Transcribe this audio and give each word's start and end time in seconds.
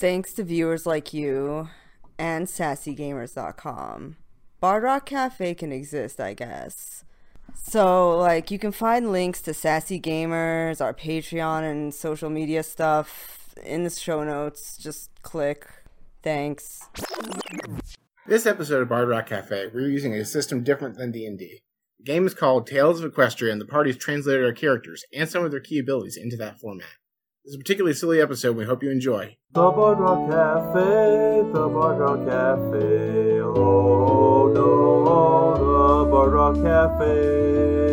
Thanks 0.00 0.32
to 0.32 0.44
viewers 0.44 0.86
like 0.86 1.12
you 1.12 1.68
and 2.18 2.46
sassygamers.com. 2.46 4.16
Bard 4.58 4.82
Rock 4.82 5.04
Cafe 5.04 5.52
can 5.52 5.72
exist, 5.72 6.18
I 6.18 6.32
guess. 6.32 7.04
So, 7.54 8.16
like, 8.16 8.50
you 8.50 8.58
can 8.58 8.72
find 8.72 9.12
links 9.12 9.42
to 9.42 9.52
Sassy 9.52 10.00
Gamers, 10.00 10.80
our 10.80 10.94
Patreon, 10.94 11.70
and 11.70 11.92
social 11.92 12.30
media 12.30 12.62
stuff 12.62 13.54
in 13.62 13.84
the 13.84 13.90
show 13.90 14.24
notes. 14.24 14.78
Just 14.78 15.10
click. 15.20 15.66
Thanks. 16.22 16.80
This 18.26 18.46
episode 18.46 18.80
of 18.80 18.88
Bard 18.88 19.10
Rock 19.10 19.26
Cafe, 19.26 19.66
we're 19.74 19.90
using 19.90 20.14
a 20.14 20.24
system 20.24 20.64
different 20.64 20.96
than 20.96 21.12
D&D. 21.12 21.60
The 21.98 22.04
game 22.04 22.26
is 22.26 22.32
called 22.32 22.66
Tales 22.66 23.02
of 23.02 23.12
Equestria, 23.12 23.52
and 23.52 23.60
the 23.60 23.66
party's 23.66 23.98
translated 23.98 24.46
our 24.46 24.54
characters 24.54 25.04
and 25.12 25.28
some 25.28 25.44
of 25.44 25.50
their 25.50 25.60
key 25.60 25.78
abilities 25.78 26.16
into 26.16 26.38
that 26.38 26.58
format. 26.58 26.88
This 27.44 27.52
is 27.52 27.56
a 27.56 27.58
particularly 27.58 27.94
silly 27.94 28.20
episode, 28.20 28.54
we 28.54 28.66
hope 28.66 28.82
you 28.82 28.90
enjoy. 28.90 29.34
The 29.54 29.70
Bard 29.70 29.96
Cafe, 30.30 31.50
the 31.54 31.68
Bard 31.68 32.28
Cafe, 32.28 33.40
oh 33.40 34.52
no, 34.52 36.04
the 36.04 36.10
Bard 36.10 36.62
Cafe. 36.62 37.89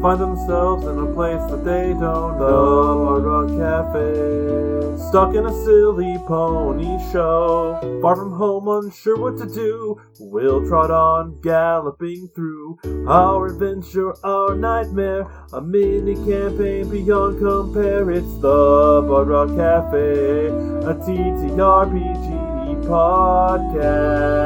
Find 0.00 0.18
themselves 0.18 0.86
in 0.86 0.98
a 0.98 1.06
place 1.12 1.44
that 1.50 1.62
they 1.62 1.92
don't 1.92 2.38
know, 2.38 2.88
the 2.88 2.94
Bard 3.04 3.24
Rock 3.24 3.48
Cafe. 3.48 4.96
Stuck 5.10 5.34
in 5.34 5.44
a 5.44 5.52
silly 5.64 6.16
pony 6.26 6.98
show, 7.12 7.78
far 8.00 8.16
from 8.16 8.32
home, 8.32 8.66
unsure 8.68 9.18
what 9.18 9.36
to 9.38 9.46
do. 9.46 10.00
We'll 10.18 10.66
trot 10.66 10.90
on, 10.90 11.38
galloping 11.42 12.28
through 12.34 12.78
our 13.08 13.46
adventure, 13.46 14.14
our 14.24 14.54
nightmare, 14.54 15.26
a 15.52 15.60
mini 15.60 16.14
campaign 16.14 16.88
beyond 16.88 17.38
compare. 17.38 18.10
It's 18.10 18.34
the 18.40 19.02
Rock 19.02 19.54
Cafe, 19.56 20.46
a 20.46 20.94
TTRPG 20.94 22.28
podcast. 22.86 24.40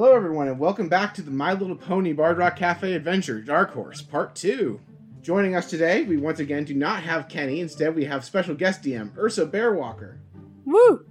Hello, 0.00 0.14
everyone, 0.14 0.46
and 0.46 0.60
welcome 0.60 0.88
back 0.88 1.12
to 1.12 1.22
the 1.22 1.30
My 1.32 1.54
Little 1.54 1.74
Pony 1.74 2.12
Bard 2.12 2.38
Rock 2.38 2.54
Cafe 2.54 2.92
Adventure 2.94 3.40
Dark 3.40 3.72
Horse 3.72 4.00
Part 4.00 4.36
2. 4.36 4.78
Joining 5.22 5.56
us 5.56 5.68
today, 5.68 6.04
we 6.04 6.16
once 6.16 6.38
again 6.38 6.62
do 6.62 6.72
not 6.72 7.02
have 7.02 7.28
Kenny. 7.28 7.60
Instead, 7.60 7.96
we 7.96 8.04
have 8.04 8.24
special 8.24 8.54
guest 8.54 8.84
DM, 8.84 9.10
Ursa 9.18 9.44
Bearwalker. 9.44 10.18
Woo! 10.64 11.04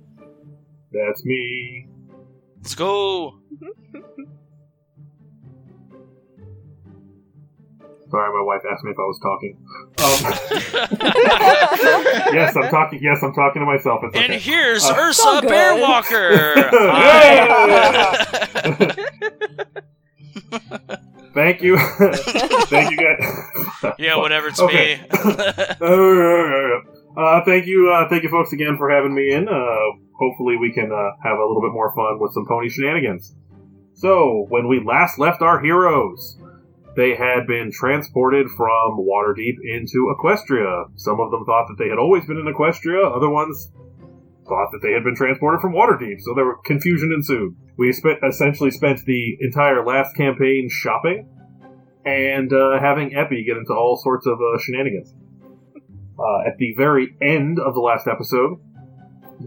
That's 0.94 1.26
me. 1.26 1.90
Let's 2.56 2.76
go. 2.76 3.40
Sorry, 8.09 8.31
my 8.33 8.41
wife 8.45 8.61
asked 8.72 8.86
me 8.86 8.91
if 8.91 8.97
I 8.97 9.03
was 9.03 9.19
talking. 9.19 9.58
Um, 10.00 10.19
yes, 12.33 12.55
I'm 12.55 12.69
talking. 12.69 13.00
Yes, 13.02 13.22
I'm 13.22 13.33
talking 13.33 13.59
to 13.61 13.66
myself. 13.66 14.00
It's 14.03 14.16
And 14.16 14.25
okay. 14.31 14.39
here's 14.39 14.86
Uh, 14.86 14.95
Ursa 14.97 15.22
So. 15.22 15.41
Bearwalker. 15.41 16.72
Thank 21.33 21.61
you. 21.61 21.78
Thank 21.78 22.91
you, 22.91 22.97
guys. 22.97 23.94
yeah, 24.00 24.16
whatever. 24.17 24.47
It's 24.47 24.59
Okay. 24.59 24.95
me. 24.95 25.08
uh, 27.17 27.41
thank 27.45 27.66
you, 27.67 27.91
uh, 27.94 28.09
thank 28.09 28.23
you, 28.23 28.30
folks, 28.30 28.53
again 28.53 28.75
for 28.78 28.89
having 28.89 29.13
me 29.13 29.31
in. 29.31 29.47
Uh, 29.47 29.78
hopefully, 30.17 30.58
we 30.58 30.72
can 30.73 30.91
uh, 30.91 31.11
have 31.23 31.38
a 31.38 31.45
little 31.45 31.61
bit 31.61 31.72
more 31.73 31.94
fun 31.95 32.19
with 32.19 32.33
some 32.33 32.45
pony 32.47 32.69
shenanigans. 32.69 33.35
So, 33.94 34.45
when 34.50 34.67
we 34.67 34.81
last 34.83 35.19
left 35.19 35.41
our 35.41 35.59
heroes, 35.59 36.38
they 36.98 37.16
had 37.16 37.45
been 37.45 37.70
transported 37.72 38.48
from 38.50 38.98
Waterdeep 38.98 39.58
into 39.64 40.12
Equestria. 40.17 40.86
Some 40.95 41.20
of 41.20 41.30
them 41.30 41.45
thought 41.45 41.67
that 41.67 41.78
they 41.78 41.90
had 41.90 42.00
always 42.00 42.26
been 42.26 42.38
in 42.38 42.52
Equestria. 42.52 43.16
Other 43.16 43.30
ones 43.30 43.72
thought 44.48 44.70
that 44.72 44.80
they 44.81 44.94
had 44.94 45.03
been 45.03 45.16
transported 45.16 45.62
from 45.62 45.73
Waterdeep. 45.73 46.20
So 46.22 46.34
there 46.34 46.45
were 46.45 46.58
confusion 46.66 47.14
ensued. 47.14 47.56
We 47.78 47.94
spent 47.94 48.18
essentially 48.28 48.72
spent 48.72 49.06
the 49.06 49.38
entire 49.41 49.85
last 49.85 50.16
campaign 50.16 50.69
shopping 50.72 51.30
and 52.03 52.52
uh, 52.52 52.80
having 52.81 53.16
Epi 53.16 53.44
get 53.44 53.58
into 53.58 53.74
all 53.74 54.00
sorts 54.02 54.25
of 54.25 54.40
uh, 54.41 54.58
shenanigans. 54.59 55.14
Uh, 56.18 56.47
at 56.47 56.58
the 56.58 56.74
very 56.75 57.16
end 57.22 57.59
of 57.59 57.75
the 57.75 57.79
last 57.79 58.08
episode, 58.08 58.59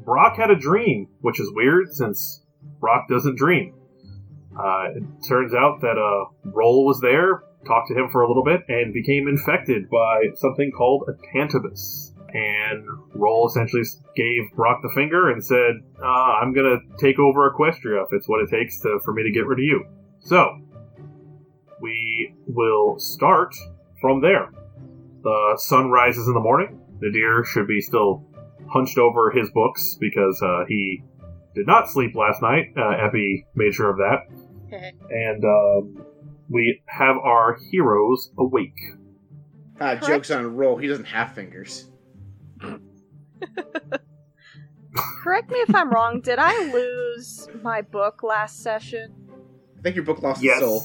Brock 0.05 0.37
had 0.37 0.51
a 0.51 0.57
dream, 0.57 1.09
which 1.21 1.41
is 1.41 1.51
weird 1.53 1.93
since 1.93 2.45
Brock 2.79 3.09
doesn't 3.09 3.37
dream. 3.37 3.75
Uh, 4.57 4.91
it 4.97 5.03
turns 5.29 5.55
out 5.55 5.81
that 5.81 5.97
uh, 5.99 6.31
Roll 6.45 6.85
was 6.85 7.01
there, 7.01 7.43
talked 7.67 7.89
to 7.89 7.95
him 7.95 8.09
for 8.11 8.23
a 8.23 8.29
little 8.29 8.45
bit, 8.45 8.63
and 8.69 8.93
became 8.93 9.29
infected 9.29 9.89
by 9.89 10.31
something 10.35 10.71
called 10.73 11.09
a 11.09 11.13
Tantabus. 11.37 12.13
And 12.33 12.85
Roll 13.15 13.49
essentially 13.49 13.83
gave 14.17 14.43
Brock 14.55 14.81
the 14.83 14.91
finger 14.95 15.31
and 15.31 15.45
said, 15.45 15.83
uh, 16.01 16.07
"I'm 16.41 16.53
gonna 16.53 16.79
take 16.99 17.19
over 17.19 17.51
Equestria 17.51 18.05
if 18.05 18.13
it's 18.13 18.29
what 18.29 18.41
it 18.41 18.51
takes 18.51 18.81
to, 18.81 19.01
for 19.05 19.13
me 19.13 19.25
to 19.25 19.33
get 19.33 19.47
rid 19.47 19.59
of 19.59 19.65
you." 19.65 19.85
So, 20.21 20.61
we 21.81 22.35
will 22.47 22.99
start 22.99 23.55
from 24.01 24.21
there. 24.21 24.51
The 25.23 25.55
sun 25.59 25.91
rises 25.91 26.29
in 26.29 26.35
the 26.35 26.41
morning. 26.41 26.81
Nadir 27.01 27.45
should 27.45 27.67
be 27.67 27.81
still 27.81 28.27
hunched 28.69 28.99
over 28.99 29.31
his 29.31 29.51
books 29.51 29.97
because 29.99 30.41
uh, 30.43 30.65
he 30.69 31.03
did 31.55 31.67
not 31.67 31.89
sleep 31.89 32.15
last 32.15 32.41
night. 32.43 32.73
Uh, 32.77 33.07
Epi 33.07 33.47
made 33.55 33.75
sure 33.75 33.91
of 33.91 33.97
that. 33.97 34.27
And 34.73 35.45
um, 35.45 36.05
we 36.49 36.83
have 36.87 37.17
our 37.17 37.59
heroes 37.71 38.31
awake. 38.39 38.79
Uh, 39.81 39.97
joke's 39.97 40.31
on 40.31 40.55
roll, 40.57 40.77
he 40.77 40.87
doesn't 40.87 41.07
have 41.07 41.35
fingers. 41.35 41.91
Correct 45.23 45.51
me 45.51 45.59
if 45.61 45.75
I'm 45.75 45.91
wrong. 45.91 46.21
Did 46.21 46.39
I 46.39 46.73
lose 46.73 47.49
my 47.63 47.81
book 47.83 48.23
last 48.23 48.63
session? 48.63 49.15
I 49.79 49.83
think 49.83 49.97
your 49.97 50.05
book 50.05 50.23
lost 50.23 50.43
Yes. 50.43 50.57
its 50.59 50.67
soul. 50.67 50.83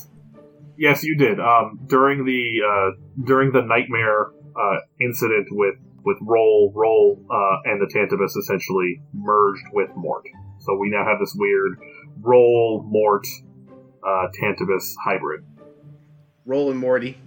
Yes, 0.77 1.03
you 1.03 1.17
did. 1.17 1.39
Um, 1.39 1.79
during 1.87 2.25
the 2.25 2.61
uh, 2.65 3.23
during 3.25 3.51
the 3.51 3.61
nightmare 3.61 4.27
uh, 4.55 4.77
incident 5.01 5.47
with 5.51 5.75
with 6.03 6.17
Roll, 6.21 6.71
Roll, 6.75 7.19
uh, 7.31 7.57
and 7.69 7.81
the 7.81 7.87
Tantabus 7.87 8.37
essentially 8.37 9.01
merged 9.13 9.63
with 9.73 9.89
Mort. 9.95 10.23
So 10.59 10.77
we 10.77 10.89
now 10.89 11.03
have 11.03 11.19
this 11.19 11.33
weird 11.37 11.79
Roll 12.21 12.83
Mort 12.87 13.25
uh, 14.05 14.27
Tantabus 14.39 14.93
hybrid. 15.03 15.43
Roll 16.45 16.69
and 16.71 16.79
Morty. 16.79 17.17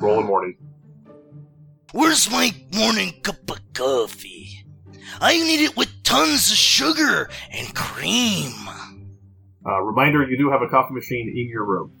Roll 0.00 0.18
and 0.18 0.26
Morty. 0.26 0.56
Where's 1.92 2.30
my 2.30 2.50
morning 2.74 3.12
cup 3.22 3.50
of 3.50 3.58
coffee? 3.74 4.64
I 5.20 5.36
need 5.36 5.64
it 5.64 5.76
with 5.76 5.88
tons 6.04 6.50
of 6.50 6.56
sugar 6.56 7.28
and 7.52 7.74
cream. 7.74 8.52
Uh, 9.66 9.80
reminder: 9.82 10.28
you 10.28 10.36
do 10.38 10.50
have 10.50 10.62
a 10.62 10.68
coffee 10.68 10.94
machine 10.94 11.28
in 11.28 11.48
your 11.48 11.64
room. 11.64 11.92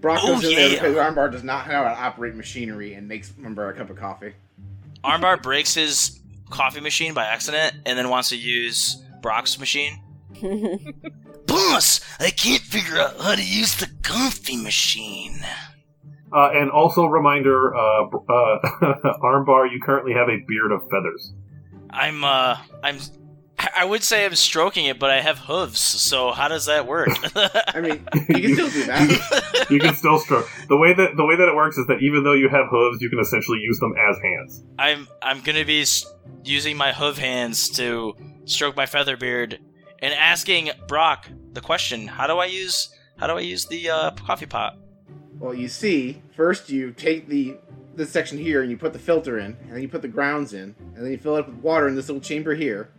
Brock 0.00 0.20
Oh, 0.22 0.34
goes 0.34 0.44
in 0.44 0.54
there 0.54 0.68
yeah. 0.68 0.74
because 0.74 0.96
Armbar 0.96 1.32
does 1.32 1.42
not 1.42 1.66
know 1.66 1.74
how 1.74 1.84
to 1.84 1.98
operate 2.00 2.34
machinery 2.34 2.94
and 2.94 3.08
makes 3.08 3.30
Armbar 3.32 3.70
a 3.70 3.72
cup 3.72 3.90
of 3.90 3.96
coffee. 3.96 4.34
Armbar 5.02 5.42
breaks 5.42 5.74
his 5.74 6.20
coffee 6.50 6.80
machine 6.80 7.14
by 7.14 7.24
accident 7.24 7.74
and 7.86 7.98
then 7.98 8.08
wants 8.08 8.28
to 8.28 8.36
use 8.36 9.02
Brock's 9.22 9.58
machine. 9.58 10.00
Boss, 11.56 12.00
I 12.20 12.28
can't 12.28 12.60
figure 12.60 12.98
out 12.98 13.18
how 13.18 13.34
to 13.34 13.42
use 13.42 13.76
the 13.76 13.88
coffee 14.02 14.58
machine. 14.58 15.40
Uh, 16.30 16.50
and 16.52 16.70
also 16.70 17.06
reminder: 17.06 17.74
uh, 17.74 18.04
uh, 18.04 18.58
Armbar, 19.22 19.72
you 19.72 19.80
currently 19.80 20.12
have 20.12 20.28
a 20.28 20.36
beard 20.46 20.70
of 20.70 20.82
feathers. 20.90 21.32
I'm 21.88 22.24
uh 22.24 22.58
I'm 22.82 22.98
I 23.74 23.86
would 23.86 24.02
say 24.02 24.26
I'm 24.26 24.34
stroking 24.34 24.84
it, 24.84 24.98
but 24.98 25.08
I 25.08 25.22
have 25.22 25.38
hooves, 25.38 25.80
so 25.80 26.32
how 26.32 26.48
does 26.48 26.66
that 26.66 26.86
work? 26.86 27.08
I 27.34 27.80
mean, 27.80 28.06
you 28.28 28.42
can 28.42 28.54
still 28.54 28.70
do 28.70 28.84
that. 28.84 29.66
you 29.70 29.80
can 29.80 29.94
still 29.94 30.18
stroke. 30.18 30.50
The 30.68 30.76
way 30.76 30.92
that 30.92 31.16
the 31.16 31.24
way 31.24 31.36
that 31.36 31.48
it 31.48 31.54
works 31.54 31.78
is 31.78 31.86
that 31.86 32.02
even 32.02 32.22
though 32.22 32.34
you 32.34 32.50
have 32.50 32.66
hooves, 32.68 33.00
you 33.00 33.08
can 33.08 33.18
essentially 33.18 33.60
use 33.60 33.78
them 33.78 33.94
as 33.96 34.18
hands. 34.20 34.62
I'm 34.78 35.08
I'm 35.22 35.40
gonna 35.40 35.64
be 35.64 35.86
using 36.44 36.76
my 36.76 36.92
hoof 36.92 37.16
hands 37.16 37.70
to 37.70 38.14
stroke 38.44 38.76
my 38.76 38.84
feather 38.84 39.16
beard 39.16 39.58
and 40.00 40.14
asking 40.14 40.70
Brock 40.88 41.28
the 41.52 41.60
question: 41.60 42.06
How 42.06 42.26
do 42.26 42.38
I 42.38 42.46
use 42.46 42.90
how 43.16 43.26
do 43.26 43.34
I 43.34 43.40
use 43.40 43.64
the 43.66 43.90
uh, 43.90 44.10
coffee 44.12 44.46
pot? 44.46 44.78
Well, 45.38 45.54
you 45.54 45.68
see, 45.68 46.22
first 46.34 46.68
you 46.70 46.92
take 46.92 47.28
the 47.28 47.56
this 47.94 48.10
section 48.10 48.36
here 48.36 48.60
and 48.60 48.70
you 48.70 48.76
put 48.76 48.92
the 48.92 48.98
filter 48.98 49.38
in, 49.38 49.56
and 49.62 49.72
then 49.72 49.80
you 49.82 49.88
put 49.88 50.02
the 50.02 50.08
grounds 50.08 50.52
in, 50.52 50.74
and 50.94 51.04
then 51.04 51.10
you 51.10 51.18
fill 51.18 51.36
it 51.36 51.40
up 51.40 51.46
with 51.48 51.56
water 51.56 51.88
in 51.88 51.94
this 51.94 52.08
little 52.08 52.20
chamber 52.20 52.54
here, 52.54 52.90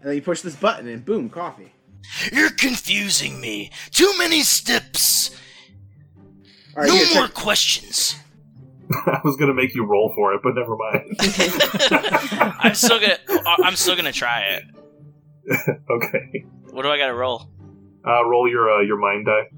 and 0.00 0.08
then 0.08 0.14
you 0.14 0.22
push 0.22 0.40
this 0.40 0.54
button 0.54 0.86
and 0.88 1.04
boom, 1.04 1.28
coffee. 1.28 1.72
You're 2.32 2.50
confusing 2.50 3.40
me. 3.40 3.70
Too 3.90 4.12
many 4.18 4.42
steps. 4.42 5.30
All 6.76 6.82
right, 6.82 6.88
no 6.88 6.96
here, 6.96 7.14
more 7.14 7.26
check- 7.26 7.34
questions. 7.34 8.16
I 9.06 9.20
was 9.24 9.36
gonna 9.36 9.54
make 9.54 9.74
you 9.74 9.84
roll 9.84 10.12
for 10.14 10.32
it, 10.34 10.40
but 10.42 10.54
never 10.54 10.76
mind. 10.76 11.16
I'm 12.60 12.74
still 12.74 13.00
gonna 13.00 13.18
I'm 13.64 13.76
still 13.76 13.96
gonna 13.96 14.12
try 14.12 14.42
it. 14.42 14.64
okay, 15.90 16.44
What 16.70 16.82
do 16.82 16.88
I 16.90 16.98
gotta 16.98 17.14
roll? 17.14 17.48
uh, 18.06 18.24
roll 18.24 18.48
your 18.48 18.70
uh, 18.70 18.80
your 18.82 18.98
mind 18.98 19.26
die. 19.26 19.48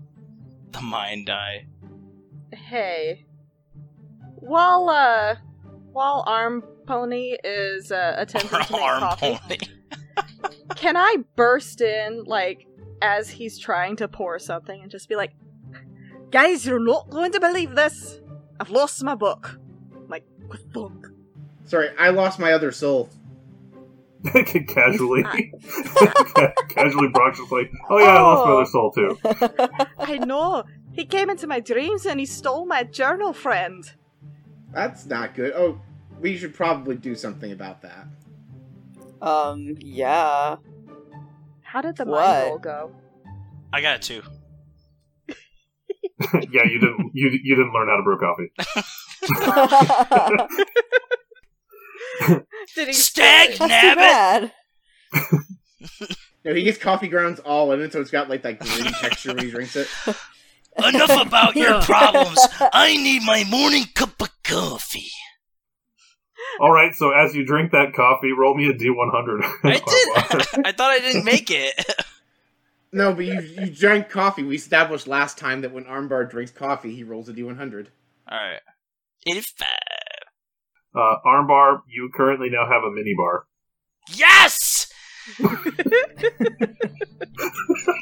The 0.72 0.80
mind 0.80 1.26
die. 1.26 1.66
Hey, 2.52 3.26
While 4.36 4.88
uh, 4.88 5.36
while 5.92 6.24
Arm 6.26 6.62
Pony 6.86 7.36
is 7.44 7.92
uh, 7.92 8.14
attempting 8.18 8.50
to 8.50 8.72
make 8.72 8.82
Arm 8.82 9.00
coffee, 9.00 9.38
pony. 9.48 9.58
can 10.76 10.96
I 10.96 11.16
burst 11.36 11.80
in 11.80 12.24
like 12.24 12.66
as 13.00 13.28
he's 13.30 13.58
trying 13.58 13.96
to 13.96 14.08
pour 14.08 14.38
something 14.38 14.80
and 14.82 14.90
just 14.90 15.08
be 15.08 15.16
like, 15.16 15.32
"Guys, 16.30 16.64
you're 16.66 16.78
not 16.78 17.10
going 17.10 17.32
to 17.32 17.40
believe 17.40 17.74
this. 17.74 18.20
I've 18.60 18.70
lost 18.70 19.02
my 19.02 19.14
book." 19.14 19.58
I'm 19.94 20.08
like, 20.08 20.24
what 20.46 20.60
the 20.72 20.80
fuck? 20.80 21.10
Sorry, 21.64 21.90
I 21.98 22.10
lost 22.10 22.38
my 22.38 22.52
other 22.52 22.70
soul. 22.72 23.08
casually, 24.68 25.22
casually, 26.68 27.08
Brock's 27.12 27.38
just 27.38 27.50
like, 27.50 27.70
"Oh 27.90 27.98
yeah, 27.98 28.06
I 28.06 28.20
lost 28.20 28.46
my 28.46 28.52
other 28.52 28.66
soul 28.66 28.90
too." 28.92 29.18
I 29.98 30.18
know. 30.18 30.64
He 30.92 31.04
came 31.06 31.28
into 31.30 31.46
my 31.46 31.58
dreams 31.60 32.06
and 32.06 32.20
he 32.20 32.26
stole 32.26 32.66
my 32.66 32.84
journal, 32.84 33.32
friend. 33.32 33.90
That's 34.72 35.06
not 35.06 35.34
good. 35.34 35.52
Oh, 35.56 35.80
we 36.20 36.36
should 36.36 36.54
probably 36.54 36.96
do 36.96 37.14
something 37.14 37.50
about 37.52 37.82
that. 37.82 38.06
um, 39.20 39.76
yeah. 39.80 40.56
How 41.62 41.80
did 41.80 41.96
the 41.96 42.04
What? 42.04 42.20
mind 42.20 42.46
roll 42.48 42.58
go? 42.58 42.92
I 43.72 43.80
got 43.80 43.96
it 43.96 44.02
too. 44.02 44.22
yeah, 46.50 46.64
you 46.64 46.78
didn't 46.78 47.10
you 47.14 47.30
you 47.42 47.56
didn't 47.56 47.72
learn 47.72 47.88
how 47.88 47.96
to 47.96 48.02
brew 48.02 48.18
coffee. 48.18 48.52
Did 52.74 52.88
he 52.88 52.92
Stag 52.94 53.50
nabbit. 53.58 54.52
No, 56.44 56.54
he 56.54 56.64
gets 56.64 56.78
coffee 56.78 57.08
grounds 57.08 57.38
all 57.40 57.72
in 57.72 57.80
it, 57.80 57.92
so 57.92 58.00
it's 58.00 58.10
got 58.10 58.28
like 58.28 58.42
that 58.42 58.58
green 58.58 58.92
texture 59.00 59.34
when 59.34 59.44
he 59.44 59.50
drinks 59.50 59.76
it. 59.76 59.88
Enough 60.76 61.26
about 61.26 61.54
your 61.54 61.80
problems. 61.82 62.38
I 62.72 62.96
need 62.96 63.22
my 63.22 63.44
morning 63.44 63.84
cup 63.94 64.20
of 64.20 64.30
coffee. 64.42 65.10
All 66.60 66.72
right, 66.72 66.94
so 66.94 67.10
as 67.12 67.34
you 67.34 67.46
drink 67.46 67.72
that 67.72 67.92
coffee, 67.94 68.32
roll 68.32 68.54
me 68.54 68.68
a 68.68 68.74
D100. 68.74 69.42
I 69.64 69.72
did. 70.54 70.66
I 70.66 70.72
thought 70.72 70.90
I 70.90 70.98
didn't 70.98 71.24
make 71.24 71.50
it. 71.50 71.72
No, 72.92 73.14
but 73.14 73.24
you 73.24 73.40
you 73.40 73.70
drank 73.70 74.10
coffee. 74.10 74.42
We 74.42 74.56
established 74.56 75.06
last 75.06 75.38
time 75.38 75.60
that 75.62 75.72
when 75.72 75.84
Armbar 75.84 76.28
drinks 76.28 76.50
coffee, 76.50 76.94
he 76.94 77.04
rolls 77.04 77.28
a 77.28 77.32
D100. 77.32 77.86
All 78.28 78.38
right. 78.38 78.60
85. 79.26 79.68
Uh, 80.94 81.16
armbar, 81.24 81.82
you 81.88 82.10
currently 82.14 82.50
now 82.50 82.68
have 82.68 82.82
a 82.84 82.90
mini 82.90 83.14
bar. 83.16 83.46
Yes! 84.14 84.92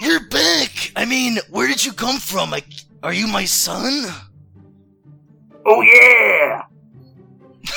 You're 0.01 0.27
back. 0.29 0.93
I 0.97 1.05
mean, 1.07 1.39
where 1.51 1.69
did 1.69 1.85
you 1.85 1.93
come 1.93 2.19
from? 2.19 2.51
Like, 2.51 2.67
are 3.03 3.13
you 3.13 3.27
my 3.27 3.45
son? 3.45 4.07
Oh 5.67 5.83
yeah! 5.83 6.63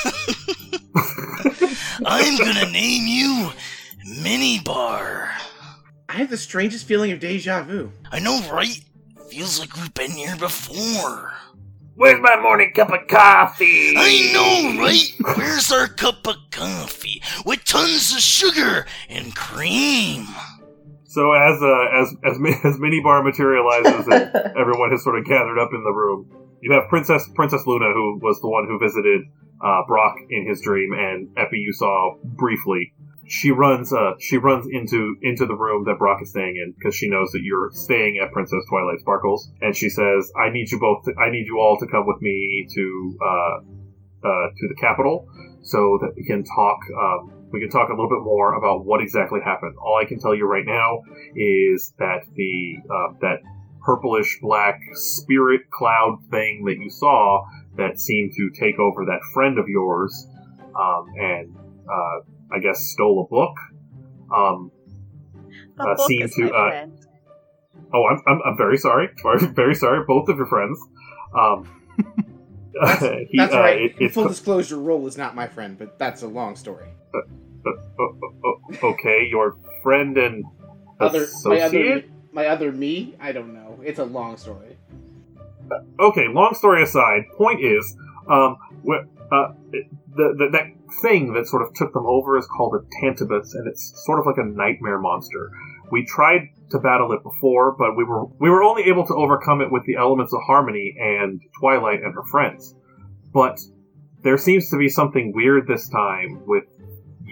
I'm 2.06 2.38
gonna 2.38 2.72
name 2.72 3.08
you 3.08 3.52
Minibar. 4.06 5.32
I 6.08 6.14
have 6.14 6.30
the 6.30 6.38
strangest 6.38 6.86
feeling 6.86 7.12
of 7.12 7.20
deja 7.20 7.64
vu. 7.64 7.92
I 8.12 8.20
know, 8.20 8.42
right? 8.52 8.82
Feels 9.30 9.60
like 9.60 9.76
we've 9.76 9.94
been 9.94 10.12
here 10.12 10.36
before. 10.38 11.34
Where's 11.96 12.20
my 12.22 12.42
morning 12.42 12.72
cup 12.74 12.90
of 12.90 13.08
coffee? 13.08 13.94
I 13.96 14.32
know, 14.34 14.82
right? 14.82 15.38
Where's 15.38 15.72
our 15.72 15.88
cup 15.88 16.26
of 16.28 16.36
coffee 16.50 17.22
with 17.46 17.64
tons 17.66 18.12
of 18.14 18.20
sugar 18.20 18.88
and 19.10 19.36
cream? 19.36 20.26
So 21.06 21.34
as 21.34 21.62
uh, 21.62 22.02
as 22.02 22.16
as 22.26 22.40
Mi- 22.40 22.58
as 22.64 22.78
Minibar 22.78 23.24
materializes 23.24 24.08
and 24.08 24.36
everyone 24.58 24.90
has 24.90 25.04
sort 25.04 25.20
of 25.20 25.26
gathered 25.26 25.60
up 25.60 25.70
in 25.72 25.84
the 25.84 25.92
room, 25.92 26.28
you 26.62 26.74
have 26.74 26.90
Princess 26.90 27.30
Princess 27.36 27.62
Luna, 27.68 27.94
who 27.94 28.20
was 28.24 28.42
the 28.42 28.50
one 28.50 28.66
who 28.66 28.80
visited 28.80 29.22
uh, 29.64 29.82
Brock 29.88 30.16
in 30.32 30.48
his 30.48 30.62
dream, 30.62 30.94
and 30.94 31.30
Epi 31.38 31.58
you 31.58 31.74
saw 31.74 32.16
briefly. 32.24 32.94
She 33.26 33.52
runs 33.52 33.94
uh 33.94 34.14
she 34.20 34.38
runs 34.38 34.68
into 34.70 35.16
into 35.22 35.46
the 35.46 35.56
room 35.56 35.86
that 35.86 35.98
Brock 35.98 36.22
is 36.22 36.32
staying 36.32 36.58
in 36.58 36.74
because 36.78 36.96
she 36.96 37.10
knows 37.10 37.32
that 37.32 37.42
you're 37.42 37.70
staying 37.72 38.20
at 38.22 38.32
Princess 38.32 38.64
Twilight 38.70 39.00
Sparkles, 39.00 39.50
and 39.62 39.76
she 39.76 39.90
says, 39.90 40.32
"I 40.38 40.50
need 40.50 40.72
you 40.72 40.80
both. 40.80 41.04
To, 41.06 41.14
I 41.20 41.32
need 41.32 41.46
you 41.48 41.60
all 41.60 41.78
to 41.80 41.88
come 41.88 42.06
with 42.06 42.22
me 42.22 42.68
to 42.74 43.18
uh 43.22 43.58
uh 44.28 44.48
to 44.58 44.68
the 44.68 44.76
capital 44.80 45.28
so 45.62 45.98
that 46.02 46.14
we 46.16 46.26
can 46.26 46.44
talk 46.44 46.80
um." 47.00 47.40
We 47.54 47.60
can 47.60 47.70
talk 47.70 47.90
a 47.90 47.92
little 47.92 48.10
bit 48.10 48.24
more 48.24 48.56
about 48.56 48.84
what 48.84 49.00
exactly 49.00 49.40
happened. 49.46 49.76
All 49.78 49.96
I 49.96 50.06
can 50.06 50.20
tell 50.20 50.34
you 50.34 50.48
right 50.48 50.66
now 50.66 51.04
is 51.36 51.94
that 52.00 52.26
the 52.34 52.78
uh, 52.90 53.14
that 53.22 53.38
purplish 53.86 54.40
black 54.42 54.80
spirit 54.94 55.70
cloud 55.70 56.18
thing 56.32 56.64
that 56.66 56.78
you 56.80 56.90
saw 56.90 57.46
that 57.78 58.00
seemed 58.00 58.32
to 58.38 58.50
take 58.60 58.80
over 58.80 59.06
that 59.06 59.20
friend 59.36 59.60
of 59.60 59.68
yours 59.68 60.28
um, 60.76 61.06
and 61.16 61.56
uh, 61.88 62.22
I 62.54 62.60
guess 62.60 62.80
stole 62.94 63.22
a 63.26 63.28
book. 63.28 63.56
Um, 64.36 64.72
The 65.78 65.84
Uh, 65.84 65.96
book 65.96 66.08
seem 66.08 66.22
is 66.24 66.36
to, 66.36 66.44
my 66.44 66.50
uh, 66.84 66.88
oh, 67.94 68.06
I'm, 68.06 68.22
I'm, 68.28 68.42
I'm 68.46 68.58
very 68.58 68.78
sorry. 68.78 69.10
very 69.56 69.76
sorry, 69.76 70.04
both 70.08 70.30
of 70.30 70.38
your 70.38 70.46
friends. 70.46 70.80
Um, 71.36 71.68
he, 73.30 73.38
That's 73.38 73.54
uh, 73.54 73.60
right. 73.60 73.82
it- 73.82 73.92
In 73.98 74.06
it's- 74.06 74.14
full 74.14 74.28
disclosure, 74.28 74.78
Roll 74.78 75.06
is 75.08 75.18
not 75.18 75.36
my 75.36 75.48
friend, 75.48 75.78
but 75.78 75.98
that's 76.00 76.22
a 76.24 76.28
long 76.28 76.56
story. 76.56 76.88
uh, 77.14 77.72
oh, 78.46 78.60
okay, 78.84 79.28
your 79.30 79.58
friend 79.82 80.18
and 80.18 80.44
Other 81.00 81.28
my 81.46 81.60
other 81.62 81.80
associate. 81.80 82.10
my 82.32 82.48
other 82.48 82.72
me, 82.72 83.16
I 83.20 83.32
don't 83.32 83.54
know. 83.54 83.80
It's 83.84 84.00
a 84.00 84.06
long 84.06 84.38
story. 84.38 84.78
okay, 86.00 86.28
long 86.28 86.54
story 86.56 86.84
aside, 86.84 87.24
point 87.38 87.62
is, 87.64 87.96
um, 88.30 88.58
wh- 88.88 89.06
uh, 89.32 89.54
the, 89.72 89.84
the 90.38 90.50
that 90.52 90.66
thing 91.02 91.34
that 91.34 91.48
sort 91.48 91.62
of 91.64 91.74
took 91.74 91.94
them 91.94 92.06
over 92.06 92.38
is 92.38 92.46
called 92.46 92.76
a 92.76 93.02
Tantabus, 93.02 93.54
and 93.54 93.68
it's 93.68 93.94
sort 94.06 94.20
of 94.20 94.26
like 94.26 94.38
a 94.38 94.46
nightmare 94.46 95.00
monster. 95.00 95.52
We 95.92 96.06
tried 96.06 96.50
to 96.72 96.80
battle 96.80 97.12
it 97.14 97.24
before, 97.24 97.76
but 97.78 97.96
we 97.96 98.04
were 98.04 98.26
we 98.40 98.50
were 98.50 98.64
only 98.64 98.84
able 98.84 99.06
to 99.08 99.16
overcome 99.16 99.62
it 99.62 99.72
with 99.72 99.84
the 99.86 99.96
elements 99.96 100.34
of 100.34 100.42
Harmony 100.46 100.96
and 101.00 101.42
Twilight 101.60 102.02
and 102.04 102.14
her 102.14 102.24
friends. 102.24 102.76
But 103.34 103.60
there 104.24 104.38
seems 104.38 104.70
to 104.70 104.78
be 104.78 104.90
something 104.90 105.34
weird 105.34 105.68
this 105.68 105.90
time 105.90 106.44
with 106.46 106.64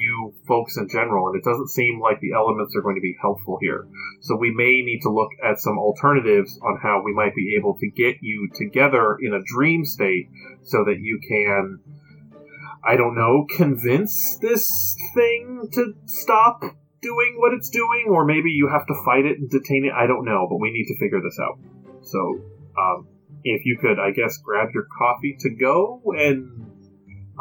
you 0.02 0.34
folks 0.48 0.78
in 0.78 0.88
general, 0.90 1.28
and 1.28 1.36
it 1.36 1.44
doesn't 1.44 1.70
seem 1.70 2.00
like 2.00 2.20
the 2.20 2.34
elements 2.34 2.76
are 2.76 2.82
going 2.82 2.96
to 2.96 3.02
be 3.02 3.16
helpful 3.22 3.58
here. 3.62 3.88
So 4.22 4.36
we 4.36 4.52
may 4.52 4.82
need 4.82 5.02
to 5.04 5.10
look 5.10 5.30
at 5.44 5.60
some 5.60 5.78
alternatives 5.78 6.60
on 6.64 6.80
how 6.82 7.02
we 7.04 7.14
might 7.14 7.36
be 7.36 7.56
able 7.58 7.78
to 7.80 7.90
get 7.90 8.18
you 8.22 8.50
together 8.56 9.18
in 9.22 9.34
a 9.34 9.44
dream 9.46 9.86
state 9.86 10.28
so 10.64 10.84
that 10.86 11.00
you 11.00 11.20
can, 11.28 11.80
I 12.84 12.96
don't 12.96 13.16
know, 13.16 13.46
convince 13.58 14.38
this 14.42 14.96
thing 15.14 15.70
to 15.74 15.94
stop 16.06 16.62
doing 17.02 17.36
what 17.38 17.54
it's 17.54 17.70
doing, 17.70 18.08
or 18.10 18.26
maybe 18.26 18.50
you 18.50 18.70
have 18.70 18.86
to 18.88 18.94
fight 19.06 19.26
it 19.26 19.38
and 19.38 19.50
detain 19.50 19.86
it. 19.86 19.92
I 19.94 20.08
don't 20.08 20.26
know, 20.26 20.48
but 20.50 20.58
we 20.58 20.72
need 20.72 20.86
to 20.86 20.98
figure 21.00 21.22
this 21.22 21.38
out. 21.40 21.60
So, 22.04 22.42
um, 22.78 23.08
if 23.44 23.66
you 23.66 23.78
could, 23.80 24.00
I 24.00 24.12
guess, 24.12 24.38
grab 24.38 24.70
your 24.74 24.86
coffee 24.98 25.36
to 25.40 25.50
go 25.50 26.02
and 26.18 26.72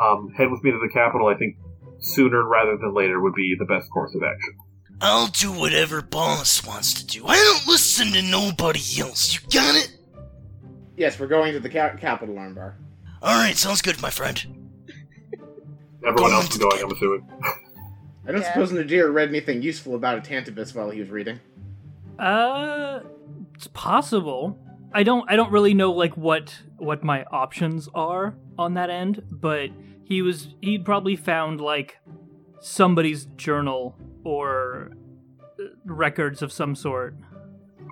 um, 0.00 0.32
head 0.36 0.50
with 0.50 0.62
me 0.62 0.70
to 0.70 0.78
the 0.78 0.90
capital, 0.92 1.28
I 1.28 1.34
think 1.34 1.56
sooner 1.98 2.46
rather 2.46 2.76
than 2.78 2.94
later 2.94 3.20
would 3.20 3.34
be 3.34 3.54
the 3.58 3.66
best 3.66 3.90
course 3.90 4.14
of 4.14 4.22
action. 4.22 4.56
I'll 5.02 5.28
do 5.28 5.52
whatever 5.52 6.02
boss 6.02 6.66
wants 6.66 6.94
to 6.94 7.06
do. 7.06 7.26
I 7.26 7.36
don't 7.36 7.66
listen 7.66 8.12
to 8.12 8.22
nobody 8.22 8.80
else. 8.98 9.34
You 9.34 9.40
got 9.50 9.74
it? 9.74 9.96
Yes, 10.96 11.18
we're 11.18 11.26
going 11.26 11.54
to 11.54 11.60
the 11.60 11.70
ca- 11.70 11.96
capital 11.96 12.34
Armbar. 12.34 12.74
Alright, 13.22 13.56
sounds 13.56 13.80
good, 13.80 14.00
my 14.02 14.10
friend. 14.10 14.59
Everyone 16.06 16.32
else 16.32 16.44
is 16.44 16.50
to 16.50 16.58
the 16.58 16.64
going, 16.68 16.82
I'm 16.82 16.90
assuming. 16.92 17.28
I 18.26 18.32
don't 18.32 18.40
Yeah. 18.42 18.52
suppose 18.52 18.72
Nadir 18.72 19.10
read 19.10 19.28
anything 19.28 19.62
useful 19.62 19.94
about 19.94 20.18
a 20.18 20.20
Tantabus 20.20 20.74
while 20.74 20.90
he 20.90 21.00
was 21.00 21.10
reading. 21.10 21.40
Uh, 22.18 23.00
it's 23.54 23.66
possible. 23.68 24.58
I 24.92 25.02
don't. 25.02 25.24
I 25.30 25.36
don't 25.36 25.52
really 25.52 25.74
know 25.74 25.92
like 25.92 26.16
what 26.16 26.62
what 26.78 27.02
my 27.04 27.24
options 27.30 27.88
are 27.94 28.34
on 28.58 28.74
that 28.74 28.90
end, 28.90 29.22
but 29.30 29.70
he 30.04 30.20
was. 30.22 30.54
He'd 30.60 30.84
probably 30.84 31.16
found 31.16 31.60
like 31.60 31.98
somebody's 32.60 33.26
journal 33.36 33.96
or 34.24 34.90
uh, 35.58 35.64
records 35.84 36.42
of 36.42 36.52
some 36.52 36.74
sort. 36.74 37.14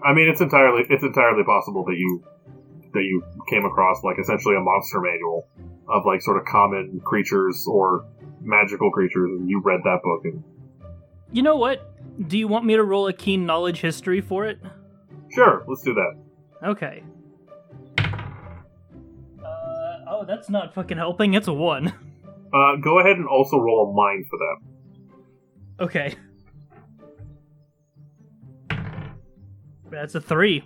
I 0.04 0.12
mean, 0.12 0.28
it's 0.28 0.40
entirely 0.40 0.84
it's 0.90 1.04
entirely 1.04 1.44
possible 1.44 1.84
that 1.84 1.96
you 1.96 2.22
that 2.94 3.02
you 3.02 3.22
came 3.48 3.64
across 3.64 4.02
like 4.02 4.18
essentially 4.18 4.56
a 4.56 4.60
monster 4.60 5.00
manual 5.00 5.46
of 5.88 6.04
like 6.06 6.20
sort 6.22 6.36
of 6.38 6.44
common 6.44 7.00
creatures 7.04 7.66
or 7.68 8.04
magical 8.40 8.90
creatures, 8.90 9.30
and 9.30 9.48
you 9.48 9.60
read 9.64 9.80
that 9.84 10.00
book. 10.02 10.24
And 10.24 10.42
You 11.32 11.42
know 11.42 11.56
what? 11.56 11.94
Do 12.28 12.36
you 12.38 12.48
want 12.48 12.64
me 12.66 12.74
to 12.76 12.82
roll 12.82 13.06
a 13.08 13.12
keen 13.12 13.46
knowledge 13.46 13.80
history 13.80 14.20
for 14.20 14.46
it? 14.46 14.58
sure, 15.34 15.64
let's 15.68 15.82
do 15.82 15.94
that. 15.94 16.14
Okay. 16.68 17.02
Uh, 17.98 19.44
oh, 20.08 20.24
that's 20.26 20.48
not 20.50 20.74
fucking 20.74 20.96
helping. 20.96 21.34
It's 21.34 21.48
a 21.48 21.52
one. 21.52 21.92
Uh, 22.52 22.76
go 22.76 22.98
ahead 22.98 23.16
and 23.16 23.26
also 23.28 23.58
roll 23.58 23.90
a 23.90 23.92
mind 23.94 24.24
for 24.30 24.38
that. 24.38 25.84
Okay. 25.84 26.14
That's 29.90 30.14
a 30.14 30.20
three. 30.20 30.64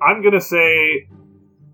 I'm 0.00 0.22
gonna 0.22 0.40
say 0.40 1.08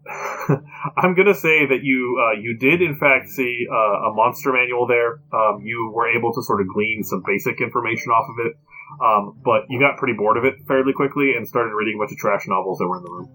I'm 0.97 1.15
gonna 1.15 1.35
say 1.35 1.67
that 1.67 1.81
you 1.83 2.19
uh, 2.23 2.41
you 2.41 2.57
did 2.57 2.81
in 2.81 2.97
fact 2.97 3.29
see 3.29 3.67
uh, 3.71 4.09
a 4.09 4.15
monster 4.15 4.53
manual 4.53 4.87
there. 4.87 5.21
Um, 5.33 5.61
you 5.63 5.93
were 5.95 6.09
able 6.09 6.33
to 6.33 6.43
sort 6.43 6.61
of 6.61 6.69
glean 6.69 7.03
some 7.05 7.23
basic 7.27 7.61
information 7.61 8.11
off 8.11 8.27
of 8.31 8.47
it, 8.47 8.57
um, 9.05 9.41
but 9.45 9.65
you 9.69 9.79
got 9.79 9.99
pretty 9.99 10.15
bored 10.15 10.37
of 10.39 10.45
it 10.45 10.55
fairly 10.67 10.93
quickly 10.93 11.35
and 11.37 11.47
started 11.47 11.75
reading 11.75 11.97
a 11.97 11.99
bunch 11.99 12.13
of 12.13 12.19
trash 12.19 12.47
novels 12.49 12.79
that 12.79 12.87
were 12.89 12.97
in 12.99 13.05
the 13.05 13.11
room 13.11 13.29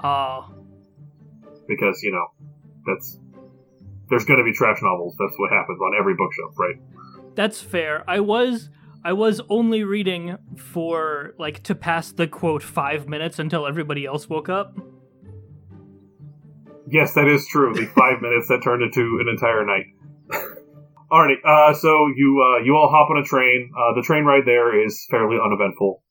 Ah, 0.00 0.50
because 1.66 2.02
you 2.02 2.12
know 2.12 2.26
that's 2.84 3.18
there's 4.10 4.24
gonna 4.26 4.44
be 4.44 4.52
trash 4.52 4.78
novels. 4.82 5.16
That's 5.18 5.34
what 5.38 5.50
happens 5.50 5.80
on 5.80 5.92
every 5.98 6.14
bookshelf, 6.14 6.54
right? 6.58 6.76
that's 7.36 7.60
fair. 7.60 8.02
I 8.08 8.20
was 8.20 8.70
I 9.04 9.12
was 9.12 9.40
only 9.48 9.84
reading 9.84 10.36
for 10.56 11.34
like 11.38 11.62
to 11.64 11.74
pass 11.76 12.10
the 12.10 12.26
quote 12.26 12.62
five 12.62 13.08
minutes 13.08 13.38
until 13.38 13.66
everybody 13.66 14.04
else 14.04 14.28
woke 14.28 14.48
up. 14.48 14.76
Yes, 16.88 17.14
that 17.14 17.26
is 17.26 17.46
true. 17.46 17.74
The 17.74 17.86
five 17.86 18.22
minutes 18.22 18.48
that 18.48 18.62
turned 18.62 18.82
into 18.82 19.18
an 19.20 19.28
entire 19.28 19.64
night. 19.64 19.86
Alrighty, 21.10 21.38
uh, 21.44 21.74
so 21.74 22.08
you 22.14 22.42
uh, 22.42 22.64
you 22.64 22.74
all 22.74 22.88
hop 22.90 23.10
on 23.10 23.18
a 23.18 23.24
train. 23.24 23.70
Uh, 23.76 23.94
the 23.94 24.02
train 24.02 24.24
ride 24.24 24.42
there 24.44 24.74
is 24.84 25.06
fairly 25.10 25.36
uneventful. 25.42 26.02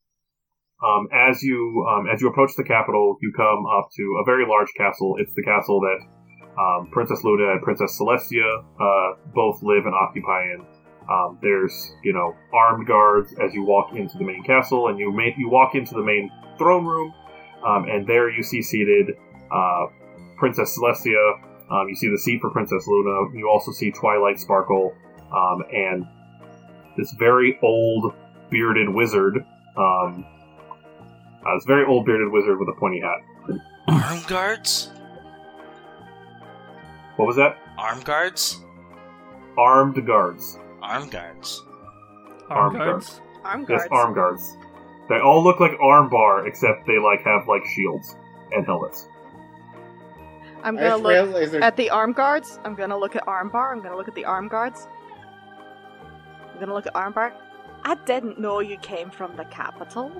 Um, 0.83 1.07
as 1.11 1.41
you 1.41 1.85
um, 1.89 2.07
as 2.07 2.21
you 2.21 2.29
approach 2.29 2.51
the 2.55 2.63
capital, 2.63 3.17
you 3.21 3.33
come 3.35 3.65
up 3.65 3.89
to 3.95 4.19
a 4.21 4.25
very 4.25 4.45
large 4.47 4.69
castle. 4.77 5.15
It's 5.19 5.33
the 5.35 5.43
castle 5.43 5.81
that 5.81 5.99
um, 6.59 6.89
Princess 6.91 7.23
Luna 7.23 7.53
and 7.53 7.61
Princess 7.61 7.99
Celestia 7.99 8.63
uh, 8.79 9.17
both 9.33 9.61
live 9.63 9.85
and 9.85 9.93
occupy 9.95 10.43
in. 10.43 10.65
Um, 11.09 11.39
there's 11.41 11.73
you 12.03 12.13
know 12.13 12.33
armed 12.53 12.87
guards 12.87 13.33
as 13.43 13.53
you 13.53 13.63
walk 13.63 13.95
into 13.95 14.17
the 14.17 14.23
main 14.23 14.43
castle, 14.43 14.87
and 14.87 14.99
you 14.99 15.11
ma- 15.11 15.35
you 15.37 15.49
walk 15.49 15.75
into 15.75 15.93
the 15.93 16.03
main 16.03 16.31
throne 16.57 16.85
room, 16.85 17.13
um, 17.65 17.85
and 17.89 18.07
there 18.07 18.29
you 18.29 18.43
see 18.43 18.61
seated 18.61 19.11
uh, 19.51 19.85
Princess 20.37 20.77
Celestia. 20.77 21.39
Um, 21.69 21.89
you 21.89 21.95
see 21.95 22.09
the 22.09 22.17
seat 22.17 22.41
for 22.41 22.49
Princess 22.51 22.87
Luna. 22.87 23.35
You 23.35 23.49
also 23.49 23.71
see 23.71 23.91
Twilight 23.91 24.39
Sparkle 24.39 24.93
um, 25.35 25.63
and 25.73 26.07
this 26.97 27.11
very 27.17 27.57
old 27.61 28.13
bearded 28.49 28.89
wizard. 28.89 29.45
Um, 29.75 30.25
uh, 31.45 31.55
this 31.55 31.65
very 31.65 31.85
old 31.85 32.05
bearded 32.05 32.31
wizard 32.31 32.59
with 32.59 32.69
a 32.69 32.79
pointy 32.79 33.01
hat. 33.01 33.59
Arm 33.87 34.21
guards? 34.27 34.89
What 37.17 37.27
was 37.27 37.35
that? 37.37 37.57
Arm 37.77 38.01
guards? 38.01 38.61
Armed 39.57 40.05
guards. 40.05 40.57
Arm 40.81 41.09
guards. 41.09 41.61
Armed 42.49 42.75
Armed 42.75 42.77
guards. 42.77 43.21
Arm 43.43 43.65
guards. 43.65 43.83
Yes, 43.83 43.87
arm 43.91 44.13
guards. 44.13 44.57
They 45.07 45.19
all 45.19 45.43
look 45.43 45.59
like 45.59 45.71
arm 45.79 46.09
bar, 46.09 46.47
except 46.47 46.87
they 46.87 46.97
like 46.97 47.21
have 47.23 47.47
like 47.47 47.63
shields 47.65 48.15
and 48.51 48.65
helmets. 48.65 49.07
I'm 50.65 50.75
gonna 50.75 50.97
look 50.97 51.11
realized 51.13 51.53
there's- 51.53 51.63
at 51.63 51.77
the 51.77 51.89
arm 51.89 52.11
guards. 52.11 52.59
I'm 52.65 52.75
gonna 52.75 52.97
look 52.97 53.15
at 53.15 53.25
armbar. 53.25 53.71
I'm 53.71 53.81
gonna 53.81 53.95
look 53.95 54.07
at 54.07 54.15
the 54.15 54.25
arm 54.25 54.47
guards. 54.47 54.87
I'm 56.53 56.59
gonna 56.59 56.73
look 56.73 56.87
at 56.87 56.93
armbar. 56.93 57.31
I 57.83 57.95
didn't 58.05 58.39
know 58.39 58.59
you 58.59 58.77
came 58.77 59.09
from 59.11 59.35
the 59.35 59.45
capital. 59.45 60.11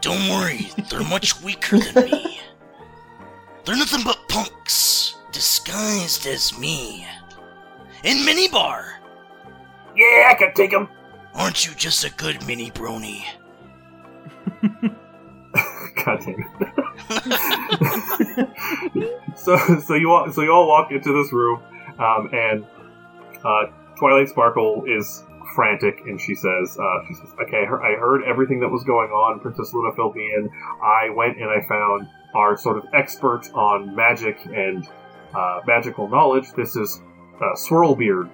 Don't 0.00 0.28
worry, 0.30 0.70
they're 0.88 1.02
much 1.02 1.42
weaker 1.42 1.78
than 1.78 2.04
me. 2.10 2.40
They're 3.64 3.76
nothing 3.76 4.02
but 4.04 4.16
punks, 4.28 5.16
disguised 5.32 6.26
as 6.26 6.56
me. 6.58 7.06
In 8.04 8.18
Minibar! 8.18 8.94
Yeah, 9.94 10.28
I 10.30 10.34
can 10.38 10.54
take 10.54 10.70
them. 10.70 10.88
Aren't 11.34 11.66
you 11.66 11.74
just 11.74 12.04
a 12.04 12.10
good 12.14 12.46
mini 12.46 12.70
brony? 12.70 13.24
God 16.04 16.20
damn 16.24 16.46
it. 16.60 16.79
so, 19.36 19.56
so 19.80 19.94
you 19.94 20.12
all, 20.12 20.30
so 20.30 20.42
you 20.42 20.52
all 20.52 20.68
walk 20.68 20.92
into 20.92 21.12
this 21.12 21.32
room, 21.32 21.60
um, 21.98 22.28
and 22.32 22.64
uh, 23.44 23.66
Twilight 23.98 24.28
Sparkle 24.28 24.84
is 24.86 25.24
frantic, 25.54 26.00
and 26.06 26.20
she 26.20 26.34
says, 26.34 26.78
uh, 26.80 26.98
"She 27.08 27.14
says, 27.14 27.30
okay, 27.42 27.64
I 27.64 27.96
heard, 27.98 28.22
everything 28.24 28.60
that 28.60 28.68
was 28.68 28.84
going 28.84 29.10
on. 29.10 29.40
Princess 29.40 29.74
Luna 29.74 29.92
filled. 29.96 30.16
I 30.82 31.10
went 31.10 31.38
and 31.38 31.50
I 31.50 31.66
found 31.66 32.08
our 32.34 32.56
sort 32.56 32.78
of 32.78 32.84
expert 32.94 33.50
on 33.54 33.96
magic 33.96 34.38
and 34.46 34.86
uh, 35.34 35.60
magical 35.66 36.08
knowledge. 36.08 36.52
This 36.52 36.76
is 36.76 37.02
uh, 37.40 37.56
Swirlbeard, 37.56 38.30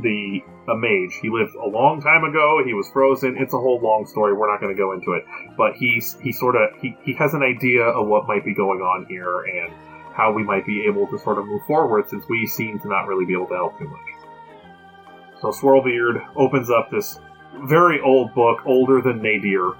the 0.00 0.42
a 0.68 0.76
mage. 0.76 1.18
He 1.20 1.28
lived 1.28 1.54
a 1.54 1.66
long 1.66 2.00
time 2.00 2.24
ago. 2.24 2.62
He 2.64 2.74
was 2.74 2.88
frozen. 2.92 3.36
It's 3.38 3.52
a 3.52 3.58
whole 3.58 3.80
long 3.80 4.06
story. 4.06 4.32
We're 4.32 4.50
not 4.50 4.60
going 4.60 4.74
to 4.74 4.78
go 4.78 4.92
into 4.92 5.12
it. 5.12 5.24
But 5.56 5.74
he's 5.74 6.16
he 6.22 6.32
sort 6.32 6.56
of 6.56 6.70
he, 6.80 6.96
he 7.02 7.14
has 7.14 7.34
an 7.34 7.42
idea 7.42 7.82
of 7.82 8.06
what 8.06 8.26
might 8.26 8.44
be 8.44 8.54
going 8.54 8.80
on 8.80 9.06
here 9.06 9.42
and 9.42 9.72
how 10.14 10.32
we 10.32 10.42
might 10.44 10.66
be 10.66 10.84
able 10.86 11.06
to 11.08 11.18
sort 11.18 11.38
of 11.38 11.46
move 11.46 11.62
forward 11.66 12.08
since 12.08 12.24
we 12.28 12.46
seem 12.46 12.78
to 12.80 12.88
not 12.88 13.06
really 13.06 13.24
be 13.24 13.32
able 13.32 13.48
to 13.48 13.54
help 13.54 13.78
too 13.78 13.88
much. 13.88 14.00
So 15.40 15.48
Swirlbeard 15.48 16.36
opens 16.36 16.70
up 16.70 16.90
this 16.90 17.18
very 17.64 18.00
old 18.00 18.34
book, 18.34 18.60
older 18.64 19.00
than 19.00 19.20
Nadir, 19.20 19.72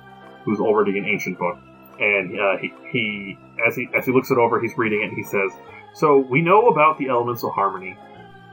who's 0.45 0.59
already 0.59 0.99
an 0.99 1.05
ancient 1.05 1.39
book, 1.39 1.59
and 2.01 2.39
uh, 2.39 2.57
he, 2.61 2.73
he 2.91 3.39
as 3.67 3.77
he 3.77 3.89
as 3.95 4.05
he 4.05 4.13
looks 4.13 4.31
it 4.31 4.39
over, 4.39 4.61
he's 4.61 4.77
reading 4.77 5.03
it. 5.03 5.09
and 5.09 5.17
He 5.17 5.23
says, 5.23 5.53
"So 5.95 6.19
we 6.19 6.43
know 6.43 6.69
about 6.69 6.99
the 6.99 7.09
elemental 7.09 7.51
harmony. 7.53 7.97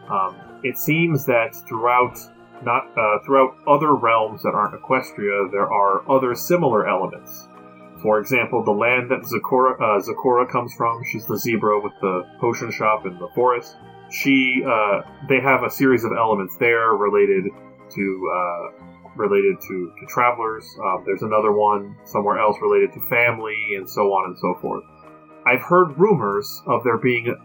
Um, 0.09 0.35
it 0.63 0.77
seems 0.77 1.25
that 1.25 1.55
throughout 1.67 2.17
not 2.63 2.85
uh, 2.97 3.19
throughout 3.25 3.55
other 3.67 3.95
realms 3.95 4.43
that 4.43 4.53
aren't 4.53 4.79
Equestria, 4.81 5.51
there 5.51 5.71
are 5.71 6.09
other 6.09 6.35
similar 6.35 6.87
elements. 6.87 7.47
For 8.01 8.19
example, 8.19 8.63
the 8.63 8.71
land 8.71 9.11
that 9.11 9.21
Zecora, 9.21 9.75
uh, 9.79 10.51
comes 10.51 10.73
from, 10.73 11.03
she's 11.11 11.25
the 11.25 11.37
zebra 11.37 11.81
with 11.81 11.93
the 12.01 12.23
potion 12.39 12.71
shop 12.71 13.05
in 13.05 13.17
the 13.19 13.27
forest. 13.35 13.75
She, 14.09 14.63
uh, 14.65 15.01
they 15.27 15.41
have 15.41 15.63
a 15.63 15.69
series 15.69 16.05
of 16.05 16.11
elements 16.17 16.55
there 16.57 16.93
related 16.93 17.45
to 17.91 18.31
uh, 18.35 18.85
related 19.15 19.59
to, 19.67 19.93
to 19.99 20.05
travelers. 20.07 20.65
Um, 20.83 21.03
there's 21.05 21.23
another 21.23 21.51
one 21.51 21.95
somewhere 22.05 22.39
else 22.39 22.55
related 22.61 22.93
to 22.93 23.01
family, 23.09 23.75
and 23.75 23.89
so 23.89 24.01
on 24.13 24.29
and 24.29 24.39
so 24.39 24.55
forth. 24.61 24.83
I've 25.45 25.61
heard 25.61 25.97
rumors 25.97 26.61
of 26.67 26.83
there 26.83 26.97
being 26.97 27.35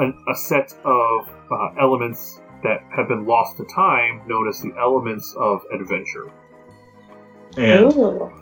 a, 0.00 0.04
a 0.30 0.36
set 0.36 0.74
of 0.84 1.28
uh, 1.50 1.80
elements 1.80 2.40
that 2.64 2.82
have 2.96 3.08
been 3.08 3.26
lost 3.26 3.58
to 3.58 3.64
time, 3.66 4.22
known 4.26 4.48
as 4.48 4.60
the 4.60 4.72
elements 4.78 5.34
of 5.38 5.60
adventure. 5.72 6.32
And 7.56 7.92
Ooh. 7.92 8.32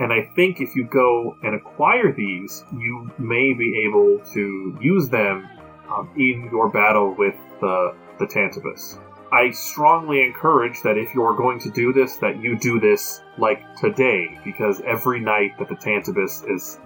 and 0.00 0.12
I 0.12 0.28
think 0.36 0.60
if 0.60 0.76
you 0.76 0.84
go 0.84 1.36
and 1.42 1.54
acquire 1.54 2.12
these, 2.12 2.64
you 2.72 3.10
may 3.18 3.54
be 3.54 3.86
able 3.88 4.20
to 4.34 4.78
use 4.82 5.08
them 5.08 5.48
um, 5.90 6.10
in 6.16 6.48
your 6.52 6.68
battle 6.68 7.14
with 7.16 7.36
the 7.60 7.94
the 8.18 8.26
Tantabus. 8.26 8.98
I 9.32 9.50
strongly 9.50 10.22
encourage 10.22 10.82
that 10.82 10.98
if 10.98 11.14
you're 11.14 11.34
going 11.34 11.58
to 11.60 11.70
do 11.70 11.90
this, 11.94 12.16
that 12.16 12.42
you 12.42 12.58
do 12.58 12.78
this 12.78 13.22
like 13.38 13.62
today, 13.76 14.38
because 14.44 14.82
every 14.86 15.20
night 15.20 15.52
that 15.58 15.70
the 15.70 15.76
Tantabus 15.76 16.44
is 16.54 16.78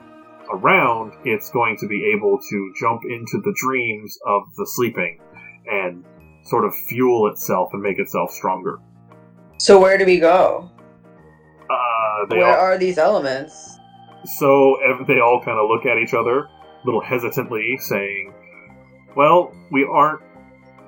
around, 0.53 1.15
it's 1.25 1.51
going 1.51 1.77
to 1.79 1.89
be 1.89 2.13
able 2.15 2.39
to 2.39 2.73
jump 2.79 3.03
into 3.05 3.41
the 3.43 3.53
dreams 3.57 4.17
of 4.25 4.43
the 4.57 4.65
sleeping 4.65 5.19
and 5.67 6.05
sort 6.47 6.65
of 6.65 6.73
fuel 6.89 7.31
itself 7.31 7.71
and 7.73 7.83
make 7.83 7.99
itself 7.99 8.31
stronger. 8.31 8.79
So 9.59 9.81
where 9.81 9.99
do 9.99 10.05
we 10.05 10.19
go? 10.19 10.71
Uh, 11.69 12.27
they 12.31 12.39
Where 12.39 12.47
all, 12.47 12.65
are 12.65 12.79
these 12.79 12.99
elements? 12.99 13.79
So 14.25 14.77
they 15.07 15.21
all 15.21 15.43
kind 15.45 15.59
of 15.59 15.69
look 15.69 15.87
at 15.87 15.99
each 15.99 16.15
other, 16.15 16.41
a 16.41 16.49
little 16.85 17.01
hesitantly, 17.01 17.77
saying, 17.79 18.33
"Well, 19.17 19.53
we 19.71 19.85
aren't 19.85 20.21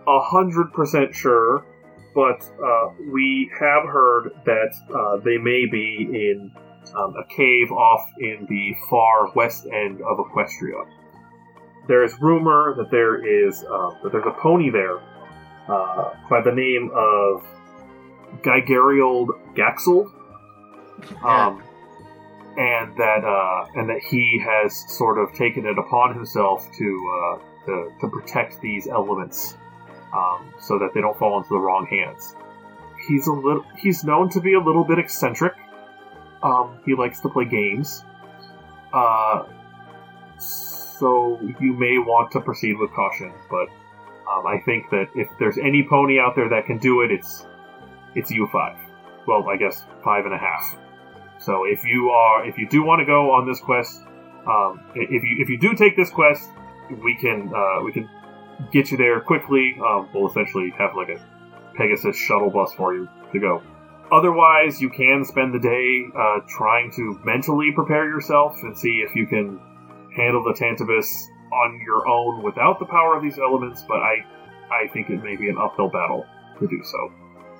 a 0.06 0.20
hundred 0.20 0.72
percent 0.72 1.14
sure, 1.14 1.66
but 2.14 2.42
uh, 2.62 2.90
we 3.12 3.50
have 3.58 3.84
heard 3.84 4.30
that 4.44 4.72
uh, 4.94 5.22
they 5.24 5.38
may 5.38 5.66
be 5.66 6.08
in 6.10 6.52
um, 6.96 7.14
a 7.16 7.24
cave 7.34 7.70
off 7.70 8.04
in 8.20 8.46
the 8.48 8.74
far 8.88 9.32
west 9.34 9.66
end 9.66 10.00
of 10.02 10.18
Equestria. 10.18 10.86
There 11.86 12.04
is 12.04 12.14
rumor 12.20 12.74
that 12.76 12.90
there 12.90 13.24
is 13.24 13.64
uh, 13.64 13.90
that 14.02 14.12
there's 14.12 14.26
a 14.26 14.40
pony 14.40 14.70
there 14.70 15.00
uh, 15.68 16.14
by 16.28 16.40
the 16.40 16.52
name 16.52 16.90
of 16.94 17.44
Gigariald 18.42 19.28
Gaxel." 19.54 20.12
Um, 21.24 21.62
and 22.58 22.96
that 22.96 23.24
uh, 23.24 23.66
and 23.74 23.88
that 23.88 24.00
he 24.00 24.42
has 24.44 24.84
sort 24.96 25.18
of 25.18 25.32
taken 25.32 25.64
it 25.64 25.78
upon 25.78 26.14
himself 26.14 26.66
to 26.76 27.12
uh, 27.14 27.38
to, 27.66 27.92
to 28.00 28.08
protect 28.08 28.60
these 28.60 28.88
elements, 28.88 29.56
um, 30.12 30.52
so 30.60 30.78
that 30.78 30.90
they 30.94 31.00
don't 31.00 31.16
fall 31.18 31.38
into 31.38 31.50
the 31.50 31.58
wrong 31.58 31.86
hands. 31.86 32.34
He's 33.06 33.28
a 33.28 33.32
little 33.32 33.64
he's 33.78 34.02
known 34.02 34.28
to 34.30 34.40
be 34.40 34.54
a 34.54 34.60
little 34.60 34.84
bit 34.84 34.98
eccentric. 34.98 35.54
Um, 36.42 36.78
he 36.84 36.94
likes 36.94 37.20
to 37.20 37.28
play 37.28 37.44
games. 37.44 38.04
Uh, 38.92 39.44
so 40.38 41.38
you 41.60 41.72
may 41.74 41.98
want 41.98 42.32
to 42.32 42.40
proceed 42.40 42.76
with 42.78 42.90
caution, 42.92 43.32
but 43.50 43.68
um, 44.30 44.46
I 44.46 44.60
think 44.64 44.90
that 44.90 45.06
if 45.14 45.28
there's 45.38 45.58
any 45.58 45.86
pony 45.88 46.18
out 46.20 46.34
there 46.36 46.48
that 46.48 46.66
can 46.66 46.78
do 46.78 47.02
it, 47.02 47.10
it's 47.10 47.46
it's 48.14 48.30
you 48.30 48.48
five. 48.52 48.76
Well, 49.26 49.48
I 49.48 49.56
guess 49.56 49.84
five 50.04 50.24
and 50.24 50.34
a 50.34 50.38
half. 50.38 50.76
So 51.38 51.64
if 51.64 51.84
you 51.84 52.10
are, 52.10 52.46
if 52.46 52.58
you 52.58 52.68
do 52.68 52.82
want 52.82 53.00
to 53.00 53.06
go 53.06 53.30
on 53.32 53.46
this 53.46 53.60
quest, 53.60 54.02
Um, 54.48 54.80
if 54.94 55.22
you 55.26 55.34
if 55.42 55.48
you 55.50 55.58
do 55.58 55.74
take 55.74 55.94
this 55.94 56.10
quest, 56.10 56.48
we 57.04 57.14
can 57.20 57.52
uh, 57.52 57.84
we 57.84 57.92
can 57.92 58.08
get 58.72 58.90
you 58.90 58.96
there 58.96 59.20
quickly. 59.20 59.76
Um, 59.76 60.08
we'll 60.12 60.30
essentially 60.30 60.70
have 60.78 60.96
like 60.96 61.10
a 61.16 61.18
Pegasus 61.76 62.16
shuttle 62.16 62.50
bus 62.50 62.72
for 62.72 62.94
you 62.94 63.08
to 63.32 63.38
go. 63.38 63.62
Otherwise, 64.10 64.80
you 64.80 64.88
can 64.88 65.24
spend 65.24 65.52
the 65.52 65.60
day 65.60 65.86
uh, 66.16 66.40
trying 66.48 66.90
to 66.92 67.20
mentally 67.24 67.72
prepare 67.74 68.08
yourself 68.08 68.52
and 68.62 68.72
see 68.78 69.04
if 69.06 69.14
you 69.14 69.26
can 69.26 69.60
handle 70.16 70.42
the 70.42 70.54
Tantabus 70.56 71.08
on 71.52 71.80
your 71.84 72.06
own 72.08 72.42
without 72.42 72.78
the 72.78 72.86
power 72.86 73.16
of 73.16 73.22
these 73.22 73.38
elements. 73.38 73.84
But 73.86 73.98
I 73.98 74.24
I 74.70 74.88
think 74.92 75.10
it 75.10 75.22
may 75.22 75.36
be 75.36 75.48
an 75.48 75.58
uphill 75.58 75.88
battle 75.88 76.26
to 76.58 76.66
do 76.66 76.82
so. 76.82 77.12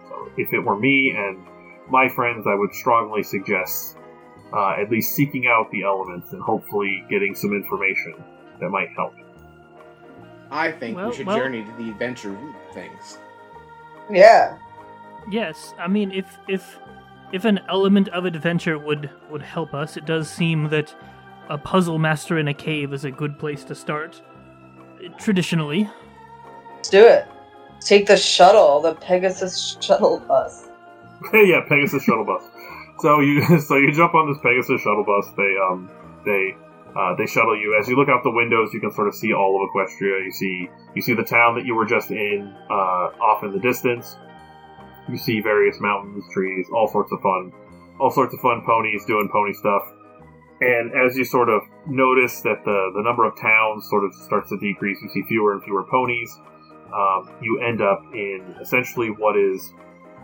So 0.09 0.31
if 0.37 0.53
it 0.53 0.61
were 0.61 0.79
me 0.79 1.15
and 1.17 1.39
my 1.91 2.09
friends, 2.09 2.47
I 2.47 2.55
would 2.55 2.75
strongly 2.75 3.23
suggest 3.23 3.97
uh, 4.53 4.77
at 4.81 4.91
least 4.91 5.15
seeking 5.15 5.47
out 5.47 5.71
the 5.71 5.83
elements 5.83 6.33
and 6.33 6.43
hopefully 6.43 7.05
getting 7.11 7.35
some 7.35 7.53
information 7.53 8.15
that 8.61 8.71
might 8.71 8.89
help. 8.97 9.15
I 10.51 10.73
think 10.73 10.97
Well- 10.97 11.11
we 11.11 11.17
should 11.17 11.27
well- 11.27 11.37
journey 11.37 11.65
to 11.65 11.73
the 11.83 11.91
adventure 11.91 12.37
things. 12.73 13.19
Yeah. 14.11 14.57
Yes, 15.31 15.75
I 15.79 15.89
mean 15.89 16.11
if 16.13 16.39
if 16.49 16.79
if 17.33 17.45
an 17.45 17.61
element 17.69 18.09
of 18.09 18.25
adventure 18.25 18.79
would 18.79 19.11
would 19.31 19.43
help 19.43 19.75
us, 19.75 19.97
it 19.99 20.07
does 20.07 20.31
seem 20.31 20.71
that 20.71 20.95
a 21.49 21.59
puzzle 21.59 21.99
master 21.99 22.39
in 22.39 22.49
a 22.49 22.55
cave 22.55 22.93
is 22.93 23.05
a 23.05 23.11
good 23.11 23.39
place 23.39 23.65
to 23.65 23.75
start. 23.75 24.21
Traditionally, 25.19 25.89
Let's 26.79 26.91
do 26.91 27.07
it. 27.07 27.27
Take 27.81 28.07
the 28.07 28.17
shuttle, 28.17 28.81
the 28.81 28.95
Pegasus 28.95 29.77
shuttle 29.81 30.21
bus. 30.21 30.69
yeah, 31.33 31.61
Pegasus 31.69 32.05
shuttle 32.05 32.25
bus. 32.25 32.43
So 33.01 33.21
you 33.21 33.61
so 33.67 33.77
you 33.77 33.93
jump 33.93 34.15
on 34.15 34.29
this 34.29 34.39
Pegasus 34.43 34.81
shuttle 34.81 35.05
bus. 35.05 35.29
They 35.37 35.55
um 35.69 35.91
they 36.25 36.57
uh, 36.97 37.15
they 37.17 37.27
shuttle 37.27 37.61
you. 37.61 37.77
As 37.79 37.89
you 37.89 37.97
look 37.97 38.09
out 38.09 38.23
the 38.23 38.31
windows, 38.31 38.73
you 38.73 38.81
can 38.81 38.91
sort 38.93 39.09
of 39.09 39.15
see 39.15 39.35
all 39.35 39.63
of 39.63 39.69
Equestria. 39.71 40.25
You 40.25 40.31
see 40.33 40.71
you 40.95 41.03
see 41.03 41.15
the 41.15 41.25
town 41.25 41.57
that 41.57 41.67
you 41.67 41.75
were 41.75 41.85
just 41.85 42.11
in 42.11 42.55
uh, 42.71 43.11
off 43.21 43.45
in 43.45 43.53
the 43.53 43.61
distance. 43.61 44.17
You 45.09 45.19
see 45.19 45.41
various 45.41 45.81
mountains, 45.81 46.25
trees, 46.33 46.67
all 46.73 46.89
sorts 46.89 47.13
of 47.13 47.21
fun, 47.21 47.53
all 47.99 48.11
sorts 48.11 48.35
of 48.35 48.41
fun 48.41 48.63
ponies 48.65 49.05
doing 49.05 49.29
pony 49.33 49.53
stuff. 49.53 49.83
And 50.61 50.93
as 50.93 51.17
you 51.17 51.25
sort 51.25 51.49
of 51.49 51.63
notice 51.87 52.41
that 52.43 52.65
the 52.65 52.91
the 52.95 53.03
number 53.03 53.25
of 53.25 53.39
towns 53.41 53.89
sort 53.89 54.05
of 54.05 54.15
starts 54.15 54.51
to 54.51 54.59
decrease, 54.59 54.99
you 55.03 55.09
see 55.09 55.23
fewer 55.29 55.53
and 55.53 55.63
fewer 55.63 55.85
ponies. 55.85 56.37
Um, 56.93 57.31
you 57.43 57.61
end 57.61 57.83
up 57.83 58.03
in 58.15 58.57
essentially 58.61 59.11
what 59.11 59.37
is 59.37 59.73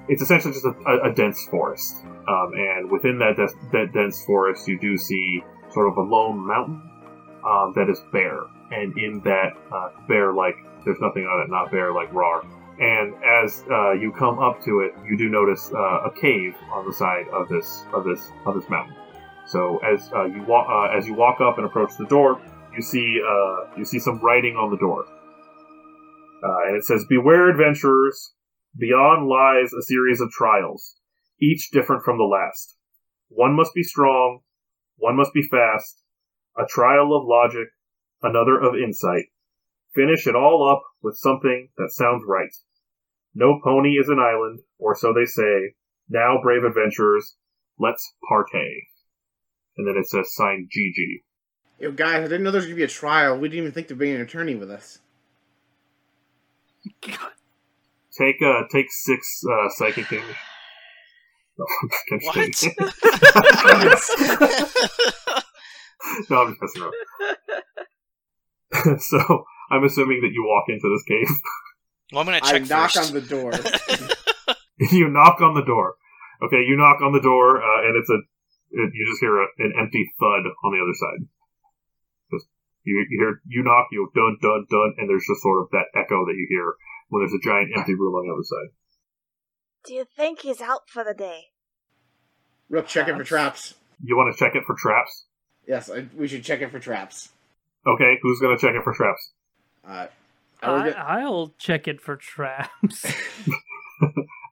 it's 0.08 0.22
essentially 0.22 0.52
just 0.52 0.64
a, 0.64 0.74
a, 0.86 1.10
a 1.10 1.14
dense 1.14 1.46
forest. 1.46 1.96
Um, 2.28 2.52
and 2.54 2.90
within 2.90 3.18
that, 3.18 3.36
that 3.72 3.92
dense 3.92 4.24
forest, 4.24 4.68
you 4.68 4.78
do 4.78 4.96
see 4.96 5.42
sort 5.72 5.88
of 5.88 5.96
a 5.96 6.02
lone 6.02 6.46
mountain 6.46 6.82
um, 7.44 7.72
that 7.76 7.88
is 7.88 8.00
bare. 8.12 8.40
And 8.70 8.96
in 8.98 9.20
that 9.24 9.52
uh, 9.72 9.90
bare, 10.08 10.32
like 10.32 10.56
there's 10.84 11.00
nothing 11.00 11.24
on 11.24 11.44
it, 11.44 11.50
not 11.50 11.70
bare 11.70 11.92
like 11.92 12.12
raw. 12.12 12.42
And 12.80 13.14
as 13.22 13.62
uh, 13.70 13.92
you 13.92 14.12
come 14.12 14.38
up 14.38 14.62
to 14.64 14.80
it, 14.80 14.94
you 15.08 15.16
do 15.16 15.28
notice 15.28 15.70
uh, 15.72 16.08
a 16.08 16.10
cave 16.10 16.56
on 16.72 16.86
the 16.86 16.92
side 16.92 17.28
of 17.28 17.48
this 17.48 17.84
of 17.92 18.04
this 18.04 18.32
of 18.46 18.54
this 18.54 18.68
mountain. 18.68 18.96
So 19.46 19.78
as 19.78 20.10
uh, 20.14 20.24
you 20.24 20.42
walk 20.44 20.66
uh, 20.70 20.96
as 20.96 21.06
you 21.06 21.14
walk 21.14 21.40
up 21.40 21.58
and 21.58 21.66
approach 21.66 21.92
the 21.98 22.06
door, 22.06 22.40
you 22.74 22.82
see 22.82 23.20
uh, 23.20 23.76
you 23.76 23.84
see 23.84 23.98
some 23.98 24.18
writing 24.20 24.56
on 24.56 24.70
the 24.70 24.78
door, 24.78 25.04
uh, 26.42 26.68
and 26.68 26.76
it 26.76 26.84
says, 26.84 27.04
"Beware, 27.08 27.50
adventurers! 27.50 28.32
Beyond 28.76 29.28
lies 29.28 29.72
a 29.72 29.82
series 29.82 30.20
of 30.20 30.30
trials, 30.30 30.96
each 31.40 31.70
different 31.70 32.02
from 32.04 32.18
the 32.18 32.24
last. 32.24 32.76
One 33.28 33.54
must 33.54 33.72
be 33.72 33.84
strong, 33.84 34.40
one 34.96 35.16
must 35.16 35.32
be 35.32 35.42
fast, 35.42 36.02
a 36.58 36.66
trial 36.66 37.14
of 37.14 37.24
logic, 37.24 37.68
another 38.22 38.60
of 38.60 38.74
insight. 38.74 39.26
Finish 39.94 40.26
it 40.26 40.34
all 40.34 40.68
up 40.68 40.82
with 41.02 41.16
something 41.16 41.68
that 41.76 41.92
sounds 41.92 42.24
right. 42.26 42.52
No 43.34 43.60
pony 43.62 43.90
is 43.90 44.08
an 44.08 44.18
island, 44.18 44.60
or 44.78 44.96
so 44.96 45.12
they 45.12 45.26
say. 45.26 45.74
Now, 46.08 46.38
brave 46.42 46.64
adventurers, 46.64 47.36
let's 47.78 48.14
partay. 48.30 48.86
And 49.76 49.86
then 49.88 49.96
it 49.96 50.08
says 50.08 50.34
signed 50.34 50.70
GG. 50.70 51.22
Yo, 51.80 51.90
guys, 51.92 52.18
I 52.20 52.22
didn't 52.22 52.44
know 52.44 52.50
there 52.50 52.58
was 52.60 52.66
gonna 52.66 52.76
be 52.76 52.84
a 52.84 52.88
trial. 52.88 53.36
We 53.38 53.48
didn't 53.48 53.62
even 53.62 53.72
think 53.72 53.88
to 53.88 53.96
bring 53.96 54.14
an 54.14 54.20
attorney 54.20 54.54
with 54.54 54.70
us. 54.70 54.98
Take 58.16 58.40
uh 58.42 58.62
take 58.70 58.92
six 58.92 59.42
uh 59.50 59.68
psychic 59.70 60.08
damage. 60.08 60.36
No, 61.56 61.64
I'm 61.70 61.88
just 62.10 62.24
What? 62.26 62.34
kidding. 62.34 62.74
no, 66.30 66.42
I'm 66.42 66.48
just 66.50 66.62
messing 66.62 66.82
around. 66.82 66.94
so 69.00 69.44
I'm 69.70 69.84
assuming 69.84 70.20
that 70.22 70.30
you 70.32 70.44
walk 70.46 70.64
into 70.68 70.88
this 70.92 71.02
cave. 71.04 71.28
well, 72.12 72.20
I'm 72.20 72.26
gonna 72.26 72.40
I 72.42 72.52
check 72.58 72.68
knock 72.68 72.90
first. 72.92 73.08
on 73.08 73.14
the 73.14 73.20
door. 73.20 73.52
you 74.92 75.08
knock 75.08 75.40
on 75.40 75.54
the 75.54 75.62
door. 75.64 75.94
Okay, 76.44 76.62
you 76.66 76.76
knock 76.76 77.00
on 77.00 77.12
the 77.12 77.20
door, 77.20 77.62
uh, 77.62 77.86
and 77.86 77.96
it's 77.96 78.10
a 78.10 78.14
it, 78.14 78.24
you 78.74 79.06
just 79.10 79.20
hear 79.20 79.38
a, 79.42 79.46
an 79.58 79.72
empty 79.78 80.04
thud 80.18 80.42
on 80.64 80.70
the 80.74 80.82
other 80.82 80.94
side. 80.98 81.26
Just 82.32 82.46
you, 82.82 82.98
you 83.08 83.18
hear 83.20 83.40
you 83.46 83.62
knock, 83.62 83.88
you 83.92 84.10
dun 84.14 84.36
dun 84.42 84.66
dun, 84.70 84.94
and 84.98 85.08
there's 85.08 85.24
just 85.28 85.42
sort 85.42 85.62
of 85.62 85.68
that 85.72 85.86
echo 85.94 86.24
that 86.26 86.34
you 86.36 86.46
hear 86.50 86.74
when 87.08 87.22
there's 87.22 87.34
a 87.34 87.42
giant 87.44 87.70
empty 87.76 87.94
room 87.94 88.14
on 88.14 88.26
the 88.26 88.32
other 88.34 88.42
side. 88.44 88.74
Do 89.86 89.94
you 89.94 90.04
think 90.16 90.40
he's 90.40 90.60
out 90.60 90.88
for 90.88 91.04
the 91.04 91.14
day? 91.14 91.44
Rook, 92.70 92.86
check 92.86 93.06
it 93.08 93.16
for 93.16 93.24
traps. 93.24 93.74
You 94.02 94.16
want 94.16 94.34
to 94.34 94.38
check 94.38 94.54
it 94.54 94.64
for 94.66 94.74
traps? 94.74 95.26
Yes, 95.68 95.90
I, 95.90 96.06
we 96.16 96.26
should 96.28 96.42
check 96.44 96.60
it 96.62 96.70
for 96.70 96.78
traps. 96.80 97.28
Okay, 97.86 98.18
who's 98.22 98.40
gonna 98.40 98.58
check 98.58 98.74
it 98.74 98.82
for 98.82 98.94
traps? 98.94 99.32
Uh, 99.86 100.06
I 100.62 100.70
will 100.70 100.82
get- 100.84 100.98
I'll 100.98 101.54
check 101.58 101.86
it 101.88 102.00
for 102.00 102.16
traps. 102.16 103.06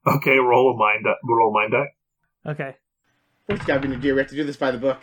Okay, 0.05 0.37
roll 0.39 0.75
a 0.75 0.77
mind 0.77 1.05
die. 1.05 1.15
Roll 1.25 1.51
a 1.51 1.53
mind 1.53 1.73
die. 1.73 2.51
okay, 2.51 2.77
First 3.57 3.67
gotta 3.67 3.81
be 3.81 3.88
Nadir. 3.88 4.15
We 4.15 4.21
have 4.21 4.31
to 4.31 4.37
do 4.37 4.45
this 4.45 4.57
by 4.57 4.71
the 4.71 4.79
book. 4.79 4.99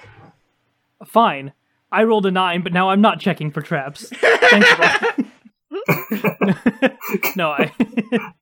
fine. 1.06 1.54
I 1.92 2.04
rolled 2.04 2.26
a 2.26 2.32
nine, 2.32 2.62
but 2.62 2.74
now 2.74 2.90
I'm 2.90 3.02
not 3.02 3.20
checking 3.20 3.52
for 3.52 3.62
traps. 3.62 4.10
Thanks, 4.10 4.70
Rob. 4.80 5.26
no, 7.36 7.52
I. 7.52 7.72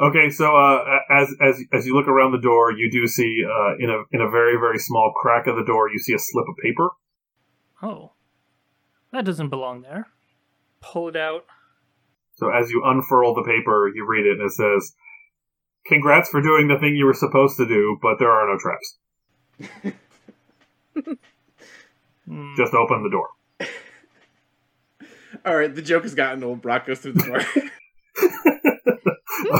Okay, 0.00 0.30
so 0.30 0.54
uh, 0.56 0.84
as 1.10 1.34
as 1.40 1.60
as 1.72 1.84
you 1.84 1.92
look 1.96 2.06
around 2.06 2.30
the 2.30 2.40
door, 2.40 2.70
you 2.70 2.88
do 2.88 3.08
see 3.08 3.42
uh, 3.44 3.74
in 3.80 3.90
a 3.90 4.04
in 4.12 4.20
a 4.20 4.30
very 4.30 4.54
very 4.56 4.78
small 4.78 5.12
crack 5.20 5.48
of 5.48 5.56
the 5.56 5.64
door, 5.64 5.90
you 5.90 5.98
see 5.98 6.12
a 6.14 6.18
slip 6.20 6.44
of 6.48 6.54
paper. 6.62 6.90
oh, 7.82 8.12
that 9.12 9.24
doesn't 9.24 9.48
belong 9.48 9.82
there. 9.82 10.06
Pull 10.80 11.08
it 11.08 11.16
out. 11.16 11.46
So 12.36 12.48
as 12.48 12.70
you 12.70 12.82
unfurl 12.84 13.34
the 13.34 13.42
paper, 13.42 13.90
you 13.92 14.06
read 14.08 14.24
it, 14.24 14.38
and 14.38 14.42
it 14.48 14.52
says, 14.52 14.94
"Congrats 15.86 16.28
for 16.28 16.40
doing 16.40 16.68
the 16.68 16.78
thing 16.78 16.94
you 16.94 17.06
were 17.06 17.12
supposed 17.12 17.56
to 17.56 17.66
do, 17.66 17.98
but 18.00 18.20
there 18.20 18.30
are 18.30 18.46
no 18.46 18.56
traps. 18.56 18.97
Just 22.56 22.74
open 22.74 23.02
the 23.02 23.10
door." 23.10 23.28
All 25.44 25.56
right, 25.56 25.74
the 25.74 25.82
joke 25.82 26.02
has 26.02 26.14
gotten 26.14 26.42
old. 26.42 26.62
Brock 26.62 26.86
goes 26.86 27.00
through 27.00 27.14
the 27.14 27.22
door. 27.22 27.38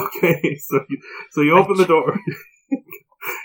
okay, 0.01 0.57
so 0.57 0.81
you, 0.89 0.99
so 1.31 1.43
you 1.43 1.57
open 1.57 1.77
the 1.77 1.87
door. 1.87 2.19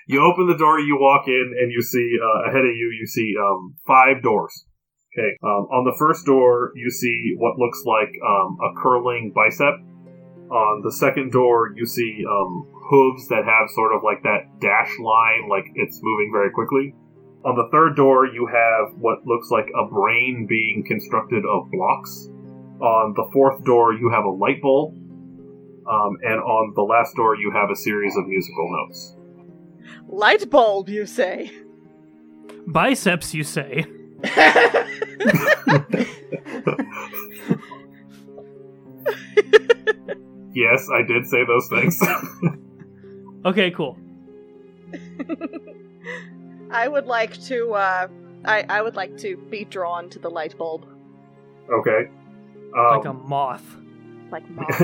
you 0.08 0.22
open 0.22 0.48
the 0.48 0.58
door. 0.58 0.80
You 0.80 0.98
walk 1.00 1.28
in, 1.28 1.54
and 1.60 1.72
you 1.72 1.82
see 1.82 2.18
uh, 2.22 2.50
ahead 2.50 2.66
of 2.66 2.76
you. 2.76 2.92
You 3.00 3.06
see 3.06 3.36
um, 3.40 3.76
five 3.86 4.24
doors. 4.24 4.66
Okay. 5.14 5.38
Um, 5.44 5.68
on 5.70 5.86
the 5.86 5.96
first 6.00 6.26
door, 6.26 6.72
you 6.76 6.90
see 6.90 7.36
what 7.38 7.60
looks 7.60 7.84
like 7.86 8.10
um, 8.26 8.58
a 8.62 8.74
curling 8.82 9.32
bicep. 9.36 9.76
On 10.54 10.84
the 10.84 10.92
second 10.92 11.32
door, 11.32 11.74
you 11.76 11.84
see 11.84 12.24
um, 12.30 12.68
hooves 12.72 13.28
that 13.30 13.44
have 13.44 13.74
sort 13.74 13.96
of 13.96 14.04
like 14.04 14.22
that 14.22 14.62
dash 14.62 14.94
line, 15.00 15.50
like 15.50 15.66
it's 15.74 16.00
moving 16.04 16.30
very 16.32 16.52
quickly. 16.52 16.94
On 17.44 17.56
the 17.56 17.68
third 17.72 17.96
door, 17.96 18.28
you 18.28 18.46
have 18.46 18.94
what 19.00 19.26
looks 19.26 19.50
like 19.50 19.66
a 19.74 19.90
brain 19.90 20.46
being 20.48 20.86
constructed 20.88 21.44
of 21.44 21.72
blocks. 21.72 22.30
On 22.80 23.14
the 23.16 23.28
fourth 23.34 23.66
door, 23.66 23.94
you 23.94 24.12
have 24.14 24.26
a 24.26 24.30
light 24.30 24.62
bulb. 24.62 24.94
Um, 25.90 26.18
and 26.22 26.40
on 26.40 26.74
the 26.76 26.84
last 26.84 27.16
door, 27.16 27.36
you 27.36 27.52
have 27.52 27.72
a 27.72 27.76
series 27.76 28.16
of 28.16 28.28
musical 28.28 28.70
notes. 28.72 29.16
Light 30.08 30.50
bulb, 30.52 30.88
you 30.88 31.08
say? 31.08 31.52
Biceps, 32.68 33.34
you 33.34 33.44
say? 33.44 33.86
yes, 40.54 40.88
I 40.94 41.02
did 41.04 41.28
say 41.28 41.44
those 41.46 41.68
things. 41.68 42.00
Okay, 43.46 43.72
cool. 43.72 43.98
I 46.72 46.88
would 46.88 47.06
like 47.06 47.34
to. 47.44 47.74
Uh, 47.74 48.08
I 48.46 48.64
I 48.70 48.82
would 48.82 48.96
like 48.96 49.18
to 49.18 49.36
be 49.36 49.66
drawn 49.66 50.10
to 50.12 50.20
the 50.20 50.30
light 50.30 50.58
bulb, 50.58 50.86
okay. 51.70 52.10
Um, 52.78 52.98
Like 52.98 53.06
a 53.06 53.14
moth. 53.14 53.66
like 54.32 54.50
moth. 54.58 54.82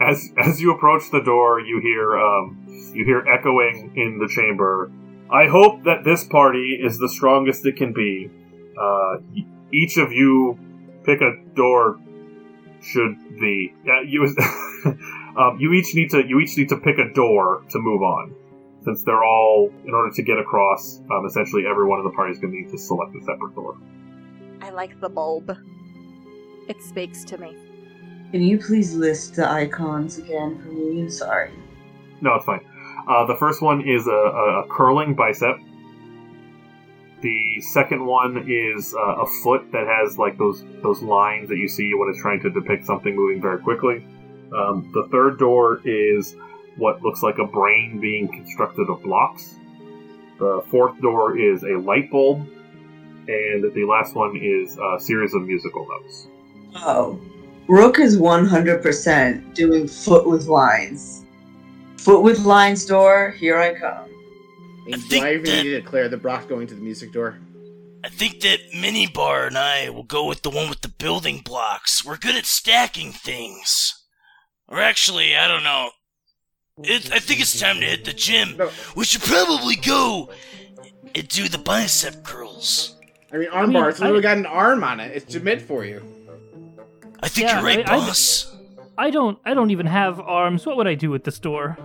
as 0.00 0.32
as 0.38 0.60
you 0.60 0.72
approach 0.74 1.10
the 1.12 1.20
door, 1.22 1.60
you 1.60 1.80
hear 1.80 2.16
um, 2.18 2.56
you 2.94 3.04
hear 3.04 3.20
echoing 3.28 3.92
in 3.96 4.18
the 4.18 4.28
chamber. 4.28 4.90
I 5.30 5.46
hope 5.46 5.84
that 5.84 6.04
this 6.04 6.24
party 6.24 6.78
is 6.82 6.98
the 6.98 7.08
strongest 7.08 7.66
it 7.66 7.76
can 7.76 7.92
be. 7.92 8.30
Uh, 8.80 9.18
each 9.72 9.98
of 9.98 10.10
you 10.12 10.58
pick 11.04 11.20
a 11.20 11.32
door. 11.54 11.98
Should 12.80 13.18
the 13.40 13.72
yeah, 13.84 14.00
you 14.06 14.26
um, 15.36 15.58
you 15.58 15.72
each 15.72 15.94
need 15.94 16.10
to 16.10 16.26
you 16.26 16.40
each 16.40 16.56
need 16.56 16.68
to 16.70 16.76
pick 16.76 16.98
a 16.98 17.12
door 17.12 17.64
to 17.70 17.78
move 17.78 18.02
on, 18.02 18.34
since 18.84 19.02
they're 19.04 19.24
all 19.24 19.72
in 19.84 19.94
order 19.94 20.14
to 20.14 20.22
get 20.22 20.38
across. 20.38 21.00
Um, 21.10 21.24
essentially, 21.26 21.64
everyone 21.68 21.98
in 22.00 22.04
the 22.04 22.12
party 22.12 22.32
is 22.32 22.38
going 22.38 22.52
to 22.52 22.60
need 22.60 22.70
to 22.70 22.78
select 22.78 23.14
a 23.14 23.24
separate 23.24 23.54
door. 23.54 23.76
I 24.60 24.70
like 24.70 25.00
the 25.00 25.08
bulb. 25.08 25.56
It 26.68 26.82
speaks 26.82 27.24
to 27.24 27.38
me. 27.38 27.56
Can 28.30 28.42
you 28.42 28.58
please 28.58 28.94
list 28.94 29.36
the 29.36 29.50
icons 29.50 30.18
again 30.18 30.60
for 30.60 30.68
me? 30.68 31.00
I'm 31.00 31.10
sorry. 31.10 31.50
No, 32.20 32.34
it's 32.34 32.44
fine. 32.44 32.60
Uh, 33.08 33.24
the 33.26 33.36
first 33.36 33.62
one 33.62 33.80
is 33.88 34.06
a, 34.06 34.10
a, 34.10 34.62
a 34.62 34.68
curling 34.68 35.14
bicep. 35.14 35.56
The 37.22 37.60
second 37.60 38.04
one 38.04 38.44
is 38.46 38.94
uh, 38.94 39.22
a 39.22 39.26
foot 39.42 39.72
that 39.72 39.86
has 39.86 40.18
like 40.18 40.38
those 40.38 40.62
those 40.82 41.02
lines 41.02 41.48
that 41.48 41.56
you 41.56 41.68
see 41.68 41.92
when 41.94 42.10
it's 42.10 42.20
trying 42.20 42.40
to 42.42 42.50
depict 42.50 42.84
something 42.84 43.16
moving 43.16 43.40
very 43.40 43.58
quickly. 43.58 44.04
Um, 44.56 44.90
the 44.94 45.08
third 45.10 45.38
door 45.38 45.80
is 45.84 46.34
what 46.76 47.02
looks 47.02 47.22
like 47.22 47.38
a 47.38 47.46
brain 47.46 47.98
being 48.00 48.28
constructed 48.28 48.88
of 48.88 49.02
blocks. 49.02 49.56
The 50.38 50.62
fourth 50.70 51.00
door 51.00 51.36
is 51.38 51.62
a 51.64 51.76
light 51.78 52.10
bulb, 52.10 52.40
and 53.28 53.74
the 53.74 53.84
last 53.88 54.14
one 54.14 54.36
is 54.36 54.78
a 54.78 55.00
series 55.00 55.34
of 55.34 55.42
musical 55.42 55.86
notes. 55.88 56.28
Oh. 56.76 57.20
Rook 57.68 57.98
is 57.98 58.16
100% 58.18 59.54
doing 59.54 59.86
foot 59.86 60.26
with 60.26 60.46
lines. 60.46 61.24
Foot 61.98 62.22
with 62.22 62.38
lines 62.40 62.86
door, 62.86 63.32
here 63.38 63.58
I 63.58 63.74
come. 63.74 64.06
And 64.86 64.94
I 64.94 65.08
do 65.08 65.16
I 65.22 65.32
even 65.32 65.44
that- 65.44 65.56
need 65.64 65.70
to 65.70 65.80
declare 65.80 66.08
that 66.08 66.22
Brock's 66.22 66.46
going 66.46 66.66
to 66.68 66.74
the 66.74 66.80
music 66.80 67.12
door? 67.12 67.38
I 68.04 68.08
think 68.08 68.40
that 68.40 68.60
Minibar 68.72 69.48
and 69.48 69.58
I 69.58 69.90
will 69.90 70.04
go 70.04 70.24
with 70.24 70.42
the 70.42 70.50
one 70.50 70.68
with 70.70 70.80
the 70.82 70.88
building 70.88 71.42
blocks. 71.44 72.04
We're 72.04 72.16
good 72.16 72.36
at 72.36 72.46
stacking 72.46 73.12
things. 73.12 73.97
Or 74.68 74.80
actually, 74.80 75.36
I 75.36 75.48
don't 75.48 75.62
know. 75.64 75.90
It, 76.82 77.10
I 77.12 77.18
think 77.18 77.40
it's 77.40 77.58
time 77.58 77.80
to 77.80 77.86
hit 77.86 78.04
the 78.04 78.12
gym. 78.12 78.56
No, 78.56 78.70
We 78.94 79.04
should 79.04 79.22
probably 79.22 79.76
go 79.76 80.30
and 81.14 81.26
do 81.28 81.48
the 81.48 81.58
bicep 81.58 82.22
curls. 82.22 82.94
I 83.32 83.38
mean 83.38 83.48
arm 83.48 83.70
mean, 83.70 83.80
bar. 83.80 83.88
It's 83.90 84.00
I- 84.00 84.04
literally 84.04 84.22
got 84.22 84.36
an 84.38 84.46
arm 84.46 84.84
on 84.84 85.00
it. 85.00 85.12
It's 85.14 85.34
meant 85.36 85.62
for 85.62 85.84
you. 85.84 86.02
I 87.22 87.28
think 87.28 87.48
Yeah, 87.48 87.56
you're 87.56 87.64
right, 87.64 87.88
I- 87.88 87.94
I- 87.94 87.98
boss. 87.98 88.54
I 88.96 89.10
don't 89.10 89.38
I 89.44 89.54
don't 89.54 89.70
even 89.70 89.86
have 89.86 90.20
arms. 90.20 90.66
What 90.66 90.76
would 90.76 90.86
I 90.86 90.94
do 90.94 91.10
with 91.10 91.24
this 91.24 91.38
door? 91.38 91.76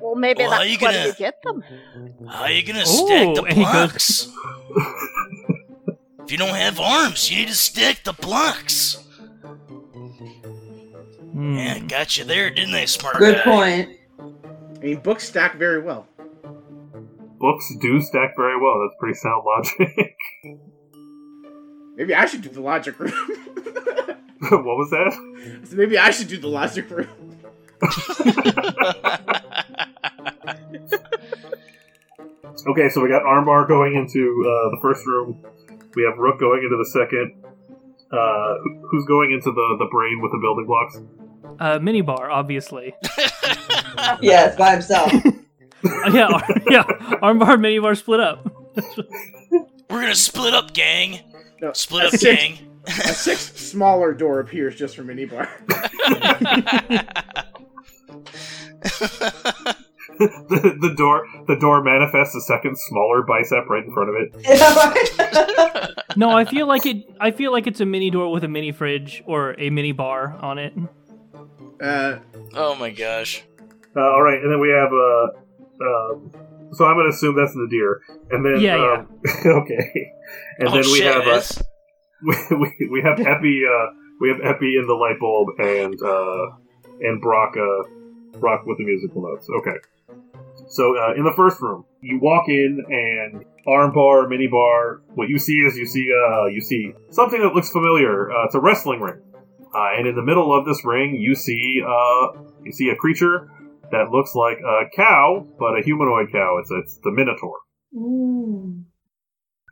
Well, 0.00 0.14
maybe 0.14 0.42
Well, 0.42 0.50
how 0.52 0.58
that's 0.58 0.70
you 0.70 0.78
where 0.78 0.92
gonna- 0.92 1.06
you 1.06 1.14
get 1.14 1.42
them. 1.42 1.64
How 2.28 2.42
are 2.44 2.50
you 2.50 2.62
gonna 2.62 2.80
Ooh, 2.80 2.84
stack 3.06 3.34
the 3.34 3.42
and 3.42 3.56
he 3.56 3.64
goes- 3.64 3.72
blocks? 3.72 4.28
if 6.24 6.32
you 6.32 6.38
don't 6.38 6.54
have 6.54 6.78
arms, 6.80 7.30
you 7.30 7.38
need 7.38 7.48
to 7.48 7.54
stack 7.54 8.04
the 8.04 8.12
blocks. 8.14 8.98
Hmm. 11.44 11.56
Yeah, 11.58 11.78
got 11.80 12.16
you 12.16 12.24
there, 12.24 12.48
didn't 12.48 12.72
they, 12.72 12.86
smart 12.86 13.18
Good 13.18 13.36
guy? 13.36 13.42
point. 13.42 13.98
I 14.18 14.78
mean 14.78 15.00
books 15.00 15.28
stack 15.28 15.56
very 15.58 15.82
well. 15.82 16.06
Books 17.38 17.70
do 17.82 18.00
stack 18.00 18.34
very 18.34 18.58
well. 18.58 18.80
That's 18.80 18.96
pretty 18.98 19.18
sound 19.18 19.44
logic. 19.44 20.16
Maybe 21.96 22.14
I 22.14 22.24
should 22.24 22.40
do 22.40 22.48
the 22.48 22.62
logic 22.62 22.98
room. 22.98 23.12
what 24.38 24.64
was 24.64 24.88
that? 24.88 25.12
So 25.64 25.76
Maybe 25.76 25.98
I 25.98 26.10
should 26.10 26.28
do 26.28 26.38
the 26.38 26.48
logic 26.48 26.88
room. 26.88 27.08
Okay, 32.66 32.88
so 32.88 33.02
we 33.02 33.10
got 33.10 33.22
Armbar 33.24 33.68
going 33.68 33.94
into 33.96 34.40
uh, 34.40 34.70
the 34.70 34.78
first 34.80 35.06
room. 35.06 35.44
We 35.94 36.04
have 36.04 36.16
Rook 36.16 36.40
going 36.40 36.62
into 36.64 36.78
the 36.78 36.88
second. 36.88 37.34
Uh, 38.10 38.54
who's 38.90 39.04
going 39.04 39.32
into 39.32 39.52
the, 39.52 39.76
the 39.78 39.88
brain 39.90 40.22
with 40.22 40.32
the 40.32 40.38
building 40.38 40.64
blocks? 40.64 40.96
Uh, 41.60 41.78
minibar, 41.78 42.30
obviously. 42.30 42.94
Yes, 44.20 44.56
by 44.56 44.72
himself. 44.72 45.12
Yeah, 46.12 46.28
ar- 46.28 46.44
yeah. 46.70 46.82
Armbar, 47.22 47.56
minibar 47.58 47.96
split 47.96 48.18
up. 48.20 48.44
We're 49.90 50.00
gonna 50.00 50.14
split 50.14 50.54
up, 50.54 50.72
gang. 50.72 51.20
No, 51.60 51.72
Split 51.74 52.06
up, 52.06 52.10
six, 52.12 52.22
gang. 52.24 52.58
A 52.86 52.90
sixth 52.92 53.58
smaller 53.58 54.12
door 54.14 54.40
appears 54.40 54.76
just 54.76 54.96
for 54.96 55.02
minibar. 55.04 55.48
the, 60.18 60.76
the 60.80 60.94
door 60.96 61.26
the 61.48 61.56
door 61.56 61.82
manifests 61.82 62.34
a 62.34 62.40
second 62.40 62.76
smaller 62.78 63.22
bicep 63.22 63.66
right 63.68 63.84
in 63.84 63.92
front 63.92 64.10
of 64.10 64.16
it. 64.18 65.94
No, 66.16 66.30
I 66.30 66.44
feel 66.44 66.66
like 66.66 66.86
it. 66.86 67.04
I 67.20 67.30
feel 67.30 67.52
like 67.52 67.66
it's 67.66 67.80
a 67.80 67.86
mini 67.86 68.10
door 68.10 68.30
with 68.32 68.44
a 68.44 68.48
mini 68.48 68.72
fridge 68.72 69.22
or 69.26 69.54
a 69.58 69.70
mini 69.70 69.92
bar 69.92 70.36
on 70.40 70.58
it. 70.58 70.72
Uh, 71.84 72.18
oh 72.54 72.74
my 72.76 72.90
gosh. 72.90 73.42
Uh, 73.96 74.00
all 74.00 74.22
right, 74.22 74.40
and 74.42 74.50
then 74.50 74.60
we 74.60 74.70
have 74.70 74.90
uh, 74.92 75.26
um, 75.84 76.30
so 76.72 76.84
I'm 76.84 76.96
going 76.96 77.10
to 77.10 77.14
assume 77.14 77.36
that's 77.36 77.52
the 77.54 77.68
deer, 77.70 78.00
and 78.30 78.44
then 78.44 78.60
Yeah, 78.60 79.04
um, 79.04 79.08
okay, 79.62 80.12
and 80.58 80.68
oh 80.68 80.72
then 80.72 80.82
we 80.90 80.98
shit, 80.98 81.12
have 81.12 81.26
it 81.26 81.58
uh, 81.58 81.62
we, 82.50 82.56
we, 82.56 82.88
we 82.90 83.02
have 83.02 83.20
Epi 83.20 83.62
uh, 83.64 83.86
we 84.20 84.28
have 84.30 84.40
Epi 84.42 84.76
in 84.80 84.86
the 84.86 84.94
light 84.94 85.20
bulb 85.20 85.48
and 85.58 85.94
uh, 86.02 86.56
and 87.00 87.20
Brock 87.20 87.54
uh, 87.56 88.38
Brock 88.38 88.64
with 88.66 88.78
the 88.78 88.84
musical 88.84 89.22
notes. 89.22 89.46
Okay, 89.60 89.76
so 90.68 90.96
uh, 90.98 91.14
in 91.14 91.24
the 91.24 91.32
first 91.36 91.60
room, 91.60 91.84
you 92.00 92.18
walk 92.20 92.48
in 92.48 92.82
and 92.88 93.44
arm 93.66 93.92
bar, 93.92 94.26
mini 94.28 94.46
bar. 94.48 95.02
What 95.14 95.28
you 95.28 95.38
see 95.38 95.58
is 95.58 95.76
you 95.76 95.86
see 95.86 96.10
uh, 96.10 96.46
you 96.46 96.60
see 96.60 96.94
something 97.10 97.40
that 97.42 97.54
looks 97.54 97.70
familiar. 97.70 98.32
Uh, 98.32 98.46
it's 98.46 98.54
a 98.54 98.60
wrestling 98.60 99.00
ring, 99.00 99.20
uh, 99.74 99.98
and 99.98 100.06
in 100.06 100.14
the 100.14 100.22
middle 100.22 100.56
of 100.56 100.64
this 100.64 100.84
ring, 100.84 101.16
you 101.16 101.34
see 101.34 101.82
uh, 101.86 102.40
you 102.62 102.72
see 102.72 102.88
a 102.88 102.96
creature 102.96 103.50
that 103.90 104.10
looks 104.10 104.34
like 104.34 104.58
a 104.58 104.84
cow, 104.94 105.46
but 105.58 105.78
a 105.78 105.82
humanoid 105.82 106.32
cow. 106.32 106.58
It's 106.60 106.70
it's 106.70 106.98
the 107.02 107.10
Minotaur. 107.10 107.56
Ooh. 107.94 108.84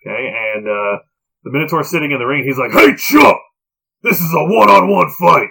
Okay, 0.04 0.32
and 0.54 0.66
uh, 0.66 0.98
the 1.44 1.50
Minotaur 1.50 1.84
sitting 1.84 2.10
in 2.10 2.18
the 2.18 2.26
ring, 2.26 2.44
he's 2.44 2.58
like, 2.58 2.72
Hey, 2.72 2.96
Chuck! 2.96 3.38
This 4.02 4.20
is 4.20 4.32
a 4.32 4.44
one 4.44 4.68
on 4.68 4.90
one 4.90 5.10
fight! 5.10 5.48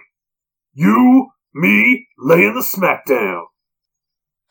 You, 0.74 1.30
me, 1.54 2.08
laying 2.18 2.54
the 2.54 2.62
smackdown. 2.62 3.44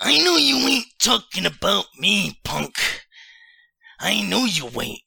I 0.01 0.17
know 0.19 0.37
you 0.37 0.57
ain't 0.57 0.87
talking 0.99 1.45
about 1.45 1.87
me, 1.99 2.41
punk. 2.45 2.75
I 3.99 4.23
know 4.23 4.47
you 4.47 4.69
ain't. 4.81 5.01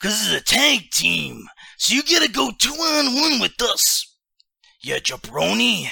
Cause 0.00 0.28
it's 0.28 0.42
a 0.42 0.44
tag 0.44 0.90
team, 0.92 1.46
so 1.78 1.94
you 1.94 2.02
gotta 2.02 2.30
go 2.30 2.50
two 2.58 2.72
on 2.72 3.14
one 3.14 3.40
with 3.40 3.60
us. 3.62 4.16
You 4.80 4.94
jabroni. 4.94 5.88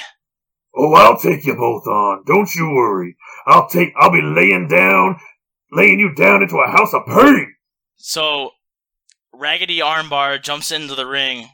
Oh, 0.77 0.95
I'll 0.95 1.19
take 1.19 1.45
you 1.45 1.55
both 1.55 1.87
on. 1.87 2.25
Don't 2.27 2.53
you 2.55 2.71
worry. 2.71 3.17
I'll 3.47 3.69
take, 3.69 3.93
I'll 3.97 4.11
be 4.11 4.23
laying 4.23 4.67
down, 4.69 5.19
laying 5.71 6.01
you 6.01 6.15
down 6.15 6.43
into 6.43 6.57
a 6.57 6.71
house 6.71 6.93
of 6.95 7.07
pain. 7.07 7.55
So, 7.97 8.51
Raggedy 9.33 9.79
Armbar 9.79 10.43
jumps 10.43 10.73
into 10.73 10.95
the 10.95 11.07
ring, 11.07 11.49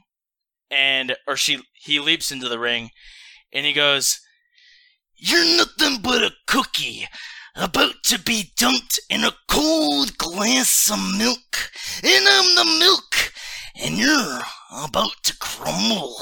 and 0.71 1.17
or 1.27 1.37
she 1.37 1.63
he 1.75 2.01
leaps 2.01 2.31
into 2.31 2.49
the 2.49 2.59
ring, 2.59 2.91
and 3.53 3.67
he 3.67 3.73
goes, 3.73 4.21
"You're 5.17 5.45
nothing 5.57 6.01
but 6.03 6.23
a 6.23 6.33
cookie, 6.47 7.07
about 7.57 8.03
to 8.05 8.19
be 8.19 8.53
dumped 8.57 9.01
in 9.09 9.25
a 9.25 9.37
cold 9.49 10.17
glass 10.19 10.91
of 10.93 11.19
milk, 11.19 11.71
and 12.03 12.27
I'm 12.29 12.55
the 12.55 12.79
milk, 12.79 13.30
and 13.83 13.97
you're 13.99 14.41
about 14.85 15.23
to 15.25 15.37
crumble." 15.39 16.17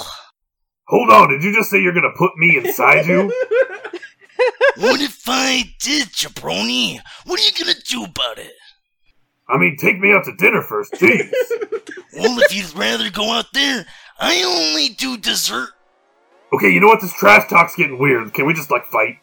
Hold 0.89 1.11
on, 1.11 1.29
did 1.29 1.43
you 1.43 1.55
just 1.55 1.71
say 1.71 1.81
you're 1.81 1.93
gonna 1.93 2.15
put 2.17 2.37
me 2.37 2.57
inside 2.57 3.07
you? 3.07 3.33
What 4.77 5.01
if 5.01 5.25
I 5.27 5.65
did, 5.81 6.09
jabroni? 6.09 7.01
What 7.25 7.41
are 7.41 7.43
you 7.43 7.51
gonna 7.59 7.77
do 7.89 8.05
about 8.05 8.39
it? 8.39 8.53
I 9.49 9.59
mean, 9.59 9.77
take 9.77 9.99
me 9.99 10.13
out 10.13 10.25
to 10.27 10.37
dinner 10.37 10.63
first, 10.63 10.93
jeez. 10.93 11.31
Well, 12.17 12.39
if 12.41 12.55
you'd 12.55 12.75
rather 12.77 13.11
go 13.11 13.31
out 13.31 13.53
there, 13.53 13.87
I 14.19 14.43
only 14.43 14.89
do 14.89 15.17
dessert. 15.19 15.69
Okay, 16.53 16.71
you 16.71 16.81
know 16.81 16.89
what? 16.89 17.01
This 17.01 17.13
trash 17.13 17.49
talk's 17.49 17.77
getting 17.77 17.99
weird. 17.99 18.35
Can 18.35 18.47
we 18.47 18.55
just, 18.55 18.71
like, 18.71 18.85
fight? 18.87 19.19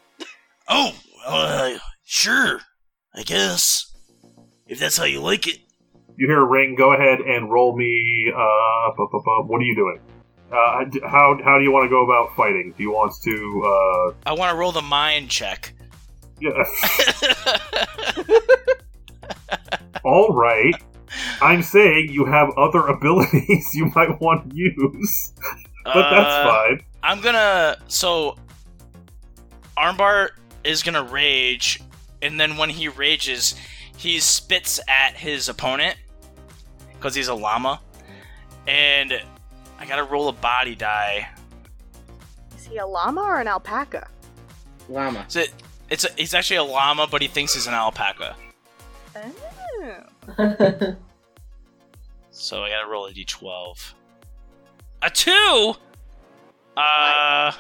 Oh, 0.70 0.94
uh, 1.26 1.78
sure. 2.06 2.60
I 3.14 3.24
guess. 3.24 3.92
If 4.68 4.80
that's 4.80 4.98
how 4.98 5.04
you 5.04 5.20
like 5.20 5.48
it. 5.48 5.60
You 6.18 6.28
hear 6.28 6.42
a 6.42 6.46
ring. 6.46 6.76
Go 6.76 6.94
ahead 6.94 7.20
and 7.20 7.52
roll 7.52 7.76
me. 7.76 8.32
Uh, 8.36 8.92
bu- 8.96 9.10
bu- 9.12 9.22
bu- 9.24 9.44
what 9.48 9.60
are 9.62 9.66
you 9.66 9.76
doing? 9.76 10.00
Uh, 10.52 10.86
how 11.10 11.38
how 11.44 11.58
do 11.58 11.64
you 11.64 11.72
want 11.72 11.86
to 11.86 11.90
go 11.90 12.04
about 12.06 12.36
fighting? 12.36 12.74
Do 12.78 12.84
you 12.84 12.92
want 12.92 13.14
to? 13.24 13.64
Uh, 13.66 14.30
I 14.30 14.34
want 14.34 14.52
to 14.52 14.58
roll 14.58 14.72
the 14.72 14.82
mind 14.82 15.30
check. 15.30 15.74
yeah. 16.40 16.52
All 20.04 20.30
right. 20.34 20.74
I'm 21.42 21.64
saying 21.64 22.10
you 22.12 22.26
have 22.26 22.50
other 22.58 22.86
abilities 22.96 23.74
you 23.76 23.92
might 23.96 24.20
want 24.22 24.50
to 24.50 24.56
use, 24.56 25.34
but 25.84 26.10
that's 26.10 26.34
Uh, 26.36 26.50
fine. 26.50 26.82
I'm 27.04 27.22
gonna. 27.22 27.78
So, 27.88 28.38
Armbar 29.78 30.30
is 30.64 30.84
gonna 30.84 31.04
rage, 31.04 31.82
and 32.22 32.40
then 32.40 32.58
when 32.58 32.70
he 32.70 32.88
rages, 32.88 33.56
he 33.98 34.20
spits 34.20 34.80
at 34.88 35.16
his 35.16 35.48
opponent, 35.50 35.96
because 37.06 37.14
he's 37.14 37.28
a 37.28 37.36
llama, 37.36 37.80
and 38.66 39.14
I 39.78 39.86
gotta 39.86 40.02
roll 40.02 40.28
a 40.28 40.34
body 40.34 40.74
die. 40.74 41.30
Is 42.58 42.66
he 42.66 42.78
a 42.78 42.88
llama 42.88 43.22
or 43.22 43.40
an 43.40 43.48
alpaca? 43.48 44.08
Llama. 44.90 45.24
So 45.28 45.42
it, 45.42 45.54
it's 45.92 46.04
a, 46.04 46.10
he's 46.18 46.34
actually 46.34 46.58
a 46.58 46.64
llama, 46.64 47.06
but 47.06 47.22
he 47.22 47.28
thinks 47.28 47.54
he's 47.54 47.68
an 47.68 47.76
alpaca. 47.76 48.36
Oh. 49.16 50.96
So 52.32 52.64
I 52.64 52.70
gotta 52.70 52.88
roll 52.90 53.06
a 53.06 53.12
d12. 53.12 53.94
A 55.04 55.10
two. 55.10 55.74
Uh, 56.76 57.52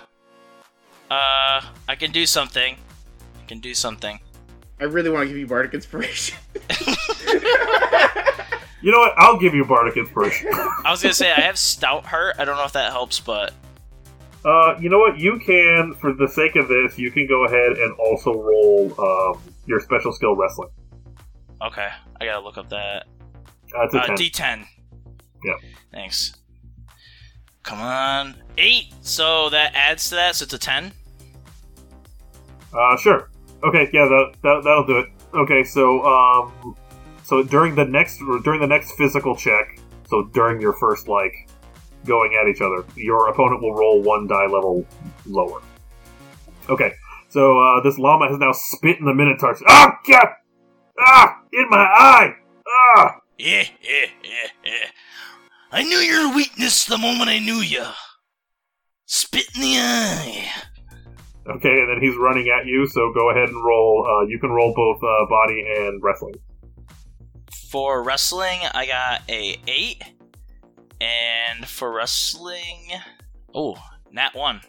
uh, 1.10 1.62
I 1.88 1.96
can 1.98 2.12
do 2.12 2.26
something. 2.26 2.76
I 2.76 3.46
can 3.48 3.60
do 3.60 3.74
something. 3.74 4.20
I 4.82 4.84
really 4.84 5.10
want 5.10 5.24
to 5.24 5.28
give 5.30 5.38
you 5.38 5.48
bardic 5.48 5.74
inspiration. 5.74 6.36
You 8.86 8.92
know 8.92 9.00
what? 9.00 9.14
I'll 9.18 9.40
give 9.40 9.56
you 9.56 9.66
bardic 9.66 9.98
inspiration. 9.98 10.50
I 10.54 10.92
was 10.92 11.02
gonna 11.02 11.16
say 11.16 11.32
I 11.32 11.40
have 11.42 11.58
stout 11.58 12.06
heart. 12.06 12.36
I 12.38 12.46
don't 12.46 12.56
know 12.56 12.66
if 12.66 12.74
that 12.74 12.92
helps, 12.92 13.20
but 13.20 13.52
Uh, 14.46 14.78
you 14.80 14.90
know 14.90 15.00
what? 15.00 15.18
You 15.18 15.40
can, 15.40 15.96
for 15.96 16.14
the 16.14 16.28
sake 16.28 16.56
of 16.56 16.68
this, 16.68 16.96
you 17.00 17.10
can 17.10 17.26
go 17.28 17.46
ahead 17.46 17.80
and 17.80 17.92
also 17.98 18.32
roll 18.40 18.94
um, 19.02 19.42
your 19.66 19.80
special 19.80 20.12
skill 20.14 20.36
wrestling. 20.36 20.70
okay. 21.64 21.90
I 22.22 22.26
gotta 22.26 22.42
look 22.46 22.60
up 22.60 22.70
that. 22.70 23.08
Uh, 23.76 23.82
it's 23.86 23.96
a 23.96 24.04
Uh, 24.04 24.06
10. 24.06 24.16
D10. 24.18 24.66
Yep. 25.46 25.56
Thanks. 25.92 26.36
Come 27.64 27.80
on, 27.82 28.36
eight. 28.60 28.94
So 29.02 29.50
that 29.50 29.74
adds 29.74 30.10
to 30.10 30.16
that, 30.16 30.36
so 30.36 30.44
it's 30.44 30.54
a 30.54 30.60
ten. 30.60 30.92
Uh, 32.72 32.96
sure. 32.98 33.32
Okay, 33.64 33.90
yeah, 33.92 34.06
that, 34.06 34.34
that 34.44 34.62
that'll 34.64 34.86
do 34.86 35.00
it. 35.00 35.08
Okay, 35.34 35.64
so 35.64 36.04
um, 36.06 36.76
so 37.26 37.42
during 37.42 37.74
the 37.74 37.86
next 37.86 38.20
during 38.44 38.62
the 38.62 38.68
next 38.68 38.92
physical 38.92 39.36
check, 39.36 39.80
so 40.08 40.30
during 40.32 40.62
your 40.62 40.74
first 40.74 41.08
like 41.08 41.50
going 42.06 42.38
at 42.40 42.48
each 42.48 42.62
other, 42.62 42.86
your 42.96 43.30
opponent 43.30 43.62
will 43.64 43.74
roll 43.74 44.02
one 44.02 44.28
die 44.28 44.46
level 44.46 44.86
lower. 45.26 45.62
Okay, 46.70 46.94
so 47.30 47.60
uh, 47.60 47.82
this 47.82 47.98
llama 47.98 48.30
has 48.30 48.38
now 48.38 48.52
spit 48.54 49.00
in 49.00 49.06
the 49.06 49.14
minotaur. 49.14 49.58
Ah, 49.68 49.98
God! 50.08 50.28
Ah, 51.00 51.42
in 51.52 51.70
my 51.70 51.78
eye! 51.78 52.36
Ah! 52.68 53.20
Yeah, 53.38 53.64
yeah, 53.82 54.06
yeah, 54.24 54.50
yeah. 54.64 54.90
I 55.72 55.84
knew 55.84 55.98
your 55.98 56.34
weakness 56.34 56.86
the 56.86 56.98
moment 56.98 57.30
I 57.30 57.40
knew 57.40 57.56
you. 57.56 57.86
Spit 59.08 59.46
in 59.56 59.62
the 59.62 59.78
eye. 59.78 60.48
Okay, 61.48 61.70
and 61.70 61.90
then 61.90 62.00
he's 62.02 62.18
running 62.18 62.50
at 62.50 62.66
you. 62.66 62.88
So 62.88 63.12
go 63.14 63.30
ahead 63.32 63.50
and 63.50 63.66
roll. 63.66 64.08
Uh, 64.08 64.26
you 64.28 64.40
can 64.40 64.52
roll 64.52 64.74
both 64.76 64.98
uh, 65.04 65.26
body 65.30 65.66
and 65.78 66.02
wrestling. 66.02 66.36
For 67.76 68.02
wrestling, 68.04 68.62
I 68.74 68.86
got 68.86 69.22
a 69.28 69.58
eight, 69.68 70.02
and 71.02 71.68
for 71.68 71.92
wrestling, 71.92 72.88
oh, 73.54 73.76
nat 74.14 74.34
one. 74.34 74.62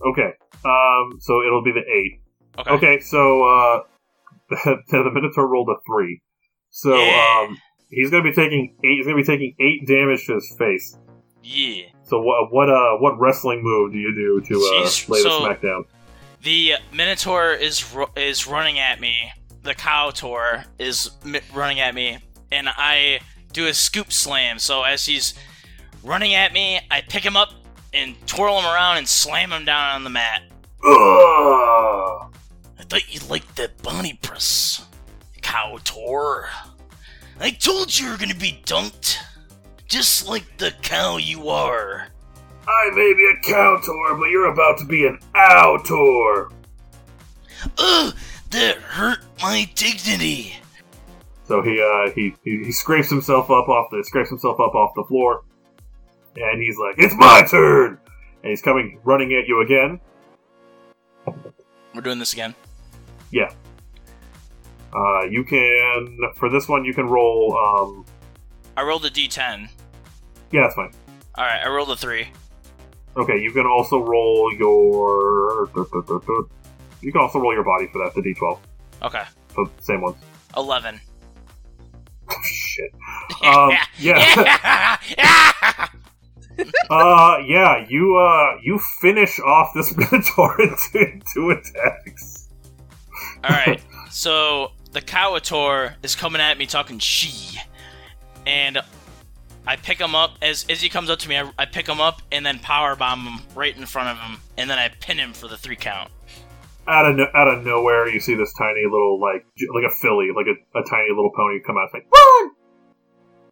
Okay. 0.00 0.30
Um, 0.64 1.18
so 1.20 1.42
it'll 1.42 1.62
be 1.62 1.72
the 1.72 1.80
eight. 1.86 2.22
Okay. 2.58 2.70
Okay, 2.70 3.00
so 3.00 3.44
uh, 3.44 3.80
the, 4.48 4.76
the 4.90 5.10
Minotaur 5.12 5.46
rolled 5.46 5.68
a 5.68 5.74
three. 5.86 6.22
So 6.70 6.96
Yeah. 6.96 7.44
um, 7.46 7.58
he's 7.90 8.08
gonna 8.10 8.22
be 8.22 8.32
taking 8.32 8.74
eight. 8.82 8.96
He's 8.96 9.04
gonna 9.04 9.16
be 9.18 9.22
taking 9.22 9.54
eight 9.60 9.86
damage 9.86 10.24
to 10.28 10.36
his 10.36 10.50
face. 10.58 10.96
Yeah. 11.42 11.82
So 12.04 12.22
what 12.22 12.50
what 12.50 12.70
uh 12.70 12.96
what 13.00 13.20
wrestling 13.20 13.60
move 13.62 13.92
do 13.92 13.98
you 13.98 14.14
do 14.14 14.40
to 14.48 14.54
uh, 14.54 14.86
Jeez, 14.86 15.10
lay 15.10 15.22
the 15.22 15.28
so- 15.28 15.40
smack 15.44 15.60
down? 15.60 15.84
The 16.42 16.76
Minotaur 16.90 17.52
is 17.52 17.92
ru- 17.94 18.06
is 18.16 18.46
running 18.46 18.78
at 18.78 18.98
me. 18.98 19.30
The 19.64 19.74
Cowtor 19.74 20.66
is 20.78 21.10
running 21.54 21.80
at 21.80 21.94
me, 21.94 22.18
and 22.52 22.68
I 22.68 23.20
do 23.52 23.66
a 23.66 23.72
scoop 23.72 24.12
slam. 24.12 24.58
So 24.58 24.82
as 24.82 25.06
he's 25.06 25.32
running 26.02 26.34
at 26.34 26.52
me, 26.52 26.80
I 26.90 27.00
pick 27.00 27.24
him 27.24 27.34
up 27.34 27.48
and 27.94 28.14
twirl 28.26 28.58
him 28.58 28.66
around 28.66 28.98
and 28.98 29.08
slam 29.08 29.52
him 29.52 29.64
down 29.64 29.94
on 29.94 30.04
the 30.04 30.10
mat. 30.10 30.42
Ugh! 30.84 32.30
I 32.78 32.82
thought 32.82 33.14
you 33.14 33.26
liked 33.30 33.56
that 33.56 33.82
bunny 33.82 34.18
press, 34.20 34.86
Cowtor. 35.40 36.48
I 37.40 37.50
told 37.50 37.98
you 37.98 38.04
you 38.04 38.12
were 38.12 38.18
gonna 38.18 38.34
be 38.34 38.60
dunked, 38.66 39.16
just 39.86 40.28
like 40.28 40.58
the 40.58 40.72
cow 40.82 41.16
you 41.16 41.48
are. 41.48 42.08
I 42.68 42.90
may 42.90 43.14
be 43.14 43.32
a 43.32 43.40
cowtor, 43.50 44.18
but 44.18 44.28
you're 44.28 44.52
about 44.52 44.78
to 44.80 44.84
be 44.84 45.06
an 45.06 45.18
owtor. 45.34 46.52
Ugh, 47.78 48.14
that 48.54 48.76
hurt 48.76 49.18
my 49.42 49.68
dignity. 49.74 50.54
So 51.46 51.60
he 51.60 51.80
uh 51.80 52.10
he, 52.14 52.34
he 52.42 52.64
he 52.64 52.72
scrapes 52.72 53.10
himself 53.10 53.50
up 53.50 53.68
off 53.68 53.90
the 53.90 54.02
scrapes 54.04 54.30
himself 54.30 54.58
up 54.60 54.74
off 54.74 54.92
the 54.94 55.04
floor, 55.04 55.42
and 56.36 56.62
he's 56.62 56.78
like, 56.78 56.94
"It's 56.98 57.14
my 57.14 57.42
turn!" 57.50 57.98
And 58.42 58.50
he's 58.50 58.62
coming 58.62 58.98
running 59.04 59.32
at 59.34 59.46
you 59.46 59.60
again. 59.60 60.00
We're 61.94 62.00
doing 62.00 62.18
this 62.18 62.32
again. 62.32 62.54
Yeah. 63.30 63.52
Uh, 64.94 65.24
you 65.24 65.44
can 65.44 66.18
for 66.36 66.48
this 66.48 66.68
one 66.68 66.84
you 66.84 66.94
can 66.94 67.06
roll. 67.06 67.56
Um, 67.58 68.06
I 68.76 68.82
rolled 68.82 69.04
a 69.04 69.10
d10. 69.10 69.68
yeah, 70.50 70.60
that's 70.62 70.74
fine. 70.74 70.92
All 71.34 71.44
right, 71.44 71.60
I 71.64 71.68
rolled 71.68 71.90
a 71.90 71.96
three. 71.96 72.28
Okay, 73.16 73.38
you 73.38 73.52
can 73.52 73.66
also 73.66 73.98
roll 73.98 74.52
your. 74.54 75.68
You 77.04 77.12
can 77.12 77.20
also 77.20 77.38
roll 77.38 77.52
your 77.52 77.64
body 77.64 77.86
for 77.92 77.98
that, 78.04 78.14
the 78.14 78.22
d12. 78.22 78.58
Okay, 79.02 79.22
So 79.54 79.70
same 79.80 80.00
ones. 80.00 80.16
eleven. 80.56 81.00
Shit. 82.44 82.90
Um, 83.42 83.70
yeah. 83.98 84.96
yeah. 85.18 85.86
uh, 86.90 87.36
yeah. 87.46 87.84
You 87.88 88.16
uh, 88.16 88.58
you 88.62 88.78
finish 89.00 89.38
off 89.40 89.72
this 89.74 89.94
minotaur 89.96 90.60
into 90.62 91.20
two 91.34 91.50
attacks. 91.50 92.48
All 93.44 93.50
right. 93.50 93.82
So 94.10 94.72
the 94.92 95.00
Cowator 95.02 95.94
is 96.02 96.14
coming 96.14 96.40
at 96.40 96.56
me 96.56 96.66
talking 96.66 96.98
she, 96.98 97.58
and 98.46 98.78
I 99.66 99.76
pick 99.76 100.00
him 100.00 100.14
up 100.14 100.38
as 100.40 100.64
as 100.70 100.80
he 100.80 100.88
comes 100.88 101.10
up 101.10 101.18
to 101.20 101.28
me. 101.28 101.36
I, 101.36 101.50
I 101.58 101.66
pick 101.66 101.86
him 101.86 102.00
up 102.00 102.22
and 102.32 102.46
then 102.46 102.58
power 102.58 102.96
bomb 102.96 103.26
him 103.26 103.40
right 103.54 103.76
in 103.76 103.84
front 103.86 104.08
of 104.08 104.18
him, 104.18 104.38
and 104.56 104.70
then 104.70 104.78
I 104.78 104.88
pin 104.88 105.18
him 105.18 105.32
for 105.34 105.48
the 105.48 105.58
three 105.58 105.76
count 105.76 106.10
out 106.86 107.06
of 107.06 107.16
no, 107.16 107.26
out 107.34 107.48
of 107.48 107.64
nowhere, 107.64 108.08
you 108.08 108.20
see 108.20 108.34
this 108.34 108.52
tiny 108.54 108.84
little 108.84 109.20
like 109.20 109.44
like 109.74 109.84
a 109.86 109.94
filly, 109.94 110.28
like 110.34 110.46
a, 110.46 110.78
a 110.78 110.82
tiny 110.82 111.08
little 111.10 111.32
pony 111.34 111.60
come 111.64 111.76
out. 111.76 111.84
It's 111.84 111.94
like 111.94 112.06
one, 112.10 112.50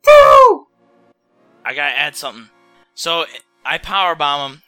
two. 0.04 0.66
I 1.64 1.74
gotta 1.74 1.98
add 1.98 2.16
something. 2.16 2.48
So 2.94 3.24
I 3.64 3.78
power 3.78 4.14
bomb 4.14 4.52
him, 4.52 4.62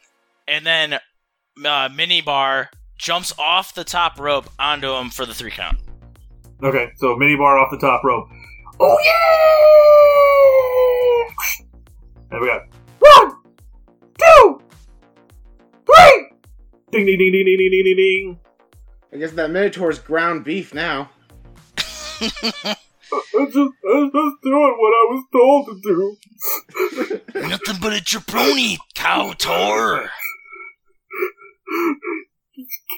and 0.49 0.67
then 0.67 0.95
uh, 0.95 1.89
Minibar 1.89 2.69
jumps 2.99 3.33
off 3.39 3.75
the 3.75 3.85
top 3.85 4.19
rope 4.19 4.49
onto 4.59 4.93
him 4.95 5.11
for 5.11 5.27
the 5.27 5.35
three 5.35 5.51
count. 5.51 5.79
Okay, 6.63 6.91
so 6.97 7.17
Mini 7.17 7.37
Bar 7.37 7.59
off 7.59 7.71
the 7.71 7.79
top 7.79 8.03
rope. 8.05 8.29
Oh 8.81 8.97
yeah! 9.05 9.15
And 12.31 12.41
we 12.41 12.47
got 12.47 12.63
one, 13.01 13.37
two, 14.19 14.61
three. 15.85 16.31
Ding 16.91 17.05
ding 17.05 17.19
ding 17.19 17.33
ding 17.33 17.45
ding 17.45 17.59
ding 17.59 17.85
ding 17.85 17.97
ding. 17.97 18.41
I 19.15 19.19
guess 19.19 19.31
that 19.33 19.51
Minotaur's 19.51 20.01
ground 20.01 20.45
beef 20.45 20.75
now. 20.75 21.11
I 21.79 22.27
just, 23.47 23.57
I 23.57 23.95
was 23.95 24.11
just 24.13 24.43
doing 24.43 24.75
what 24.77 24.93
I 24.93 25.05
was 25.09 25.25
told 25.33 25.67
to 25.69 25.81
do. 25.85 26.17
Nothing 27.49 27.77
but 27.81 27.93
a 27.93 28.03
jabroni, 28.03 28.77
Cowtor. 28.97 30.09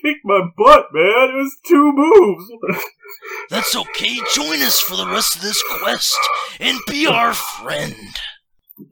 Kick 0.02 0.16
my 0.24 0.40
butt, 0.57 0.87
man. 0.94 1.29
It 1.29 1.37
was 1.37 1.57
two 1.66 1.92
moves. 1.92 2.50
That's 3.50 3.76
okay. 3.76 4.16
Join 4.35 4.62
us 4.62 4.81
for 4.81 4.96
the 4.96 5.07
rest 5.07 5.37
of 5.37 5.42
this 5.42 5.62
quest 5.81 6.16
and 6.61 6.79
be 6.87 7.07
our 7.07 7.35
friend. 7.35 7.94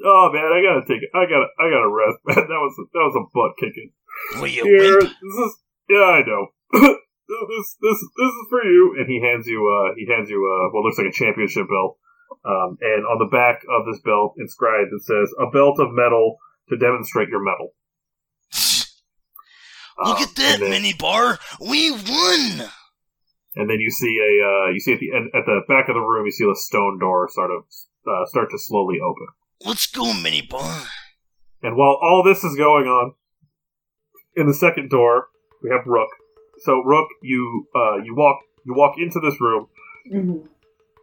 oh 0.04 0.30
man, 0.30 0.44
I 0.44 0.60
gotta 0.62 0.82
take 0.86 1.02
it. 1.02 1.10
I 1.14 1.24
gotta, 1.24 1.46
I 1.58 1.70
gotta 1.70 1.88
rest, 1.88 2.18
man. 2.26 2.48
That 2.48 2.60
was 2.60 2.76
that 2.76 2.98
was 2.98 3.16
a 3.16 3.24
butt 3.32 3.56
kicking. 3.58 3.92
Will 4.40 4.48
you 4.48 4.64
Here, 4.64 4.98
wimp? 4.98 5.10
this 5.22 5.34
is 5.34 5.56
yeah, 5.88 5.98
I 5.98 6.22
know. 6.26 6.98
This 7.26 7.76
this 7.80 7.98
this 8.16 8.32
is 8.32 8.46
for 8.50 8.62
you, 8.64 8.96
and 8.98 9.08
he 9.08 9.20
hands 9.20 9.46
you 9.46 9.64
uh 9.64 9.94
he 9.96 10.06
hands 10.12 10.28
you 10.28 10.44
uh 10.44 10.72
what 10.72 10.84
looks 10.84 10.98
like 10.98 11.08
a 11.08 11.12
championship 11.12 11.66
belt. 11.68 11.98
Um, 12.44 12.76
and 12.80 13.06
on 13.06 13.18
the 13.18 13.30
back 13.32 13.62
of 13.70 13.86
this 13.86 14.00
belt, 14.04 14.34
inscribed, 14.38 14.90
it 14.92 15.02
says 15.02 15.32
"a 15.40 15.50
belt 15.50 15.78
of 15.80 15.92
metal 15.92 16.36
to 16.68 16.76
demonstrate 16.76 17.28
your 17.28 17.42
mettle." 17.42 17.72
Look 20.04 20.18
Um, 20.18 20.22
at 20.22 20.34
that, 20.36 20.60
then, 20.60 20.70
mini 20.70 20.92
bar. 20.92 21.38
We 21.60 21.92
won. 21.92 22.68
And 23.56 23.70
then 23.70 23.78
you 23.78 23.90
see 23.90 24.18
a 24.18 24.32
uh, 24.44 24.70
you 24.72 24.80
see 24.80 24.92
at 24.92 25.00
the 25.00 25.12
end, 25.14 25.30
at 25.32 25.46
the 25.46 25.62
back 25.68 25.88
of 25.88 25.94
the 25.94 26.00
room, 26.00 26.26
you 26.26 26.32
see 26.32 26.44
a 26.44 26.54
stone 26.54 26.98
door 26.98 27.28
sort 27.32 27.50
of 27.52 27.64
uh, 28.06 28.26
start 28.26 28.50
to 28.50 28.58
slowly 28.58 28.98
open. 29.00 29.28
Let's 29.64 29.86
go, 29.86 30.12
mini 30.12 30.42
bar. 30.42 30.88
And 31.62 31.76
while 31.76 31.96
all 32.02 32.22
this 32.22 32.44
is 32.44 32.56
going 32.56 32.86
on, 32.86 33.14
in 34.36 34.46
the 34.46 34.54
second 34.54 34.90
door, 34.90 35.28
we 35.62 35.70
have 35.70 35.86
Rook. 35.86 36.10
So 36.64 36.82
Rook, 36.82 37.08
you 37.22 37.66
uh, 37.76 37.96
you 38.06 38.14
walk 38.14 38.38
you 38.64 38.72
walk 38.74 38.94
into 38.98 39.20
this 39.20 39.40
room 39.40 39.66
Mhm. 40.10 40.48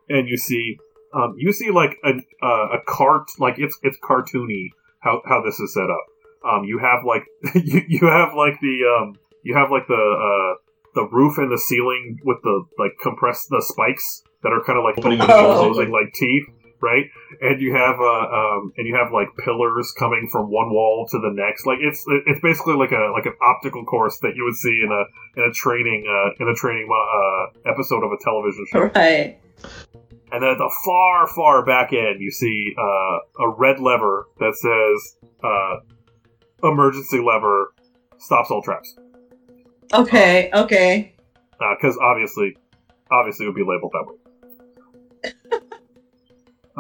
and 0.09 0.27
you 0.27 0.37
see 0.37 0.77
Um, 1.13 1.35
you 1.37 1.51
see 1.51 1.69
like 1.81 1.93
a 2.05 2.13
uh, 2.49 2.67
a 2.77 2.79
cart, 2.87 3.27
like 3.37 3.55
it's 3.59 3.77
it's 3.83 3.97
cartoony 4.09 4.65
how 5.05 5.21
how 5.25 5.41
this 5.43 5.59
is 5.59 5.73
set 5.73 5.89
up. 5.97 6.05
Um, 6.49 6.63
you 6.63 6.77
have 6.79 7.01
like 7.13 7.25
you, 7.71 7.81
you 7.95 8.03
have 8.07 8.29
like 8.43 8.57
the 8.61 8.75
um 8.93 9.07
you 9.43 9.53
have 9.59 9.69
like 9.75 9.87
the 9.87 10.03
uh 10.29 10.51
the 10.95 11.05
roof 11.17 11.37
and 11.37 11.51
the 11.51 11.57
ceiling 11.57 12.03
with 12.23 12.39
the 12.43 12.55
like 12.79 12.93
compressed 13.03 13.47
the 13.49 13.61
spikes 13.71 14.23
that 14.43 14.51
are 14.55 14.63
kind 14.63 14.77
of 14.79 14.83
like 14.87 14.97
opening 14.99 15.19
and 15.19 15.29
closing 15.59 15.91
like 15.91 16.13
teeth, 16.13 16.47
right? 16.81 17.05
And 17.41 17.61
you 17.61 17.73
have 17.73 17.99
uh 17.99 18.25
um 18.27 18.73
and 18.77 18.87
you 18.87 18.95
have 18.95 19.13
like 19.13 19.29
pillars 19.43 19.93
coming 19.97 20.27
from 20.31 20.51
one 20.51 20.71
wall 20.71 21.07
to 21.11 21.19
the 21.19 21.31
next. 21.31 21.65
Like 21.65 21.79
it's 21.81 22.03
it's 22.25 22.41
basically 22.41 22.75
like 22.75 22.91
a 22.91 23.11
like 23.13 23.25
an 23.25 23.35
optical 23.41 23.85
course 23.85 24.17
that 24.21 24.33
you 24.35 24.43
would 24.43 24.57
see 24.57 24.81
in 24.83 24.91
a 24.91 25.03
in 25.39 25.49
a 25.49 25.53
training 25.53 26.05
uh 26.09 26.43
in 26.43 26.49
a 26.49 26.55
training 26.55 26.89
uh 26.91 27.69
episode 27.69 28.03
of 28.03 28.11
a 28.11 28.17
television 28.23 28.65
show. 28.71 28.79
Right. 28.95 29.39
And 30.31 30.41
then 30.41 30.51
at 30.51 30.57
the 30.57 30.71
far, 30.85 31.27
far 31.27 31.65
back 31.65 31.91
end, 31.91 32.21
you 32.21 32.31
see 32.31 32.73
uh, 32.77 33.43
a 33.43 33.49
red 33.49 33.81
lever 33.81 34.27
that 34.39 34.55
says 34.55 35.17
uh, 35.43 35.79
"emergency 36.63 37.19
lever 37.19 37.73
stops 38.17 38.49
all 38.49 38.61
traps." 38.61 38.95
Okay. 39.93 40.49
Okay. 40.53 41.13
Because 41.59 41.97
obviously, 42.01 42.55
obviously, 43.11 43.45
it 43.45 43.49
would 43.49 43.55
be 43.55 43.61
labeled 43.61 43.91
that 43.91 44.05
way. 44.07 44.20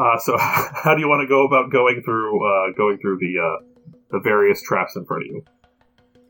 Uh, 0.01 0.17
so, 0.17 0.37
how 0.39 0.95
do 0.95 1.01
you 1.01 1.07
want 1.07 1.21
to 1.21 1.27
go 1.27 1.45
about 1.45 1.71
going 1.71 2.01
through 2.03 2.45
uh, 2.45 2.71
going 2.75 2.97
through 2.99 3.17
the 3.19 3.39
uh, 3.39 3.63
the 4.11 4.19
various 4.19 4.61
traps 4.63 4.95
in 4.95 5.05
front 5.05 5.23
of 5.23 5.27
you? 5.27 5.45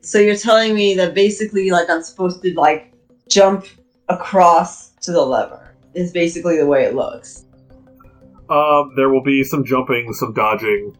So 0.02 0.18
you're 0.18 0.36
telling 0.36 0.74
me 0.74 0.94
that 0.94 1.14
basically, 1.14 1.70
like, 1.70 1.88
I'm 1.88 2.02
supposed 2.02 2.42
to 2.42 2.52
like 2.54 2.92
jump 3.28 3.66
across 4.08 4.90
to 5.02 5.12
the 5.12 5.22
lever. 5.22 5.74
Is 5.94 6.10
basically 6.10 6.56
the 6.56 6.66
way 6.66 6.84
it 6.84 6.94
looks. 6.94 7.44
Um, 8.48 8.92
there 8.96 9.10
will 9.10 9.22
be 9.22 9.44
some 9.44 9.64
jumping, 9.64 10.12
some 10.14 10.32
dodging, 10.32 10.96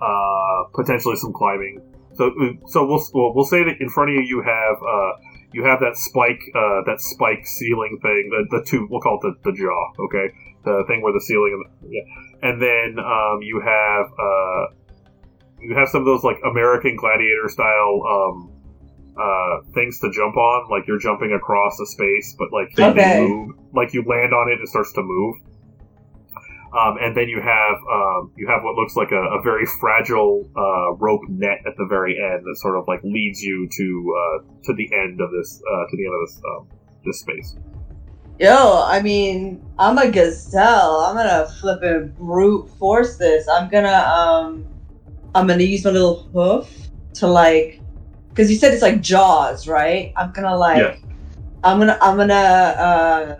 uh, 0.00 0.64
potentially 0.74 1.16
some 1.16 1.32
climbing. 1.32 1.80
So, 2.14 2.32
so 2.66 2.86
we'll, 2.86 3.02
we'll 3.12 3.34
we'll 3.34 3.44
say 3.44 3.64
that 3.64 3.80
in 3.80 3.88
front 3.90 4.10
of 4.10 4.16
you 4.16 4.22
you 4.22 4.42
have 4.42 4.76
uh, 4.82 5.12
you 5.52 5.64
have 5.64 5.80
that 5.80 5.96
spike 5.96 6.40
uh, 6.54 6.82
that 6.86 7.00
spike 7.00 7.46
ceiling 7.46 7.98
thing, 8.00 8.30
the 8.30 8.58
the 8.58 8.64
two 8.64 8.86
we'll 8.90 9.00
call 9.00 9.18
it 9.22 9.36
the, 9.42 9.50
the 9.50 9.56
jaw, 9.56 9.92
okay, 10.06 10.32
the 10.66 10.84
thing 10.90 11.00
where 11.00 11.14
the 11.14 11.22
ceiling, 11.22 11.54
and 11.54 11.62
the, 11.62 11.70
yeah, 11.94 12.50
and 12.50 12.60
then 12.60 12.98
um, 12.98 13.38
you 13.40 13.62
have 13.62 14.06
uh, 14.18 14.64
you 15.62 15.78
have 15.78 15.88
some 15.88 16.02
of 16.02 16.06
those 16.06 16.26
like 16.26 16.36
American 16.44 16.96
Gladiator 16.98 17.48
style 17.48 18.02
um, 18.02 18.50
uh, 19.14 19.62
things 19.74 19.98
to 20.00 20.10
jump 20.10 20.36
on, 20.36 20.68
like 20.68 20.86
you're 20.86 20.98
jumping 20.98 21.32
across 21.32 21.78
a 21.80 21.86
space, 21.86 22.34
but 22.38 22.52
like 22.52 22.68
Okay. 22.76 23.16
move, 23.16 23.54
like 23.72 23.94
you 23.94 24.02
land 24.04 24.34
on 24.34 24.50
it, 24.50 24.60
it 24.60 24.68
starts 24.68 24.92
to 24.94 25.02
move. 25.02 25.36
Um, 26.76 26.98
and 27.00 27.16
then 27.16 27.28
you 27.28 27.40
have 27.40 27.76
um, 27.88 28.32
you 28.36 28.48
have 28.48 28.60
what 28.62 28.74
looks 28.74 28.96
like 28.96 29.12
a, 29.12 29.22
a 29.38 29.40
very 29.42 29.64
fragile 29.80 30.44
uh, 30.58 30.92
rope 30.98 31.22
net 31.28 31.62
at 31.64 31.72
the 31.78 31.86
very 31.88 32.18
end 32.18 32.44
that 32.44 32.56
sort 32.60 32.76
of 32.76 32.84
like 32.88 33.00
leads 33.04 33.40
you 33.40 33.68
to 33.70 33.86
uh, 34.12 34.38
to 34.64 34.74
the 34.74 34.90
end 34.92 35.20
of 35.22 35.30
this 35.30 35.62
uh, 35.62 35.84
to 35.88 35.96
the 35.96 36.04
end 36.04 36.12
of 36.12 36.20
this 36.26 36.42
um, 36.44 36.68
this 37.06 37.20
space. 37.20 37.56
Yo, 38.38 38.82
I 38.84 39.00
mean, 39.00 39.64
I'm 39.78 39.96
a 39.96 40.10
gazelle. 40.10 41.00
I'm 41.00 41.16
gonna 41.16 41.46
flip 41.58 41.82
and 41.82 42.14
brute 42.16 42.68
force 42.78 43.16
this. 43.16 43.48
I'm 43.48 43.70
gonna 43.70 43.88
um, 43.88 44.66
I'm 45.34 45.46
gonna 45.46 45.62
use 45.62 45.84
my 45.84 45.90
little 45.90 46.24
hoof 46.34 46.70
to 47.14 47.26
like, 47.26 47.80
because 48.28 48.50
you 48.50 48.56
said 48.58 48.74
it's 48.74 48.82
like 48.82 49.00
jaws, 49.00 49.66
right? 49.66 50.12
I'm 50.16 50.32
gonna 50.32 50.56
like, 50.56 50.76
Yeah. 50.76 50.96
I'm 51.64 51.78
gonna 51.78 51.98
I'm 52.02 52.18
gonna 52.18 52.34
uh, 52.34 53.36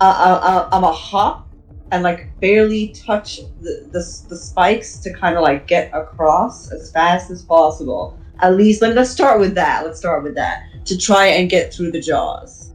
uh, 0.00 0.04
uh, 0.04 0.40
uh, 0.42 0.68
I'm 0.72 0.84
a 0.84 0.92
hop 0.92 1.46
and 1.90 2.02
like 2.02 2.28
barely 2.40 2.88
touch 2.88 3.40
the 3.60 3.88
the, 3.92 4.24
the 4.28 4.36
spikes 4.36 5.00
to 5.00 5.12
kind 5.12 5.36
of 5.36 5.42
like 5.42 5.66
get 5.66 5.90
across 5.92 6.72
as 6.72 6.90
fast 6.90 7.30
as 7.30 7.42
possible. 7.42 8.18
At 8.40 8.56
least 8.56 8.80
let, 8.80 8.94
let's 8.94 9.10
start 9.10 9.38
with 9.38 9.54
that. 9.56 9.84
Let's 9.84 9.98
start 9.98 10.22
with 10.22 10.34
that 10.36 10.62
to 10.86 10.96
try 10.96 11.26
and 11.26 11.50
get 11.50 11.74
through 11.74 11.90
the 11.92 12.00
jaws. 12.00 12.67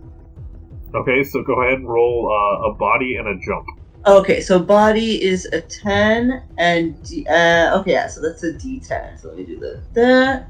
Okay, 0.95 1.23
so 1.23 1.41
go 1.43 1.61
ahead 1.61 1.79
and 1.79 1.89
roll 1.89 2.29
uh, 2.31 2.69
a 2.69 2.73
body 2.75 3.15
and 3.15 3.27
a 3.27 3.35
jump. 3.43 3.65
Okay, 4.05 4.41
so 4.41 4.59
body 4.59 5.23
is 5.23 5.45
a 5.45 5.61
10 5.61 6.43
and 6.57 7.01
D, 7.03 7.25
uh, 7.27 7.79
okay, 7.79 7.93
yeah, 7.93 8.07
so 8.07 8.21
that's 8.21 8.43
a 8.43 8.53
D10. 8.53 9.19
So 9.19 9.29
let 9.29 9.37
me 9.37 9.45
do 9.45 9.59
the 9.59 9.81
that. 9.93 10.49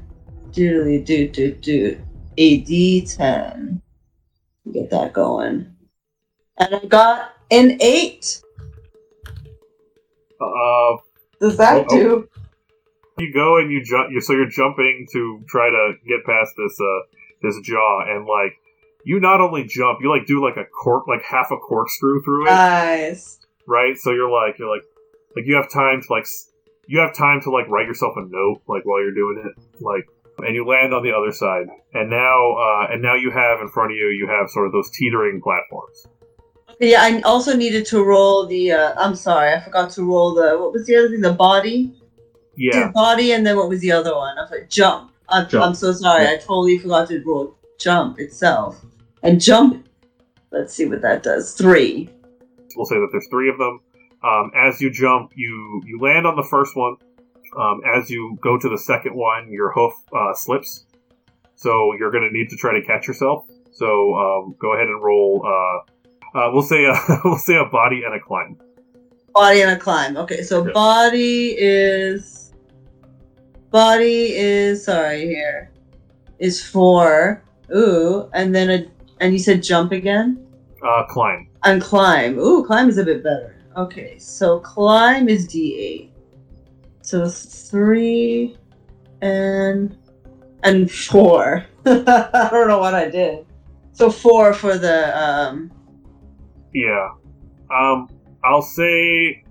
Do 0.52 1.02
do 1.02 1.28
do 1.28 1.52
do 1.52 2.00
a 2.36 2.62
D10. 2.62 3.80
Get 4.72 4.90
that 4.90 5.12
going. 5.12 5.74
And 6.58 6.74
I 6.74 6.84
got 6.86 7.34
an 7.50 7.78
8. 7.80 8.42
Uh, 10.40 10.96
Does 11.40 11.56
that 11.56 11.76
Oh, 11.78 11.84
oh. 11.88 11.96
do? 11.96 12.28
you 13.18 13.32
go 13.32 13.58
and 13.58 13.70
you 13.70 13.84
jump. 13.84 14.10
You 14.10 14.20
so 14.20 14.32
you're 14.32 14.48
jumping 14.48 15.06
to 15.12 15.42
try 15.48 15.70
to 15.70 15.92
get 16.06 16.24
past 16.26 16.52
this 16.56 16.78
uh 16.80 17.00
this 17.42 17.60
jaw 17.60 18.02
and 18.08 18.26
like 18.26 18.56
you 19.04 19.20
not 19.20 19.40
only 19.40 19.64
jump, 19.64 20.00
you 20.00 20.10
like 20.10 20.26
do 20.26 20.42
like 20.42 20.56
a 20.56 20.64
cork 20.64 21.06
like 21.06 21.22
half 21.22 21.50
a 21.50 21.56
corkscrew 21.56 22.22
through 22.22 22.46
it. 22.46 22.50
Nice. 22.50 23.38
right? 23.66 23.96
So 23.96 24.10
you're 24.10 24.30
like, 24.30 24.58
you're 24.58 24.70
like, 24.70 24.82
like 25.36 25.44
you 25.46 25.54
have 25.56 25.70
time 25.70 26.02
to 26.02 26.12
like, 26.12 26.26
you 26.86 27.00
have 27.00 27.14
time 27.14 27.40
to 27.42 27.50
like 27.50 27.68
write 27.68 27.86
yourself 27.86 28.14
a 28.16 28.22
note 28.22 28.62
like 28.66 28.84
while 28.84 29.00
you're 29.00 29.14
doing 29.14 29.44
it, 29.46 29.62
like, 29.80 30.06
and 30.38 30.54
you 30.54 30.66
land 30.66 30.92
on 30.92 31.02
the 31.04 31.12
other 31.12 31.30
side, 31.30 31.68
and 31.92 32.10
now, 32.10 32.56
uh, 32.56 32.88
and 32.90 33.00
now 33.00 33.14
you 33.14 33.30
have 33.30 33.60
in 33.60 33.68
front 33.68 33.92
of 33.92 33.96
you, 33.96 34.08
you 34.08 34.26
have 34.26 34.50
sort 34.50 34.66
of 34.66 34.72
those 34.72 34.90
teetering 34.90 35.40
platforms. 35.40 36.06
Yeah, 36.80 37.02
I 37.02 37.20
also 37.20 37.56
needed 37.56 37.86
to 37.86 38.02
roll 38.02 38.44
the, 38.46 38.72
uh, 38.72 38.94
I'm 38.96 39.14
sorry, 39.14 39.52
I 39.52 39.60
forgot 39.60 39.90
to 39.90 40.02
roll 40.02 40.34
the, 40.34 40.58
what 40.58 40.72
was 40.72 40.86
the 40.86 40.96
other 40.96 41.08
thing? 41.08 41.20
The 41.20 41.32
body? 41.32 41.94
Yeah, 42.56 42.88
The 42.88 42.92
body, 42.92 43.30
and 43.32 43.46
then 43.46 43.56
what 43.56 43.68
was 43.68 43.80
the 43.80 43.92
other 43.92 44.12
one? 44.14 44.36
I 44.36 44.42
was 44.42 44.50
like, 44.50 44.68
jump. 44.68 45.12
I'm, 45.28 45.48
Jump. 45.48 45.64
I'm 45.64 45.74
so 45.74 45.92
sorry. 45.92 46.26
I 46.26 46.36
totally 46.36 46.78
forgot 46.78 47.08
to 47.08 47.22
roll 47.24 47.56
jump 47.78 48.18
itself. 48.18 48.84
And 49.24 49.40
jump, 49.40 49.88
let's 50.52 50.72
see 50.74 50.84
what 50.86 51.00
that 51.02 51.22
does. 51.22 51.54
Three. 51.54 52.08
we'll 52.76 52.86
say 52.86 52.96
that 52.96 53.08
there's 53.10 53.26
three 53.30 53.48
of 53.50 53.58
them. 53.58 53.80
Um, 54.22 54.50
as 54.54 54.80
you 54.80 54.90
jump, 54.90 55.32
you 55.34 55.82
you 55.84 55.98
land 56.00 56.26
on 56.26 56.36
the 56.36 56.42
first 56.42 56.76
one. 56.76 56.96
Um, 57.58 57.80
as 57.96 58.10
you 58.10 58.36
go 58.40 58.58
to 58.58 58.68
the 58.68 58.78
second 58.78 59.14
one, 59.14 59.50
your 59.50 59.72
hoof 59.72 59.92
uh, 60.14 60.34
slips, 60.34 60.84
so 61.56 61.92
you're 61.98 62.10
going 62.10 62.24
to 62.24 62.30
need 62.36 62.48
to 62.50 62.56
try 62.56 62.72
to 62.78 62.84
catch 62.86 63.06
yourself. 63.06 63.44
So 63.72 64.14
um, 64.14 64.54
go 64.58 64.72
ahead 64.74 64.86
and 64.88 65.02
roll. 65.02 65.42
Uh, 65.46 66.38
uh, 66.38 66.50
we'll 66.52 66.62
say 66.62 66.84
a 66.84 66.94
we'll 67.24 67.38
say 67.38 67.56
a 67.56 67.64
body 67.64 68.02
and 68.04 68.14
a 68.14 68.20
climb. 68.20 68.56
Body 69.34 69.62
and 69.62 69.70
a 69.72 69.78
climb. 69.78 70.16
Okay, 70.16 70.42
so 70.42 70.64
Yeah. 70.66 70.72
body 70.72 71.54
is. 71.58 72.52
Body 73.70 74.34
is. 74.36 74.84
Sorry, 74.84 75.26
here. 75.26 75.70
Is 76.38 76.62
four. 76.62 77.42
Ooh, 77.74 78.28
and 78.32 78.54
then 78.54 78.70
a. 78.70 78.86
And 79.20 79.32
you 79.32 79.38
said 79.38 79.62
jump 79.62 79.92
again? 79.92 80.46
Uh, 80.82 81.04
climb. 81.08 81.48
And 81.64 81.80
climb. 81.80 82.38
Ooh, 82.38 82.64
climb 82.64 82.88
is 82.88 82.98
a 82.98 83.04
bit 83.04 83.22
better. 83.22 83.56
Okay, 83.76 84.18
so 84.18 84.60
climb 84.60 85.28
is 85.28 85.48
D8. 85.48 86.10
So 87.02 87.28
three 87.28 88.56
and 89.20 89.96
and 90.62 90.90
four. 90.90 91.64
I 91.86 92.48
don't 92.50 92.68
know 92.68 92.78
what 92.78 92.94
I 92.94 93.08
did. 93.08 93.46
So 93.92 94.10
four 94.10 94.52
for 94.52 94.78
the 94.78 95.16
um 95.18 95.70
Yeah. 96.72 97.10
Um, 97.70 98.08
I'll 98.44 98.62
say, 98.62 99.42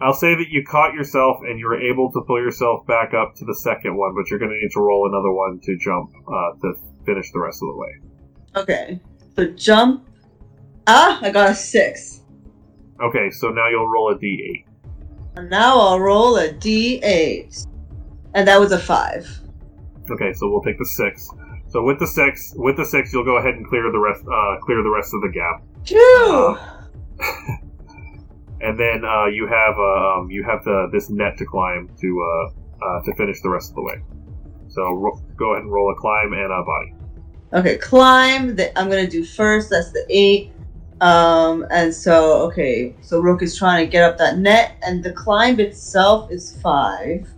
I'll 0.00 0.14
say 0.14 0.34
that 0.34 0.46
you 0.50 0.64
caught 0.64 0.94
yourself 0.94 1.38
and 1.42 1.58
you 1.58 1.66
were 1.66 1.80
able 1.80 2.12
to 2.12 2.20
pull 2.26 2.40
yourself 2.40 2.86
back 2.86 3.12
up 3.12 3.34
to 3.36 3.44
the 3.44 3.54
second 3.54 3.96
one, 3.96 4.14
but 4.14 4.30
you're 4.30 4.38
going 4.38 4.50
to 4.50 4.56
need 4.56 4.70
to 4.72 4.80
roll 4.80 5.08
another 5.08 5.32
one 5.32 5.60
to 5.64 5.76
jump 5.76 6.10
uh, 6.28 6.52
to 6.62 6.74
finish 7.04 7.30
the 7.32 7.40
rest 7.40 7.62
of 7.62 7.68
the 7.68 7.76
way. 7.76 8.03
Okay. 8.56 9.00
So 9.36 9.46
jump. 9.46 10.08
Ah, 10.86 11.18
I 11.22 11.30
got 11.30 11.50
a 11.50 11.54
six. 11.54 12.20
Okay, 13.00 13.30
so 13.30 13.48
now 13.48 13.68
you'll 13.68 13.88
roll 13.88 14.10
a 14.12 14.18
d8. 14.18 14.64
And 15.36 15.50
now 15.50 15.78
I'll 15.78 15.98
roll 15.98 16.36
a 16.36 16.52
D8. 16.52 17.66
And 18.34 18.46
that 18.46 18.60
was 18.60 18.70
a 18.70 18.78
five. 18.78 19.28
Okay, 20.10 20.32
so 20.32 20.48
we'll 20.48 20.62
take 20.62 20.78
the 20.78 20.86
six. 20.86 21.28
So 21.66 21.82
with 21.82 21.98
the 21.98 22.06
six, 22.06 22.52
with 22.54 22.76
the 22.76 22.84
six, 22.84 23.12
you'll 23.12 23.24
go 23.24 23.38
ahead 23.38 23.54
and 23.54 23.66
clear 23.66 23.90
the 23.90 23.98
rest, 23.98 24.22
uh, 24.22 24.58
clear 24.60 24.82
the 24.82 24.90
rest 24.90 25.12
of 25.12 25.22
the 25.22 25.28
gap, 25.28 25.62
Phew! 25.84 26.56
and 28.60 28.78
then 28.78 29.04
uh, 29.04 29.26
you 29.26 29.46
have 29.48 29.76
uh, 29.76 30.18
um, 30.20 30.30
you 30.30 30.44
have 30.44 30.62
the 30.64 30.88
this 30.92 31.10
net 31.10 31.36
to 31.38 31.44
climb 31.44 31.90
to 32.00 32.22
uh, 32.22 32.84
uh, 32.84 33.02
to 33.02 33.14
finish 33.16 33.40
the 33.42 33.50
rest 33.50 33.70
of 33.70 33.76
the 33.76 33.82
way. 33.82 34.02
So 34.68 34.82
ro- 34.94 35.20
go 35.36 35.52
ahead 35.52 35.64
and 35.64 35.72
roll 35.72 35.90
a 35.90 35.96
climb 35.96 36.32
and 36.32 36.52
a 36.52 36.62
body. 36.62 36.94
Okay, 37.54 37.78
climb 37.78 38.56
that 38.56 38.76
I'm 38.76 38.88
gonna 38.88 39.08
do 39.08 39.24
first. 39.24 39.70
That's 39.70 39.92
the 39.92 40.04
eight. 40.08 40.50
Um, 41.00 41.64
and 41.70 41.94
so 41.94 42.42
okay, 42.48 42.94
so 43.00 43.20
Rook 43.20 43.42
is 43.42 43.56
trying 43.56 43.86
to 43.86 43.90
get 43.90 44.02
up 44.02 44.18
that 44.18 44.38
net, 44.38 44.76
and 44.82 45.04
the 45.04 45.12
climb 45.12 45.60
itself 45.60 46.30
is 46.32 46.58
five. 46.60 47.28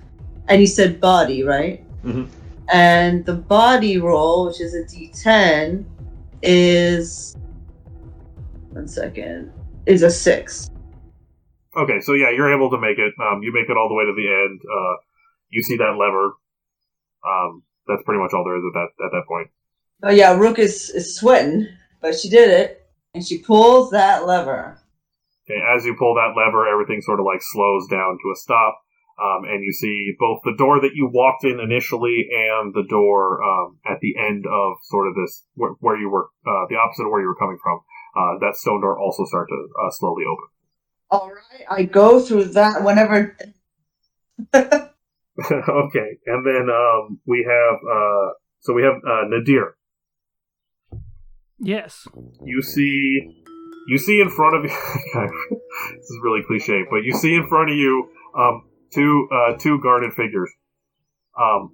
And 0.49 0.61
you 0.61 0.67
said 0.67 1.01
body, 1.01 1.43
right? 1.43 1.85
Mhm. 2.05 2.29
And 2.73 3.27
the 3.27 3.35
body 3.35 3.99
roll, 3.99 4.47
which 4.47 4.61
is 4.61 4.75
a 4.75 4.85
D10, 4.85 5.85
is 6.43 7.37
one 8.71 8.89
second, 8.89 9.53
is 9.85 10.03
a 10.03 10.11
six. 10.11 10.71
Okay, 11.77 12.01
so 12.01 12.15
yeah, 12.15 12.31
you're 12.31 12.55
able 12.55 12.71
to 12.71 12.79
make 12.79 12.99
it. 12.99 13.13
Um, 13.21 13.43
you 13.43 13.53
make 13.53 13.69
it 13.69 13.77
all 13.77 13.89
the 13.89 13.95
way 13.95 14.05
to 14.05 14.15
the 14.15 14.29
end. 14.29 14.61
Uh, 14.65 14.97
you 15.51 15.63
see 15.63 15.77
that 15.77 15.97
lever. 15.99 16.33
Um, 17.27 17.63
that's 17.87 18.03
pretty 18.05 18.21
much 18.21 18.33
all 18.33 18.45
there 18.45 18.57
is 18.57 18.65
at 18.65 18.75
that 18.81 19.05
at 19.05 19.13
that 19.13 19.25
point. 19.29 19.49
Oh 20.03 20.11
yeah, 20.11 20.37
Rook 20.37 20.59
is, 20.59 20.91
is 20.91 21.17
sweating, 21.17 21.69
but 22.01 22.15
she 22.15 22.29
did 22.29 22.51
it, 22.51 22.87
and 23.15 23.27
she 23.27 23.39
pulls 23.39 23.91
that 23.91 24.27
lever. 24.27 24.79
Okay, 25.49 25.61
as 25.75 25.85
you 25.85 25.97
pull 25.99 26.15
that 26.15 26.35
lever, 26.37 26.69
everything 26.69 27.01
sort 27.01 27.21
of 27.21 27.27
like 27.27 27.41
slows 27.41 27.87
down 27.89 28.19
to 28.23 28.31
a 28.33 28.37
stop, 28.37 28.83
um, 29.23 29.45
and 29.45 29.65
you 29.65 29.73
see 29.73 30.13
both 30.19 30.41
the 30.45 30.55
door 30.59 30.81
that 30.81 30.93
you 30.95 31.09
walked 31.13 31.45
in 31.45 31.61
initially 31.61 32.29
and 32.31 32.75
the 32.75 32.85
door 32.89 33.43
um, 33.43 33.79
at 33.87 34.01
the 34.01 34.15
end 34.19 34.45
of 34.47 34.75
sort 34.83 35.09
of 35.09 35.15
this 35.15 35.45
where, 35.55 35.73
where 35.81 35.97
you 35.97 36.11
were, 36.11 36.29
uh, 36.47 36.67
the 36.69 36.77
opposite 36.77 37.05
of 37.05 37.11
where 37.11 37.23
you 37.23 37.29
were 37.29 37.37
coming 37.37 37.59
from. 37.63 37.81
Uh, 38.15 38.39
that 38.41 38.57
stone 38.57 38.81
door 38.81 38.99
also 38.99 39.25
start 39.25 39.49
to 39.49 39.69
uh, 39.83 39.91
slowly 39.91 40.25
open. 40.25 40.49
All 41.11 41.31
right, 41.31 41.65
I 41.71 41.85
go 41.85 42.21
through 42.21 42.45
that 42.47 42.83
whenever. 42.83 43.37
okay, 44.55 44.89
and 46.27 46.47
then 46.47 46.69
um, 46.69 47.21
we 47.27 47.47
have 47.49 47.79
uh, 47.81 48.33
so 48.61 48.73
we 48.73 48.83
have 48.83 48.97
uh, 48.97 49.29
Nadir. 49.29 49.76
Yes. 51.59 52.07
You 52.45 52.63
see, 52.63 53.45
you 53.89 53.99
see 53.99 54.21
in 54.21 54.29
front 54.31 54.57
of 54.57 54.65
you. 54.65 54.71
this 55.97 56.11
is 56.11 56.19
really 56.23 56.43
cliche, 56.47 56.85
but 56.91 57.05
you 57.05 57.13
see 57.13 57.35
in 57.35 57.47
front 57.49 57.71
of 57.71 57.77
you 57.77 58.09
um, 58.37 58.65
two 58.93 59.29
uh, 59.33 59.57
two 59.59 59.81
guarded 59.81 60.13
figures. 60.13 60.51
Um, 61.39 61.73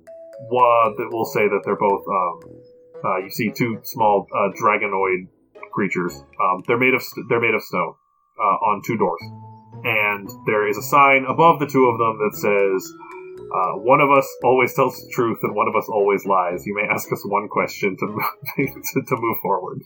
one 0.49 0.95
that 0.97 1.09
will 1.11 1.24
say 1.24 1.49
that 1.49 1.62
they're 1.64 1.76
both. 1.76 2.05
Um, 2.09 2.41
uh, 3.05 3.18
you 3.18 3.30
see 3.30 3.51
two 3.51 3.80
small 3.83 4.26
uh, 4.35 4.51
dragonoid 4.61 5.26
creatures. 5.72 6.14
Um, 6.14 6.62
they're 6.66 6.78
made 6.78 6.95
of 6.95 7.03
st- 7.03 7.26
they're 7.28 7.41
made 7.41 7.55
of 7.55 7.62
stone 7.62 7.95
uh, 8.41 8.57
on 8.70 8.83
two 8.87 8.97
doors, 8.97 9.22
and 9.85 10.28
there 10.47 10.68
is 10.68 10.76
a 10.76 10.83
sign 10.83 11.24
above 11.28 11.59
the 11.59 11.66
two 11.66 11.85
of 11.87 11.99
them 11.99 12.18
that 12.18 12.37
says. 12.39 12.93
Uh, 13.53 13.78
one 13.80 14.00
of 14.00 14.11
us 14.11 14.26
always 14.42 14.72
tells 14.72 14.96
the 14.96 15.11
truth, 15.12 15.38
and 15.42 15.55
one 15.55 15.68
of 15.68 15.76
us 15.76 15.86
always 15.88 16.24
lies. 16.24 16.64
You 16.64 16.74
may 16.74 16.88
ask 16.88 17.12
us 17.12 17.22
one 17.26 17.48
question 17.48 17.96
to 17.98 18.07
to, 18.57 19.03
to 19.03 19.16
move 19.16 19.38
forward. 19.42 19.82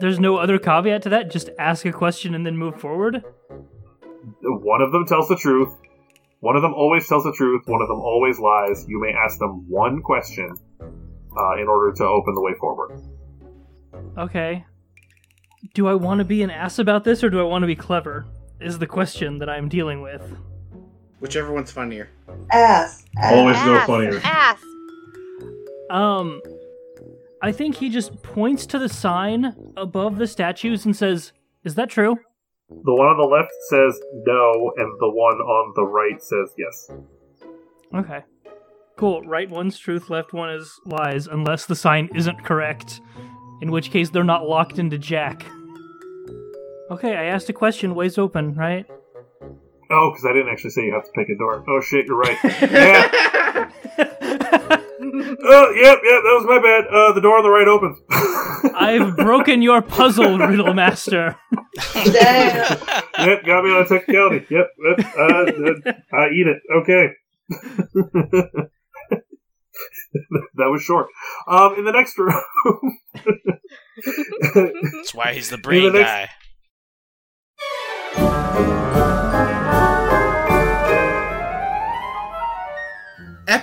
There's 0.00 0.18
no 0.18 0.36
other 0.36 0.58
caveat 0.58 1.02
to 1.02 1.08
that. 1.10 1.30
Just 1.30 1.50
ask 1.58 1.84
a 1.84 1.92
question 1.92 2.34
and 2.34 2.46
then 2.46 2.56
move 2.56 2.80
forward. 2.80 3.22
One 4.42 4.82
of 4.82 4.92
them 4.92 5.06
tells 5.06 5.28
the 5.28 5.36
truth. 5.36 5.72
One 6.40 6.56
of 6.56 6.62
them 6.62 6.74
always 6.74 7.08
tells 7.08 7.24
the 7.24 7.32
truth. 7.32 7.62
One 7.66 7.82
of 7.82 7.88
them 7.88 8.00
always 8.00 8.38
lies. 8.38 8.84
You 8.88 9.00
may 9.00 9.12
ask 9.12 9.38
them 9.38 9.66
one 9.68 10.02
question 10.02 10.54
uh, 10.80 11.60
in 11.60 11.68
order 11.68 11.92
to 11.96 12.04
open 12.04 12.34
the 12.34 12.42
way 12.42 12.52
forward. 12.60 13.00
Okay. 14.18 14.64
Do 15.74 15.86
I 15.88 15.94
want 15.94 16.18
to 16.18 16.24
be 16.24 16.42
an 16.42 16.50
ass 16.50 16.78
about 16.78 17.04
this 17.04 17.24
or 17.24 17.30
do 17.30 17.40
I 17.40 17.44
want 17.44 17.62
to 17.62 17.66
be 17.66 17.76
clever? 17.76 18.26
Is 18.60 18.78
the 18.78 18.86
question 18.86 19.38
that 19.38 19.48
I'm 19.48 19.68
dealing 19.68 20.02
with. 20.02 20.22
Whichever 21.20 21.52
one's 21.52 21.70
funnier. 21.70 22.10
Ass. 22.50 23.04
ass. 23.18 23.32
Always 23.32 23.56
go 23.58 23.80
funnier. 23.86 24.20
Ass. 24.22 24.62
Um, 25.90 26.40
I 27.42 27.52
think 27.52 27.76
he 27.76 27.88
just 27.88 28.22
points 28.22 28.66
to 28.66 28.78
the 28.78 28.88
sign 28.88 29.54
above 29.76 30.18
the 30.18 30.26
statues 30.26 30.84
and 30.84 30.94
says, 30.94 31.32
"Is 31.64 31.74
that 31.76 31.88
true?" 31.88 32.16
The 32.68 32.94
one 32.94 33.06
on 33.06 33.16
the 33.16 33.24
left 33.24 33.52
says 33.68 34.00
no, 34.26 34.72
and 34.76 34.92
the 34.98 35.10
one 35.10 35.36
on 35.36 35.72
the 35.76 35.84
right 35.84 36.20
says 36.20 36.52
yes. 36.58 36.90
Okay. 37.94 38.24
Cool. 38.96 39.22
Right 39.22 39.48
one's 39.48 39.78
truth, 39.78 40.10
left 40.10 40.32
one 40.32 40.50
is 40.50 40.80
lies, 40.84 41.26
unless 41.26 41.66
the 41.66 41.76
sign 41.76 42.08
isn't 42.14 42.44
correct. 42.44 43.00
In 43.62 43.70
which 43.70 43.90
case, 43.90 44.10
they're 44.10 44.24
not 44.24 44.48
locked 44.48 44.78
into 44.78 44.98
Jack. 44.98 45.46
Okay, 46.90 47.16
I 47.16 47.24
asked 47.24 47.48
a 47.48 47.52
question. 47.52 47.94
Ways 47.94 48.18
open, 48.18 48.54
right? 48.54 48.86
Oh, 49.90 50.10
because 50.10 50.24
I 50.24 50.32
didn't 50.32 50.48
actually 50.48 50.70
say 50.70 50.84
you 50.84 50.94
have 50.94 51.04
to 51.04 51.12
pick 51.12 51.28
a 51.28 51.36
door. 51.36 51.64
Oh 51.68 51.80
shit, 51.80 52.06
you're 52.06 52.18
right. 52.18 52.36
yeah. 52.44 53.70
Oh, 55.48 55.70
yep, 55.74 55.98
yep, 56.02 56.22
that 56.22 56.36
was 56.38 56.44
my 56.46 56.58
bad. 56.60 56.86
Uh, 56.92 57.12
the 57.12 57.20
door 57.20 57.38
on 57.38 57.42
the 57.44 57.50
right 57.50 57.68
opens. 57.68 57.98
I've 58.74 59.16
broken 59.16 59.62
your 59.62 59.80
puzzle, 59.80 60.38
Riddle 60.38 60.74
Master. 60.74 61.36
Damn. 61.94 62.78
yep, 63.18 63.44
got 63.44 63.64
me 63.64 63.70
on 63.70 63.82
a 63.82 63.88
technicality. 63.88 64.46
Yep, 64.50 64.66
yep 64.78 64.98
uh, 65.16 65.22
uh, 65.22 65.92
I 66.12 66.28
eat 66.30 66.46
it. 66.48 66.60
Okay. 66.78 67.08
that 70.54 70.70
was 70.70 70.82
short. 70.82 71.06
Um, 71.46 71.74
in 71.78 71.84
the 71.84 71.92
next 71.92 72.18
room, 72.18 72.34
That's 74.94 75.14
why 75.14 75.32
he's 75.34 75.50
the 75.50 75.58
brain 75.58 75.84
the 75.84 75.90
next- 75.98 76.10
guy. 76.10 76.28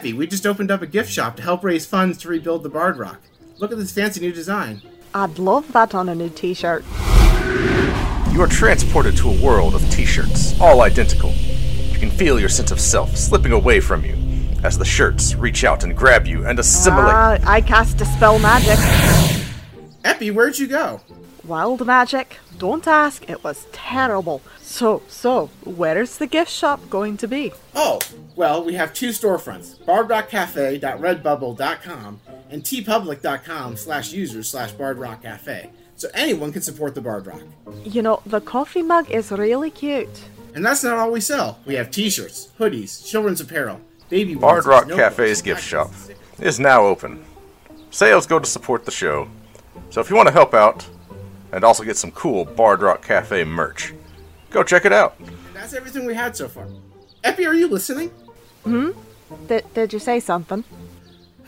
Epi, 0.04 0.12
we 0.12 0.28
just 0.28 0.46
opened 0.46 0.70
up 0.70 0.82
a 0.82 0.86
gift 0.86 1.10
shop 1.10 1.38
to 1.38 1.42
help 1.42 1.64
raise 1.64 1.86
funds 1.86 2.18
to 2.18 2.28
rebuild 2.28 2.62
the 2.62 2.68
Bard 2.68 2.98
Rock. 2.98 3.22
Look 3.60 3.72
at 3.72 3.78
this 3.78 3.94
fancy 3.94 4.20
new 4.20 4.34
design. 4.34 4.82
I'd 5.14 5.40
love 5.40 5.72
that 5.72 5.96
on 5.96 6.10
a 6.10 6.16
new 6.16 6.28
t-shirt. 6.28 6.84
You 8.34 8.42
are 8.42 8.48
transported 8.50 9.16
to 9.16 9.30
a 9.30 9.42
world 9.42 9.76
of 9.76 9.90
t 9.90 10.04
shirts, 10.04 10.60
all 10.60 10.82
identical. 10.82 11.32
You 11.32 12.00
can 12.00 12.12
feel 12.12 12.38
your 12.38 12.50
sense 12.50 12.70
of 12.70 12.82
self 12.82 13.16
slipping 13.16 13.54
away 13.54 13.80
from 13.80 14.04
you 14.04 14.18
as 14.62 14.78
the 14.78 14.84
shirts 14.84 15.36
reach 15.36 15.64
out 15.64 15.86
and 15.86 15.96
grab 15.96 16.28
you 16.28 16.46
and 16.46 16.60
assimilate. 16.60 17.14
Ah, 17.14 17.38
I 17.46 17.62
cast 17.62 17.96
Dispel 17.96 18.40
Magic. 18.40 18.78
Epi, 20.04 20.32
where'd 20.32 20.60
you 20.60 20.68
go? 20.68 21.00
Wild 21.46 21.86
magic. 21.86 22.40
Don't 22.58 22.86
ask, 22.88 23.30
it 23.30 23.42
was 23.42 23.68
terrible. 23.72 24.42
So, 24.60 25.02
so, 25.08 25.50
where's 25.64 26.18
the 26.18 26.28
gift 26.28 26.52
shop 26.52 26.90
going 26.90 27.16
to 27.18 27.28
be? 27.28 27.54
Oh, 27.74 28.00
well, 28.36 28.64
we 28.64 28.74
have 28.74 28.94
two 28.94 29.10
storefronts, 29.10 29.80
bardrockcafe.redbubble.com 29.86 32.20
and 32.50 32.64
teepublic.com 32.64 33.78
slash 33.78 34.14
users 34.14 34.50
slash 34.50 34.74
bardrockcafe, 34.74 35.70
so 35.96 36.08
anyone 36.14 36.52
can 36.52 36.62
support 36.62 36.96
the 36.96 37.02
Bard 37.02 37.28
Rock. 37.28 37.42
You 37.84 38.02
know, 38.02 38.22
the 38.26 38.42
coffee 38.42 38.82
mug 38.82 39.10
is 39.12 39.32
really 39.32 39.72
cute. 39.72 40.24
And 40.56 40.66
that's 40.66 40.84
not 40.84 40.98
all 40.98 41.12
we 41.12 41.20
sell. 41.20 41.60
We 41.66 41.76
have 41.76 41.92
t-shirts, 41.92 42.50
hoodies, 42.60 43.06
children's 43.06 43.42
apparel, 43.42 43.82
baby 44.10 44.36
Bard 44.36 44.64
onesies, 44.64 44.68
Rock 44.68 44.90
Cafe's 44.90 45.42
gift 45.42 45.64
shop 45.64 45.92
magnets, 45.92 46.22
is 46.40 46.60
now 46.60 46.86
open. 46.86 47.24
Sales 47.90 48.28
go 48.28 48.40
to 48.40 48.46
support 48.46 48.86
the 48.86 48.92
show. 48.92 49.28
So 49.90 50.02
if 50.02 50.10
you 50.10 50.16
want 50.16 50.28
to 50.28 50.34
help 50.34 50.54
out 50.54 50.88
and 51.52 51.64
also 51.64 51.84
get 51.84 51.98
some 51.98 52.12
cool 52.12 52.46
Bard 52.46 52.82
Rock 52.82 53.04
Cafe 53.04 53.44
merch, 53.44 53.94
go 54.50 54.64
check 54.64 54.86
it 54.86 54.94
out. 54.94 55.16
That's 55.54 55.74
everything 55.74 56.06
we 56.06 56.16
had 56.16 56.36
so 56.36 56.48
far. 56.48 56.68
Epi, 57.24 57.46
are 57.46 57.54
you 57.54 57.68
listening? 57.68 58.12
Did, 58.66 59.74
did 59.74 59.94
you 59.94 60.00
say 60.00 60.20
something? 60.20 60.64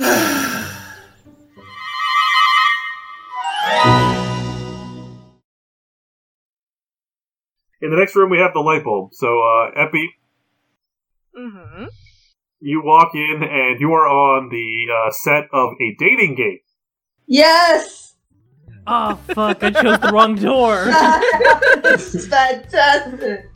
in 7.81 7.89
the 7.91 7.97
next 7.97 8.15
room 8.15 8.29
we 8.29 8.37
have 8.39 8.53
the 8.53 8.59
light 8.59 8.83
bulb. 8.83 9.13
So, 9.13 9.27
uh, 9.41 9.71
Epi, 9.75 10.15
Mm-hmm. 11.37 11.85
you 12.61 12.81
walk 12.81 13.13
in 13.13 13.43
and 13.43 13.79
you 13.81 13.91
are 13.91 14.07
on 14.07 14.47
the 14.49 14.85
uh, 14.89 15.11
set 15.11 15.49
of 15.51 15.73
a 15.81 15.95
dating 15.99 16.35
game. 16.35 16.59
Yes. 17.27 18.15
Oh 18.87 19.15
fuck! 19.33 19.61
I 19.63 19.71
chose 19.71 19.99
the 19.99 20.11
wrong 20.13 20.35
door. 20.35 20.85
this 21.83 22.15
is 22.15 22.27
fantastic. 22.27 23.49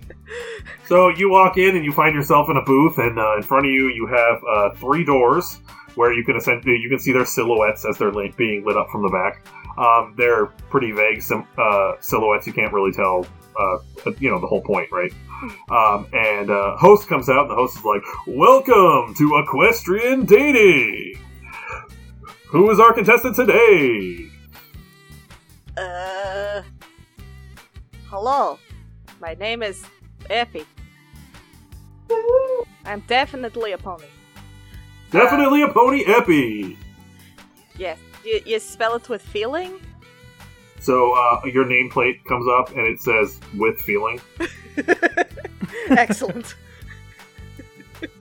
So 0.86 1.10
you 1.10 1.30
walk 1.30 1.58
in 1.58 1.76
and 1.76 1.86
you 1.86 1.92
find 1.92 2.16
yourself 2.16 2.50
in 2.50 2.58
a 2.58 2.64
booth, 2.64 2.98
and 2.98 3.20
uh, 3.20 3.38
in 3.38 3.44
front 3.44 3.66
of 3.66 3.72
you 3.72 3.90
you 3.90 4.08
have 4.08 4.42
uh, 4.50 4.76
three 4.76 5.04
doors 5.04 5.60
where 5.96 6.14
you 6.14 6.24
can 6.24 6.36
essentially 6.36 6.78
you 6.78 6.90
can 6.90 7.00
see 7.00 7.12
their 7.12 7.26
silhouettes 7.26 7.86
as 7.86 7.98
they're 7.98 8.12
lit, 8.12 8.36
being 8.38 8.66
lit 8.66 8.78
up 8.78 8.90
from 8.90 9.04
the 9.04 9.10
back. 9.10 9.46
Um, 9.78 10.14
they're 10.18 10.48
pretty 10.70 10.92
vague 10.92 11.22
sim- 11.22 11.48
uh, 11.58 11.94
silhouettes. 12.00 12.48
You 12.48 12.54
can't 12.54 12.74
really 12.74 12.92
tell, 12.92 13.26
uh, 13.60 13.78
you 14.20 14.30
know, 14.30 14.40
the 14.40 14.48
whole 14.48 14.62
point, 14.62 14.92
right? 14.92 15.14
Um, 15.70 16.08
and 16.12 16.50
uh, 16.50 16.76
host 16.76 17.08
comes 17.08 17.30
out, 17.30 17.44
and 17.44 17.52
the 17.52 17.56
host 17.56 17.78
is 17.78 17.86
like, 17.86 18.02
"Welcome 18.28 19.14
to 19.16 19.38
Equestrian 19.38 20.26
Dating. 20.26 21.18
Who 22.48 22.70
is 22.72 22.80
our 22.80 22.94
contestant 22.94 23.36
today?" 23.36 24.28
Uh. 25.78 26.64
Hello. 28.10 28.58
My 29.22 29.36
name 29.36 29.62
is 29.62 29.86
Epi. 30.30 30.66
I'm 32.86 33.02
definitely 33.08 33.74
a 33.74 33.78
pony. 33.78 34.06
Definitely 35.12 35.64
a 35.64 35.70
pony 35.70 36.04
epi. 36.06 36.78
Yes. 37.78 37.98
You, 38.24 38.42
you 38.46 38.60
spell 38.60 38.96
it 38.96 39.10
with 39.10 39.22
feeling? 39.22 39.80
So 40.80 41.14
uh, 41.14 41.42
your 41.46 41.66
nameplate 41.66 42.24
comes 42.26 42.48
up 42.48 42.70
and 42.76 42.88
it 42.88 43.02
says 43.02 43.40
"with 43.58 43.80
feeling." 43.82 44.22
Excellent. 45.90 46.56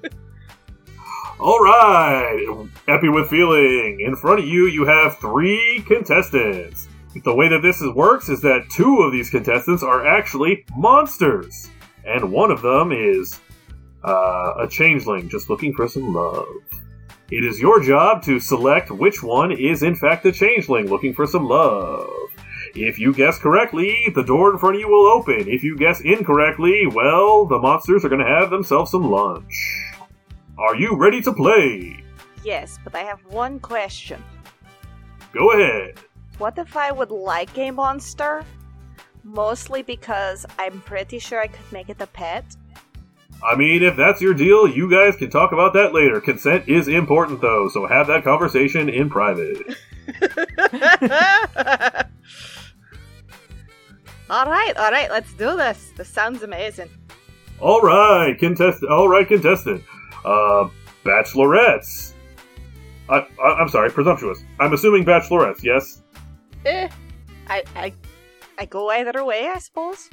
All 1.40 1.60
right, 1.60 2.66
Epi 2.88 3.08
with 3.10 3.30
feeling. 3.30 4.00
In 4.00 4.16
front 4.16 4.40
of 4.40 4.46
you, 4.48 4.66
you 4.66 4.84
have 4.86 5.18
three 5.18 5.84
contestants. 5.86 6.88
the 7.24 7.32
way 7.32 7.46
that 7.48 7.62
this 7.62 7.80
is, 7.80 7.92
works 7.94 8.28
is 8.28 8.40
that 8.42 8.68
two 8.74 9.02
of 9.02 9.12
these 9.12 9.30
contestants 9.30 9.84
are 9.84 10.04
actually 10.04 10.64
monsters, 10.76 11.70
and 12.08 12.32
one 12.32 12.50
of 12.50 12.62
them 12.62 12.92
is 12.92 13.38
uh, 14.04 14.54
a 14.60 14.68
changeling 14.68 15.28
just 15.28 15.50
looking 15.50 15.74
for 15.74 15.88
some 15.88 16.14
love. 16.14 16.46
It 17.30 17.44
is 17.44 17.60
your 17.60 17.82
job 17.82 18.22
to 18.24 18.40
select 18.40 18.90
which 18.90 19.22
one 19.22 19.52
is 19.52 19.82
in 19.82 19.94
fact 19.94 20.24
a 20.24 20.32
changeling 20.32 20.86
looking 20.88 21.12
for 21.12 21.26
some 21.26 21.46
love. 21.46 22.08
If 22.74 22.98
you 22.98 23.12
guess 23.12 23.38
correctly, 23.38 24.10
the 24.14 24.22
door 24.22 24.52
in 24.52 24.58
front 24.58 24.76
of 24.76 24.80
you 24.80 24.88
will 24.88 25.06
open. 25.06 25.48
If 25.48 25.62
you 25.62 25.76
guess 25.76 26.00
incorrectly, 26.00 26.86
well, 26.86 27.46
the 27.46 27.58
monsters 27.58 28.04
are 28.04 28.08
going 28.08 28.24
to 28.24 28.26
have 28.26 28.50
themselves 28.50 28.90
some 28.90 29.10
lunch. 29.10 29.52
Are 30.58 30.76
you 30.76 30.96
ready 30.96 31.20
to 31.22 31.32
play? 31.32 32.02
Yes, 32.44 32.78
but 32.84 32.94
I 32.94 33.00
have 33.00 33.20
one 33.26 33.58
question. 33.60 34.22
Go 35.32 35.52
ahead. 35.52 35.98
What 36.38 36.56
if 36.56 36.76
I 36.76 36.92
would 36.92 37.10
like 37.10 37.56
a 37.58 37.70
monster? 37.70 38.44
Mostly 39.28 39.82
because 39.82 40.46
I'm 40.58 40.80
pretty 40.80 41.18
sure 41.18 41.38
I 41.38 41.48
could 41.48 41.70
make 41.70 41.90
it 41.90 42.00
a 42.00 42.06
pet. 42.06 42.44
I 43.42 43.54
mean, 43.56 43.82
if 43.82 43.94
that's 43.94 44.22
your 44.22 44.32
deal, 44.32 44.66
you 44.66 44.90
guys 44.90 45.16
can 45.16 45.28
talk 45.28 45.52
about 45.52 45.74
that 45.74 45.92
later. 45.92 46.18
Consent 46.20 46.66
is 46.66 46.88
important, 46.88 47.42
though, 47.42 47.68
so 47.68 47.86
have 47.86 48.06
that 48.06 48.24
conversation 48.24 48.88
in 48.88 49.10
private. 49.10 49.58
alright, 54.30 54.76
alright, 54.78 55.10
let's 55.10 55.32
do 55.34 55.56
this. 55.56 55.92
This 55.94 56.08
sounds 56.08 56.42
amazing. 56.42 56.88
All 57.60 57.82
right, 57.82 58.36
contestant. 58.38 58.90
All 58.90 59.08
right, 59.10 59.28
contestant. 59.28 59.84
Uh, 60.24 60.70
bachelorettes. 61.04 62.14
I, 63.10 63.26
I, 63.42 63.48
I'm 63.60 63.68
sorry, 63.68 63.90
presumptuous. 63.90 64.42
I'm 64.58 64.72
assuming 64.72 65.04
bachelorettes. 65.04 65.62
Yes. 65.62 66.02
Eh. 66.64 66.88
I 67.48 67.62
I 67.76 67.92
I 68.58 68.64
go 68.66 68.90
either 68.90 69.24
way, 69.24 69.48
I 69.54 69.58
suppose. 69.58 70.10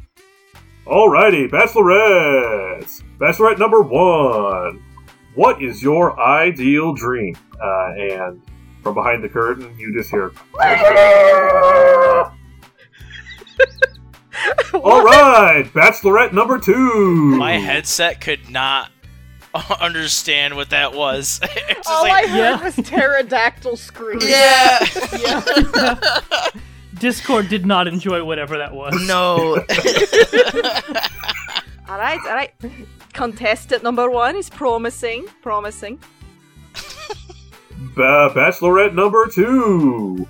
Alrighty, 0.86 1.50
bachelorettes. 1.50 3.02
Bachelorette 3.18 3.58
number 3.58 3.82
one. 3.82 4.84
What 5.34 5.62
is 5.62 5.82
your 5.82 6.20
ideal 6.20 6.94
dream? 6.94 7.36
Uh, 7.62 7.92
and 7.98 8.42
from 8.84 8.94
behind 8.94 9.24
the 9.24 9.30
curtain, 9.30 9.76
you 9.80 9.94
just 9.98 10.12
hear. 10.12 10.32
All 14.74 15.04
right, 15.04 15.64
Bachelorette 15.74 16.34
number 16.34 16.60
two. 16.60 17.36
My 17.38 17.54
headset 17.58 18.22
could 18.22 18.50
not 18.50 18.92
understand 19.80 20.56
what 20.56 20.70
that 20.70 20.94
was. 20.94 21.40
It's 21.68 21.78
just 21.78 21.90
All 21.90 22.04
like, 22.04 22.26
I 22.26 22.28
heard 22.28 22.38
Yeah. 22.38 22.64
was 22.64 22.76
pterodactyl 22.76 23.78
scream. 23.78 24.20
yeah. 24.22 24.80
Discord 27.00 27.50
did 27.50 27.66
not 27.66 27.88
enjoy 27.88 28.24
whatever 28.24 28.58
that 28.58 28.74
was. 28.74 28.94
no. 29.08 29.56
Alright, 31.90 32.20
alright. 32.26 32.54
Contestant 33.14 33.84
number 33.84 34.10
one 34.10 34.36
is 34.36 34.50
promising. 34.50 35.28
Promising. 35.42 36.00
Ba- 37.96 38.32
Bachelorette 38.34 38.94
number 38.96 39.28
two. 39.28 40.28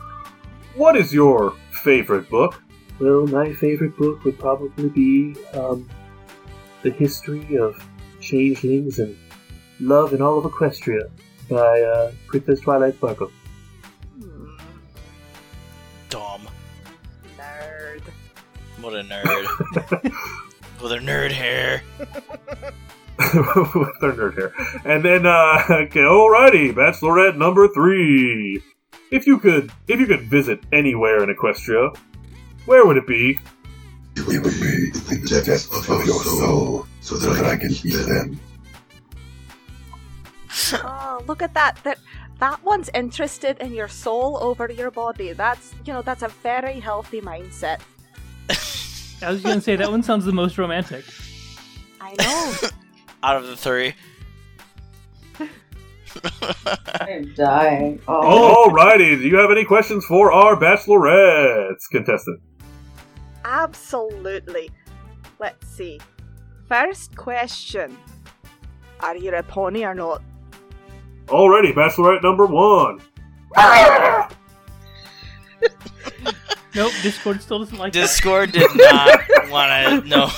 What 0.76 0.96
is 0.98 1.14
your 1.14 1.56
favorite 1.72 2.30
book? 2.30 2.62
Well, 3.00 3.26
my 3.28 3.54
favorite 3.54 3.96
book 3.98 4.24
would 4.26 4.38
probably 4.40 4.90
be 4.90 5.36
um, 5.54 5.90
The 6.82 6.92
History 6.92 7.58
of 7.58 7.82
Changelings 8.22 9.00
and 9.00 9.18
Love 9.80 10.14
in 10.14 10.22
All 10.22 10.38
of 10.38 10.46
Equestria 10.52 11.10
by 11.50 11.82
uh, 11.82 12.12
Princess 12.28 12.60
Twilight 12.62 12.96
Sparkle. 12.96 13.32
Hmm, 14.20 14.56
Dumb. 16.10 16.42
nerd. 16.42 16.52
What 18.86 18.94
a 18.94 19.04
nerd. 19.04 19.24
With 20.80 20.92
her 20.92 21.00
nerd 21.00 21.32
hair. 21.32 21.82
with 21.98 24.00
their 24.00 24.14
nerd 24.14 24.36
hair. 24.36 24.54
And 24.86 25.04
then, 25.04 25.26
uh, 25.26 25.64
okay, 25.70 26.02
alrighty, 26.02 26.72
Bachelorette 26.72 27.36
number 27.36 27.68
three. 27.70 28.62
If 29.10 29.26
you 29.26 29.40
could, 29.40 29.72
if 29.88 30.00
you 30.00 30.06
could 30.06 30.30
visit 30.30 30.60
anywhere 30.72 31.24
in 31.24 31.36
Equestria, 31.36 31.98
where 32.68 32.86
would 32.86 32.98
it 32.98 33.08
be? 33.08 33.40
It 34.18 34.44
would 34.44 34.54
be 34.54 34.92
the 34.92 35.44
depths 35.44 35.90
of 35.90 36.06
your 36.06 36.22
soul, 36.22 36.86
so 37.02 37.16
that 37.16 37.44
I 37.44 37.56
can 37.56 37.72
eat 37.72 38.06
them. 38.06 38.40
Oh, 40.74 41.24
look 41.26 41.42
at 41.42 41.56
that. 41.56 41.80
That 41.84 41.98
that 42.38 42.64
one's 42.64 42.92
interested 42.94 43.58
in 43.62 43.74
your 43.74 43.88
soul 43.88 44.38
over 44.42 44.72
your 44.72 44.92
body. 44.92 45.34
That's 45.34 45.74
you 45.86 45.94
know, 45.94 46.04
that's 46.04 46.22
a 46.22 46.28
very 46.28 46.80
healthy 46.80 47.20
mindset. 47.20 47.80
I 49.22 49.32
was 49.32 49.42
gonna 49.42 49.62
say 49.62 49.76
that 49.76 49.90
one 49.90 50.04
sounds 50.04 50.26
the 50.26 50.32
most 50.32 50.58
romantic. 50.58 51.06
I 52.02 52.16
know. 52.20 52.70
Out 53.24 53.38
of 53.38 53.48
the 53.48 53.56
three. 53.56 53.94
I'm 57.02 57.34
dying. 57.34 58.02
Oh. 58.08 58.70
Alrighty, 58.70 59.18
do 59.18 59.28
you 59.28 59.38
have 59.38 59.52
any 59.52 59.66
questions 59.66 60.06
for 60.06 60.32
our 60.32 60.56
Bachelorettes 60.56 61.90
contestant? 61.92 62.40
Absolutely. 63.44 64.70
Let's 65.40 65.68
see. 65.68 66.00
First 66.68 67.16
question. 67.16 67.98
Are 69.02 69.16
you 69.16 69.34
a 69.36 69.44
pony 69.44 69.86
or 69.86 69.94
not? 69.94 70.24
Alrighty, 71.28 71.74
Bachelorette 71.74 72.24
number 72.24 72.46
one. 72.46 73.02
Nope, 76.76 76.92
Discord 77.02 77.42
still 77.42 77.60
doesn't 77.60 77.78
like 77.78 77.94
that. 77.94 78.02
Discord 78.02 78.52
did 78.52 78.70
not 78.76 79.20
want 79.50 80.04
to 80.04 80.10
know. 80.10 80.24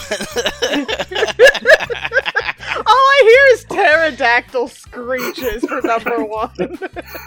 All 2.78 2.84
I 2.86 3.22
hear 3.24 3.54
is 3.56 3.64
pterodactyl 3.66 4.68
screeches 4.68 5.64
for 5.66 5.82
number 5.82 6.24
one. 6.24 6.52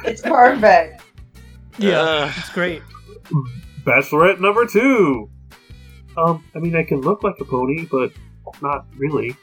It's 0.05 0.23
perfect. 0.23 1.03
Yeah, 1.79 1.99
Ugh. 1.99 2.33
it's 2.37 2.51
great. 2.51 2.83
Bachelorette 3.85 4.41
number 4.41 4.67
two. 4.67 5.29
Um, 6.17 6.45
I 6.55 6.59
mean, 6.61 6.77
I 6.77 6.85
can 6.85 7.01
look 7.01 7.23
like 7.25 7.35
a 7.41 7.45
pony, 7.45 7.87
but 7.91 8.13
not 8.63 8.87
really. 8.97 9.37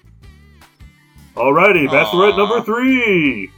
Alrighty, 1.35 1.87
Bachelorette 1.87 2.33
Aw. 2.33 2.37
number 2.37 2.61
three. 2.61 3.51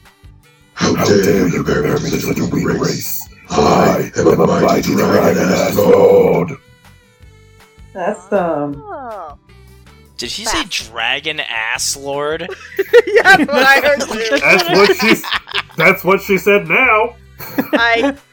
How 0.74 0.94
dare 1.06 1.48
you 1.50 1.64
compare 1.64 1.84
me 2.00 2.10
to 2.10 2.20
such 2.20 2.40
a 2.40 2.46
weak 2.46 2.66
race? 2.66 3.29
I 3.50 4.12
am 4.18 4.28
a 4.28 4.48
mighty 4.48 4.94
dragon 4.96 5.44
ass 5.44 5.76
lord. 5.76 6.52
That's 7.94 8.32
um. 8.32 8.84
oh. 8.86 9.38
Did 10.18 10.32
he 10.32 10.46
say 10.46 10.66
dragon 10.66 11.40
ass 11.40 11.96
lord? 11.96 12.42
yeah, 12.42 12.46
that's 13.38 13.48
what 13.48 13.64
I 13.64 13.80
heard 13.82 14.02
too. 14.02 14.38
That's 14.40 14.70
what 14.70 14.98
she's. 14.98 15.26
That's 15.78 16.04
what 16.04 16.22
she 16.22 16.38
said. 16.38 16.68
Now. 16.68 17.16
I. 17.40 18.18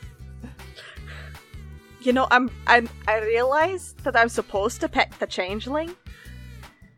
You 2.00 2.12
know, 2.12 2.28
I'm, 2.30 2.52
I'm. 2.68 2.88
I 3.08 3.18
realize 3.18 3.96
that 4.04 4.14
I'm 4.14 4.28
supposed 4.28 4.80
to 4.82 4.88
pick 4.88 5.18
the 5.18 5.26
changeling, 5.26 5.92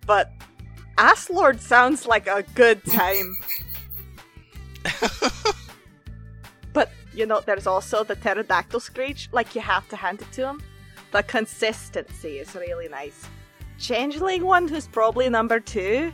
but 0.04 0.30
Ass 0.98 1.30
Lord 1.30 1.62
sounds 1.62 2.06
like 2.06 2.26
a 2.26 2.44
good 2.54 2.84
time. 2.84 3.34
you 7.18 7.26
know, 7.26 7.40
there's 7.44 7.66
also 7.66 8.04
the 8.04 8.14
pterodactyl 8.14 8.80
screech. 8.80 9.28
Like 9.32 9.54
you 9.54 9.60
have 9.60 9.88
to 9.88 9.96
hand 9.96 10.22
it 10.22 10.30
to 10.32 10.46
him. 10.46 10.62
The 11.10 11.22
consistency 11.24 12.38
is 12.38 12.54
really 12.54 12.88
nice. 12.88 13.26
Changeling 13.78 14.44
one, 14.44 14.68
who's 14.68 14.86
probably 14.86 15.28
number 15.28 15.58
two. 15.58 16.12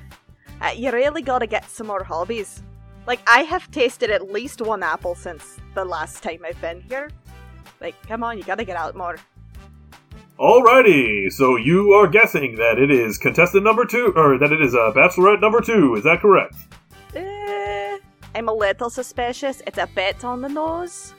Uh, 0.60 0.70
you 0.74 0.90
really 0.92 1.22
gotta 1.22 1.46
get 1.46 1.68
some 1.68 1.88
more 1.88 2.04
hobbies. 2.04 2.62
Like, 3.06 3.20
I 3.30 3.40
have 3.40 3.70
tasted 3.70 4.10
at 4.10 4.30
least 4.32 4.62
one 4.62 4.82
apple 4.82 5.14
since 5.14 5.58
the 5.74 5.84
last 5.84 6.22
time 6.22 6.40
I've 6.46 6.60
been 6.60 6.80
here. 6.80 7.10
Like, 7.80 7.94
come 8.06 8.22
on, 8.22 8.38
you 8.38 8.44
gotta 8.44 8.64
get 8.64 8.76
out 8.76 8.96
more. 8.96 9.18
Alrighty, 10.38 11.30
so 11.30 11.56
you 11.56 11.92
are 11.92 12.06
guessing 12.06 12.56
that 12.56 12.78
it 12.78 12.90
is 12.90 13.18
contestant 13.18 13.64
number 13.64 13.84
two, 13.84 14.12
or 14.16 14.38
that 14.38 14.52
it 14.52 14.62
is 14.62 14.74
uh, 14.74 14.92
Bachelorette 14.94 15.40
number 15.40 15.60
two. 15.60 15.94
Is 15.96 16.04
that 16.04 16.20
correct? 16.20 16.54
Eh, 17.14 17.98
I'm 18.34 18.48
a 18.48 18.52
little 18.52 18.90
suspicious. 18.90 19.62
It's 19.66 19.78
a 19.78 19.86
bit 19.86 20.24
on 20.24 20.40
the 20.40 20.48
nose. 20.48 21.14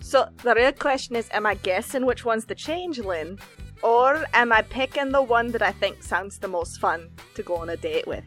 So, 0.00 0.28
the 0.42 0.54
real 0.54 0.72
question 0.72 1.16
is 1.16 1.28
am 1.32 1.46
I 1.46 1.54
guessing 1.54 2.04
which 2.04 2.24
one's 2.24 2.44
the 2.44 2.54
changeling? 2.54 3.38
Or 3.82 4.24
am 4.34 4.52
I 4.52 4.62
picking 4.62 5.10
the 5.10 5.22
one 5.22 5.48
that 5.52 5.62
I 5.62 5.72
think 5.72 6.02
sounds 6.02 6.38
the 6.38 6.48
most 6.48 6.78
fun 6.80 7.10
to 7.34 7.42
go 7.42 7.56
on 7.56 7.70
a 7.70 7.76
date 7.76 8.06
with? 8.06 8.24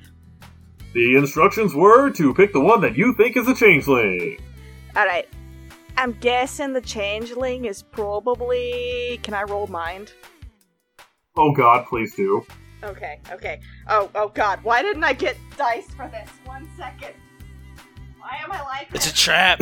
The 0.93 1.15
instructions 1.15 1.75
were 1.75 2.09
to 2.11 2.33
pick 2.33 2.53
the 2.53 2.61
one 2.61 2.81
that 2.81 2.97
you 2.97 3.13
think 3.15 3.35
is 3.37 3.47
a 3.47 3.55
changeling. 3.55 4.39
Alright. 4.95 5.27
I'm 5.97 6.13
guessing 6.13 6.73
the 6.73 6.81
changeling 6.81 7.65
is 7.65 7.83
probably. 7.83 9.19
Can 9.23 9.33
I 9.33 9.43
roll 9.43 9.67
mind? 9.67 10.13
Oh 11.37 11.53
God, 11.53 11.85
please 11.87 12.15
do. 12.15 12.45
Okay, 12.85 13.19
okay. 13.31 13.59
Oh, 13.89 14.09
oh 14.15 14.29
god, 14.29 14.59
why 14.63 14.81
didn't 14.81 15.03
I 15.03 15.13
get 15.13 15.35
dice 15.57 15.87
for 15.95 16.07
this? 16.07 16.29
One 16.45 16.67
second. 16.77 17.13
Why 18.19 18.39
am 18.43 18.51
I 18.51 18.61
like 18.63 18.87
It's 18.93 19.07
a 19.09 19.13
trap. 19.13 19.59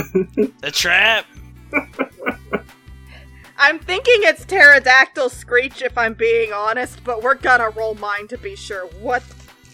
a 0.63 0.71
trap. 0.71 1.25
I'm 3.57 3.79
thinking 3.79 4.15
it's 4.19 4.45
pterodactyl 4.45 5.29
screech 5.29 5.81
if 5.81 5.97
I'm 5.97 6.13
being 6.15 6.51
honest, 6.51 7.03
but 7.03 7.23
we're 7.23 7.35
gonna 7.35 7.69
roll 7.69 7.95
mine 7.95 8.27
to 8.27 8.37
be 8.37 8.55
sure. 8.55 8.87
What 8.99 9.23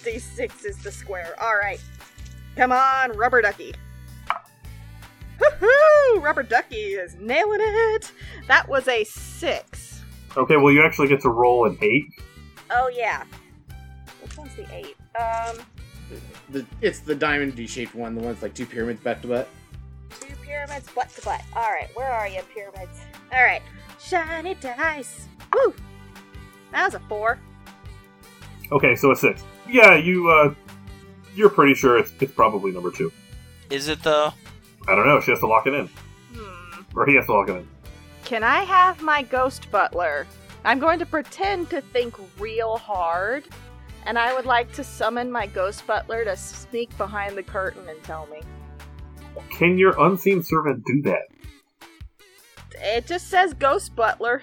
d6 0.03 0.65
is 0.65 0.77
the 0.77 0.91
square? 0.91 1.35
Alright. 1.41 1.81
Come 2.55 2.71
on, 2.71 3.11
rubber 3.17 3.41
ducky. 3.41 3.73
Woohoo! 5.39 6.21
Rubber 6.21 6.43
ducky 6.43 6.75
is 6.75 7.15
nailing 7.15 7.59
it. 7.61 8.11
That 8.47 8.67
was 8.67 8.87
a 8.87 9.03
six. 9.05 10.01
Okay, 10.37 10.57
well, 10.57 10.71
you 10.71 10.83
actually 10.83 11.07
get 11.07 11.21
to 11.21 11.29
roll 11.29 11.65
an 11.65 11.77
eight. 11.81 12.05
Oh 12.69 12.91
yeah. 12.93 13.23
Which 14.29 14.37
one's 14.37 14.55
the 14.55 14.65
eight? 14.73 14.95
Um, 15.19 15.57
The, 16.49 16.65
it's 16.81 16.99
the 16.99 17.13
diamond 17.13 17.55
D-shaped 17.55 17.93
one, 17.93 18.15
the 18.15 18.21
one 18.21 18.29
one's 18.29 18.41
like 18.41 18.53
two 18.55 18.65
pyramids 18.65 18.99
butt 19.01 19.21
to 19.21 19.27
butt. 19.27 19.49
two 20.19 20.33
pyramids, 20.43 20.89
butt 20.95 21.09
to 21.09 21.21
butt. 21.21 21.41
Alright, 21.55 21.89
where 21.95 22.11
are 22.11 22.27
you, 22.27 22.41
pyramids? 22.53 22.99
Alright. 23.31 23.61
Shiny 23.99 24.55
dice. 24.55 25.27
Woo! 25.53 25.73
That 26.71 26.85
was 26.85 26.93
a 26.95 26.99
four. 27.01 27.37
Okay, 28.71 28.95
so 28.95 29.11
a 29.11 29.15
six. 29.15 29.43
Yeah, 29.69 29.95
you, 29.95 30.29
uh, 30.29 30.53
you're 31.35 31.49
pretty 31.49 31.75
sure 31.75 31.99
it's, 31.99 32.11
it's 32.19 32.33
probably 32.33 32.71
number 32.71 32.89
two. 32.91 33.11
Is 33.69 33.87
it 33.87 34.01
though? 34.01 34.33
I 34.87 34.95
don't 34.95 35.05
know, 35.05 35.19
she 35.21 35.31
has 35.31 35.39
to 35.41 35.47
lock 35.47 35.67
it 35.67 35.73
in. 35.75 35.87
Hmm. 36.33 36.81
Or 36.95 37.05
he 37.05 37.15
has 37.15 37.25
to 37.27 37.33
lock 37.33 37.49
it 37.49 37.55
in. 37.57 37.67
Can 38.25 38.43
I 38.43 38.63
have 38.63 39.01
my 39.03 39.21
ghost 39.21 39.69
butler? 39.69 40.25
I'm 40.65 40.79
going 40.79 40.97
to 40.99 41.05
pretend 41.05 41.69
to 41.69 41.81
think 41.81 42.15
real 42.39 42.77
hard, 42.77 43.45
and 44.05 44.17
I 44.17 44.33
would 44.33 44.45
like 44.45 44.71
to 44.73 44.83
summon 44.83 45.31
my 45.31 45.47
ghost 45.47 45.85
butler 45.85 46.23
to 46.23 46.35
sneak 46.35 46.95
behind 46.97 47.37
the 47.37 47.43
curtain 47.43 47.87
and 47.87 48.01
tell 48.03 48.27
me. 48.27 48.41
Can 49.49 49.77
your 49.77 49.99
unseen 49.99 50.43
servant 50.43 50.83
do 50.85 51.01
that? 51.03 51.27
It 52.81 53.07
just 53.07 53.27
says 53.27 53.53
ghost 53.53 53.95
butler. 53.95 54.41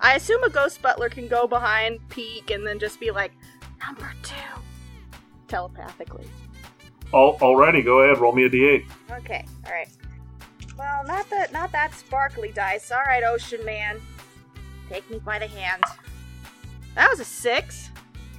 I 0.00 0.14
assume 0.14 0.42
a 0.44 0.50
ghost 0.50 0.80
butler 0.82 1.08
can 1.08 1.28
go 1.28 1.46
behind, 1.46 1.98
peek, 2.08 2.50
and 2.50 2.66
then 2.66 2.78
just 2.78 3.00
be 3.00 3.10
like, 3.10 3.32
number 3.84 4.12
two. 4.22 4.34
Telepathically. 5.48 6.26
All, 7.12 7.38
alrighty, 7.38 7.84
go 7.84 8.00
ahead, 8.00 8.18
roll 8.18 8.32
me 8.32 8.44
a 8.44 8.50
d8. 8.50 8.84
Okay, 9.18 9.44
alright. 9.66 9.88
Well, 10.78 11.04
not 11.04 11.28
that 11.28 11.52
not 11.52 11.72
that 11.72 11.92
sparkly 11.92 12.52
dice. 12.52 12.90
Alright, 12.90 13.22
Ocean 13.22 13.62
Man. 13.66 14.00
Take 14.88 15.10
me 15.10 15.18
by 15.18 15.38
the 15.38 15.46
hand. 15.46 15.82
That 16.94 17.10
was 17.10 17.20
a 17.20 17.24
six 17.24 17.90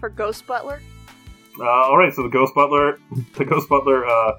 for 0.02 0.10
Ghost 0.10 0.46
Butler. 0.46 0.82
Uh, 1.58 1.64
all 1.64 1.98
right, 1.98 2.14
so 2.14 2.24
the 2.24 2.30
ghost 2.30 2.54
butler, 2.56 3.00
the 3.36 3.46
ghost 3.46 3.70
butler 3.70 4.06
uh, 4.06 4.34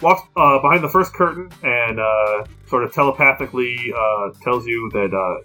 walks 0.00 0.22
uh, 0.36 0.60
behind 0.60 0.84
the 0.84 0.88
first 0.88 1.12
curtain 1.14 1.50
and 1.62 1.98
uh, 1.98 2.44
sort 2.68 2.84
of 2.84 2.92
telepathically 2.92 3.92
uh, 3.96 4.30
tells 4.42 4.66
you 4.66 4.90
that 4.92 5.14
uh, 5.14 5.44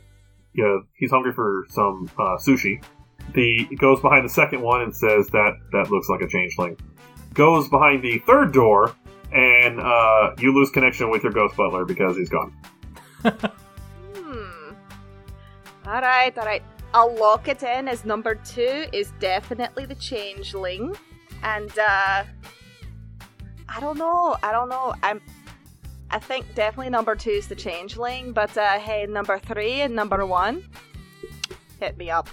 you 0.53 0.63
know, 0.63 0.83
he's 0.97 1.11
hungry 1.11 1.33
for 1.33 1.65
some 1.69 2.09
uh, 2.17 2.37
sushi. 2.37 2.83
The 3.33 3.65
goes 3.77 4.01
behind 4.01 4.25
the 4.25 4.29
second 4.29 4.61
one 4.61 4.81
and 4.81 4.95
says 4.95 5.27
that 5.27 5.53
that 5.71 5.89
looks 5.89 6.09
like 6.09 6.21
a 6.21 6.27
changeling. 6.27 6.77
Goes 7.33 7.69
behind 7.69 8.03
the 8.03 8.19
third 8.19 8.51
door 8.51 8.93
and 9.31 9.79
uh, 9.79 10.35
you 10.39 10.53
lose 10.53 10.69
connection 10.71 11.09
with 11.09 11.23
your 11.23 11.31
ghost 11.31 11.55
butler 11.55 11.85
because 11.85 12.17
he's 12.17 12.29
gone. 12.29 12.53
Hmm. 13.23 14.73
Alright, 15.87 16.37
alright. 16.37 16.63
I'll 16.93 17.15
lock 17.15 17.47
it 17.47 17.63
in 17.63 17.87
as 17.87 18.03
number 18.05 18.35
two 18.35 18.85
is 18.91 19.13
definitely 19.19 19.85
the 19.85 19.95
changeling. 19.95 20.95
And 21.43 21.71
uh 21.79 22.23
I 23.73 23.79
don't 23.79 23.97
know. 23.97 24.35
I 24.43 24.51
don't 24.51 24.69
know. 24.69 24.93
I'm 25.01 25.21
I 26.09 26.19
think 26.19 26.53
definitely 26.55 26.89
number 26.89 27.15
two 27.15 27.29
is 27.29 27.47
the 27.47 27.55
changeling, 27.55 28.33
but 28.33 28.57
uh 28.57 28.79
hey, 28.79 29.05
number 29.07 29.39
three 29.39 29.81
and 29.81 29.95
number 29.95 30.25
one. 30.25 30.63
Hit 31.79 31.97
me 31.97 32.09
up. 32.09 32.29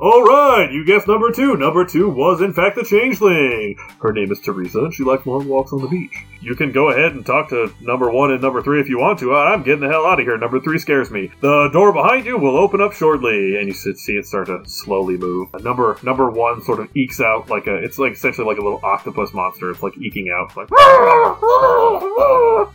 All 0.00 0.24
right, 0.24 0.72
you 0.72 0.84
guessed 0.86 1.06
number 1.06 1.30
two. 1.30 1.58
Number 1.58 1.84
two 1.84 2.08
was, 2.08 2.40
in 2.40 2.54
fact, 2.54 2.76
the 2.76 2.84
changeling. 2.84 3.76
Her 4.00 4.14
name 4.14 4.32
is 4.32 4.40
Teresa, 4.40 4.78
and 4.78 4.94
she 4.94 5.04
likes 5.04 5.26
long 5.26 5.46
walks 5.46 5.74
on 5.74 5.82
the 5.82 5.88
beach. 5.88 6.24
You 6.42 6.54
can 6.56 6.72
go 6.72 6.88
ahead 6.90 7.12
and 7.12 7.24
talk 7.24 7.50
to 7.50 7.70
number 7.80 8.10
one 8.10 8.30
and 8.32 8.40
number 8.40 8.62
three 8.62 8.80
if 8.80 8.88
you 8.88 8.98
want 8.98 9.18
to. 9.18 9.34
I'm 9.34 9.62
getting 9.62 9.80
the 9.80 9.88
hell 9.88 10.06
out 10.06 10.18
of 10.20 10.26
here. 10.26 10.38
Number 10.38 10.58
three 10.58 10.78
scares 10.78 11.10
me. 11.10 11.30
The 11.40 11.68
door 11.70 11.92
behind 11.92 12.24
you 12.24 12.38
will 12.38 12.56
open 12.56 12.80
up 12.80 12.94
shortly, 12.94 13.58
and 13.58 13.68
you 13.68 13.74
should 13.74 13.98
see 13.98 14.14
it 14.14 14.24
start 14.24 14.46
to 14.46 14.62
slowly 14.64 15.18
move. 15.18 15.48
Number 15.62 15.98
number 16.02 16.30
one 16.30 16.62
sort 16.62 16.80
of 16.80 16.88
ekes 16.96 17.20
out 17.20 17.50
like 17.50 17.66
a. 17.66 17.76
It's 17.76 17.98
like 17.98 18.12
essentially 18.12 18.46
like 18.46 18.56
a 18.56 18.62
little 18.62 18.80
octopus 18.82 19.34
monster. 19.34 19.70
It's 19.70 19.82
like 19.82 19.98
eking 19.98 20.30
out. 20.30 20.46
It's 20.48 20.56
like. 20.56 20.68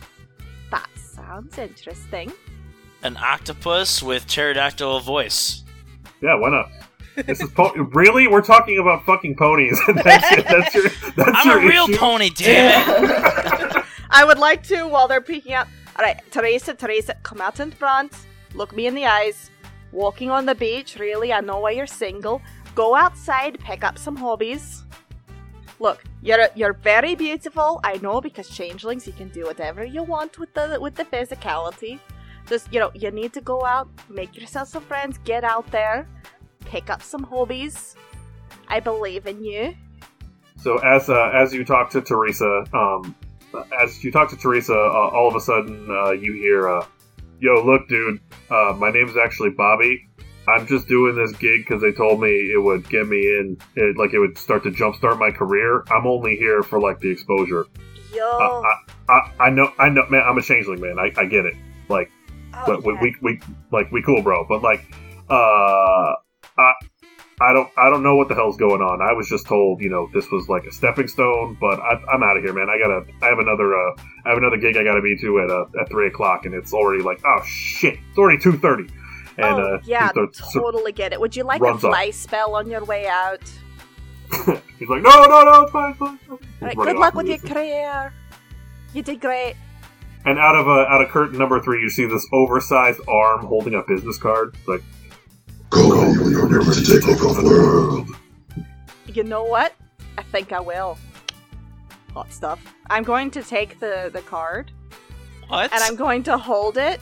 That 0.70 0.88
sounds 0.96 1.58
interesting. 1.58 2.32
An 3.02 3.16
octopus 3.16 4.02
with 4.02 4.26
pterodactyl 4.26 5.00
voice. 5.00 5.64
Yeah, 6.20 6.34
why 6.36 6.50
not? 6.50 6.70
This 7.24 7.40
is 7.40 7.50
po- 7.50 7.72
really. 7.74 8.28
We're 8.28 8.42
talking 8.42 8.78
about 8.78 9.04
fucking 9.06 9.36
ponies. 9.36 9.80
that's, 9.86 10.32
it. 10.32 10.46
that's 10.46 10.74
your. 10.74 10.88
That's 11.16 11.30
I'm 11.34 11.48
your 11.48 11.58
a 11.60 11.66
real 11.66 11.84
issue? 11.88 11.96
pony, 11.98 12.30
damn 12.30 13.04
it! 13.04 13.84
I 14.10 14.24
would 14.24 14.38
like 14.38 14.62
to 14.64 14.86
while 14.86 15.08
they're 15.08 15.20
peeking 15.20 15.54
out. 15.54 15.66
Alright, 15.98 16.22
Teresa, 16.30 16.74
Teresa, 16.74 17.14
come 17.22 17.40
out 17.40 17.58
in 17.58 17.70
front. 17.70 18.12
Look 18.54 18.74
me 18.76 18.86
in 18.86 18.94
the 18.94 19.06
eyes. 19.06 19.50
Walking 19.92 20.30
on 20.30 20.44
the 20.44 20.54
beach, 20.54 20.98
really, 20.98 21.32
I 21.32 21.40
know 21.40 21.58
why 21.60 21.70
you're 21.70 21.86
single. 21.86 22.42
Go 22.74 22.94
outside, 22.94 23.58
pick 23.60 23.82
up 23.82 23.96
some 23.98 24.14
hobbies. 24.16 24.84
Look, 25.80 26.04
you're 26.22 26.48
you're 26.54 26.74
very 26.74 27.14
beautiful. 27.14 27.80
I 27.84 27.94
know 27.98 28.20
because 28.20 28.48
changelings, 28.48 29.06
you 29.06 29.12
can 29.14 29.28
do 29.28 29.44
whatever 29.44 29.84
you 29.84 30.02
want 30.02 30.38
with 30.38 30.52
the 30.54 30.78
with 30.80 30.94
the 30.94 31.04
physicality. 31.04 31.98
Just 32.46 32.72
you 32.72 32.80
know, 32.80 32.90
you 32.94 33.10
need 33.10 33.32
to 33.32 33.40
go 33.40 33.64
out, 33.64 33.88
make 34.08 34.36
yourself 34.36 34.68
some 34.68 34.82
friends, 34.82 35.18
get 35.24 35.44
out 35.44 35.70
there, 35.70 36.06
pick 36.66 36.90
up 36.90 37.02
some 37.02 37.22
hobbies. 37.22 37.96
I 38.68 38.80
believe 38.80 39.26
in 39.26 39.42
you. 39.44 39.74
So 40.56 40.78
as 40.78 41.08
uh, 41.08 41.30
as 41.34 41.52
you 41.52 41.64
talk 41.64 41.90
to 41.90 42.00
Teresa, 42.00 42.64
um, 42.72 43.14
as 43.80 44.02
you 44.02 44.10
talk 44.10 44.30
to 44.30 44.36
Teresa, 44.36 44.74
uh, 44.74 45.10
all 45.14 45.28
of 45.28 45.36
a 45.36 45.40
sudden 45.40 45.88
uh, 45.90 46.10
you 46.10 46.32
hear, 46.32 46.68
uh, 46.68 46.86
"Yo, 47.40 47.64
look, 47.64 47.88
dude, 47.88 48.20
uh, 48.50 48.74
my 48.78 48.90
name's 48.90 49.16
actually 49.16 49.50
Bobby. 49.50 50.08
I'm 50.48 50.66
just 50.66 50.86
doing 50.86 51.16
this 51.16 51.32
gig 51.32 51.66
because 51.66 51.82
they 51.82 51.92
told 51.92 52.20
me 52.20 52.28
it 52.28 52.62
would 52.62 52.88
get 52.88 53.08
me 53.08 53.18
in, 53.18 53.58
it, 53.74 53.96
like 53.96 54.14
it 54.14 54.20
would 54.20 54.38
start 54.38 54.62
to 54.62 54.70
jumpstart 54.70 55.18
my 55.18 55.30
career. 55.30 55.82
I'm 55.90 56.06
only 56.06 56.36
here 56.36 56.62
for 56.62 56.80
like 56.80 57.00
the 57.00 57.10
exposure. 57.10 57.66
Yo. 58.14 58.24
I, 58.24 58.74
I, 59.08 59.32
I 59.46 59.50
know, 59.50 59.72
I 59.78 59.88
know, 59.88 60.06
man. 60.08 60.22
I'm 60.22 60.38
a 60.38 60.42
changeling, 60.42 60.80
man. 60.80 60.98
I, 60.98 61.12
I 61.16 61.26
get 61.26 61.46
it. 61.46 61.54
Like, 61.88 62.10
oh, 62.54 62.62
but 62.64 62.84
we, 62.84 62.94
we, 63.00 63.16
we, 63.22 63.40
like, 63.72 63.90
we 63.90 64.02
cool, 64.02 64.22
bro. 64.22 64.46
But 64.48 64.62
like, 64.62 64.86
uh, 65.28 66.14
I, 66.58 66.72
I 67.40 67.52
don't, 67.52 67.70
I 67.76 67.90
don't 67.90 68.02
know 68.02 68.16
what 68.16 68.28
the 68.28 68.34
hell's 68.34 68.56
going 68.56 68.80
on. 68.80 69.02
I 69.02 69.12
was 69.12 69.28
just 69.28 69.46
told, 69.46 69.82
you 69.82 69.90
know, 69.90 70.08
this 70.14 70.30
was 70.30 70.48
like 70.48 70.64
a 70.64 70.72
stepping 70.72 71.06
stone. 71.06 71.56
But 71.60 71.80
I, 71.80 72.00
I'm 72.10 72.22
out 72.22 72.36
of 72.36 72.42
here, 72.42 72.54
man. 72.54 72.68
I 72.70 72.78
gotta, 72.78 73.04
I 73.22 73.28
have 73.28 73.38
another, 73.38 73.74
uh, 73.74 73.94
I 74.24 74.30
have 74.30 74.38
another 74.38 74.56
gig 74.56 74.76
I 74.76 74.84
gotta 74.84 75.02
be 75.02 75.16
to 75.18 75.40
at 75.40 75.50
uh, 75.50 75.80
at 75.80 75.88
three 75.90 76.08
o'clock, 76.08 76.46
and 76.46 76.54
it's 76.54 76.72
already 76.72 77.02
like, 77.02 77.20
oh 77.26 77.42
shit, 77.44 77.98
it's 78.08 78.18
already 78.18 78.38
two 78.38 78.56
thirty. 78.58 78.88
And 79.38 79.54
oh, 79.54 79.74
uh, 79.74 79.80
yeah, 79.84 80.10
totally 80.52 80.92
get 80.92 81.12
it. 81.12 81.20
Would 81.20 81.36
you 81.36 81.44
like 81.44 81.60
a 81.60 81.76
fly 81.76 82.10
spell 82.10 82.54
on 82.54 82.70
your 82.70 82.84
way 82.84 83.06
out? 83.06 83.42
he's 84.78 84.88
like, 84.88 85.02
no, 85.02 85.10
no, 85.10 85.44
no, 85.44 85.62
it's 85.62 85.72
fine, 85.72 85.90
it's 85.90 85.98
fine. 85.98 86.18
He's 86.18 86.38
Alright, 86.62 86.76
good 86.76 86.96
luck 86.96 87.14
with 87.14 87.26
your 87.26 87.38
career. 87.38 88.12
You 88.94 89.02
did 89.02 89.20
great. 89.20 89.56
And 90.24 90.38
out 90.38 90.56
of 90.56 90.66
uh, 90.66 90.86
out 90.88 91.02
of 91.02 91.10
curtain 91.10 91.38
number 91.38 91.60
three, 91.60 91.80
you 91.82 91.90
see 91.90 92.06
this 92.06 92.26
oversized 92.32 93.00
arm 93.06 93.46
holding 93.46 93.74
a 93.74 93.82
business 93.86 94.18
card. 94.18 94.56
It's 94.58 94.66
like, 94.66 94.82
Go, 96.32 96.48
you're 96.48 96.58
never 96.58 96.72
to 96.72 96.82
take 96.84 97.06
over 97.22 97.42
the 97.42 97.48
world. 97.48 98.08
You 99.06 99.24
know 99.24 99.44
what? 99.44 99.74
I 100.18 100.22
think 100.22 100.52
I 100.52 100.60
will. 100.60 100.98
Hot 102.14 102.32
stuff. 102.32 102.60
I'm 102.90 103.02
going 103.02 103.30
to 103.32 103.42
take 103.42 103.78
the, 103.80 104.10
the 104.12 104.22
card 104.22 104.70
What? 105.48 105.72
and 105.72 105.82
I'm 105.82 105.96
going 105.96 106.22
to 106.24 106.36
hold 106.38 106.76
it 106.78 107.00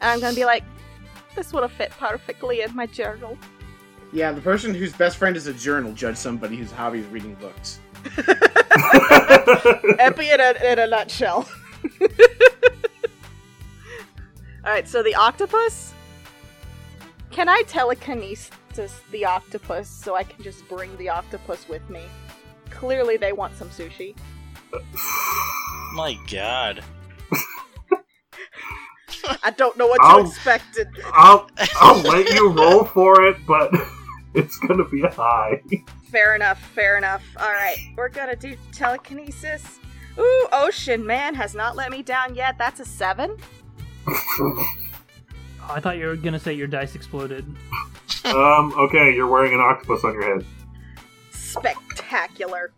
and 0.00 0.10
I'm 0.10 0.20
going 0.20 0.34
to 0.34 0.40
be 0.40 0.44
like, 0.44 0.64
this 1.34 1.52
would 1.52 1.62
have 1.62 1.72
fit 1.72 1.90
perfectly 1.90 2.62
in 2.62 2.74
my 2.74 2.86
journal. 2.86 3.36
Yeah, 4.12 4.32
the 4.32 4.40
person 4.40 4.74
whose 4.74 4.92
best 4.92 5.16
friend 5.16 5.36
is 5.36 5.46
a 5.46 5.54
journal 5.54 5.92
judge 5.92 6.16
somebody 6.16 6.56
whose 6.56 6.70
hobby 6.70 7.00
is 7.00 7.06
reading 7.06 7.34
books. 7.34 7.80
Epi 9.98 10.30
in 10.30 10.40
a, 10.40 10.72
in 10.72 10.78
a 10.78 10.86
nutshell. 10.86 11.48
Alright, 14.64 14.86
so 14.86 15.02
the 15.02 15.14
octopus. 15.14 15.92
Can 17.30 17.48
I 17.48 17.62
telekinesis 17.66 18.50
the 19.10 19.24
octopus 19.24 19.88
so 19.88 20.14
I 20.14 20.22
can 20.22 20.42
just 20.42 20.68
bring 20.68 20.96
the 20.96 21.08
octopus 21.08 21.68
with 21.68 21.88
me? 21.90 22.02
Clearly, 22.70 23.16
they 23.16 23.32
want 23.32 23.56
some 23.56 23.68
sushi. 23.68 24.16
My 25.94 26.16
god. 26.30 26.82
I 29.42 29.50
don't 29.50 29.76
know 29.76 29.86
what 29.86 30.00
Ow. 30.02 30.18
you 30.18 30.26
expected. 30.26 30.88
I'll 31.12 31.48
I'll 31.76 32.00
let 32.00 32.28
you 32.30 32.50
roll 32.50 32.84
for 32.84 33.22
it, 33.22 33.36
but 33.46 33.72
it's 34.34 34.58
gonna 34.58 34.88
be 34.88 35.02
a 35.02 35.10
high. 35.10 35.62
Fair 36.10 36.34
enough, 36.34 36.58
fair 36.58 36.96
enough. 36.96 37.22
Alright, 37.36 37.78
we're 37.96 38.08
gonna 38.08 38.36
do 38.36 38.56
telekinesis. 38.72 39.78
Ooh, 40.18 40.48
Ocean 40.52 41.06
Man 41.06 41.34
has 41.34 41.54
not 41.54 41.76
let 41.76 41.90
me 41.90 42.02
down 42.02 42.34
yet. 42.34 42.58
That's 42.58 42.80
a 42.80 42.84
seven. 42.84 43.36
I 45.68 45.78
thought 45.80 45.96
you 45.96 46.06
were 46.06 46.16
gonna 46.16 46.40
say 46.40 46.52
your 46.54 46.66
dice 46.66 46.94
exploded. 46.94 47.46
Um, 48.24 48.72
okay, 48.78 49.14
you're 49.14 49.26
wearing 49.26 49.52
an 49.54 49.60
octopus 49.60 50.04
on 50.04 50.14
your 50.14 50.36
head. 50.36 50.46
Spectacular. 51.32 52.72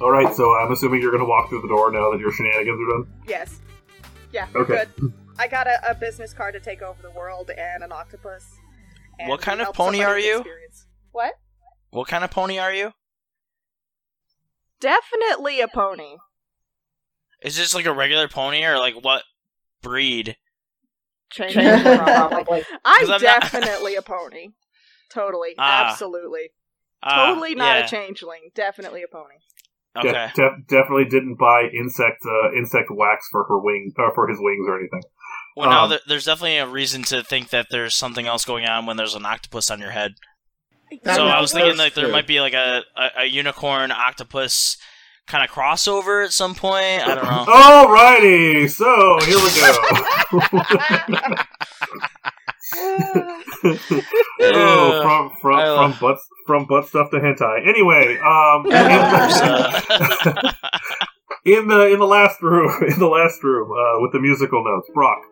All 0.00 0.10
right, 0.10 0.34
so 0.34 0.52
I'm 0.54 0.72
assuming 0.72 1.00
you're 1.00 1.10
going 1.12 1.22
to 1.22 1.28
walk 1.28 1.48
through 1.48 1.62
the 1.62 1.68
door 1.68 1.90
now 1.92 2.10
that 2.10 2.18
your 2.20 2.32
shenanigans 2.32 2.80
are 2.80 2.98
done. 2.98 3.12
Yes. 3.28 3.60
Yeah, 4.32 4.48
we're 4.54 4.62
Okay. 4.62 4.84
good. 4.98 5.12
I 5.38 5.48
got 5.48 5.66
a, 5.66 5.90
a 5.90 5.94
business 5.94 6.32
card 6.34 6.54
to 6.54 6.60
take 6.60 6.82
over 6.82 7.00
the 7.02 7.10
world 7.10 7.50
and 7.50 7.82
an 7.82 7.92
octopus. 7.92 8.44
and 9.18 9.28
What 9.28 9.40
kind 9.40 9.60
of 9.60 9.66
help 9.66 9.76
pony 9.76 9.98
somebody 9.98 10.04
are 10.12 10.16
with 10.16 10.24
you? 10.24 10.38
experience. 10.38 10.86
What? 11.12 11.34
What 11.90 12.08
kind 12.08 12.24
of 12.24 12.30
pony 12.30 12.58
are 12.58 12.72
you? 12.72 12.92
Definitely 14.80 15.60
a 15.60 15.68
pony. 15.68 16.16
Is 17.42 17.56
this 17.56 17.74
like 17.74 17.86
a 17.86 17.92
regular 17.92 18.28
pony 18.28 18.64
or 18.64 18.78
like 18.78 18.94
what 19.02 19.22
breed? 19.82 20.36
Change 21.34 21.54
Probably. 21.54 22.62
I'm 22.84 23.00
'Cause 23.06 23.10
I'm 23.10 23.22
not- 23.22 23.42
definitely 23.42 23.94
a 23.96 24.02
pony. 24.02 24.48
Totally. 25.12 25.54
Ah. 25.58 25.90
Absolutely. 25.90 26.50
Ah, 27.02 27.26
totally 27.26 27.54
not 27.54 27.76
yeah. 27.76 27.84
a 27.84 27.88
changeling. 27.88 28.50
Definitely 28.54 29.02
a 29.02 29.08
pony. 29.08 29.34
De- 30.02 30.08
Okay. 30.08 30.30
def- 30.34 30.66
definitely 30.68 31.04
didn't 31.04 31.36
buy 31.36 31.68
insect 31.78 32.18
uh, 32.26 32.52
insect 32.56 32.88
wax 32.90 33.28
for 33.30 33.44
her 33.44 33.58
wing 33.60 33.92
uh, 33.98 34.10
for 34.14 34.26
his 34.28 34.38
wings 34.40 34.66
or 34.68 34.78
anything. 34.78 35.02
Well, 35.56 35.70
now 35.70 35.84
Um, 35.84 35.90
there, 35.90 36.00
there's 36.08 36.24
definitely 36.24 36.56
a 36.58 36.66
reason 36.66 37.02
to 37.04 37.22
think 37.22 37.50
that 37.50 37.66
there's 37.70 37.94
something 37.94 38.26
else 38.26 38.44
going 38.44 38.66
on 38.66 38.86
when 38.86 38.96
there's 38.96 39.14
an 39.14 39.24
octopus 39.26 39.70
on 39.70 39.78
your 39.80 39.90
head. 39.92 40.12
So 41.04 41.26
I 41.26 41.40
was 41.40 41.52
thinking 41.52 41.70
sense, 41.72 41.78
like 41.78 41.94
there 41.94 42.08
might 42.08 42.26
be 42.26 42.40
like 42.40 42.54
a, 42.54 42.82
a, 42.96 43.10
a 43.20 43.24
unicorn 43.26 43.90
octopus 43.92 44.76
kind 45.26 45.44
of 45.44 45.50
crossover 45.50 46.24
at 46.24 46.32
some 46.32 46.54
point. 46.54 47.06
I 47.06 47.14
don't 47.14 47.24
know. 47.24 47.44
Alrighty, 47.48 48.70
so 48.70 49.18
here 49.24 49.38
we 49.38 49.50
go. 49.60 49.72
oh, 54.40 55.02
from 55.02 55.30
from 55.40 55.40
from 55.40 55.60
love- 55.60 56.00
butt 56.00 56.18
from 56.46 56.66
butt 56.66 56.88
stuff 56.88 57.10
to 57.10 57.18
hentai. 57.18 57.66
Anyway, 57.66 58.18
um, 58.18 58.66
in, 58.66 58.72
uh, 58.72 60.52
in 61.44 61.68
the 61.68 61.92
in 61.92 61.98
the 61.98 62.06
last 62.06 62.42
room, 62.42 62.70
in 62.88 62.98
the 62.98 63.08
last 63.08 63.42
room, 63.42 63.70
uh, 63.70 64.00
with 64.00 64.12
the 64.12 64.20
musical 64.20 64.64
notes, 64.64 64.88
Brock. 64.94 65.22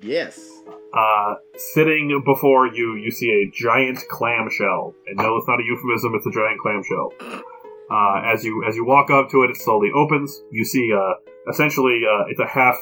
Yes. 0.00 0.38
Uh, 0.94 1.34
sitting 1.74 2.22
before 2.24 2.66
you, 2.68 2.94
you 2.94 3.10
see 3.10 3.30
a 3.30 3.50
giant 3.54 3.98
clamshell, 4.10 4.94
and 5.06 5.18
no, 5.18 5.36
it's 5.36 5.46
not 5.48 5.60
a 5.60 5.64
euphemism. 5.64 6.14
It's 6.14 6.26
a 6.26 6.30
giant 6.30 6.60
clamshell. 6.60 7.12
Uh, 7.90 8.20
as 8.24 8.44
you 8.44 8.64
as 8.68 8.76
you 8.76 8.84
walk 8.84 9.10
up 9.10 9.30
to 9.30 9.42
it, 9.44 9.50
it 9.50 9.56
slowly 9.56 9.90
opens. 9.94 10.42
You 10.50 10.64
see, 10.64 10.92
uh, 10.92 11.14
essentially, 11.50 12.02
uh, 12.04 12.24
it's 12.28 12.40
a 12.40 12.46
half, 12.46 12.76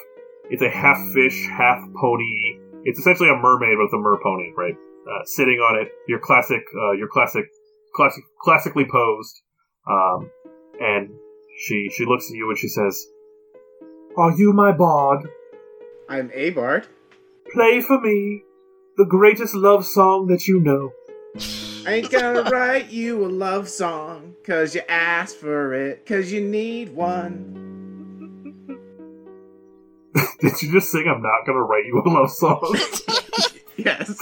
it's 0.51 0.63
a 0.63 0.71
half 0.71 0.99
fish, 1.15 1.47
half 1.49 1.81
pony. 2.01 2.59
It's 2.85 2.99
essentially 2.99 3.29
a 3.29 3.37
mermaid 3.37 3.79
with 3.79 3.93
a 3.93 3.99
mer 3.99 4.19
pony, 4.23 4.53
right? 4.57 4.75
Uh, 4.75 5.25
sitting 5.25 5.59
on 5.59 5.81
it, 5.81 5.93
your 6.09 6.19
classic, 6.19 6.63
uh, 6.75 6.93
your 6.93 7.09
classic, 7.09 7.47
classic, 7.95 8.25
classically 8.41 8.85
posed. 8.91 9.43
Um, 9.89 10.31
and 10.81 11.11
she 11.59 11.89
she 11.95 12.05
looks 12.05 12.29
at 12.31 12.37
you 12.37 12.49
and 12.49 12.59
she 12.59 12.69
says, 12.69 13.07
"Are 14.17 14.33
you 14.33 14.53
my 14.53 14.73
bard?" 14.73 15.29
I'm 16.09 16.31
a 16.35 16.51
bard. 16.51 16.87
Play 17.53 17.81
for 17.81 18.01
me 18.01 18.43
the 18.97 19.05
greatest 19.05 19.55
love 19.55 19.85
song 19.85 20.27
that 20.29 20.47
you 20.49 20.59
know. 20.61 20.93
I 21.87 21.95
ain't 21.95 22.11
gonna 22.11 22.43
write 22.51 22.91
you 22.91 23.25
a 23.25 23.29
love 23.29 23.69
song, 23.69 24.35
cause 24.45 24.75
you 24.75 24.83
asked 24.89 25.37
for 25.37 25.73
it, 25.75 26.05
cause 26.05 26.33
you 26.33 26.41
need 26.41 26.95
one. 26.95 27.63
Did 30.41 30.63
you 30.63 30.73
just 30.73 30.91
sing 30.91 31.07
I'm 31.09 31.23
not 31.23 31.47
gonna 31.47 31.63
write 31.63 31.85
you 31.87 32.03
a 32.05 32.09
love 32.09 32.31
song? 32.31 32.77
Yes. 33.79 34.19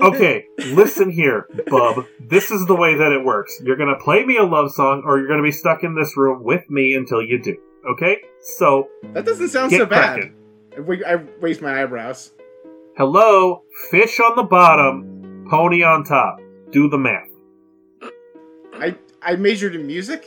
okay, 0.00 0.46
listen 0.68 1.10
here, 1.10 1.46
bub. 1.68 2.06
This 2.18 2.50
is 2.50 2.64
the 2.66 2.74
way 2.74 2.96
that 2.96 3.12
it 3.12 3.22
works. 3.22 3.60
You're 3.62 3.76
gonna 3.76 3.98
play 3.98 4.24
me 4.24 4.38
a 4.38 4.44
love 4.44 4.72
song, 4.72 5.02
or 5.04 5.18
you're 5.18 5.28
gonna 5.28 5.42
be 5.42 5.52
stuck 5.52 5.84
in 5.84 5.94
this 5.94 6.16
room 6.16 6.42
with 6.42 6.68
me 6.70 6.94
until 6.94 7.22
you 7.22 7.38
do. 7.38 7.56
Okay? 7.92 8.16
So, 8.40 8.88
That 9.12 9.26
doesn't 9.26 9.50
sound 9.50 9.70
Get 9.72 9.78
so 9.80 9.86
bad. 9.86 10.14
cracking. 10.20 10.34
I 10.74 10.80
wa- 10.80 11.06
I 11.06 11.12
raised 11.40 11.60
my 11.60 11.82
eyebrows. 11.82 12.32
Hello, 12.96 13.62
fish 13.90 14.20
on 14.20 14.36
the 14.36 14.42
bottom, 14.42 15.46
pony 15.50 15.82
on 15.82 16.04
top. 16.04 16.38
Do 16.70 16.88
the 16.88 16.98
math. 16.98 17.28
I 18.74 18.96
I 19.22 19.36
majored 19.36 19.74
in 19.74 19.86
music. 19.86 20.24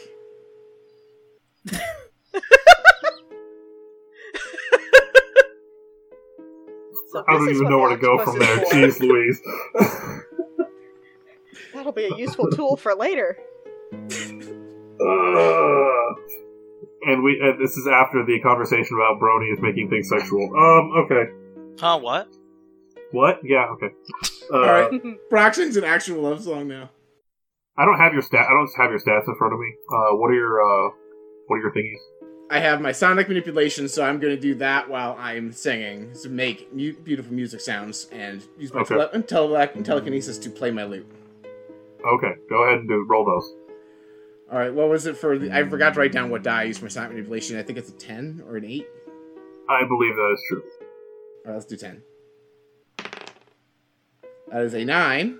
So 7.11 7.23
I 7.27 7.33
don't 7.33 7.49
even 7.49 7.69
know 7.69 7.79
where 7.79 7.89
to 7.89 7.97
go 7.97 8.23
from 8.23 8.37
there. 8.37 8.57
for. 8.57 8.75
Jeez 8.75 8.99
Louise. 9.07 9.41
That'll 11.73 11.91
be 11.91 12.05
a 12.05 12.15
useful 12.15 12.49
tool 12.51 12.75
for 12.75 12.93
later. 12.93 13.37
Uh, 13.93 13.97
and 17.07 17.23
we 17.23 17.39
and 17.41 17.59
this 17.59 17.77
is 17.77 17.87
after 17.87 18.25
the 18.25 18.39
conversation 18.41 18.97
about 18.97 19.19
Brony 19.21 19.53
is 19.53 19.59
making 19.61 19.89
things 19.89 20.09
sexual. 20.09 20.43
Um, 20.55 20.91
okay. 21.05 21.31
Huh? 21.79 21.97
What? 21.99 22.27
What? 23.11 23.39
Yeah, 23.43 23.65
okay. 23.73 23.89
Uh, 24.51 24.55
All 24.57 24.61
right, 24.65 24.91
Broxton's 25.31 25.77
an 25.77 25.83
actual 25.83 26.21
love 26.23 26.43
song 26.43 26.67
now. 26.67 26.89
I 27.77 27.85
don't 27.85 27.97
have 27.97 28.13
your 28.13 28.21
stat. 28.21 28.45
I 28.49 28.53
don't 28.53 28.69
have 28.77 28.89
your 28.91 28.99
stats 28.99 29.27
in 29.27 29.35
front 29.35 29.53
of 29.53 29.59
me. 29.59 29.73
Uh, 29.89 30.15
what 30.17 30.29
are 30.31 30.33
your 30.35 30.61
uh, 30.61 30.89
what 31.47 31.57
are 31.57 31.59
your 31.61 31.71
thingies? 31.71 31.99
I 32.49 32.59
have 32.59 32.79
my 32.81 32.91
sonic 32.93 33.27
manipulation, 33.27 33.87
so 33.89 34.03
I'm 34.05 34.19
going 34.19 34.33
to 34.33 34.39
do 34.41 34.55
that 34.55 34.89
while 34.89 35.15
I'm 35.19 35.51
singing 35.51 36.13
to 36.23 36.29
make 36.29 36.73
mu- 36.73 36.93
beautiful 36.93 37.33
music 37.33 37.59
sounds 37.59 38.07
and 38.13 38.41
use 38.57 38.73
my 38.73 38.81
Okay. 38.81 38.95
tele- 38.95 39.23
tele- 39.23 39.83
telekinesis 39.83 40.37
to 40.39 40.49
play 40.49 40.71
my 40.71 40.85
lute. 40.85 41.05
Okay, 42.05 42.31
go 42.49 42.63
ahead 42.63 42.79
and 42.79 42.87
do 42.87 43.05
roll 43.09 43.25
those. 43.25 43.53
All 44.49 44.57
right, 44.57 44.73
what 44.73 44.87
was 44.89 45.05
it 45.07 45.17
for? 45.17 45.37
The- 45.37 45.51
I 45.51 45.63
forgot 45.67 45.93
to 45.95 45.99
write 45.99 46.13
down 46.13 46.29
what 46.29 46.41
die 46.43 46.61
I 46.61 46.63
used 46.63 46.79
for 46.79 46.85
my 46.85 46.89
sonic 46.89 47.11
manipulation. 47.11 47.57
I 47.59 47.63
think 47.63 47.77
it's 47.77 47.89
a 47.89 47.93
ten 47.93 48.41
or 48.47 48.55
an 48.55 48.63
eight. 48.65 48.87
I 49.69 49.83
believe 49.85 50.15
that 50.15 50.31
is 50.33 50.41
true. 50.47 50.63
All 50.63 50.87
right, 51.47 51.53
let's 51.55 51.65
do 51.65 51.75
ten. 51.75 52.01
That 54.51 54.63
is 54.63 54.73
a 54.73 54.83
nine. 54.85 55.39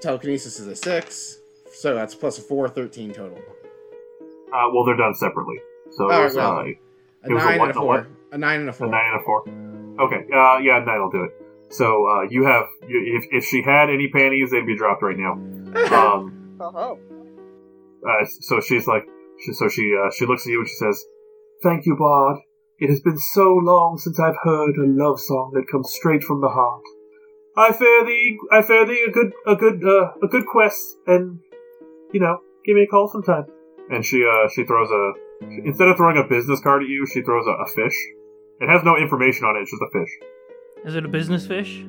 Telekinesis 0.00 0.58
is 0.60 0.66
a 0.66 0.76
six. 0.76 1.38
So 1.72 1.94
that's 1.94 2.14
plus 2.14 2.38
a 2.38 2.42
four, 2.42 2.68
13 2.68 3.12
total. 3.12 3.38
Uh, 4.52 4.68
well, 4.72 4.84
they're 4.84 4.96
done 4.96 5.14
separately. 5.14 5.56
So 5.90 6.04
All 6.04 6.10
right, 6.10 6.26
it's, 6.26 6.34
well, 6.34 6.58
uh, 6.58 6.62
A 6.62 6.68
It 6.68 6.78
was 7.32 7.42
a 7.42 7.46
nine 7.46 7.58
what 7.58 7.60
and 7.60 7.60
a 7.60 7.62
and 7.62 7.70
a 7.70 7.74
four. 7.74 7.86
what? 7.86 8.06
A 8.32 8.38
nine 8.38 8.60
and 8.60 8.68
a 8.68 8.72
four. 8.72 8.86
a 8.86 8.90
four. 8.90 8.96
nine 8.96 9.12
and 9.12 9.20
a 9.20 9.24
four. 9.24 10.06
Okay, 10.06 10.26
uh, 10.34 10.58
yeah, 10.58 10.78
nine 10.84 11.00
will 11.00 11.10
do 11.10 11.24
it. 11.24 11.32
So 11.70 12.06
uh, 12.08 12.22
you 12.30 12.44
have 12.44 12.66
you, 12.88 13.18
if 13.18 13.24
if 13.32 13.44
she 13.44 13.62
had 13.62 13.90
any 13.90 14.08
panties, 14.08 14.50
they'd 14.50 14.66
be 14.66 14.76
dropped 14.76 15.02
right 15.02 15.16
now. 15.18 15.34
Um, 15.92 16.32
Oh, 16.58 16.98
uh, 18.08 18.24
so 18.40 18.60
she's 18.60 18.86
like, 18.86 19.04
she, 19.44 19.52
so 19.52 19.68
she 19.68 19.94
uh, 19.94 20.10
she 20.16 20.24
looks 20.24 20.46
at 20.46 20.50
you 20.50 20.60
and 20.60 20.68
she 20.68 20.74
says, 20.76 21.04
"Thank 21.62 21.84
you, 21.84 21.96
Bard. 21.96 22.38
It 22.78 22.88
has 22.88 23.00
been 23.02 23.18
so 23.18 23.52
long 23.52 23.98
since 23.98 24.18
I've 24.18 24.36
heard 24.42 24.76
a 24.76 24.86
love 24.86 25.20
song 25.20 25.50
that 25.54 25.66
comes 25.70 25.92
straight 25.92 26.22
from 26.22 26.40
the 26.40 26.48
heart. 26.48 26.82
I 27.56 27.72
fare 27.72 28.04
thee, 28.04 28.38
I 28.52 28.62
fare 28.62 28.86
thee 28.86 29.04
a 29.08 29.10
good, 29.10 29.32
a 29.46 29.56
good, 29.56 29.82
uh, 29.84 30.12
a 30.22 30.28
good 30.28 30.46
quest, 30.46 30.78
and 31.06 31.40
you 32.12 32.20
know, 32.20 32.38
give 32.64 32.76
me 32.76 32.82
a 32.82 32.86
call 32.86 33.08
sometime." 33.08 33.46
And 33.90 34.04
she 34.04 34.24
uh 34.26 34.48
she 34.54 34.64
throws 34.64 34.90
a 34.90 35.12
instead 35.64 35.88
of 35.88 35.96
throwing 35.96 36.18
a 36.18 36.28
business 36.28 36.60
card 36.60 36.82
at 36.82 36.88
you, 36.88 37.06
she 37.06 37.22
throws 37.22 37.46
a, 37.46 37.50
a 37.52 37.66
fish. 37.74 37.96
It 38.60 38.68
has 38.68 38.82
no 38.84 38.96
information 38.96 39.44
on 39.46 39.56
it; 39.56 39.60
it's 39.60 39.70
just 39.70 39.82
a 39.82 39.90
fish. 39.92 40.10
Is 40.84 40.94
it 40.96 41.04
a 41.04 41.08
business 41.08 41.46
fish? 41.46 41.84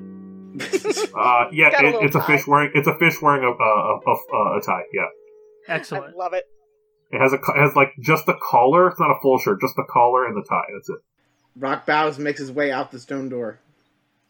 Uh, 1.16 1.46
yeah, 1.52 1.70
Got 1.72 1.84
a 1.84 1.88
it, 1.88 1.92
little 1.92 2.06
it's 2.06 2.16
a 2.16 2.20
tie. 2.20 2.26
fish 2.28 2.48
wearing 2.48 2.72
it's 2.74 2.88
a 2.88 2.96
fish 2.98 3.22
wearing 3.22 3.44
a 3.44 3.48
a, 3.50 3.52
a, 3.54 4.36
a, 4.54 4.58
a 4.58 4.62
tie. 4.62 4.84
Yeah, 4.94 5.02
I 5.68 5.74
Excellent. 5.76 6.16
love 6.16 6.34
it. 6.34 6.46
it 7.12 7.20
has 7.20 7.34
a 7.34 7.38
co- 7.38 7.54
it 7.54 7.60
has 7.60 7.76
like 7.76 7.90
just 8.00 8.26
the 8.26 8.36
collar. 8.42 8.88
It's 8.90 9.00
not 9.00 9.10
a 9.12 9.20
full 9.22 9.38
shirt, 9.40 9.60
just 9.62 9.76
the 9.76 9.86
collar 9.90 10.26
and 10.26 10.36
the 10.36 10.48
tie. 10.48 10.66
That's 10.74 10.90
it. 10.90 10.98
Brock 11.56 11.86
bows 11.86 12.16
and 12.16 12.24
makes 12.24 12.40
his 12.40 12.52
way 12.52 12.72
out 12.72 12.92
the 12.92 13.00
stone 13.00 13.30
door. 13.30 13.60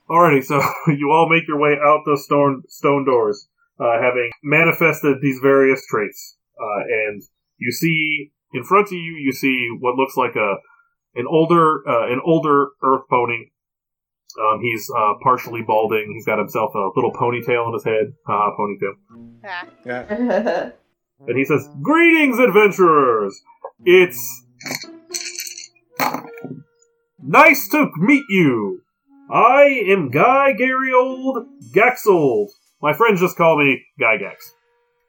Alrighty, 0.10 0.44
so 0.44 0.62
you 0.88 1.12
all 1.12 1.30
make 1.30 1.48
your 1.48 1.60
way 1.60 1.76
out 1.84 2.02
the 2.06 2.18
stone 2.18 2.64
stone 2.70 3.06
doors, 3.06 3.48
uh, 3.80 4.02
having 4.02 4.32
manifested 4.44 5.18
these 5.22 5.40
various 5.42 5.86
traits, 5.88 6.38
uh, 6.60 6.82
and 6.88 7.22
you 7.58 7.72
see 7.72 8.32
in 8.54 8.64
front 8.64 8.88
of 8.88 8.94
you, 8.94 9.16
you 9.20 9.32
see 9.32 9.70
what 9.80 9.96
looks 9.96 10.16
like 10.16 10.36
a 10.36 10.56
an 11.16 11.26
older 11.28 11.88
uh, 11.88 12.08
an 12.08 12.22
older 12.26 12.70
Earth 12.84 13.04
pony. 13.10 13.52
Um, 14.40 14.60
he's 14.62 14.90
uh, 14.96 15.14
partially 15.24 15.64
balding. 15.64 16.12
He's 16.14 16.26
got 16.26 16.38
himself 16.38 16.76
a 16.76 16.90
little 16.96 17.12
ponytail 17.12 17.66
on 17.66 17.74
his 17.74 17.84
head. 17.84 18.14
Uh, 18.28 18.52
ponytail. 18.58 18.94
Ah, 19.44 19.66
Yeah. 19.84 20.72
And 21.28 21.36
he 21.36 21.46
says, 21.46 21.68
Greetings, 21.82 22.38
adventurers! 22.38 23.42
It's. 23.84 24.44
Nice 27.20 27.68
to 27.70 27.90
meet 27.98 28.26
you! 28.30 28.84
I 29.30 29.84
am 29.90 30.10
Guy 30.10 30.54
Garriold 30.58 31.48
Gaxold. 31.74 32.48
My 32.82 32.94
friends 32.94 33.20
just 33.20 33.36
call 33.36 33.58
me 33.58 33.84
Gygax. 34.00 34.52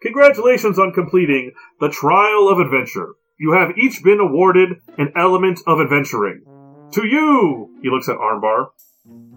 Congratulations 0.02 0.78
on 0.78 0.92
completing 0.92 1.52
the 1.80 1.88
Trial 1.88 2.48
of 2.48 2.58
Adventure. 2.58 3.14
You 3.38 3.52
have 3.52 3.78
each 3.78 4.02
been 4.02 4.18
awarded 4.18 4.78
an 4.96 5.12
element 5.16 5.60
of 5.68 5.80
adventuring. 5.80 6.42
To 6.94 7.06
you, 7.06 7.78
he 7.80 7.90
looks 7.90 8.08
at 8.08 8.16
Armbar. 8.16 8.68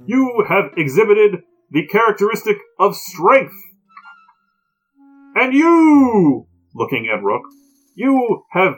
You 0.07 0.45
have 0.49 0.71
exhibited 0.75 1.43
the 1.69 1.85
characteristic 1.85 2.57
of 2.79 2.95
strength. 2.95 3.53
And 5.35 5.53
you, 5.53 6.47
looking 6.73 7.07
at 7.07 7.23
Rook, 7.23 7.43
you 7.93 8.45
have 8.51 8.75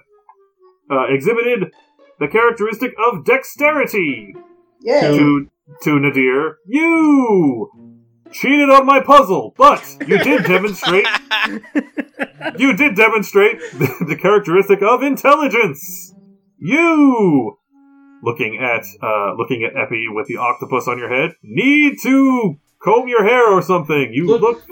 uh, 0.91 1.05
exhibited 1.07 1.71
the 2.19 2.27
characteristic 2.27 2.91
of 3.07 3.23
dexterity. 3.23 4.35
Yay! 4.81 5.17
To 5.17 5.49
to 5.83 5.99
Nadir, 5.99 6.57
you 6.65 7.69
cheated 8.31 8.69
on 8.69 8.85
my 8.85 8.99
puzzle, 8.99 9.53
but 9.57 9.83
you 10.07 10.17
did 10.17 10.43
demonstrate 10.47 11.05
you 12.57 12.75
did 12.75 12.95
demonstrate 12.95 13.59
the, 13.73 14.05
the 14.07 14.15
characteristic 14.15 14.81
of 14.81 15.03
intelligence. 15.03 16.13
You, 16.57 17.57
looking 18.23 18.57
at 18.61 18.85
uh, 19.01 19.33
looking 19.37 19.63
at 19.63 19.75
Epi 19.75 20.07
with 20.09 20.27
the 20.27 20.37
octopus 20.37 20.87
on 20.87 20.97
your 20.97 21.09
head, 21.09 21.35
need 21.43 21.97
to 22.03 22.55
comb 22.81 23.07
your 23.07 23.23
hair 23.23 23.51
or 23.51 23.61
something. 23.61 24.09
You 24.13 24.37
look 24.37 24.65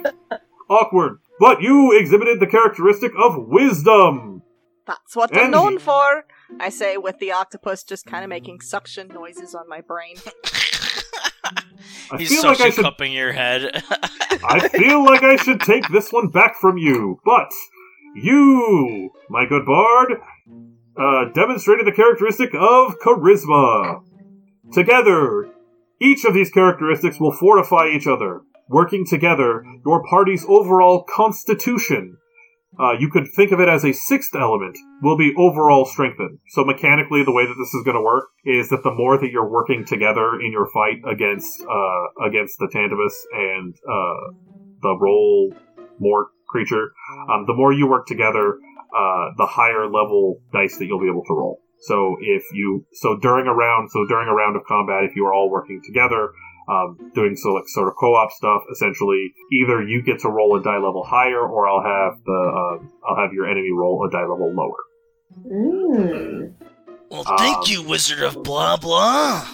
awkward, 0.69 1.19
but 1.39 1.61
you 1.61 1.97
exhibited 1.97 2.39
the 2.39 2.47
characteristic 2.47 3.11
of 3.17 3.35
wisdom. 3.37 4.43
That's 4.87 5.15
what 5.15 5.35
I'm 5.35 5.51
known 5.51 5.79
for. 5.79 6.25
I 6.59 6.69
say 6.69 6.97
with 6.97 7.19
the 7.19 7.31
octopus 7.31 7.83
just 7.83 8.05
kind 8.05 8.23
of 8.23 8.29
making 8.29 8.61
suction 8.61 9.07
noises 9.07 9.55
on 9.55 9.69
my 9.69 9.81
brain. 9.81 10.15
I 12.11 12.17
He's 12.17 12.29
feel 12.29 12.43
like 12.43 12.59
I 12.59 12.69
should 12.69 12.83
cupping 12.83 13.13
your 13.13 13.31
head. 13.31 13.83
I 14.43 14.67
feel 14.67 15.03
like 15.03 15.23
I 15.23 15.37
should 15.37 15.61
take 15.61 15.87
this 15.89 16.11
one 16.11 16.27
back 16.27 16.55
from 16.59 16.77
you, 16.77 17.19
but 17.23 17.51
you, 18.15 19.11
my 19.29 19.45
good 19.45 19.65
bard, 19.65 20.13
uh, 20.97 21.25
demonstrated 21.33 21.87
the 21.87 21.93
characteristic 21.93 22.53
of 22.53 22.99
charisma. 22.99 24.03
Together, 24.73 25.49
each 26.01 26.25
of 26.25 26.33
these 26.33 26.51
characteristics 26.51 27.19
will 27.19 27.31
fortify 27.31 27.87
each 27.87 28.07
other. 28.07 28.41
Working 28.67 29.05
together, 29.05 29.63
your 29.85 30.03
party's 30.03 30.45
overall 30.47 31.03
constitution, 31.03 32.17
uh, 32.81 32.93
you 32.97 33.09
could 33.09 33.27
think 33.35 33.51
of 33.51 33.59
it 33.59 33.69
as 33.69 33.85
a 33.85 33.93
sixth 33.93 34.33
element, 34.35 34.75
will 35.03 35.17
be 35.17 35.33
overall 35.37 35.85
strengthened. 35.85 36.39
So 36.49 36.63
mechanically, 36.65 37.23
the 37.23 37.31
way 37.31 37.45
that 37.45 37.55
this 37.59 37.73
is 37.73 37.83
going 37.85 37.97
to 37.97 38.01
work 38.01 38.29
is 38.43 38.69
that 38.69 38.81
the 38.83 38.91
more 38.91 39.19
that 39.19 39.29
you're 39.31 39.49
working 39.49 39.85
together 39.85 40.41
in 40.41 40.51
your 40.51 40.67
fight 40.73 41.01
against 41.05 41.61
uh, 41.61 42.25
against 42.25 42.57
the 42.57 42.67
Tantabus 42.73 43.13
and 43.33 43.75
uh, 43.87 44.33
the 44.81 44.97
roll 44.99 45.53
more 45.99 46.29
creature, 46.49 46.91
um, 47.29 47.45
the 47.45 47.53
more 47.53 47.71
you 47.71 47.87
work 47.87 48.07
together, 48.07 48.57
uh, 48.97 49.25
the 49.37 49.45
higher 49.45 49.85
level 49.85 50.41
dice 50.51 50.77
that 50.77 50.85
you'll 50.85 50.99
be 50.99 51.09
able 51.09 51.23
to 51.25 51.33
roll. 51.33 51.61
So 51.81 52.17
if 52.21 52.43
you 52.53 52.85
so 52.93 53.17
during 53.17 53.47
a 53.47 53.53
round, 53.53 53.89
so 53.91 54.05
during 54.07 54.27
a 54.27 54.33
round 54.33 54.55
of 54.55 54.63
combat, 54.65 55.03
if 55.03 55.15
you 55.15 55.25
are 55.25 55.33
all 55.33 55.49
working 55.49 55.81
together, 55.83 56.29
um, 56.71 57.11
doing 57.13 57.35
so 57.35 57.49
like 57.53 57.65
sort 57.67 57.87
of 57.89 57.95
co-op 57.99 58.31
stuff, 58.31 58.61
essentially 58.71 59.33
either 59.51 59.83
you 59.83 60.01
get 60.01 60.19
to 60.21 60.29
roll 60.29 60.55
a 60.57 60.63
die 60.63 60.75
level 60.77 61.03
higher, 61.03 61.41
or 61.41 61.67
I'll 61.67 61.83
have 61.83 62.23
the 62.23 62.31
uh, 62.81 62.85
I'll 63.09 63.17
have 63.21 63.33
your 63.33 63.49
enemy 63.49 63.71
roll 63.71 64.05
a 64.07 64.09
die 64.09 64.21
level 64.21 64.53
lower. 64.55 64.83
Mm. 65.45 66.53
well, 67.09 67.23
thank 67.37 67.57
Um, 67.57 67.63
you, 67.67 67.83
Wizard 67.83 68.21
of 68.23 68.41
Blah 68.43 68.77
Blah. 68.77 69.47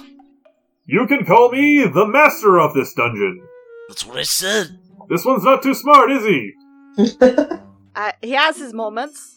You 0.86 1.06
can 1.08 1.26
call 1.26 1.52
me 1.52 1.84
the 1.86 2.06
master 2.08 2.60
of 2.60 2.74
this 2.74 2.94
dungeon. 2.94 3.42
That's 3.90 4.06
what 4.06 4.18
I 4.18 4.24
said. 4.24 4.78
This 5.10 5.26
one's 5.26 5.44
not 5.44 5.62
too 5.64 5.74
smart, 5.74 6.12
is 6.12 6.24
he? 6.26 6.54
Uh, 8.00 8.12
he 8.22 8.34
has 8.34 8.58
his 8.60 8.74
moments. 8.76 9.37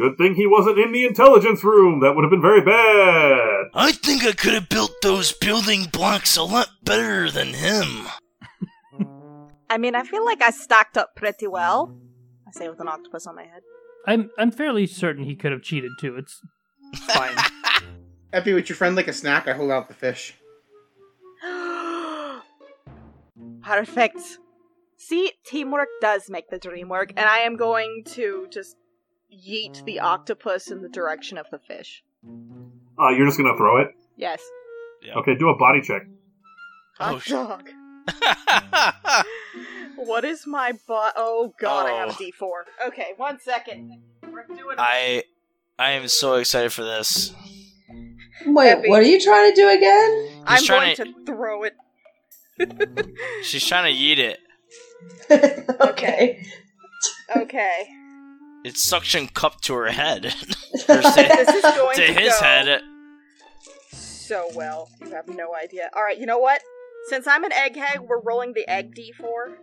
Good 0.00 0.16
thing 0.16 0.34
he 0.34 0.46
wasn't 0.46 0.78
in 0.78 0.92
the 0.92 1.04
intelligence 1.04 1.62
room. 1.62 2.00
That 2.00 2.16
would 2.16 2.24
have 2.24 2.30
been 2.30 2.40
very 2.40 2.62
bad. 2.62 3.66
I 3.74 3.92
think 3.92 4.24
I 4.24 4.32
could 4.32 4.54
have 4.54 4.70
built 4.70 4.92
those 5.02 5.30
building 5.32 5.88
blocks 5.92 6.38
a 6.38 6.42
lot 6.42 6.68
better 6.82 7.30
than 7.30 7.48
him. 7.48 8.06
I 9.68 9.76
mean, 9.76 9.94
I 9.94 10.04
feel 10.04 10.24
like 10.24 10.40
I 10.40 10.52
stacked 10.52 10.96
up 10.96 11.14
pretty 11.16 11.46
well. 11.46 11.94
I 12.48 12.52
say 12.52 12.70
with 12.70 12.80
an 12.80 12.88
octopus 12.88 13.26
on 13.26 13.36
my 13.36 13.42
head. 13.42 13.60
I'm 14.06 14.30
I'm 14.38 14.50
fairly 14.50 14.86
certain 14.86 15.24
he 15.24 15.36
could 15.36 15.52
have 15.52 15.60
cheated 15.60 15.90
too. 16.00 16.16
It's 16.16 16.40
fine. 17.12 17.36
Epi, 18.32 18.54
with 18.54 18.70
your 18.70 18.76
friend 18.76 18.96
like 18.96 19.08
a 19.08 19.12
snack, 19.12 19.48
I 19.48 19.52
hold 19.52 19.70
out 19.70 19.88
the 19.88 19.94
fish. 19.94 20.34
Perfect. 23.62 24.38
See, 24.96 25.32
teamwork 25.44 25.88
does 26.00 26.30
make 26.30 26.48
the 26.48 26.58
dream 26.58 26.88
work, 26.88 27.12
and 27.18 27.28
I 27.28 27.40
am 27.40 27.56
going 27.56 28.04
to 28.12 28.46
just 28.50 28.76
yeet 29.32 29.84
the 29.84 30.00
octopus 30.00 30.70
in 30.70 30.82
the 30.82 30.88
direction 30.88 31.38
of 31.38 31.46
the 31.50 31.58
fish. 31.58 32.02
Uh, 32.98 33.08
you're 33.10 33.26
just 33.26 33.38
gonna 33.38 33.56
throw 33.56 33.80
it. 33.80 33.88
Yes. 34.16 34.42
Okay, 35.16 35.34
do 35.34 35.48
a 35.48 35.56
body 35.56 35.80
check. 35.80 36.02
Oh, 37.00 37.18
Hot 37.18 37.22
sh- 37.22 37.30
dog. 37.30 37.70
What 39.96 40.24
is 40.24 40.46
my 40.46 40.72
butt? 40.88 41.12
Oh 41.16 41.52
god, 41.60 41.86
I 41.86 41.92
have 41.92 42.08
a 42.08 42.12
Oh. 42.12 42.14
D4. 42.14 42.88
Okay, 42.88 43.08
one 43.18 43.38
second. 43.38 44.00
We're 44.22 44.46
doing 44.46 44.76
I 44.78 45.24
I 45.78 45.90
am 45.90 46.08
so 46.08 46.34
excited 46.34 46.72
for 46.72 46.84
this. 46.84 47.34
Wait, 48.46 48.70
Epi. 48.70 48.88
what 48.88 49.00
are 49.00 49.06
you 49.06 49.20
trying 49.20 49.50
to 49.54 49.60
do 49.60 49.68
again? 49.68 50.42
I'm 50.46 50.62
trying 50.64 50.96
going 50.96 51.14
to... 51.14 51.24
throw 51.26 51.64
it. 51.64 51.74
She's 53.42 53.66
trying 53.66 53.92
to 53.92 53.98
eat 53.98 54.18
it. 54.18 54.38
okay. 55.80 56.42
Okay. 57.36 57.88
It's 58.64 58.82
suction 58.82 59.28
cup 59.28 59.60
to 59.62 59.74
her 59.74 59.90
head. 59.90 60.34
This 60.72 60.86
to, 60.86 61.20
is 61.20 61.62
going 61.62 61.96
to 61.96 62.06
to, 62.06 62.12
his 62.12 62.32
go 62.38 62.44
head. 62.44 62.82
so 63.92 64.48
well. 64.54 64.88
You 65.00 65.10
have 65.10 65.28
no 65.28 65.54
idea. 65.54 65.90
All 65.94 66.02
right, 66.02 66.18
you 66.18 66.26
know 66.26 66.38
what? 66.38 66.60
Since 67.08 67.26
I'm 67.26 67.44
an 67.44 67.50
egghead, 67.50 68.06
we're 68.06 68.20
rolling 68.20 68.52
the 68.54 68.68
egg 68.68 68.94
D4. 68.94 69.56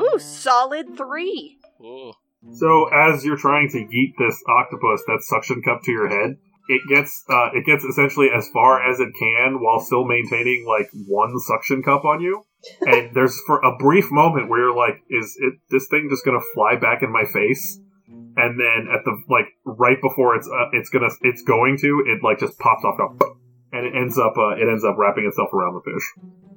Ooh, 0.00 0.18
solid 0.18 0.96
three. 0.96 1.58
Ooh. 1.80 2.12
So 2.52 2.88
as 2.92 3.24
you're 3.24 3.36
trying 3.36 3.68
to 3.70 3.78
yeet 3.78 4.14
this 4.18 4.42
octopus 4.48 5.02
that 5.06 5.22
suction 5.22 5.62
cup 5.62 5.82
to 5.82 5.90
your 5.92 6.08
head, 6.08 6.36
it 6.68 6.82
gets 6.88 7.24
uh, 7.28 7.48
it 7.52 7.64
gets 7.64 7.84
essentially 7.84 8.28
as 8.34 8.48
far 8.52 8.82
as 8.88 9.00
it 9.00 9.08
can 9.18 9.58
while 9.60 9.80
still 9.80 10.04
maintaining 10.04 10.66
like 10.66 10.88
one 11.08 11.38
suction 11.40 11.82
cup 11.82 12.04
on 12.04 12.20
you. 12.20 12.42
And 12.82 13.14
there's 13.14 13.40
for 13.46 13.60
a 13.60 13.76
brief 13.76 14.10
moment 14.10 14.48
where 14.48 14.60
you're 14.60 14.76
like, 14.76 15.02
is 15.10 15.36
it 15.38 15.54
this 15.70 15.86
thing 15.88 16.08
just 16.10 16.24
gonna 16.24 16.44
fly 16.54 16.76
back 16.76 17.02
in 17.02 17.10
my 17.12 17.24
face? 17.24 17.80
And 18.08 18.60
then 18.60 18.88
at 18.92 19.04
the 19.04 19.16
like 19.28 19.46
right 19.64 20.00
before 20.00 20.36
it's 20.36 20.48
uh, 20.48 20.70
it's 20.72 20.90
gonna 20.90 21.10
it's 21.22 21.42
going 21.42 21.78
to 21.78 22.04
it 22.06 22.22
like 22.22 22.38
just 22.38 22.58
pops 22.58 22.84
off 22.84 22.98
and 23.72 23.86
it 23.86 23.94
ends 23.96 24.18
up 24.18 24.36
uh, 24.36 24.50
it 24.50 24.68
ends 24.68 24.84
up 24.84 24.96
wrapping 24.98 25.26
itself 25.26 25.52
around 25.52 25.74
the 25.74 25.80
fish. 25.80 26.12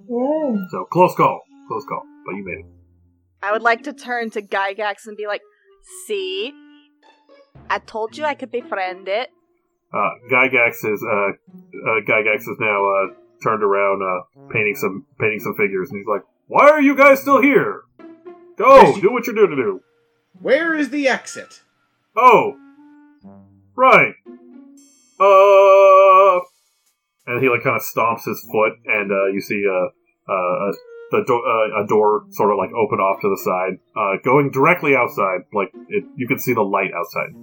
Yeah. 0.09 0.65
So 0.71 0.85
close 0.85 1.15
call, 1.15 1.41
close 1.67 1.85
call, 1.87 2.03
but 2.25 2.35
you 2.35 2.43
made 2.45 2.65
it. 2.65 2.79
I 3.41 3.51
would 3.51 3.61
like 3.61 3.83
to 3.83 3.93
turn 3.93 4.29
to 4.31 4.41
Gygax 4.41 5.07
and 5.07 5.15
be 5.15 5.27
like, 5.27 5.41
see? 6.05 6.53
I 7.69 7.79
told 7.79 8.17
you 8.17 8.25
I 8.25 8.33
could 8.33 8.51
befriend 8.51 9.07
it. 9.07 9.29
Uh, 9.93 10.09
Gygax 10.31 10.85
is 10.85 11.03
uh, 11.03 11.29
uh, 11.29 12.01
Gygax 12.07 12.41
is 12.41 12.57
now 12.59 12.85
uh, 12.85 13.07
turned 13.43 13.63
around, 13.63 14.01
uh, 14.03 14.21
painting 14.51 14.75
some 14.75 15.05
painting 15.19 15.39
some 15.39 15.55
figures, 15.55 15.89
and 15.89 15.99
he's 15.99 16.07
like, 16.07 16.23
"Why 16.47 16.69
are 16.69 16.81
you 16.81 16.95
guys 16.95 17.21
still 17.21 17.41
here? 17.41 17.81
Go, 18.57 18.95
you- 18.95 19.01
do 19.01 19.11
what 19.11 19.25
you're 19.27 19.35
doing 19.35 19.51
to 19.51 19.55
do." 19.55 19.81
Where 20.41 20.73
is 20.75 20.89
the 20.89 21.07
exit? 21.07 21.61
Oh, 22.15 22.55
right. 23.75 24.13
Uh, 25.19 26.39
and 27.27 27.43
he 27.43 27.49
like 27.49 27.63
kind 27.63 27.75
of 27.75 27.81
stomps 27.83 28.25
his 28.25 28.45
foot, 28.51 28.73
and 28.85 29.11
uh, 29.11 29.25
you 29.27 29.41
see 29.41 29.63
uh, 29.67 29.87
uh, 30.31 30.71
the 31.11 31.23
do- 31.27 31.43
uh, 31.45 31.83
a 31.83 31.87
door 31.87 32.25
sort 32.31 32.51
of 32.51 32.57
like 32.57 32.71
open 32.73 32.99
off 32.99 33.19
to 33.21 33.29
the 33.29 33.37
side, 33.43 33.79
uh, 33.95 34.17
going 34.23 34.49
directly 34.51 34.95
outside. 34.95 35.41
Like 35.53 35.71
it, 35.89 36.05
you 36.15 36.27
can 36.27 36.39
see 36.39 36.53
the 36.53 36.61
light 36.63 36.91
outside. 36.95 37.35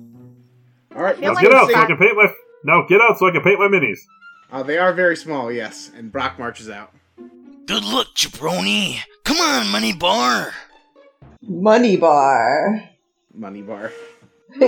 All 0.96 1.02
right, 1.02 1.16
feel 1.16 1.28
Now 1.28 1.34
like 1.34 1.44
get 1.44 1.54
out 1.54 1.68
so 1.70 1.76
I 1.78 1.86
can 1.86 1.96
paint 1.98 2.16
my. 2.16 2.28
Now 2.64 2.86
get 2.88 3.00
out 3.00 3.18
so 3.18 3.28
I 3.28 3.32
can 3.32 3.42
paint 3.42 3.58
my 3.60 3.68
minis. 3.68 3.98
Uh, 4.50 4.62
they 4.62 4.78
are 4.78 4.92
very 4.92 5.16
small, 5.16 5.50
yes. 5.50 5.90
And 5.94 6.10
Brock 6.12 6.38
marches 6.38 6.70
out. 6.70 6.92
Good 7.66 7.84
luck, 7.84 8.08
jabroni. 8.14 8.98
Come 9.24 9.38
on, 9.38 9.68
money 9.70 9.92
bar. 9.92 10.52
Money 11.42 11.96
bar. 11.96 12.82
Money 13.34 13.62
bar. 13.62 13.92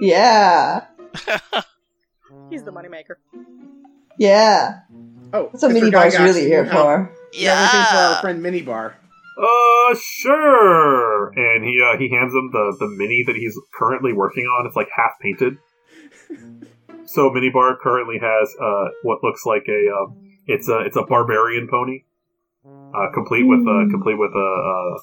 yeah. 0.00 0.86
He's 2.50 2.62
the 2.64 2.72
moneymaker. 2.72 3.14
Yeah. 4.18 4.80
Oh, 5.32 5.48
That's 5.52 5.62
what 5.62 5.70
Mr. 5.70 5.74
mini 5.74 5.90
bar's 5.90 6.14
Gygax, 6.14 6.24
really 6.24 6.40
here 6.42 6.64
have- 6.64 6.72
for. 6.72 7.16
You 7.32 7.48
have 7.48 7.58
anything 7.74 7.90
for 7.90 7.96
our 7.98 8.20
friend 8.22 8.42
Mini 8.42 8.62
Bar? 8.62 8.96
Uh, 9.38 9.94
sure. 10.00 11.28
And 11.36 11.64
he 11.64 11.82
uh, 11.82 11.98
he 11.98 12.08
hands 12.08 12.32
him 12.32 12.50
the 12.50 12.74
the 12.80 12.88
mini 12.96 13.24
that 13.26 13.36
he's 13.36 13.54
currently 13.78 14.14
working 14.14 14.44
on. 14.44 14.66
It's 14.66 14.76
like 14.76 14.88
half 14.94 15.10
painted. 15.20 15.58
so 17.06 17.30
Minibar 17.30 17.78
currently 17.78 18.18
has 18.20 18.54
uh 18.60 18.88
what 19.02 19.22
looks 19.24 19.44
like 19.46 19.64
a 19.68 19.90
uh, 19.94 20.12
it's 20.46 20.68
a 20.68 20.80
it's 20.80 20.96
a 20.96 21.02
barbarian 21.02 21.68
pony, 21.70 22.04
uh, 22.64 23.10
complete 23.14 23.44
with 23.44 23.60
uh, 23.60 23.86
Mm. 23.86 23.90
complete 23.90 24.18
with 24.18 24.32
a, 24.34 24.38
uh, 24.38 24.98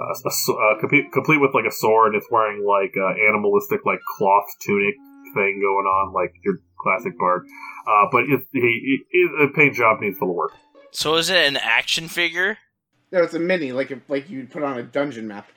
a, 0.00 0.04
a 0.12 0.30
s- 0.30 0.48
uh, 0.48 0.78
complete 0.80 1.12
complete 1.12 1.38
with 1.38 1.54
like 1.54 1.64
a 1.66 1.70
sword. 1.72 2.14
It's 2.14 2.30
wearing 2.30 2.64
like 2.64 2.94
uh, 2.96 3.14
animalistic 3.28 3.84
like 3.84 4.00
cloth 4.16 4.46
tunic 4.60 4.94
thing 5.34 5.60
going 5.60 5.86
on. 5.86 6.12
Like 6.14 6.34
you're 6.44 6.58
classic 6.80 7.18
bard. 7.18 7.44
Uh, 7.86 8.06
but 8.12 8.22
it, 8.24 8.40
he, 8.52 9.02
he, 9.10 9.28
the 9.40 9.48
paint 9.54 9.74
job 9.74 10.00
needs 10.00 10.16
a 10.18 10.20
little 10.20 10.36
work. 10.36 10.52
So 10.92 11.16
is 11.16 11.28
it 11.30 11.46
an 11.46 11.56
action 11.56 12.08
figure? 12.08 12.56
No, 13.12 13.22
it's 13.22 13.34
a 13.34 13.38
mini, 13.38 13.72
like 13.72 13.90
if, 13.90 13.98
like 14.08 14.28
you'd 14.30 14.50
put 14.50 14.62
on 14.62 14.78
a 14.78 14.82
dungeon 14.82 15.26
map, 15.28 15.48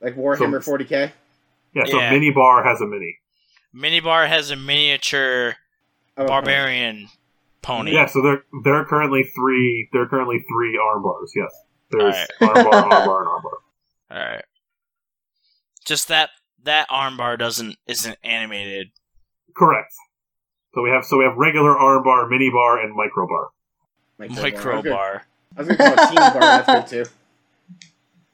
like 0.00 0.14
Warhammer 0.16 0.62
So- 0.62 0.76
40k. 0.76 1.12
Yeah, 1.74 1.84
so 1.86 1.98
Yeah. 1.98 2.10
mini 2.10 2.30
bar 2.30 2.62
has 2.64 2.80
a 2.80 2.86
mini. 2.86 3.16
Minibar 3.74 4.28
has 4.28 4.50
a 4.50 4.56
miniature 4.56 5.56
Oh, 6.16 6.26
barbarian 6.26 7.08
pony. 7.62 7.92
Yeah, 7.94 8.06
so 8.06 8.20
there 8.20 8.42
there 8.62 8.74
are 8.74 8.84
currently 8.84 9.22
three. 9.22 9.88
There 9.92 10.02
are 10.02 10.08
currently 10.08 10.44
three 10.52 10.78
arm 10.78 11.02
bars. 11.02 11.32
Yes, 11.34 11.50
there's 11.90 12.14
Alright. 12.14 12.30
arm 12.40 12.64
bar, 12.70 12.74
arm 12.74 13.06
bar, 13.06 13.20
and 13.20 13.28
arm 13.28 13.42
bar. 13.42 13.52
All 14.10 14.32
right. 14.34 14.44
Just 15.84 16.08
that 16.08 16.30
that 16.64 16.88
armbar 16.90 17.38
doesn't 17.38 17.76
isn't 17.86 18.18
animated. 18.22 18.90
Correct. 19.56 19.94
So 20.74 20.82
we 20.82 20.90
have 20.90 21.04
so 21.04 21.16
we 21.16 21.24
have 21.24 21.36
regular 21.36 21.76
arm 21.78 22.02
bar, 22.04 22.28
mini 22.28 22.50
bar, 22.50 22.82
and 22.82 22.94
micro 22.94 23.26
bar. 23.26 23.48
Micro 24.18 24.82
bar. 24.82 25.26
I 25.56 25.62
was 25.62 25.68
gonna 25.68 25.78
call 25.78 26.04
it 26.04 26.08
teeny 26.08 26.16
bar. 26.16 26.40
That's 26.40 26.90
good 26.90 27.04
too. 27.04 27.10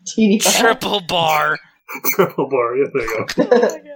Teeny 0.07 0.41
bar. 0.41 0.53
Triple 0.53 1.01
bar. 1.03 1.59
Triple 2.15 2.49
bar. 2.49 2.77
Yeah, 2.77 2.87
there 2.93 3.03
you 3.05 3.27
go. 3.27 3.81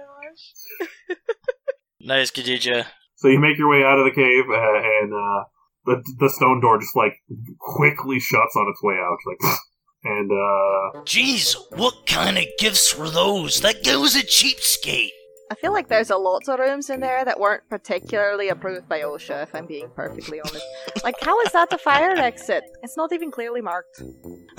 My 1.11 2.15
gosh. 2.15 2.31
Nice, 2.31 2.31
Khadija. 2.31 2.85
So 3.17 3.27
you 3.27 3.39
make 3.39 3.57
your 3.57 3.69
way 3.69 3.83
out 3.83 3.99
of 3.99 4.05
the 4.05 4.11
cave, 4.11 4.45
uh, 4.49 5.03
and 5.03 5.13
uh, 5.13 5.43
the 5.85 6.03
the 6.19 6.29
stone 6.29 6.59
door 6.61 6.79
just 6.79 6.95
like 6.95 7.13
quickly 7.59 8.19
shuts 8.19 8.55
on 8.55 8.67
its 8.69 8.81
way 8.81 8.95
out. 8.95 9.17
Like, 9.27 9.59
and 10.03 10.31
uh, 10.31 11.01
Jeez, 11.03 11.55
what 11.77 12.07
kind 12.07 12.37
of 12.37 12.45
gifts 12.57 12.97
were 12.97 13.09
those? 13.09 13.61
That 13.61 13.83
guy 13.83 13.97
was 13.97 14.15
a 14.15 14.23
cheapskate. 14.23 15.09
I 15.51 15.55
feel 15.55 15.73
like 15.73 15.89
there's 15.89 16.09
a 16.09 16.17
lot 16.17 16.47
of 16.47 16.59
rooms 16.59 16.89
in 16.89 17.01
there 17.01 17.25
that 17.25 17.37
weren't 17.37 17.63
particularly 17.69 18.47
approved 18.47 18.87
by 18.87 19.01
OSHA, 19.01 19.43
if 19.43 19.53
I'm 19.53 19.65
being 19.65 19.89
perfectly 19.93 20.39
honest. 20.39 20.65
Like, 21.03 21.15
how 21.21 21.41
is 21.41 21.51
that 21.51 21.69
the 21.69 21.77
fire 21.77 22.11
exit? 22.15 22.63
It's 22.83 22.95
not 22.95 23.11
even 23.11 23.31
clearly 23.31 23.59
marked. 23.59 24.01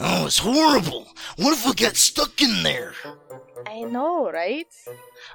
Oh, 0.04 0.26
it's 0.26 0.38
horrible. 0.38 1.06
What 1.36 1.56
if 1.56 1.64
we 1.64 1.74
got 1.74 1.94
stuck 1.96 2.42
in 2.42 2.64
there? 2.64 2.94
I 3.66 3.82
know, 3.82 4.30
right? 4.30 4.66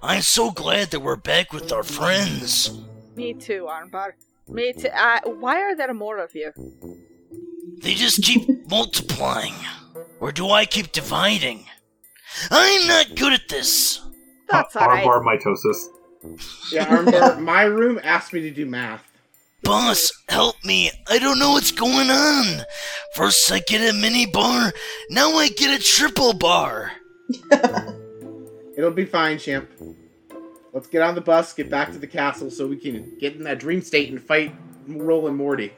I'm 0.02 0.22
so 0.22 0.52
glad 0.52 0.92
that 0.92 1.00
we're 1.00 1.16
back 1.16 1.54
with 1.54 1.72
our 1.72 1.84
friends. 1.84 2.78
Me 3.16 3.34
too, 3.34 3.68
Armbar. 3.70 4.12
Me 4.50 4.74
too. 4.74 4.90
Uh, 4.90 5.22
why 5.40 5.62
are 5.62 5.76
there 5.76 5.94
more 5.94 6.18
of 6.18 6.36
you? 6.36 6.52
They 7.82 7.94
just 7.94 8.22
keep 8.24 8.48
multiplying. 8.70 9.56
Or 10.20 10.34
do 10.34 10.50
I 10.50 10.66
keep 10.66 10.92
dividing? 10.92 11.66
I'm 12.52 12.88
not 12.88 13.16
good 13.16 13.34
at 13.34 13.48
this. 13.48 14.02
That's 14.50 14.76
arm 14.76 14.90
alright. 14.90 15.06
bar 15.06 15.24
mitosis. 15.24 15.78
Yeah, 16.74 16.88
armbar. 16.88 17.40
my 17.40 17.64
room 17.64 18.00
asked 18.04 18.34
me 18.34 18.42
to 18.42 18.52
do 18.52 18.66
math. 18.66 19.07
Boss, 19.64 20.12
help 20.30 20.56
me. 20.64 20.92
I 21.10 21.20
don't 21.20 21.40
know 21.40 21.52
what's 21.52 21.72
going 21.72 22.10
on. 22.10 22.66
First 23.16 23.52
I 23.52 23.60
get 23.60 23.90
a 23.90 23.94
mini 23.98 24.26
bar, 24.26 24.72
now 25.10 25.32
I 25.36 25.50
get 25.50 25.78
a 25.78 25.84
triple 25.84 26.34
bar. 26.34 26.92
It'll 28.78 28.92
be 28.92 29.06
fine, 29.06 29.40
champ. 29.40 29.70
Let's 30.72 30.88
get 30.88 31.02
on 31.02 31.16
the 31.16 31.22
bus, 31.22 31.54
get 31.54 31.70
back 31.70 31.92
to 31.92 31.98
the 31.98 32.08
castle, 32.08 32.52
so 32.52 32.68
we 32.68 32.78
can 32.78 33.18
get 33.20 33.36
in 33.36 33.44
that 33.44 33.60
dream 33.60 33.82
state 33.82 34.10
and 34.12 34.22
fight 34.22 34.56
Roll 34.88 35.28
and 35.28 35.36
Morty. 35.36 35.74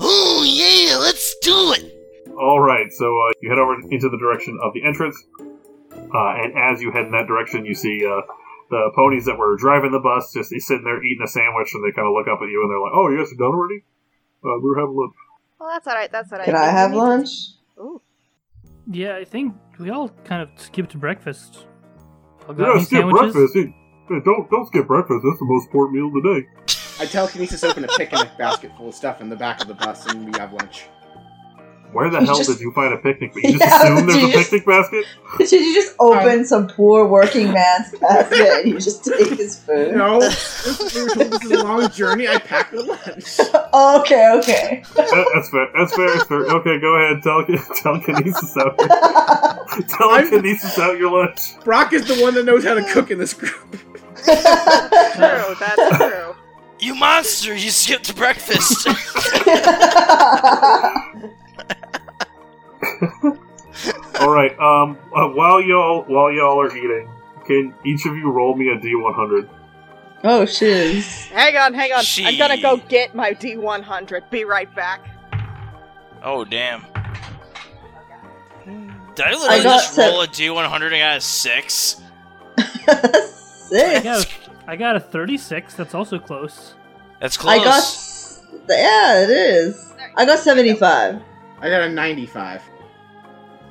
Oh 0.00 0.44
yeah, 0.46 0.96
let's 0.96 1.36
do 1.42 1.72
it. 1.72 1.94
All 2.38 2.60
right, 2.60 2.90
so 2.92 3.06
uh, 3.06 3.32
you 3.42 3.50
head 3.50 3.58
over 3.58 3.74
into 3.90 4.08
the 4.08 4.16
direction 4.16 4.58
of 4.62 4.72
the 4.72 4.84
entrance, 4.84 5.16
uh, 6.14 6.34
and 6.36 6.56
as 6.56 6.80
you 6.80 6.92
head 6.92 7.06
in 7.06 7.12
that 7.12 7.26
direction, 7.26 7.66
you 7.66 7.74
see 7.74 8.06
uh, 8.06 8.20
the 8.70 8.90
ponies 8.94 9.24
that 9.26 9.38
were 9.38 9.56
driving 9.56 9.92
the 9.92 9.98
bus 10.00 10.32
just 10.32 10.50
he's 10.52 10.66
sitting 10.66 10.84
there 10.84 11.02
eating 11.02 11.24
a 11.24 11.28
sandwich, 11.28 11.70
and 11.74 11.82
they 11.84 11.94
kind 11.94 12.06
of 12.06 12.12
look 12.14 12.28
up 12.28 12.40
at 12.42 12.48
you 12.48 12.60
and 12.62 12.70
they're 12.70 12.80
like, 12.80 12.92
"Oh, 12.94 13.08
you 13.10 13.18
guys 13.18 13.32
are 13.32 13.36
done 13.36 13.54
already? 13.54 13.84
Uh, 14.44 14.58
we 14.62 14.70
were 14.70 14.78
having 14.78 14.96
lunch." 14.96 15.14
Well, 15.58 15.68
that's 15.70 15.86
alright, 15.86 16.10
that's 16.12 16.30
alright. 16.32 16.44
Can 16.46 16.54
I 16.56 16.66
have 16.66 16.92
lunch? 16.94 17.28
Ooh. 17.78 18.00
Yeah, 18.90 19.16
I 19.16 19.24
think 19.24 19.54
we 19.78 19.90
all 19.90 20.08
kind 20.24 20.42
of 20.42 20.48
skipped 20.56 20.98
breakfast. 20.98 21.66
All 22.48 22.54
got 22.54 22.76
Yeah, 22.76 22.82
skip 22.82 23.00
sandwiches. 23.00 23.32
breakfast. 23.34 23.54
Hey, 23.54 23.74
hey, 24.08 24.20
don't 24.24 24.50
don't 24.50 24.66
skip 24.66 24.86
breakfast. 24.86 25.20
That's 25.24 25.38
the 25.38 25.44
most 25.46 25.66
important 25.66 25.96
meal 25.96 26.06
of 26.08 26.14
the 26.22 26.40
day. 26.40 26.46
I 27.00 27.06
telekinesis 27.06 27.62
open 27.64 27.84
a 27.84 27.88
picnic 27.88 28.36
basket 28.38 28.72
full 28.76 28.88
of 28.88 28.94
stuff 28.94 29.20
in 29.20 29.28
the 29.28 29.36
back 29.36 29.60
of 29.62 29.68
the 29.68 29.74
bus, 29.74 30.06
and 30.06 30.24
we 30.26 30.38
have 30.38 30.52
lunch. 30.52 30.86
Where 31.92 32.10
the 32.10 32.20
You 32.20 32.26
hell 32.26 32.36
just- 32.36 32.50
did 32.50 32.60
you 32.60 32.70
find 32.72 32.92
a 32.92 32.98
picnic? 32.98 33.32
But 33.32 33.42
You 33.44 33.52
just 33.58 33.64
Yeah, 33.64 33.82
assume 33.94 34.06
there's 34.06 34.16
a 34.16 34.20
just- 34.32 34.50
picnic 34.50 34.66
basket? 34.66 35.04
Did 35.38 35.52
you 35.52 35.74
just 35.74 35.94
open 35.98 36.44
some 36.46 36.68
poor 36.68 37.06
working 37.06 37.52
man's 37.52 37.90
basket 37.98 38.40
and 38.64 38.66
you 38.72 38.78
just 38.80 39.04
take 39.04 39.28
his 39.38 39.58
food? 39.60 39.94
No, 39.96 40.20
this, 40.20 40.94
we 40.94 41.02
were 41.02 41.08
told 41.10 41.32
this 41.32 41.42
is 41.44 41.50
a 41.50 41.62
long 41.64 41.88
journey. 41.90 42.28
I 42.28 42.38
packed 42.38 42.74
a 42.74 42.82
lunch. 42.82 43.40
okay, 43.72 44.32
okay. 44.38 44.82
That- 44.96 45.30
that's 45.34 45.50
fair. 45.50 45.68
That's 45.76 45.94
fair. 45.96 46.08
That's 46.14 46.24
fair. 46.24 46.38
Okay, 46.40 46.78
go 46.80 46.94
ahead. 46.96 47.22
Tele- 47.22 47.46
telekinesis 47.82 48.56
out. 48.58 48.78
telekinesis 49.88 50.78
out 50.78 50.98
your 50.98 51.10
lunch. 51.10 51.58
Brock 51.64 51.92
is 51.94 52.06
the 52.06 52.22
one 52.22 52.34
that 52.34 52.44
knows 52.44 52.64
how 52.64 52.74
to 52.74 52.82
cook 52.92 53.10
in 53.10 53.18
this 53.18 53.32
group. 53.34 53.52
True, 54.16 55.54
that's 55.58 55.96
true. 55.96 56.34
You 56.80 56.94
monster, 56.94 57.54
you 57.56 57.70
skipped 57.70 58.14
breakfast. 58.14 58.86
All 64.20 64.30
right. 64.32 64.58
Um. 64.58 64.98
Uh, 65.14 65.28
while 65.28 65.60
y'all 65.60 66.02
while 66.04 66.32
y'all 66.32 66.60
are 66.60 66.74
eating, 66.76 67.10
can 67.46 67.74
each 67.84 68.06
of 68.06 68.16
you 68.16 68.30
roll 68.30 68.56
me 68.56 68.68
a 68.68 68.76
d100? 68.76 69.48
oh, 70.24 70.44
shiz. 70.46 71.26
Hang 71.26 71.56
on, 71.56 71.74
hang 71.74 71.92
on. 71.92 72.02
I'm 72.24 72.38
gonna 72.38 72.60
go 72.60 72.76
get 72.88 73.14
my 73.14 73.34
D100. 73.34 74.30
Be 74.30 74.44
right 74.44 74.72
back. 74.74 75.00
oh 76.24 76.44
damn. 76.44 76.84
Did 79.14 79.26
I 79.26 79.30
literally 79.30 79.48
I 79.48 79.62
got 79.62 79.80
just 79.80 79.94
to- 79.94 80.00
roll 80.02 80.22
a 80.22 80.26
D100 80.26 80.92
and 80.92 80.98
got 81.00 81.16
a 81.16 81.20
6? 81.20 82.02
I 82.58 82.62
Six. 83.68 84.04
got, 84.04 84.24
a, 84.26 84.70
I 84.70 84.76
got 84.76 84.96
a 84.96 85.00
36. 85.00 85.74
That's 85.74 85.94
also 85.94 86.18
close. 86.18 86.74
That's 87.20 87.36
close. 87.36 87.60
I 87.60 87.64
got. 87.64 88.68
Yeah, 88.68 89.22
it 89.22 89.30
is. 89.30 89.92
I 90.16 90.24
got 90.24 90.38
75. 90.38 91.20
I 91.60 91.68
got 91.68 91.82
a 91.82 91.88
95. 91.88 92.62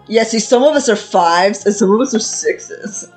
Yeah, 0.09 0.23
see, 0.23 0.39
some 0.39 0.63
of 0.63 0.75
us 0.75 0.87
are 0.89 0.95
fives 0.95 1.65
and 1.65 1.75
some 1.75 1.91
of 1.91 1.99
us 2.01 2.13
are 2.13 2.19
sixes. 2.19 3.11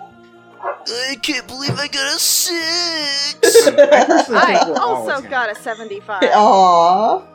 I 0.62 1.16
can't 1.22 1.46
believe 1.46 1.78
I 1.78 1.86
got 1.88 2.16
a 2.16 2.18
6! 2.18 3.66
I 3.68 4.04
personally 4.06 4.40
I 4.42 4.64
we're 4.68 4.74
all 4.78 4.96
also 5.08 5.18
a 5.18 5.22
10. 5.22 5.30
got 5.30 5.50
a 5.50 5.54
75. 5.54 6.22
Aww. 6.24 7.26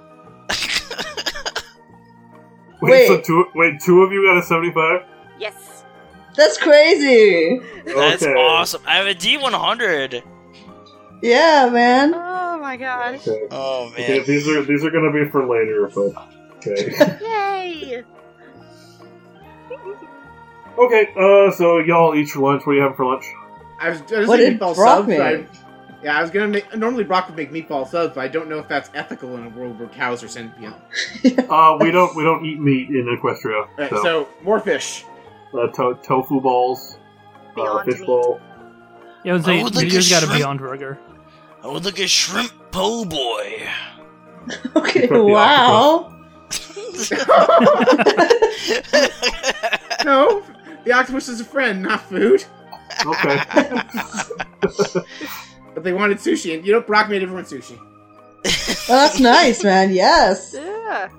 Wait, 2.81 3.07
so 3.07 3.19
two 3.21 3.45
wait 3.55 3.79
two 3.81 4.01
of 4.03 4.11
you 4.11 4.27
got 4.27 4.37
a 4.37 4.43
75? 4.43 5.01
Yes. 5.39 5.83
That's 6.35 6.57
crazy. 6.57 7.59
That's 7.85 8.21
Okay. 8.23 8.33
awesome. 8.33 8.81
I 8.85 8.95
have 8.97 9.07
a 9.07 9.15
D100. 9.15 10.21
Yeah, 11.23 11.69
man. 11.71 12.13
Oh 12.13 12.59
my 12.59 12.75
gosh. 12.77 13.25
Okay. 13.27 13.47
Oh 13.49 13.85
man. 13.91 13.93
Okay, 14.01 14.19
these 14.25 14.47
are 14.47 14.61
these 14.63 14.83
are 14.83 14.91
gonna 14.91 15.11
be 15.13 15.27
for 15.29 15.47
later, 15.47 15.89
but 15.95 16.27
okay. 16.57 16.91
Yay! 17.21 18.03
Okay. 20.77 21.09
Uh, 21.17 21.51
so 21.51 21.79
y'all 21.79 22.15
eat 22.15 22.33
your 22.33 22.43
lunch. 22.43 22.65
What 22.65 22.73
do 22.73 22.77
you 22.77 22.83
have 22.83 22.95
for 22.95 23.05
lunch? 23.05 23.25
I 23.79 23.89
was, 23.89 24.01
I 24.11 24.19
was 24.19 24.27
What 24.27 24.39
thinking 24.39 24.57
did 24.57 24.61
meatball 24.61 24.75
Brock 24.75 24.97
subs. 25.05 25.07
but 25.07 25.21
I, 25.21 25.45
yeah, 26.03 26.17
I 26.17 26.21
was 26.21 26.31
gonna 26.31 26.47
make. 26.47 26.75
Normally, 26.75 27.03
Brock 27.03 27.27
would 27.27 27.37
make 27.37 27.51
meatball 27.51 27.87
subs, 27.87 28.15
but 28.15 28.21
I 28.21 28.27
don't 28.27 28.49
know 28.49 28.59
if 28.59 28.67
that's 28.67 28.89
ethical 28.93 29.35
in 29.37 29.45
a 29.45 29.49
world 29.49 29.79
where 29.79 29.87
cows 29.89 30.23
are 30.23 30.27
sentient. 30.27 30.75
Uh, 31.49 31.77
we 31.79 31.91
don't 31.91 32.15
we 32.15 32.23
don't 32.23 32.45
eat 32.45 32.59
meat 32.59 32.89
in 32.89 33.05
Equestria. 33.21 33.67
Right, 33.77 33.89
so, 33.89 34.03
so 34.03 34.27
more 34.43 34.59
fish. 34.59 35.05
uh, 35.53 35.67
to- 35.67 35.97
tofu 36.03 36.39
balls, 36.41 36.97
uh, 37.51 37.55
Beyond 37.55 37.85
fish 37.91 37.99
meat. 37.99 38.07
ball. 38.07 38.39
Yeah, 39.23 39.31
I 39.31 39.35
would 39.35 39.45
say 39.45 39.59
I 39.59 39.63
would 39.63 39.75
like 39.75 39.85
a 39.85 39.89
Gideon's 39.89 40.09
got 40.09 40.23
a 40.23 40.25
shrimp. 40.27 40.39
Beyond 40.39 40.59
Burger. 40.59 40.99
I 41.63 41.67
would 41.67 41.85
like 41.85 41.99
a 41.99 42.07
shrimp 42.07 42.51
po' 42.71 43.05
boy. 43.05 43.67
Okay, 44.75 45.07
wow. 45.09 46.11
No, 50.05 50.43
the 50.85 50.91
octopus 50.93 51.27
is 51.27 51.41
a 51.41 51.45
friend, 51.45 51.81
not 51.83 52.01
food. 52.09 52.45
Okay. 53.05 53.39
But 55.73 55.83
they 55.83 55.91
wanted 55.91 56.19
sushi, 56.19 56.55
and 56.55 56.65
you 56.65 56.71
know, 56.71 56.79
Brock 56.79 57.09
made 57.09 57.21
everyone 57.21 57.43
sushi. 57.43 57.77
Oh, 57.77 58.85
that's 58.87 59.19
nice, 59.19 59.63
man. 59.63 59.91
Yes. 59.93 60.55
Yeah. 60.85 61.09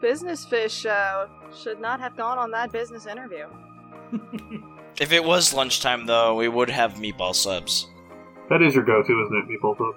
Business 0.00 0.44
fish 0.46 0.84
uh, 0.86 1.28
should 1.54 1.78
not 1.80 2.00
have 2.00 2.16
gone 2.16 2.36
on 2.38 2.50
that 2.50 2.72
business 2.72 3.06
interview. 3.06 3.46
if 5.00 5.12
it 5.12 5.22
was 5.22 5.54
lunchtime, 5.54 6.06
though, 6.06 6.34
we 6.34 6.48
would 6.48 6.68
have 6.70 6.94
meatball 6.94 7.32
subs. 7.34 7.86
that 8.48 8.60
is 8.62 8.74
your 8.74 8.82
go-to, 8.84 9.12
isn't 9.22 9.36
it, 9.36 9.60
meatball 9.60 9.78
soup? 9.78 9.94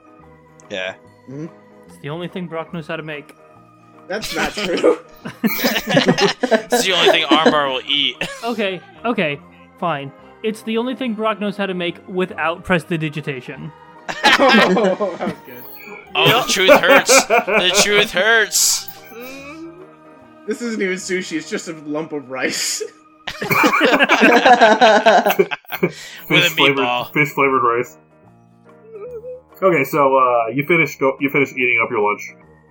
Yeah. 0.70 0.95
It's 1.88 1.97
the 2.03 2.09
only 2.09 2.28
thing 2.28 2.45
Brock 2.45 2.72
knows 2.74 2.86
how 2.86 2.97
to 2.97 3.03
make. 3.03 3.34
That's 4.08 4.36
not 4.36 4.51
true. 4.53 4.99
it's 5.43 6.86
the 6.86 6.93
only 6.95 7.10
thing 7.12 7.26
Armbar 7.26 7.74
will 7.74 7.82
eat. 7.89 8.16
Okay, 8.43 8.80
okay, 9.03 9.39
fine. 9.80 10.12
It's 10.43 10.62
the 10.62 10.78
only 10.78 10.95
thing 10.95 11.16
Brock 11.16 11.39
knows 11.39 11.58
how 11.58 11.66
to 11.66 11.74
make 11.74 11.95
without 12.08 12.64
prestidigitation. 12.64 13.72
Oh, 14.38 15.16
that 15.18 15.28
was 15.30 15.39
good. 15.45 15.64
Oh, 16.14 16.45
the 16.45 16.51
truth 16.51 16.80
hurts. 16.80 17.26
The 17.28 17.80
truth 17.82 18.12
hurts. 18.12 18.88
This 20.45 20.62
isn't 20.62 20.82
even 20.82 20.95
sushi. 20.95 21.38
It's 21.38 21.49
just 21.49 21.70
a 21.70 21.74
lump 21.74 22.12
of 22.12 22.30
rice. 22.30 22.84
With 23.41 23.49
a 23.49 25.47
fish 26.28 26.53
flavored 26.53 26.78
meatball. 26.86 27.14
fish 27.14 27.30
flavored 27.30 27.64
rice. 27.64 27.97
Okay, 29.62 29.84
so 29.86 30.18
uh, 30.18 30.47
you 30.53 30.66
finish 30.68 30.97
go, 30.97 31.16
you 31.22 31.30
finish 31.30 31.51
eating 31.53 31.80
up 31.84 31.89
your 31.89 32.01
lunch. 32.01 32.22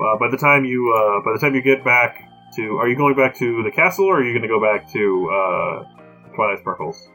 Uh, 0.04 0.18
by 0.18 0.28
the 0.30 0.36
time 0.36 0.64
you 0.64 0.92
uh, 0.94 1.24
by 1.24 1.32
the 1.32 1.38
time 1.38 1.54
you 1.54 1.62
get 1.62 1.84
back 1.84 2.28
to, 2.56 2.76
are 2.78 2.88
you 2.88 2.96
going 2.96 3.14
back 3.16 3.34
to 3.36 3.62
the 3.62 3.70
castle 3.70 4.04
or 4.06 4.20
are 4.20 4.24
you 4.24 4.32
going 4.32 4.42
to 4.42 4.48
go 4.48 4.60
back 4.60 4.90
to 4.92 5.30
uh, 5.30 6.34
Twilight 6.36 6.58
Sparkles? 6.60 7.08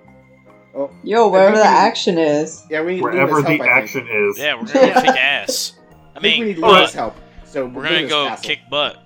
Oh, 0.75 0.91
Yo, 1.03 1.27
wherever 1.29 1.55
the 1.57 1.63
I 1.63 1.87
action 1.87 2.17
is. 2.17 2.65
Yeah, 2.69 2.81
we 2.83 2.95
need 2.95 3.01
Wherever 3.01 3.33
Luna's 3.41 3.45
the 3.45 3.49
help, 3.57 3.61
I 3.61 3.65
think. 3.65 3.83
action 3.83 4.07
is. 4.07 4.37
Yeah, 4.37 4.55
we're 4.55 4.67
gonna 4.67 4.93
go 4.93 5.01
kick 5.01 5.09
ass. 5.17 5.73
I 6.15 6.19
I 6.19 6.21
think 6.21 6.39
we 6.39 6.45
need 6.53 6.57
Alright. 6.63 6.75
Luna's 6.77 6.93
help. 6.93 7.15
So 7.45 7.65
we're 7.65 7.83
gonna 7.83 8.07
go 8.07 8.27
castle. 8.27 8.47
kick 8.47 8.59
butt. 8.69 8.97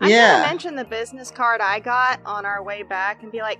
I'm 0.00 0.08
Yeah. 0.10 0.36
gonna 0.38 0.46
mention 0.48 0.74
the 0.74 0.84
business 0.84 1.30
card 1.30 1.60
I 1.60 1.80
got 1.80 2.20
on 2.24 2.46
our 2.46 2.62
way 2.62 2.82
back 2.82 3.22
and 3.22 3.30
be 3.30 3.40
like, 3.40 3.58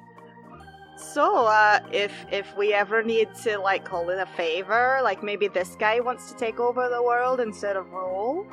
so, 0.97 1.45
uh, 1.47 1.81
if 1.93 2.13
if 2.31 2.57
we 2.57 2.73
ever 2.73 3.03
need 3.03 3.29
to 3.43 3.59
like 3.59 3.85
call 3.85 4.09
in 4.11 4.21
a 4.21 4.27
favor, 4.27 5.01
like 5.03 5.23
maybe 5.23 5.49
this 5.49 5.75
guy 5.77 6.01
wants 6.01 6.31
to 6.31 6.39
take 6.39 6.59
over 6.61 6.89
the 6.89 7.03
world 7.03 7.41
instead 7.41 7.77
of 7.77 7.91
Roll, 7.91 8.47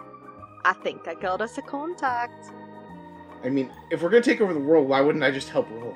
I 0.64 0.74
think 0.74 1.08
I 1.08 1.16
got 1.16 1.42
us 1.42 1.58
a 1.58 1.62
contact. 1.62 2.52
I 3.44 3.50
mean, 3.50 3.72
if 3.90 4.02
we're 4.02 4.10
gonna 4.10 4.22
take 4.22 4.42
over 4.42 4.54
the 4.54 4.60
world, 4.60 4.88
why 4.88 5.02
wouldn't 5.02 5.24
I 5.24 5.32
just 5.32 5.50
help 5.50 5.70
roll? 5.72 5.96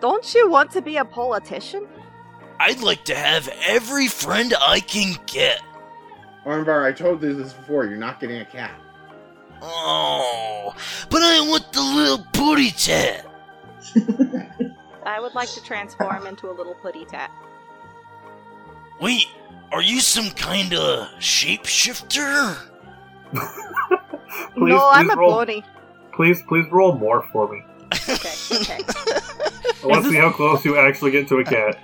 Don't 0.00 0.34
you 0.34 0.50
want 0.50 0.70
to 0.72 0.82
be 0.82 0.96
a 0.96 1.04
politician? 1.04 1.86
I'd 2.58 2.80
like 2.80 3.04
to 3.04 3.14
have 3.14 3.48
every 3.66 4.08
friend 4.08 4.54
I 4.60 4.80
can 4.80 5.16
get. 5.26 5.62
Armbar, 6.44 6.84
I 6.84 6.92
told 6.92 7.22
you 7.22 7.34
this 7.34 7.52
before. 7.52 7.86
You're 7.86 7.96
not 7.96 8.20
getting 8.20 8.40
a 8.40 8.44
cat. 8.44 8.72
Oh, 9.62 10.74
but 11.10 11.22
I 11.22 11.40
want 11.40 11.72
the 11.72 11.80
little 11.80 12.26
booty 12.32 12.70
tat. 12.70 13.26
I 15.06 15.20
would 15.20 15.34
like 15.34 15.48
to 15.50 15.62
transform 15.62 16.26
into 16.26 16.50
a 16.50 16.52
little 16.52 16.74
putty 16.74 17.04
tat. 17.04 17.30
Wait, 19.00 19.26
are 19.72 19.82
you 19.82 20.00
some 20.00 20.30
kind 20.30 20.74
of 20.74 21.08
shapeshifter? 21.20 22.56
Please, 24.54 24.70
no, 24.70 24.88
I'm 24.90 25.06
please 25.06 25.14
a 25.14 25.16
roll, 25.16 25.32
pony. 25.34 25.62
Please, 26.14 26.42
please 26.48 26.64
roll 26.70 26.96
more 26.96 27.26
for 27.32 27.52
me. 27.52 27.62
Okay, 27.92 28.32
okay. 28.52 28.78
I 29.82 29.86
want 29.86 30.04
to 30.04 30.10
see 30.10 30.16
how 30.16 30.30
close 30.32 30.64
you 30.64 30.78
actually 30.78 31.10
get 31.10 31.28
to 31.28 31.38
a 31.38 31.44
cat. 31.44 31.78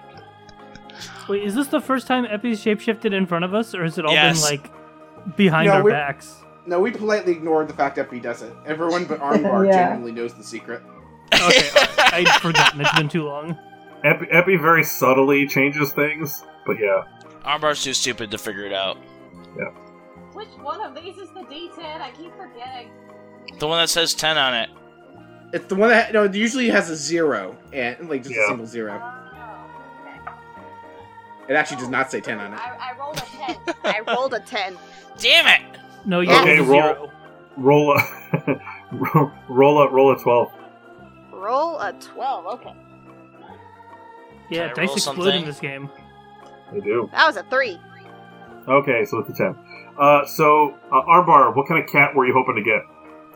Wait, 1.28 1.42
is 1.44 1.54
this 1.54 1.68
the 1.68 1.80
first 1.80 2.06
time 2.06 2.24
Epi's 2.24 2.62
shapeshifted 2.64 3.12
in 3.12 3.26
front 3.26 3.44
of 3.44 3.54
us, 3.54 3.74
or 3.74 3.84
has 3.84 3.98
it 3.98 4.04
all 4.06 4.12
Yes. 4.12 4.48
been 4.48 4.58
like 4.58 5.36
behind 5.36 5.68
No, 5.68 5.74
our 5.74 5.84
backs? 5.90 6.36
No, 6.66 6.80
we 6.80 6.90
politely 6.90 7.32
ignored 7.32 7.68
the 7.68 7.74
fact 7.74 7.96
that 7.96 8.10
he 8.12 8.20
does 8.20 8.42
it. 8.42 8.52
Everyone 8.66 9.04
but 9.04 9.20
Armbar 9.20 9.66
Yeah. 9.70 9.72
genuinely 9.88 10.12
knows 10.12 10.34
the 10.34 10.44
secret. 10.44 10.82
Okay, 11.34 11.68
alright. 11.76 12.12
I'd 12.14 12.28
forgotten. 12.40 12.80
It's 12.80 12.92
been 12.96 13.08
too 13.08 13.24
long. 13.24 13.56
Epi, 14.04 14.26
Epi 14.30 14.56
very 14.56 14.82
subtly 14.84 15.46
changes 15.46 15.92
things, 15.92 16.44
but 16.66 16.76
yeah. 16.78 17.02
Armbar's 17.44 17.82
too 17.84 17.92
stupid 17.94 18.30
to 18.30 18.38
figure 18.38 18.64
it 18.64 18.72
out. 18.72 18.96
Which 20.42 20.58
one 20.60 20.80
of 20.80 20.94
these 20.94 21.18
is 21.18 21.28
the 21.30 21.40
D10? 21.42 22.00
I 22.00 22.10
keep 22.10 22.36
forgetting. 22.36 22.90
The 23.60 23.68
one 23.68 23.80
that 23.80 23.88
says 23.90 24.12
10 24.12 24.36
on 24.36 24.54
it. 24.54 24.70
It's 25.52 25.66
the 25.66 25.76
one 25.76 25.90
that 25.90 26.12
no, 26.12 26.24
it 26.24 26.34
usually 26.34 26.68
has 26.70 26.90
a 26.90 26.96
zero 26.96 27.56
and 27.72 28.08
like 28.08 28.22
just 28.24 28.34
Yeah. 28.34 28.44
a 28.44 28.48
single 28.48 28.66
zero. 28.66 29.00
Oh, 29.00 29.66
okay. 30.00 31.52
It 31.52 31.54
actually 31.54 31.76
does 31.76 31.90
not 31.90 32.10
say 32.10 32.20
ten 32.22 32.40
on 32.40 32.54
it. 32.54 32.58
I, 32.58 32.92
I 32.94 32.98
rolled 32.98 33.18
a 33.18 33.20
10. 33.20 33.74
I 33.84 34.00
rolled 34.14 34.32
a 34.34 34.40
10. 34.40 34.76
Damn 35.18 35.46
it! 35.46 35.78
No, 36.06 36.20
you 36.20 36.32
Okay, 36.32 36.58
rolled 36.58 36.68
a 36.68 36.72
roll. 36.72 36.82
zero. 36.82 37.12
Roll 37.58 37.92
a 37.98 38.60
roll- 38.92 39.32
roll 39.48 39.78
a 39.82 39.90
roll 39.90 40.12
a 40.12 40.18
twelve. 40.18 40.50
Roll 41.30 41.78
a 41.80 41.92
12. 41.92 42.46
Okay. 42.46 42.74
Yeah, 44.50 44.60
Can 44.60 44.70
I 44.70 44.72
dice 44.72 44.76
roll 44.88 44.94
explode 44.96 45.14
something? 45.16 45.40
in 45.42 45.44
this 45.46 45.60
game. 45.60 45.90
I 46.74 46.80
do. 46.80 47.10
That 47.12 47.26
was 47.26 47.36
a 47.36 47.42
3. 47.44 47.78
Okay, 48.68 49.04
so 49.04 49.18
it's 49.18 49.28
a 49.28 49.34
ten. 49.34 49.54
Uh, 49.98 50.24
so 50.26 50.74
uh, 50.90 51.02
Armbar, 51.02 51.54
what 51.54 51.68
kind 51.68 51.82
of 51.82 51.88
cat 51.90 52.14
were 52.14 52.26
you 52.26 52.32
hoping 52.32 52.56
to 52.56 52.62
get? 52.62 52.82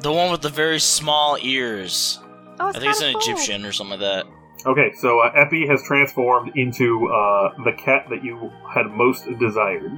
The 0.00 0.12
one 0.12 0.30
with 0.30 0.42
the 0.42 0.48
very 0.48 0.78
small 0.78 1.38
ears. 1.40 2.20
Oh, 2.59 2.68
I 2.68 2.72
think 2.72 2.86
it's 2.86 3.00
an 3.00 3.12
cool. 3.12 3.22
Egyptian 3.22 3.64
or 3.64 3.72
something 3.72 4.00
like 4.00 4.24
that. 4.24 4.26
Okay, 4.66 4.92
so 4.96 5.20
uh, 5.20 5.30
Epi 5.34 5.66
has 5.68 5.82
transformed 5.82 6.57
into 6.57 7.09
uh, 7.09 7.52
the 7.64 7.72
cat 7.72 8.07
that 8.11 8.24
you 8.24 8.50
had 8.68 8.86
most 8.86 9.26
desired. 9.38 9.92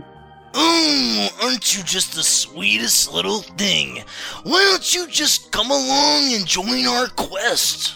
Oh, 0.55 1.29
aren't 1.43 1.77
you 1.77 1.83
just 1.85 2.15
the 2.15 2.23
sweetest 2.23 3.13
little 3.13 3.41
thing? 3.41 4.03
Why 4.43 4.65
don't 4.71 4.95
you 4.95 5.07
just 5.07 5.53
come 5.53 5.71
along 5.71 6.33
and 6.33 6.47
join 6.47 6.87
our 6.87 7.07
quest? 7.09 7.95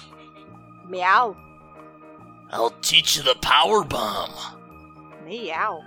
Meow. 0.88 1.36
I'll 2.50 2.74
teach 2.82 3.16
you 3.16 3.22
the 3.22 3.34
power 3.36 3.82
bomb. 3.84 4.30
Meow. 5.24 5.82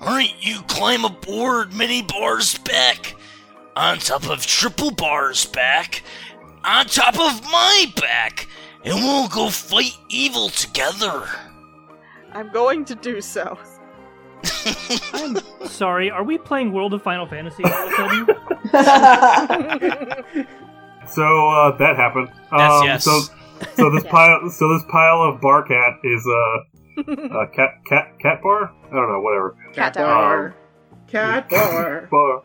Alright, 0.00 0.34
you 0.40 0.60
climb 0.68 1.04
aboard 1.04 1.72
Mini 1.74 2.02
Bar's 2.02 2.58
back. 2.58 3.14
On 3.74 3.98
top 3.98 4.28
of 4.28 4.46
Triple 4.46 4.90
Bar's 4.90 5.46
back. 5.46 6.02
On 6.64 6.86
top 6.86 7.14
of 7.18 7.42
my 7.50 7.92
back. 8.00 8.48
And 8.84 8.94
we'll 8.94 9.28
go 9.28 9.48
fight 9.50 9.96
evil 10.08 10.48
together. 10.50 11.26
I'm 12.32 12.50
going 12.52 12.84
to 12.86 12.94
do 12.94 13.20
so. 13.20 13.58
I'm 15.12 15.38
sorry. 15.66 16.10
Are 16.10 16.22
we 16.22 16.38
playing 16.38 16.72
World 16.72 16.94
of 16.94 17.02
Final 17.02 17.26
Fantasy 17.26 17.64
all 17.64 17.72
of 17.72 17.92
a 17.92 17.96
sudden? 17.96 18.26
So 21.08 21.22
uh, 21.50 21.76
that 21.78 21.96
happened. 21.96 22.28
Yes, 22.52 22.72
Um, 22.72 22.84
yes. 22.84 23.04
So, 23.04 23.20
so 23.76 23.90
this 23.90 24.02
Yes. 24.04 24.06
pile, 24.12 24.50
so 24.50 24.68
this 24.74 24.82
pile 24.90 25.22
of 25.22 25.40
bar 25.40 25.62
cat 25.62 25.94
is 26.04 26.26
uh, 26.26 26.58
uh 26.98 27.46
cat 27.54 27.70
cat 27.88 28.18
cat 28.20 28.40
bar. 28.42 28.72
I 28.86 28.94
don't 28.94 29.12
know, 29.12 29.20
whatever. 29.20 29.56
Cat 29.72 29.94
bar. 29.94 30.54
Cat 31.08 31.48
bar. 31.48 32.08
Bar. 32.10 32.42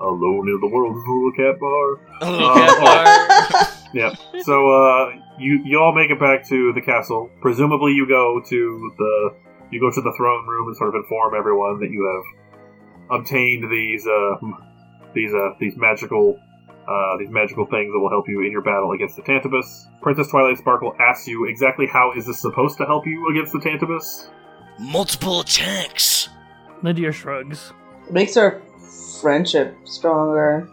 Alone 0.00 0.48
in 0.48 0.58
the 0.60 0.68
world 0.68 0.96
is 0.96 1.02
a 1.02 1.12
little 1.12 1.32
cat 1.36 1.60
bar. 1.60 1.88
A 2.22 2.30
little 2.30 2.48
Uh, 2.48 2.54
cat 2.54 3.52
bar. 3.52 3.66
Yep. 3.94 4.12
So 4.44 4.68
uh, 4.70 5.12
you 5.38 5.62
you 5.64 5.78
all 5.78 5.94
make 5.94 6.10
it 6.10 6.20
back 6.20 6.46
to 6.48 6.72
the 6.74 6.82
castle. 6.82 7.30
Presumably, 7.40 7.92
you 7.92 8.06
go 8.06 8.38
to 8.46 8.92
the 8.98 9.34
you 9.70 9.80
go 9.80 9.90
to 9.90 10.00
the 10.02 10.12
throne 10.16 10.46
room 10.46 10.68
and 10.68 10.76
sort 10.76 10.90
of 10.90 10.96
inform 10.96 11.34
everyone 11.34 11.80
that 11.80 11.90
you 11.90 12.04
have 12.04 13.20
obtained 13.20 13.64
these 13.70 14.06
uh, 14.06 14.36
these 15.14 15.32
uh, 15.32 15.50
these 15.58 15.74
magical 15.76 16.38
uh, 16.88 17.16
these 17.18 17.28
magical 17.30 17.66
things 17.66 17.92
that 17.92 17.98
will 18.00 18.08
help 18.10 18.28
you 18.28 18.40
in 18.44 18.50
your 18.50 18.62
battle 18.62 18.92
against 18.92 19.16
the 19.16 19.22
Tantabus. 19.22 19.86
Princess 20.00 20.28
Twilight 20.30 20.56
Sparkle 20.58 20.94
asks 20.98 21.26
you 21.28 21.44
exactly 21.46 21.86
how 21.86 22.12
is 22.16 22.26
this 22.26 22.40
supposed 22.40 22.78
to 22.78 22.84
help 22.86 23.06
you 23.06 23.28
against 23.30 23.52
the 23.52 23.58
Tantabus? 23.58 24.28
Multiple 24.78 25.40
attacks. 25.40 26.28
Lydia 26.82 27.12
shrugs. 27.12 27.72
Makes 28.10 28.36
our 28.36 28.62
friendship 29.20 29.76
stronger. 29.84 30.68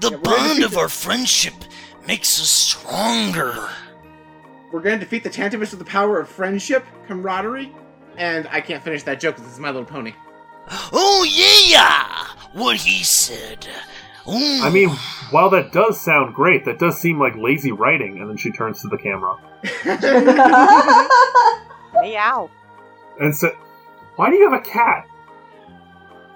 The 0.00 0.10
Yeah, 0.10 0.16
bond 0.18 0.62
of 0.64 0.72
the- 0.72 0.78
our 0.80 0.88
friendship 0.88 1.54
makes 2.06 2.40
us 2.40 2.48
stronger. 2.50 3.68
We're 4.72 4.80
gonna 4.80 4.98
defeat 4.98 5.22
the 5.22 5.30
Tantabus 5.30 5.70
with 5.70 5.78
the 5.78 5.84
power 5.84 6.18
of 6.18 6.28
friendship, 6.28 6.84
camaraderie, 7.06 7.72
and 8.16 8.48
I 8.50 8.60
can't 8.60 8.82
finish 8.82 9.04
that 9.04 9.20
joke 9.20 9.36
because 9.36 9.50
it's 9.50 9.58
My 9.60 9.68
Little 9.68 9.84
Pony. 9.84 10.12
Oh 10.92 11.24
yeah! 11.28 12.26
What 12.52 12.76
he 12.76 13.04
said. 13.04 13.66
Ooh. 14.28 14.62
I 14.62 14.70
mean, 14.70 14.88
while 15.30 15.50
that 15.50 15.72
does 15.72 16.00
sound 16.00 16.34
great, 16.34 16.64
that 16.64 16.78
does 16.78 16.98
seem 17.00 17.20
like 17.20 17.36
lazy 17.36 17.72
writing. 17.72 18.18
And 18.20 18.28
then 18.28 18.36
she 18.36 18.50
turns 18.50 18.82
to 18.82 18.88
the 18.88 18.98
camera 18.98 19.36
Meow. 22.02 22.50
and 23.20 23.34
said, 23.34 23.52
"Why 24.16 24.30
do 24.30 24.36
you 24.36 24.50
have 24.50 24.60
a 24.60 24.64
cat?" 24.64 25.06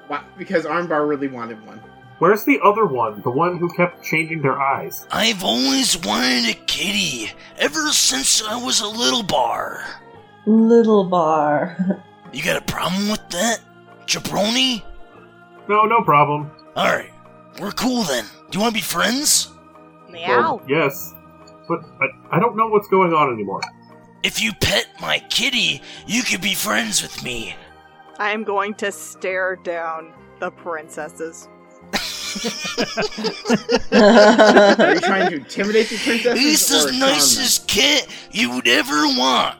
Why- 0.08 0.22
because 0.38 0.64
Armbar 0.64 1.08
really 1.08 1.28
wanted 1.28 1.64
one. 1.66 1.80
Where's 2.18 2.44
the 2.44 2.60
other 2.62 2.84
one? 2.84 3.22
The 3.22 3.30
one 3.30 3.56
who 3.58 3.68
kept 3.70 4.04
changing 4.04 4.42
their 4.42 4.60
eyes? 4.60 5.06
I've 5.10 5.42
always 5.42 5.96
wanted 6.04 6.50
a 6.50 6.54
kitty 6.66 7.30
ever 7.58 7.88
since 7.88 8.42
I 8.42 8.62
was 8.62 8.80
a 8.80 8.88
little 8.88 9.22
bar. 9.22 9.82
Little 10.46 11.04
bar. 11.04 12.02
You 12.32 12.44
got 12.44 12.62
a 12.62 12.64
problem 12.64 13.08
with 13.10 13.28
that, 13.30 13.58
jabroni? 14.06 14.84
No, 15.68 15.82
no 15.82 16.00
problem. 16.04 16.52
All 16.76 16.86
right, 16.86 17.10
we're 17.60 17.72
cool 17.72 18.02
then. 18.04 18.24
Do 18.50 18.58
you 18.58 18.62
want 18.62 18.74
to 18.74 18.78
be 18.78 18.84
friends? 18.84 19.50
Meow. 20.10 20.28
Well, 20.28 20.62
yes. 20.68 21.14
But 21.68 21.80
I, 22.00 22.36
I 22.36 22.40
don't 22.40 22.56
know 22.56 22.68
what's 22.68 22.88
going 22.88 23.12
on 23.12 23.32
anymore. 23.32 23.60
If 24.22 24.42
you 24.42 24.52
pet 24.52 24.86
my 25.00 25.18
kitty, 25.30 25.82
you 26.06 26.22
could 26.22 26.40
be 26.40 26.54
friends 26.54 27.02
with 27.02 27.22
me. 27.22 27.54
I 28.18 28.32
am 28.32 28.44
going 28.44 28.74
to 28.74 28.92
stare 28.92 29.56
down 29.56 30.12
the 30.40 30.50
princesses. 30.50 31.48
Are 33.92 34.94
you 34.94 35.00
trying 35.00 35.30
to 35.30 35.36
intimidate 35.36 35.88
the 35.88 35.98
princesses 36.04 36.38
He's 36.38 36.70
or 36.70 36.86
the 36.86 36.98
charm 36.98 37.00
nicest 37.00 37.66
cat 37.66 38.06
you 38.30 38.50
would 38.54 38.68
ever 38.68 39.06
want. 39.06 39.58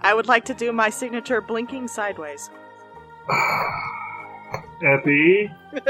I 0.00 0.14
would 0.14 0.28
like 0.28 0.44
to 0.46 0.54
do 0.54 0.72
my 0.72 0.88
signature 0.90 1.40
blinking 1.40 1.88
sideways. 1.88 2.50
Epi, 4.84 5.50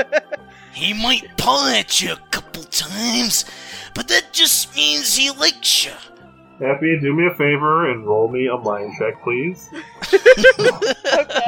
He 0.73 0.93
might 0.93 1.37
paw 1.37 1.73
at 1.75 2.01
you 2.03 2.13
a 2.13 2.17
couple 2.31 2.63
times, 2.65 3.45
but 3.95 4.09
that 4.09 4.33
just 4.33 4.75
means 4.77 5.17
he 5.17 5.31
likes 5.31 5.87
you. 5.87 5.93
Epi, 6.61 6.99
do 7.01 7.15
me 7.15 7.27
a 7.27 7.35
favor 7.35 7.91
and 7.91 8.07
roll 8.07 8.29
me 8.29 8.47
a 8.47 8.57
mind 8.57 8.93
check, 8.99 9.23
please. 9.23 9.69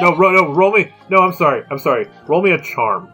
No, 0.01 0.15
ro- 0.15 0.31
no, 0.31 0.53
roll 0.53 0.71
me. 0.71 0.93
No, 1.09 1.17
I'm 1.17 1.33
sorry. 1.33 1.63
I'm 1.69 1.77
sorry. 1.77 2.07
Roll 2.27 2.41
me 2.41 2.51
a 2.51 2.61
charm. 2.61 3.09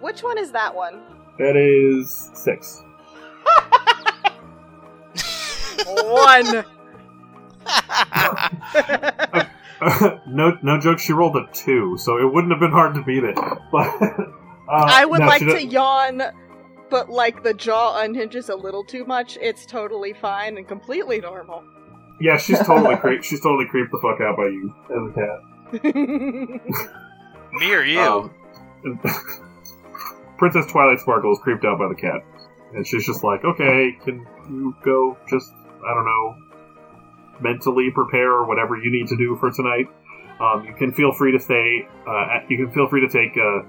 Which 0.00 0.22
one 0.22 0.36
is 0.36 0.50
that 0.50 0.74
one? 0.74 1.00
That 1.38 1.56
is 1.56 2.30
six. 2.34 2.82
One. 5.86 6.64
no, 10.26 10.56
no 10.62 10.80
joke. 10.80 10.98
She 10.98 11.12
rolled 11.12 11.36
a 11.36 11.46
two, 11.52 11.96
so 11.98 12.18
it 12.18 12.32
wouldn't 12.32 12.52
have 12.52 12.60
been 12.60 12.70
hard 12.70 12.94
to 12.94 13.02
beat 13.02 13.24
it. 13.24 13.36
But 14.66 14.80
uh, 14.80 14.86
I 14.86 15.04
would 15.04 15.20
no, 15.20 15.26
like 15.26 15.42
to 15.42 15.62
yawn, 15.62 16.22
but 16.88 17.10
like 17.10 17.42
the 17.42 17.52
jaw 17.52 18.00
unhinges 18.00 18.48
a 18.48 18.54
little 18.54 18.84
too 18.84 19.04
much. 19.04 19.36
It's 19.42 19.66
totally 19.66 20.14
fine 20.14 20.56
and 20.56 20.66
completely 20.66 21.20
normal. 21.20 21.62
Yeah, 22.20 22.38
she's 22.38 22.58
totally 22.60 22.96
creep. 23.00 23.24
She's 23.24 23.40
totally 23.40 23.66
creeped 23.66 23.90
the 23.90 23.98
fuck 23.98 24.20
out 24.20 24.36
by 24.36 24.44
you 24.44 24.74
as 24.88 25.10
a 25.10 25.14
cat. 25.20 25.40
Me 27.52 27.74
or 27.74 27.82
you? 27.82 28.00
Um, 28.00 28.30
Princess 30.38 30.66
Twilight 30.70 31.00
Sparkle 31.00 31.32
is 31.32 31.38
creeped 31.40 31.64
out 31.64 31.78
by 31.78 31.88
the 31.88 31.94
cat, 31.94 32.22
and 32.74 32.86
she's 32.86 33.04
just 33.04 33.22
like, 33.22 33.44
"Okay, 33.44 33.98
can 34.04 34.26
you 34.48 34.74
go? 34.84 35.18
Just 35.28 35.50
I 35.52 35.94
don't 35.94 36.04
know, 36.06 36.36
mentally 37.40 37.90
prepare 37.94 38.44
whatever 38.44 38.76
you 38.76 38.90
need 38.90 39.08
to 39.08 39.16
do 39.16 39.36
for 39.40 39.50
tonight. 39.50 39.86
Um, 40.40 40.64
you 40.64 40.74
can 40.74 40.92
feel 40.92 41.12
free 41.12 41.32
to 41.32 41.38
stay. 41.38 41.86
Uh, 42.06 42.40
you 42.48 42.56
can 42.56 42.72
feel 42.72 42.88
free 42.88 43.00
to 43.00 43.08
take 43.08 43.36
uh, 43.36 43.62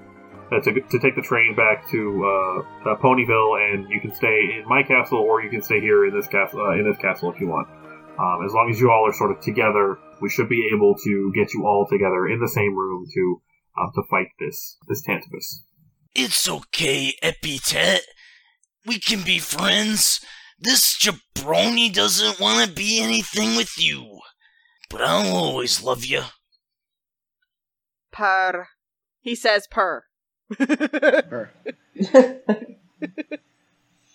uh, 0.52 0.60
to, 0.60 0.80
to 0.80 0.98
take 0.98 1.16
the 1.16 1.22
train 1.22 1.54
back 1.56 1.88
to 1.90 2.22
uh, 2.24 2.90
uh, 2.90 2.96
Ponyville, 2.96 3.58
and 3.58 3.90
you 3.90 4.00
can 4.00 4.14
stay 4.14 4.58
in 4.58 4.64
my 4.66 4.82
castle, 4.82 5.18
or 5.18 5.42
you 5.42 5.50
can 5.50 5.62
stay 5.62 5.80
here 5.80 6.06
in 6.06 6.14
this 6.14 6.26
castle. 6.26 6.60
Uh, 6.60 6.74
in 6.74 6.84
this 6.84 6.98
castle 6.98 7.32
if 7.32 7.40
you 7.40 7.48
want. 7.48 7.68
Um, 8.18 8.46
as 8.46 8.52
long 8.52 8.70
as 8.70 8.80
you 8.80 8.90
all 8.90 9.06
are 9.06 9.12
sort 9.12 9.30
of 9.30 9.40
together, 9.40 9.98
we 10.22 10.30
should 10.30 10.48
be 10.48 10.70
able 10.72 10.94
to 11.04 11.32
get 11.34 11.52
you 11.52 11.66
all 11.66 11.86
together 11.86 12.26
in 12.26 12.40
the 12.40 12.48
same 12.48 12.74
room 12.74 13.04
to 13.12 13.42
um, 13.78 13.90
to 13.94 14.02
fight 14.08 14.28
this 14.38 14.78
this 14.88 15.02
Tantabus. 15.06 15.62
It's 16.14 16.48
okay, 16.48 17.12
Epitet. 17.22 18.02
We 18.86 18.98
can 18.98 19.22
be 19.22 19.38
friends. 19.38 20.24
This 20.58 20.98
jabroni 20.98 21.92
doesn't 21.92 22.40
want 22.40 22.66
to 22.66 22.74
be 22.74 23.00
anything 23.00 23.56
with 23.56 23.74
you. 23.78 24.20
But 24.88 25.02
I'll 25.02 25.34
always 25.34 25.82
love 25.82 26.04
you. 26.04 26.22
Purr. 28.12 28.68
He 29.20 29.34
says 29.34 29.66
purr. 29.70 30.04
Her. 30.58 31.50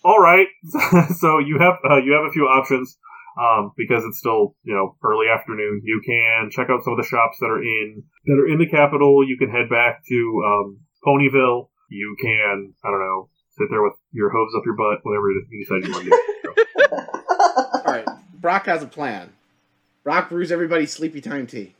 All 0.04 0.18
right, 0.18 0.48
so 1.20 1.38
you 1.38 1.58
have 1.60 1.74
uh, 1.88 1.98
you 1.98 2.12
have 2.12 2.24
a 2.28 2.32
few 2.32 2.44
options 2.44 2.98
um, 3.40 3.70
because 3.76 4.02
it's 4.04 4.18
still 4.18 4.56
you 4.64 4.74
know 4.74 4.96
early 5.04 5.26
afternoon. 5.28 5.82
You 5.84 6.02
can 6.04 6.50
check 6.50 6.68
out 6.70 6.82
some 6.82 6.94
of 6.94 6.96
the 6.96 7.06
shops 7.06 7.36
that 7.40 7.46
are 7.46 7.62
in 7.62 8.02
that 8.26 8.34
are 8.34 8.48
in 8.48 8.58
the 8.58 8.66
capital. 8.66 9.22
You 9.26 9.36
can 9.38 9.50
head 9.50 9.68
back 9.70 10.02
to 10.08 10.42
um, 10.44 10.80
Ponyville. 11.06 11.68
You 11.88 12.16
can 12.20 12.74
I 12.84 12.90
don't 12.90 13.00
know 13.00 13.28
sit 13.62 13.70
there 13.70 13.82
with 13.82 13.94
your 14.12 14.30
hooves 14.30 14.54
up 14.56 14.62
your 14.64 14.74
butt, 14.74 15.00
whatever 15.04 15.30
you 15.30 15.44
decide 15.50 15.86
you 15.86 15.92
want 15.92 16.04
to 16.04 16.10
do. 16.10 16.92
All 16.92 17.82
right, 17.92 18.06
Brock 18.40 18.66
has 18.66 18.82
a 18.82 18.86
plan. 18.86 19.32
Brock 20.04 20.28
brews 20.28 20.50
everybody 20.52 20.86
sleepy 20.86 21.20
time 21.20 21.46
tea. 21.46 21.74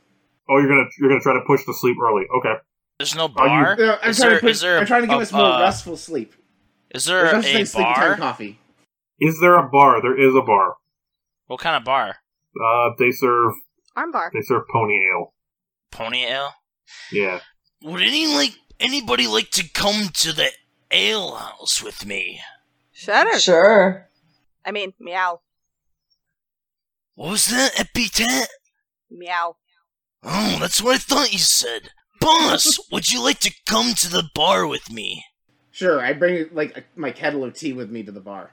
Oh, 0.49 0.57
you're 0.59 0.67
gonna 0.69 0.89
you're 0.99 1.09
gonna 1.09 1.21
try 1.21 1.33
to 1.33 1.41
push 1.45 1.65
the 1.65 1.73
sleep 1.73 1.97
early. 2.01 2.23
Okay. 2.39 2.53
There's 2.99 3.15
no 3.15 3.23
Are 3.25 3.27
you- 3.27 3.35
bar. 3.35 3.75
No, 3.77 3.97
I'm 4.01 4.09
is 4.11 4.17
trying 4.17 4.29
there, 4.29 4.39
to 4.39 4.41
put, 4.45 4.51
is 4.51 4.61
there 4.61 4.79
I'm 4.79 4.85
trying 4.85 5.01
to 5.01 5.07
give 5.07 5.19
a- 5.19 5.21
us 5.21 5.31
more 5.31 5.41
uh, 5.41 5.61
restful 5.61 5.97
sleep. 5.97 6.33
Is 6.91 7.05
There's 7.05 7.31
there 7.31 7.41
no 7.41 7.47
a 7.47 7.61
as 7.61 7.71
sleepy 7.71 7.83
time 7.93 7.93
bar? 7.95 8.17
coffee. 8.17 8.59
Is 9.19 9.39
there 9.41 9.55
a 9.55 9.67
bar? 9.69 10.01
There 10.01 10.17
is 10.19 10.35
a 10.35 10.41
bar. 10.41 10.75
What 11.47 11.59
kind 11.59 11.75
of 11.75 11.83
bar? 11.83 12.17
Uh, 12.63 12.89
they 12.99 13.11
serve 13.11 13.53
Armbar. 13.97 14.31
they 14.31 14.41
serve 14.41 14.63
pony 14.71 14.99
ale. 15.11 15.33
Pony 15.91 16.23
ale? 16.25 16.51
Yeah. 17.11 17.39
Would 17.83 18.01
any 18.01 18.27
like 18.27 18.53
anybody 18.79 19.27
like 19.27 19.49
to 19.51 19.67
come 19.69 20.09
to 20.13 20.31
the 20.33 20.49
ale 20.93 21.35
house 21.35 21.83
with 21.83 22.05
me? 22.05 22.39
Shutter. 22.91 23.39
Sure. 23.39 24.09
I 24.65 24.71
mean, 24.71 24.93
meow. 24.99 25.41
What 27.15 27.31
was 27.31 27.47
that, 27.47 27.79
Epitet? 27.79 28.47
Meow. 29.11 29.57
Oh, 30.23 30.57
that's 30.59 30.81
what 30.81 30.95
I 30.95 30.99
thought 30.99 31.33
you 31.33 31.39
said. 31.39 31.89
Boss, 32.21 32.79
would 32.91 33.11
you 33.11 33.21
like 33.21 33.39
to 33.39 33.53
come 33.65 33.93
to 33.95 34.09
the 34.09 34.29
bar 34.33 34.65
with 34.65 34.89
me? 34.91 35.25
Sure, 35.71 35.99
I 35.99 36.13
bring 36.13 36.47
like 36.53 36.77
a, 36.77 36.83
my 36.95 37.11
kettle 37.11 37.43
of 37.43 37.53
tea 37.53 37.73
with 37.73 37.89
me 37.89 38.03
to 38.03 38.11
the 38.11 38.21
bar. 38.21 38.51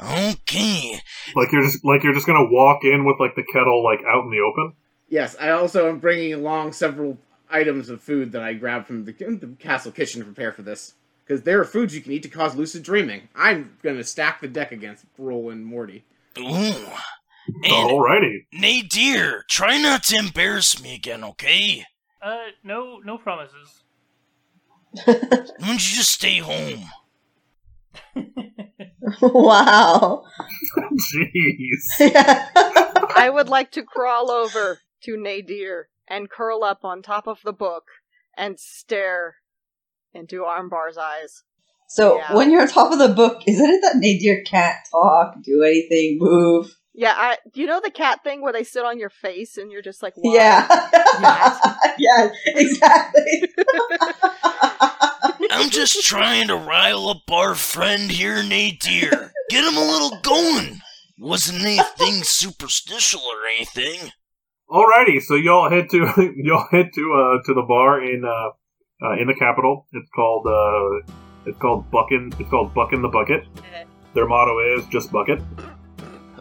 Okay. 0.00 1.00
Like 1.34 1.52
you're 1.52 1.62
just 1.62 1.84
like 1.84 2.02
you're 2.02 2.14
just 2.14 2.26
gonna 2.26 2.50
walk 2.50 2.84
in 2.84 3.04
with 3.04 3.16
like 3.18 3.34
the 3.34 3.44
kettle 3.52 3.82
like 3.82 4.00
out 4.06 4.24
in 4.24 4.30
the 4.30 4.40
open. 4.40 4.74
Yes, 5.08 5.36
I 5.40 5.50
also 5.50 5.88
am 5.88 5.98
bringing 5.98 6.34
along 6.34 6.72
several 6.72 7.18
items 7.50 7.88
of 7.88 8.00
food 8.00 8.32
that 8.32 8.42
I 8.42 8.54
grabbed 8.54 8.86
from 8.86 9.04
the, 9.04 9.12
the 9.12 9.54
castle 9.58 9.92
kitchen 9.92 10.20
to 10.20 10.24
prepare 10.24 10.52
for 10.52 10.62
this. 10.62 10.94
Because 11.24 11.42
there 11.42 11.60
are 11.60 11.64
foods 11.64 11.94
you 11.94 12.00
can 12.00 12.12
eat 12.12 12.22
to 12.24 12.28
cause 12.28 12.56
lucid 12.56 12.82
dreaming. 12.82 13.28
I'm 13.34 13.76
gonna 13.82 14.04
stack 14.04 14.40
the 14.40 14.48
deck 14.48 14.72
against 14.72 15.04
Roll 15.18 15.50
and 15.50 15.64
Morty. 15.64 16.04
Ooh. 16.38 16.42
And 17.46 17.64
Alrighty. 17.64 18.46
Nadir, 18.52 19.44
try 19.48 19.78
not 19.78 20.04
to 20.04 20.16
embarrass 20.16 20.80
me 20.82 20.94
again, 20.94 21.24
okay? 21.24 21.84
Uh, 22.20 22.46
no, 22.62 22.98
no 23.04 23.18
promises. 23.18 23.82
Why 25.04 25.14
don't 25.14 25.72
you 25.72 25.96
just 25.96 26.12
stay 26.12 26.38
home? 26.38 26.84
wow. 29.22 30.24
Jeez. 31.14 32.12
I 33.16 33.30
would 33.32 33.48
like 33.48 33.72
to 33.72 33.82
crawl 33.82 34.30
over 34.30 34.80
to 35.02 35.16
Nadir 35.16 35.88
and 36.08 36.30
curl 36.30 36.62
up 36.62 36.84
on 36.84 37.02
top 37.02 37.26
of 37.26 37.40
the 37.42 37.52
book 37.52 37.84
and 38.36 38.58
stare 38.58 39.36
into 40.14 40.42
Armbar's 40.42 40.98
eyes. 40.98 41.42
So 41.88 42.16
Yeah. 42.16 42.34
when 42.34 42.50
you're 42.50 42.62
on 42.62 42.68
top 42.68 42.92
of 42.92 42.98
the 42.98 43.08
book, 43.08 43.42
isn't 43.46 43.70
it 43.70 43.80
that 43.82 43.96
Nadir 43.96 44.42
can't 44.44 44.76
talk, 44.90 45.34
do 45.42 45.62
anything, 45.62 46.18
move? 46.20 46.74
Yeah, 46.94 47.14
I. 47.16 47.38
Do 47.52 47.60
you 47.62 47.66
know 47.66 47.80
the 47.82 47.90
cat 47.90 48.22
thing 48.22 48.42
where 48.42 48.52
they 48.52 48.64
sit 48.64 48.84
on 48.84 48.98
your 48.98 49.08
face 49.08 49.56
and 49.56 49.72
you're 49.72 49.80
just 49.82 50.02
like, 50.02 50.12
Why? 50.16 50.32
Yeah. 51.18 51.76
yeah, 51.98 52.28
exactly. 52.48 53.48
I'm 55.50 55.70
just 55.70 56.02
trying 56.04 56.48
to 56.48 56.56
rile 56.56 57.08
up 57.08 57.30
our 57.30 57.54
friend 57.54 58.10
here, 58.10 58.42
Nadir. 58.42 59.32
Get 59.50 59.64
him 59.64 59.76
a 59.76 59.84
little 59.84 60.18
going. 60.22 60.80
Wasn't 61.18 61.60
anything 61.62 62.22
superstitial 62.24 63.20
or 63.20 63.46
anything. 63.56 64.10
Alrighty, 64.70 65.20
so 65.20 65.34
y'all 65.34 65.68
head 65.70 65.88
to 65.90 66.32
y'all 66.36 66.66
head 66.70 66.90
to 66.94 67.12
uh 67.14 67.42
to 67.46 67.54
the 67.54 67.62
bar 67.66 68.02
in 68.02 68.24
uh, 68.24 68.50
uh 69.02 69.12
in 69.20 69.26
the 69.26 69.34
capital. 69.34 69.86
It's 69.92 70.10
called 70.14 70.46
uh 70.46 71.12
it's 71.46 71.58
called 71.58 71.90
Buckin 71.90 72.32
it's 72.38 72.50
called 72.50 72.74
Buckin 72.74 73.02
the 73.02 73.08
Bucket. 73.08 73.46
Their 74.14 74.26
motto 74.26 74.58
is 74.76 74.86
just 74.88 75.10
bucket. 75.10 75.40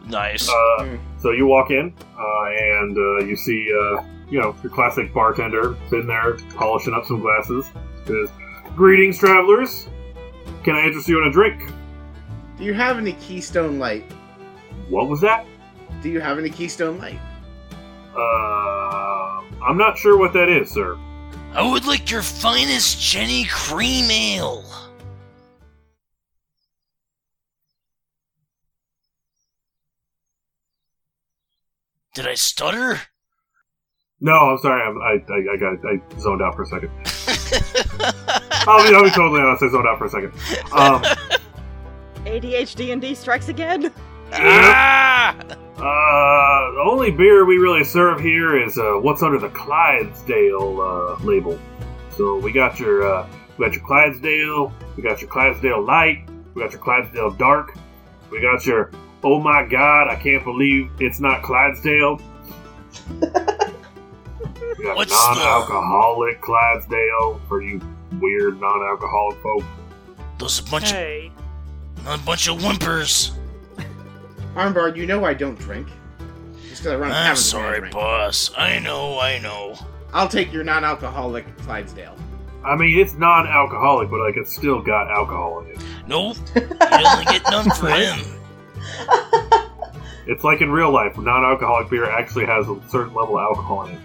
Nice. 0.07 0.49
Uh, 0.49 0.97
so 1.19 1.31
you 1.31 1.45
walk 1.45 1.71
in 1.71 1.93
uh, 2.17 2.45
and 2.49 2.97
uh, 2.97 3.25
you 3.25 3.35
see 3.35 3.71
uh, 3.71 4.03
you 4.29 4.41
know 4.41 4.55
your 4.61 4.71
classic 4.71 5.13
bartender 5.13 5.77
sitting 5.89 6.07
there 6.07 6.37
polishing 6.55 6.93
up 6.93 7.05
some 7.05 7.21
glasses. 7.21 7.65
Says, 8.05 8.29
"Greetings, 8.75 9.17
travelers. 9.19 9.87
Can 10.63 10.75
I 10.75 10.85
interest 10.85 11.07
you 11.07 11.21
in 11.21 11.27
a 11.29 11.31
drink?" 11.31 11.71
Do 12.57 12.65
you 12.65 12.73
have 12.73 12.97
any 12.97 13.13
Keystone 13.13 13.79
Light? 13.79 14.03
What 14.89 15.07
was 15.07 15.21
that? 15.21 15.45
Do 16.01 16.09
you 16.09 16.19
have 16.19 16.37
any 16.37 16.49
Keystone 16.49 16.99
Light? 16.99 17.19
Uh, 18.13 19.41
I'm 19.63 19.77
not 19.77 19.97
sure 19.97 20.17
what 20.17 20.33
that 20.33 20.49
is, 20.49 20.69
sir. 20.71 20.97
I 21.53 21.69
would 21.69 21.85
like 21.85 22.09
your 22.09 22.21
finest 22.21 22.97
Genny 22.99 23.47
Cream 23.49 24.09
Ale. 24.09 24.63
Did 32.13 32.27
I 32.27 32.35
stutter? 32.35 33.01
No, 34.21 34.33
I'm 34.33 34.57
sorry. 34.59 34.81
I'm, 34.81 34.97
I, 34.97 35.23
I 35.33 35.53
I 35.53 35.57
got 35.57 35.85
I 35.85 36.19
zoned 36.19 36.41
out 36.41 36.55
for 36.55 36.61
a 36.61 36.65
second. 36.67 36.89
I'll 38.67 38.87
be, 38.87 38.95
I'll 38.95 39.03
be 39.03 39.09
totally 39.09 39.41
honest. 39.41 39.63
I 39.63 39.69
zoned 39.69 39.87
out 39.87 39.97
for 39.97 40.05
a 40.05 40.09
second. 40.09 40.31
Um, 40.71 41.01
ADHD 42.25 42.93
and 42.93 43.01
D 43.01 43.13
strikes 43.15 43.49
again. 43.49 43.91
Ah! 44.33 45.35
uh, 45.37 46.71
the 46.73 46.81
only 46.89 47.11
beer 47.11 47.45
we 47.45 47.57
really 47.57 47.83
serve 47.83 48.19
here 48.19 48.61
is 48.61 48.77
uh, 48.77 48.93
what's 49.01 49.21
under 49.23 49.39
the 49.39 49.49
Clydesdale 49.49 50.81
uh, 50.81 51.23
label. 51.23 51.59
So 52.11 52.37
we 52.39 52.51
got 52.51 52.79
your 52.79 53.03
uh, 53.07 53.27
we 53.57 53.65
got 53.65 53.73
your 53.75 53.83
Clydesdale, 53.85 54.73
we 54.95 55.03
got 55.03 55.21
your 55.21 55.29
Clydesdale 55.29 55.81
Light, 55.83 56.27
we 56.53 56.61
got 56.61 56.71
your 56.71 56.81
Clydesdale 56.81 57.31
Dark, 57.31 57.77
we 58.29 58.41
got 58.41 58.65
your 58.65 58.91
Oh 59.23 59.39
my 59.39 59.65
God, 59.65 60.07
I 60.09 60.15
can't 60.15 60.43
believe 60.43 60.89
it's 60.99 61.19
not 61.19 61.43
Clydesdale. 61.43 62.19
We 64.77 64.87
got 64.87 64.95
What's 64.95 65.11
non-alcoholic 65.11 66.41
Clydesdale 66.41 67.39
for 67.47 67.61
you 67.61 67.79
weird 68.19 68.59
non-alcoholic 68.59 69.37
folk. 69.43 69.63
Those 70.39 70.59
a 70.59 70.63
bunch 70.71 70.89
Hey, 70.91 71.31
of 72.05 72.19
a 72.19 72.25
bunch 72.25 72.47
of 72.47 72.63
whimpers. 72.63 73.31
Armbar, 74.55 74.95
you 74.95 75.05
know 75.05 75.23
I 75.25 75.33
don't 75.33 75.57
drink. 75.59 75.87
Just 76.69 76.81
because 76.83 76.87
I 76.87 76.95
run 76.95 77.11
a 77.11 77.13
I'm 77.13 77.35
sorry, 77.35 77.79
drink. 77.79 77.93
boss. 77.93 78.51
I 78.57 78.79
know, 78.79 79.19
I 79.19 79.39
know. 79.39 79.75
I'll 80.13 80.27
take 80.27 80.51
your 80.51 80.63
non-alcoholic 80.63 81.45
Clydesdale. 81.59 82.17
I 82.63 82.75
mean, 82.75 82.99
it's 82.99 83.13
non-alcoholic, 83.15 84.09
but 84.09 84.19
like 84.19 84.35
it's 84.37 84.53
still 84.55 84.81
got 84.81 85.09
alcohol 85.09 85.61
in 85.61 85.71
it. 85.71 85.83
Nope, 86.07 86.37
you 86.55 86.61
only 87.07 87.25
get 87.25 87.43
none 87.49 87.69
for 87.71 87.89
him. 87.89 88.19
It's 90.27 90.43
like 90.43 90.61
in 90.61 90.69
real 90.71 90.91
life, 90.91 91.17
non-alcoholic 91.17 91.89
beer 91.89 92.05
actually 92.09 92.45
has 92.45 92.67
a 92.67 92.79
certain 92.89 93.13
level 93.13 93.37
of 93.37 93.41
alcohol 93.43 93.85
in 93.87 93.93
it. 93.95 94.01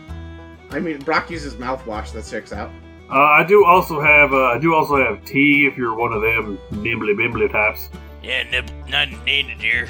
I 0.71 0.81
mean, 0.81 0.99
Brock 1.01 1.31
uses 1.31 1.55
mouthwash. 1.55 2.13
That 2.13 2.25
checks 2.25 2.53
out. 2.53 2.71
Uh, 3.11 3.15
I 3.21 3.45
do 3.47 3.65
also 3.65 4.01
have 4.01 4.33
uh, 4.33 4.45
I 4.47 4.59
do 4.59 4.75
also 4.75 4.97
have 4.97 5.25
tea 5.25 5.67
if 5.71 5.77
you're 5.77 5.95
one 5.95 6.13
of 6.13 6.23
them 6.23 6.59
nimbly 6.71 7.15
bimbly 7.15 7.51
types. 7.53 7.89
Yeah, 8.23 8.43
nib- 8.51 8.71
not 8.89 9.09
needed 9.25 9.61
here. 9.61 9.87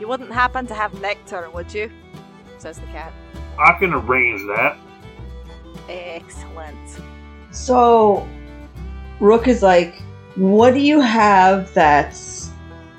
You 0.00 0.08
wouldn't 0.08 0.32
happen 0.32 0.66
to 0.68 0.74
have 0.74 1.00
nectar, 1.00 1.50
would 1.50 1.72
you? 1.74 1.90
Says 2.58 2.78
the 2.78 2.86
cat. 2.86 3.12
I 3.58 3.72
can 3.78 3.92
arrange 3.92 4.40
that. 4.42 4.76
Excellent. 5.88 7.00
So, 7.50 8.28
Rook 9.20 9.48
is 9.48 9.62
like, 9.62 10.00
what 10.36 10.74
do 10.74 10.80
you 10.80 11.00
have 11.00 11.72
that's 11.74 12.50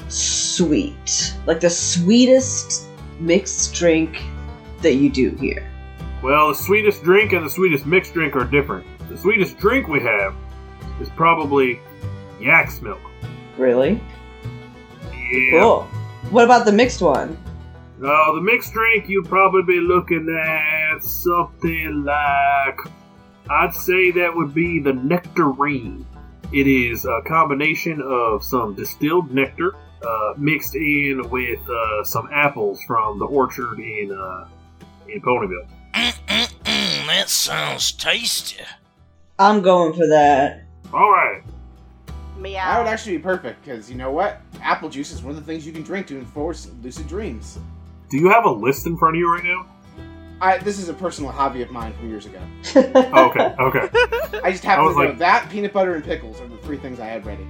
sweet? 0.09 1.33
Like 1.45 1.61
the 1.61 1.69
sweetest 1.69 2.87
mixed 3.19 3.73
drink 3.73 4.21
that 4.81 4.95
you 4.95 5.09
do 5.09 5.29
here? 5.31 5.71
Well, 6.21 6.49
the 6.49 6.55
sweetest 6.55 7.03
drink 7.03 7.31
and 7.31 7.45
the 7.45 7.49
sweetest 7.49 7.85
mixed 7.85 8.13
drink 8.13 8.35
are 8.35 8.43
different. 8.43 8.85
The 9.07 9.17
sweetest 9.17 9.57
drink 9.57 9.87
we 9.87 10.01
have 10.01 10.35
is 10.99 11.09
probably 11.09 11.79
yak's 12.41 12.81
milk. 12.81 12.99
Really? 13.57 14.01
Yeah. 15.13 15.51
Cool. 15.51 15.87
What 16.31 16.45
about 16.45 16.65
the 16.65 16.71
mixed 16.71 17.01
one? 17.01 17.37
Now, 17.97 18.33
the 18.33 18.41
mixed 18.41 18.71
drink, 18.71 19.09
you'd 19.09 19.27
probably 19.27 19.63
be 19.63 19.79
looking 19.79 20.29
at 20.29 21.03
something 21.03 22.03
like. 22.03 22.79
I'd 23.49 23.73
say 23.73 24.11
that 24.11 24.35
would 24.35 24.53
be 24.53 24.79
the 24.79 24.93
nectarine. 24.93 26.05
It 26.53 26.67
is 26.67 27.05
a 27.05 27.21
combination 27.27 27.99
of 28.01 28.43
some 28.43 28.75
distilled 28.75 29.31
nectar 29.31 29.75
uh, 30.05 30.33
mixed 30.37 30.75
in 30.75 31.27
with 31.29 31.67
uh, 31.67 32.03
some 32.03 32.29
apples 32.31 32.79
from 32.85 33.17
the 33.17 33.25
orchard 33.25 33.79
in 33.79 34.11
uh, 34.11 34.47
in 35.07 35.21
Ponyville. 35.21 35.67
Mm-mm-mm, 35.93 37.07
that 37.07 37.27
sounds 37.27 37.91
tasty. 37.91 38.63
I'm 39.39 39.61
going 39.61 39.93
for 39.93 40.07
that. 40.07 40.63
All 40.93 41.11
right. 41.11 41.41
Meow. 42.37 42.53
That 42.53 42.79
would 42.79 42.87
actually 42.87 43.17
be 43.17 43.23
perfect 43.23 43.65
because 43.65 43.89
you 43.89 43.97
know 43.97 44.11
what? 44.11 44.41
Apple 44.61 44.89
juice 44.89 45.11
is 45.11 45.21
one 45.23 45.31
of 45.35 45.35
the 45.35 45.45
things 45.45 45.65
you 45.65 45.71
can 45.73 45.83
drink 45.83 46.07
to 46.07 46.17
enforce 46.17 46.69
lucid 46.83 47.07
dreams. 47.07 47.59
Do 48.09 48.17
you 48.17 48.29
have 48.29 48.45
a 48.45 48.49
list 48.51 48.85
in 48.87 48.97
front 48.97 49.15
of 49.15 49.19
you 49.19 49.31
right 49.31 49.43
now? 49.43 49.65
I, 50.41 50.57
this 50.57 50.79
is 50.79 50.87
a 50.89 50.93
personal 50.93 51.31
hobby 51.31 51.61
of 51.61 51.69
mine 51.71 51.93
from 51.93 52.09
years 52.09 52.25
ago. 52.25 52.39
Oh, 53.13 53.29
okay, 53.29 53.53
okay. 53.59 54.39
I 54.43 54.51
just 54.51 54.63
happen 54.63 54.83
I 54.83 54.87
was 54.87 54.95
to 54.95 55.03
know 55.03 55.09
like- 55.09 55.17
that, 55.19 55.49
peanut 55.49 55.73
butter, 55.73 55.95
and 55.95 56.03
pickles 56.03 56.39
are 56.41 56.47
the 56.47 56.57
three 56.57 56.77
things 56.77 56.99
I 56.99 57.05
had 57.07 57.25
ready. 57.25 57.45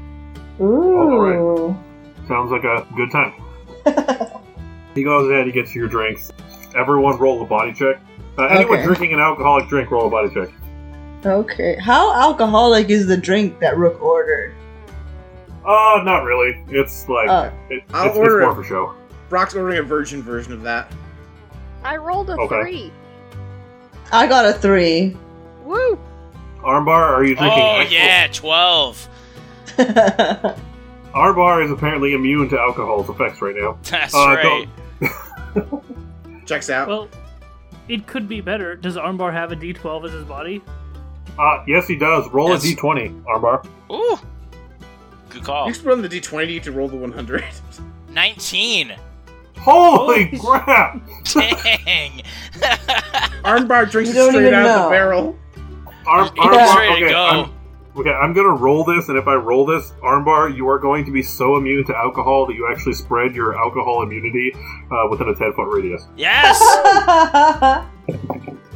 Ooh. 0.59 1.75
Sounds 2.27 2.51
like 2.51 2.63
a 2.63 2.85
good 2.95 3.11
time. 3.11 3.33
he 4.95 5.03
goes 5.03 5.29
ahead, 5.29 5.45
he 5.45 5.51
gets 5.51 5.73
your 5.75 5.87
drinks. 5.87 6.31
Everyone 6.75 7.17
roll 7.17 7.41
a 7.41 7.45
body 7.45 7.73
check. 7.73 8.01
Uh, 8.37 8.45
anyone 8.45 8.77
Okay. 8.79 8.85
drinking 8.85 9.13
an 9.13 9.19
alcoholic 9.19 9.67
drink, 9.69 9.89
roll 9.91 10.07
a 10.07 10.09
body 10.09 10.29
check. 10.33 10.49
Okay. 11.25 11.75
How 11.79 12.13
alcoholic 12.13 12.89
is 12.89 13.07
the 13.07 13.17
drink 13.17 13.59
that 13.59 13.77
Rook 13.77 14.01
ordered? 14.01 14.53
Uh, 15.65 16.01
not 16.03 16.23
really. 16.23 16.63
It's 16.69 17.07
like, 17.09 17.29
Oh. 17.29 17.51
it, 17.69 17.83
I'll 17.93 18.07
it's, 18.09 18.17
order 18.17 18.41
it's 18.41 18.45
more 18.45 18.51
it. 18.51 18.63
for 18.63 18.63
show. 18.69 18.93
Brock's 19.29 19.55
ordering 19.55 19.79
a 19.79 19.83
virgin 19.83 20.21
version 20.23 20.53
of 20.53 20.61
that. 20.63 20.91
I 21.83 21.97
rolled 21.97 22.29
a 22.29 22.33
Okay. 22.33 22.61
three. 22.61 22.91
I 24.11 24.25
got 24.27 24.45
a 24.45 24.53
three. 24.53 25.15
Woo! 25.63 25.99
Armbar, 26.61 26.89
are 26.89 27.23
you 27.23 27.35
drinking? 27.35 27.61
Oh 27.61 27.77
alcohol? 27.77 27.93
yeah, 27.93 28.27
twelve. 28.27 29.07
Armbar 31.13 31.63
is 31.65 31.71
apparently 31.71 32.13
immune 32.13 32.49
to 32.49 32.59
alcohol's 32.59 33.09
effects 33.09 33.41
right 33.41 33.55
now. 33.55 33.77
That's 33.83 34.13
Uh, 34.15 34.35
right. 34.35 34.67
Checks 36.45 36.69
out. 36.69 36.87
well, 36.87 37.07
it 37.87 38.07
could 38.07 38.27
be 38.27 38.41
better. 38.41 38.75
Does 38.75 38.95
Armbar 38.97 39.31
have 39.33 39.51
a 39.51 39.55
D12 39.55 40.05
as 40.05 40.11
his 40.13 40.23
body? 40.25 40.61
Uh, 41.37 41.63
yes, 41.67 41.87
he 41.87 41.95
does. 41.95 42.27
Roll 42.31 42.49
Yes. 42.49 42.63
a 42.65 42.75
d20, 42.75 43.23
Armbar. 43.23 43.65
Ooh, 43.91 44.17
good 45.29 45.43
call. 45.43 45.67
You 45.67 45.73
just 45.73 45.85
run 45.85 46.01
the 46.01 46.09
d20 46.09 46.61
to 46.63 46.71
roll 46.71 46.87
the 46.87 46.97
100. 46.97 47.43
Nineteen. 48.11 48.95
Holy 49.57 50.37
crap! 50.39 51.01
Dang. 51.25 52.21
Armbar 53.43 53.91
drinks 53.91 54.13
You 54.13 54.15
it 54.15 54.17
don't 54.17 54.29
straight 54.31 54.41
even 54.47 54.53
out 54.53 54.65
of 54.65 54.75
know. 54.77 54.83
the 54.85 54.89
barrel. 54.89 55.39
Arm, 56.07 56.29
He's 56.33 56.45
Armbar, 56.45 56.75
ready 56.77 56.99
to 57.01 57.05
okay, 57.05 57.11
go. 57.11 57.23
I'm, 57.25 57.99
okay, 57.99 58.09
I'm 58.11 58.33
gonna 58.33 58.49
roll 58.55 58.83
this, 58.85 59.09
and 59.09 59.17
if 59.17 59.27
I 59.27 59.35
roll 59.35 59.65
this, 59.65 59.91
Armbar, 60.01 60.55
you 60.55 60.67
are 60.69 60.79
going 60.79 61.05
to 61.05 61.11
be 61.11 61.21
so 61.21 61.57
immune 61.57 61.85
to 61.85 61.95
alcohol 61.95 62.45
that 62.47 62.55
you 62.55 62.69
actually 62.71 62.93
spread 62.93 63.35
your 63.35 63.57
alcohol 63.57 64.01
immunity 64.01 64.53
uh, 64.91 65.07
within 65.09 65.27
a 65.27 65.35
10 65.35 65.53
foot 65.53 65.67
radius. 65.69 66.07
Yes. 66.15 66.57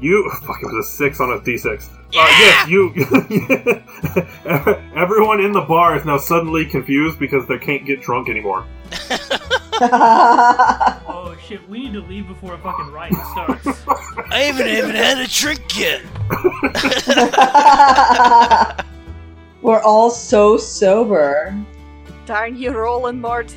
You 0.00 0.30
fuck 0.42 0.62
it 0.62 0.66
was 0.66 0.86
a 0.86 0.90
six 0.90 1.20
on 1.20 1.30
a 1.32 1.38
d6. 1.40 1.88
Yeah! 2.12 2.20
Uh, 2.22 2.26
yes, 2.40 2.68
you. 2.68 2.90
Everyone 4.96 5.40
in 5.40 5.52
the 5.52 5.60
bar 5.60 5.96
is 5.96 6.04
now 6.04 6.16
suddenly 6.16 6.64
confused 6.64 7.18
because 7.18 7.46
they 7.46 7.58
can't 7.58 7.84
get 7.84 8.00
drunk 8.00 8.28
anymore. 8.28 8.66
Oh 9.82 11.34
shit, 11.42 11.66
we 11.70 11.84
need 11.84 11.94
to 11.94 12.00
leave 12.00 12.28
before 12.28 12.52
a 12.52 12.58
fucking 12.58 12.92
riot 12.92 13.14
starts. 13.32 13.66
I 14.30 14.40
haven't 14.40 14.68
even 14.68 14.94
had 14.94 15.16
a 15.16 15.26
drink 15.26 15.78
yet. 15.78 16.02
We're 19.62 19.80
all 19.80 20.10
so 20.10 20.58
sober. 20.58 21.56
Darn 22.26 22.56
you, 22.58 22.72
Roland 22.72 23.22
Morty. 23.22 23.56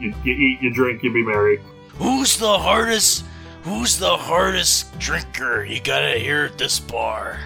You, 0.00 0.14
you 0.24 0.32
eat, 0.32 0.62
you 0.62 0.72
drink, 0.72 1.02
you 1.02 1.12
be 1.12 1.22
merry. 1.22 1.60
Who's 1.98 2.38
the 2.38 2.58
hardest? 2.58 3.24
Who's 3.64 3.98
the 3.98 4.14
hardest 4.14 4.98
drinker 4.98 5.64
you 5.64 5.80
gotta 5.80 6.18
hear 6.18 6.44
at 6.44 6.58
this 6.58 6.78
bar? 6.78 7.40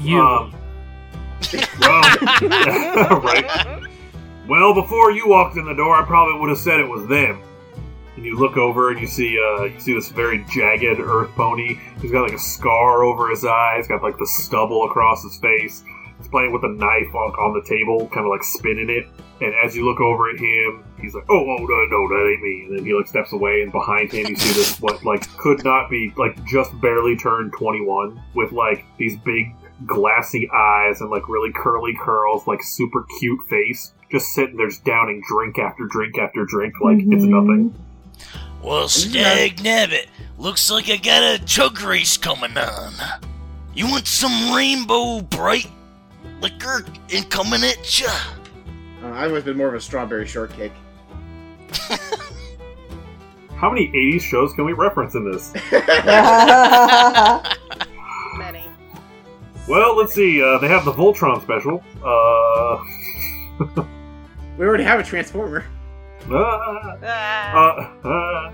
You. 0.00 0.18
Um, 0.18 0.54
well, 1.78 2.00
right. 3.20 3.82
Well, 4.48 4.72
before 4.72 5.10
you 5.12 5.28
walked 5.28 5.58
in 5.58 5.66
the 5.66 5.74
door, 5.74 5.94
I 5.94 6.06
probably 6.06 6.40
would 6.40 6.48
have 6.48 6.56
said 6.56 6.80
it 6.80 6.88
was 6.88 7.06
them. 7.06 7.42
And 8.16 8.24
you 8.24 8.38
look 8.38 8.56
over 8.56 8.92
and 8.92 8.98
you 8.98 9.06
see 9.06 9.38
uh, 9.38 9.64
you 9.64 9.78
see 9.78 9.92
this 9.92 10.08
very 10.08 10.42
jagged 10.50 10.98
earth 10.98 11.34
pony. 11.34 11.78
He's 12.00 12.10
got 12.10 12.22
like 12.22 12.32
a 12.32 12.38
scar 12.38 13.04
over 13.04 13.28
his 13.28 13.44
eye. 13.44 13.74
He's 13.76 13.88
got 13.88 14.02
like 14.02 14.16
the 14.16 14.26
stubble 14.26 14.86
across 14.86 15.22
his 15.22 15.36
face. 15.36 15.84
He's 16.34 16.40
playing 16.40 16.52
with 16.52 16.64
a 16.64 16.68
knife 16.68 17.14
on, 17.14 17.30
on 17.38 17.54
the 17.54 17.62
table, 17.68 18.08
kind 18.08 18.26
of 18.26 18.30
like 18.30 18.42
spinning 18.42 18.90
it. 18.90 19.06
And 19.40 19.54
as 19.64 19.76
you 19.76 19.84
look 19.84 20.00
over 20.00 20.30
at 20.30 20.36
him, 20.36 20.84
he's 21.00 21.14
like, 21.14 21.24
"Oh, 21.28 21.38
oh, 21.38 21.56
no, 21.58 21.86
no, 21.90 22.08
that 22.08 22.30
ain't 22.30 22.42
me." 22.42 22.66
And 22.66 22.78
then 22.78 22.84
he 22.84 22.94
like 22.94 23.06
steps 23.06 23.32
away, 23.32 23.62
and 23.62 23.70
behind 23.70 24.10
him 24.10 24.26
you 24.26 24.36
see 24.36 24.52
this 24.52 24.80
what 24.80 25.04
like 25.04 25.28
could 25.36 25.62
not 25.64 25.90
be 25.90 26.12
like 26.16 26.44
just 26.44 26.72
barely 26.80 27.16
turned 27.16 27.52
twenty 27.52 27.82
one 27.82 28.20
with 28.34 28.52
like 28.52 28.84
these 28.98 29.16
big 29.18 29.54
glassy 29.86 30.48
eyes 30.52 31.00
and 31.00 31.10
like 31.10 31.28
really 31.28 31.52
curly 31.52 31.94
curls, 32.00 32.46
like 32.46 32.62
super 32.62 33.06
cute 33.18 33.40
face, 33.48 33.92
just 34.10 34.34
sitting 34.34 34.56
there 34.56 34.68
just 34.68 34.84
downing 34.84 35.22
drink 35.28 35.58
after 35.58 35.86
drink 35.86 36.18
after 36.18 36.44
drink 36.44 36.74
like 36.80 36.98
it's 36.98 37.24
nothing. 37.24 37.74
Well, 38.62 38.88
Stag 38.88 39.58
Nabbit, 39.58 40.06
looks 40.38 40.70
like 40.70 40.88
I 40.88 40.96
got 40.96 41.22
a 41.22 41.44
chug 41.44 41.82
race 41.82 42.16
coming 42.16 42.56
on. 42.56 42.94
You 43.74 43.88
want 43.88 44.06
some 44.06 44.54
Rainbow 44.54 45.20
Brite 45.20 45.70
liquor 46.44 46.84
and 47.14 47.28
coming 47.30 47.62
at 47.64 47.98
ya? 48.00 48.08
Uh, 49.02 49.08
I've 49.12 49.28
always 49.30 49.44
been 49.44 49.56
more 49.56 49.68
of 49.68 49.74
a 49.74 49.80
strawberry 49.80 50.26
shortcake. 50.26 50.72
How 53.56 53.70
many 53.70 53.88
80s 53.88 54.20
shows 54.20 54.52
can 54.52 54.66
we 54.66 54.74
reference 54.74 55.14
in 55.14 55.30
this? 55.30 55.52
Many. 58.36 58.68
Well, 59.66 59.96
let's 59.96 60.14
see. 60.14 60.42
Uh, 60.42 60.58
they 60.58 60.68
have 60.68 60.84
the 60.84 60.92
Voltron 60.92 61.40
special. 61.42 61.82
Uh, 62.04 62.78
We 64.58 64.64
already 64.66 64.84
have 64.84 65.00
a 65.00 65.02
transformer. 65.02 65.64
uh, 66.30 66.34
Ah. 67.02 67.54
uh, 68.04 68.08
uh, 68.08 68.52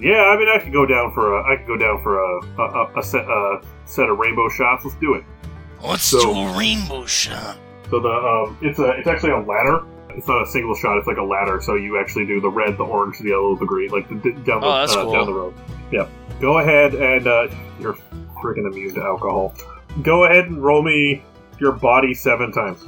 yeah, 0.00 0.22
I 0.24 0.36
mean, 0.36 0.48
I 0.48 0.58
could 0.58 0.72
go 0.72 0.84
down 0.86 1.12
for 1.12 1.38
a, 1.38 1.52
I 1.52 1.56
could 1.56 1.68
go 1.68 1.76
down 1.76 2.02
for 2.02 2.18
a, 2.18 2.40
a, 2.58 2.62
a- 2.64 2.98
a 2.98 3.02
set, 3.02 3.24
a 3.28 3.60
set 3.84 4.08
of 4.08 4.18
rainbow 4.18 4.48
shots. 4.48 4.84
Let's 4.84 4.96
do 4.96 5.14
it. 5.14 5.24
Let's 5.82 6.02
So- 6.04 6.20
do 6.34 6.38
a 6.40 6.58
rainbow 6.58 7.06
shot. 7.06 7.56
So 7.90 7.98
the, 8.00 8.08
um, 8.08 8.56
it's 8.60 8.78
a, 8.78 8.90
it's 8.90 9.08
actually 9.08 9.30
a 9.32 9.38
ladder. 9.40 9.82
it's 10.10 10.26
not 10.28 10.42
a 10.42 10.46
single 10.46 10.74
shot. 10.74 10.98
It's 10.98 11.06
like 11.06 11.16
a 11.18 11.22
ladder. 11.22 11.60
So 11.62 11.74
you 11.76 11.98
actually 11.98 12.26
do 12.26 12.40
the 12.40 12.48
red, 12.50 12.76
the 12.76 12.84
orange, 12.84 13.18
the 13.20 13.28
yellow, 13.30 13.54
the 13.56 13.64
green, 13.66 13.90
like 13.90 14.08
the, 14.08 14.16
d- 14.16 14.32
down 14.42 14.60
the 14.60 14.66
Oh, 14.66 14.78
that's 14.80 14.94
uh, 14.94 15.02
cool. 15.04 15.12
down 15.12 15.26
the 15.26 15.32
road. 15.32 15.54
Yeah. 15.92 16.06
Go 16.40 16.58
ahead 16.58 16.94
and 16.94 17.26
uh, 17.26 17.48
you're 17.80 17.96
freaking 18.42 18.66
immune 18.70 18.94
to 18.94 19.02
alcohol. 19.02 19.54
Go 20.02 20.24
ahead 20.24 20.46
and 20.46 20.62
roll 20.62 20.82
me 20.82 21.22
your 21.58 21.72
body 21.72 22.12
seven 22.14 22.50
times. 22.52 22.86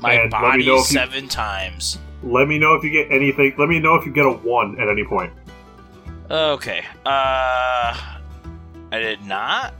My 0.00 0.14
And 0.14 0.30
body 0.30 0.64
you- 0.64 0.82
seven 0.84 1.28
times. 1.28 1.98
Let 2.22 2.48
me 2.48 2.58
know 2.58 2.74
if 2.74 2.82
you 2.84 2.90
get 2.90 3.10
anything. 3.12 3.54
Let 3.58 3.68
me 3.68 3.78
know 3.78 3.94
if 3.96 4.06
you 4.06 4.12
get 4.12 4.24
a 4.24 4.30
one 4.30 4.80
at 4.80 4.88
any 4.88 5.04
point. 5.04 5.30
Okay. 6.30 6.84
Uh, 7.04 7.94
I 7.94 8.98
did 8.98 9.22
not. 9.26 9.74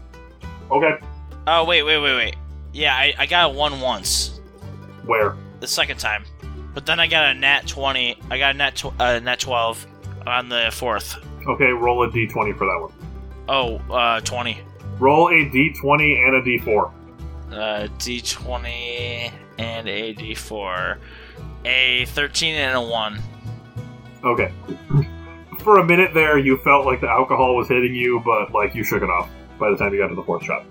Okay. 0.70 0.98
Oh 1.46 1.64
wait, 1.64 1.82
wait, 1.82 1.98
wait, 1.98 2.16
wait. 2.16 2.36
Yeah, 2.72 2.94
I, 2.94 3.14
I 3.18 3.26
got 3.26 3.50
a 3.50 3.54
one 3.54 3.80
once. 3.80 4.40
Where? 5.04 5.36
The 5.60 5.66
second 5.66 5.98
time, 5.98 6.24
but 6.74 6.86
then 6.86 6.98
I 7.00 7.06
got 7.06 7.34
a 7.36 7.38
nat 7.38 7.66
twenty. 7.66 8.18
I 8.30 8.38
got 8.38 8.54
a 8.54 8.58
nat 8.58 8.76
tw- 8.76 9.00
uh, 9.00 9.18
nat 9.20 9.40
twelve 9.40 9.86
on 10.26 10.48
the 10.48 10.70
fourth. 10.72 11.16
Okay, 11.46 11.70
roll 11.70 12.02
a 12.02 12.08
d20 12.10 12.56
for 12.56 12.64
that 12.66 12.78
one. 12.80 12.92
Oh, 13.48 13.76
uh, 13.94 14.20
twenty. 14.20 14.58
Roll 14.98 15.28
a 15.28 15.44
d20 15.50 16.26
and 16.26 16.36
a 16.36 16.42
d4. 16.42 16.92
Uh, 17.52 17.88
D 17.98 18.20
twenty 18.20 19.30
and 19.58 19.86
a 19.88 20.12
D 20.14 20.34
four. 20.34 20.98
A 21.64 22.04
thirteen 22.06 22.54
and 22.54 22.76
a 22.76 22.80
one. 22.80 23.20
Okay. 24.24 24.52
For 25.60 25.78
a 25.78 25.84
minute 25.84 26.12
there, 26.14 26.38
you 26.38 26.56
felt 26.58 26.84
like 26.86 27.00
the 27.00 27.08
alcohol 27.08 27.54
was 27.56 27.68
hitting 27.68 27.94
you, 27.94 28.20
but 28.24 28.52
like 28.52 28.74
you 28.74 28.82
shook 28.82 29.02
it 29.02 29.10
off 29.10 29.28
by 29.58 29.70
the 29.70 29.76
time 29.76 29.92
you 29.92 30.00
got 30.00 30.08
to 30.08 30.14
the 30.14 30.22
fourth 30.22 30.42
shot. 30.44 30.64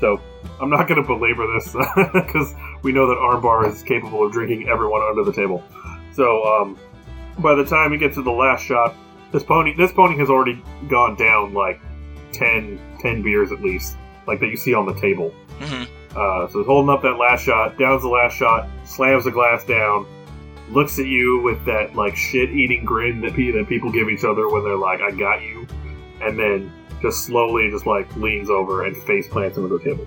So 0.00 0.20
I'm 0.60 0.70
not 0.70 0.88
going 0.88 1.00
to 1.02 1.06
belabor 1.06 1.46
this 1.54 1.72
because 2.12 2.54
we 2.82 2.92
know 2.92 3.06
that 3.08 3.16
Armbar 3.18 3.68
is 3.68 3.82
capable 3.82 4.24
of 4.24 4.32
drinking 4.32 4.68
everyone 4.68 5.02
under 5.02 5.24
the 5.24 5.32
table. 5.32 5.62
So 6.12 6.44
um, 6.44 6.78
by 7.38 7.54
the 7.54 7.64
time 7.64 7.92
you 7.92 7.98
get 7.98 8.14
to 8.14 8.22
the 8.22 8.30
last 8.30 8.64
shot, 8.64 8.94
this 9.32 9.42
pony 9.44 9.74
this 9.76 9.92
pony 9.92 10.16
has 10.18 10.30
already 10.30 10.62
gone 10.88 11.16
down 11.16 11.52
like 11.52 11.80
10, 12.32 12.78
10 13.00 13.22
beers 13.22 13.52
at 13.52 13.60
least, 13.60 13.96
like 14.26 14.40
that 14.40 14.48
you 14.48 14.56
see 14.56 14.74
on 14.74 14.86
the 14.86 14.94
table. 14.94 15.30
hmm 15.58 15.84
Uh, 16.16 16.48
so 16.48 16.58
he's 16.58 16.66
holding 16.66 16.90
up 16.90 17.02
that 17.02 17.18
last 17.18 17.42
shot, 17.44 17.78
downs 17.78 18.02
the 18.02 18.08
last 18.08 18.34
shot, 18.36 18.68
slams 18.84 19.24
the 19.24 19.30
glass 19.30 19.64
down, 19.64 20.06
looks 20.70 20.98
at 20.98 21.06
you 21.06 21.40
with 21.42 21.62
that 21.64 21.94
like 21.94 22.16
shit-eating 22.16 22.84
grin 22.84 23.20
that, 23.20 23.34
pe- 23.34 23.50
that 23.50 23.68
people 23.68 23.90
give 23.92 24.08
each 24.08 24.24
other 24.24 24.48
when 24.48 24.64
they're 24.64 24.76
like, 24.76 25.00
"I 25.00 25.10
got 25.10 25.42
you," 25.42 25.66
and 26.22 26.38
then 26.38 26.72
just 27.00 27.24
slowly 27.24 27.70
just 27.70 27.86
like 27.86 28.14
leans 28.16 28.50
over 28.50 28.84
and 28.84 28.96
face 28.96 29.28
plants 29.28 29.56
into 29.56 29.68
the 29.68 29.82
table. 29.82 30.06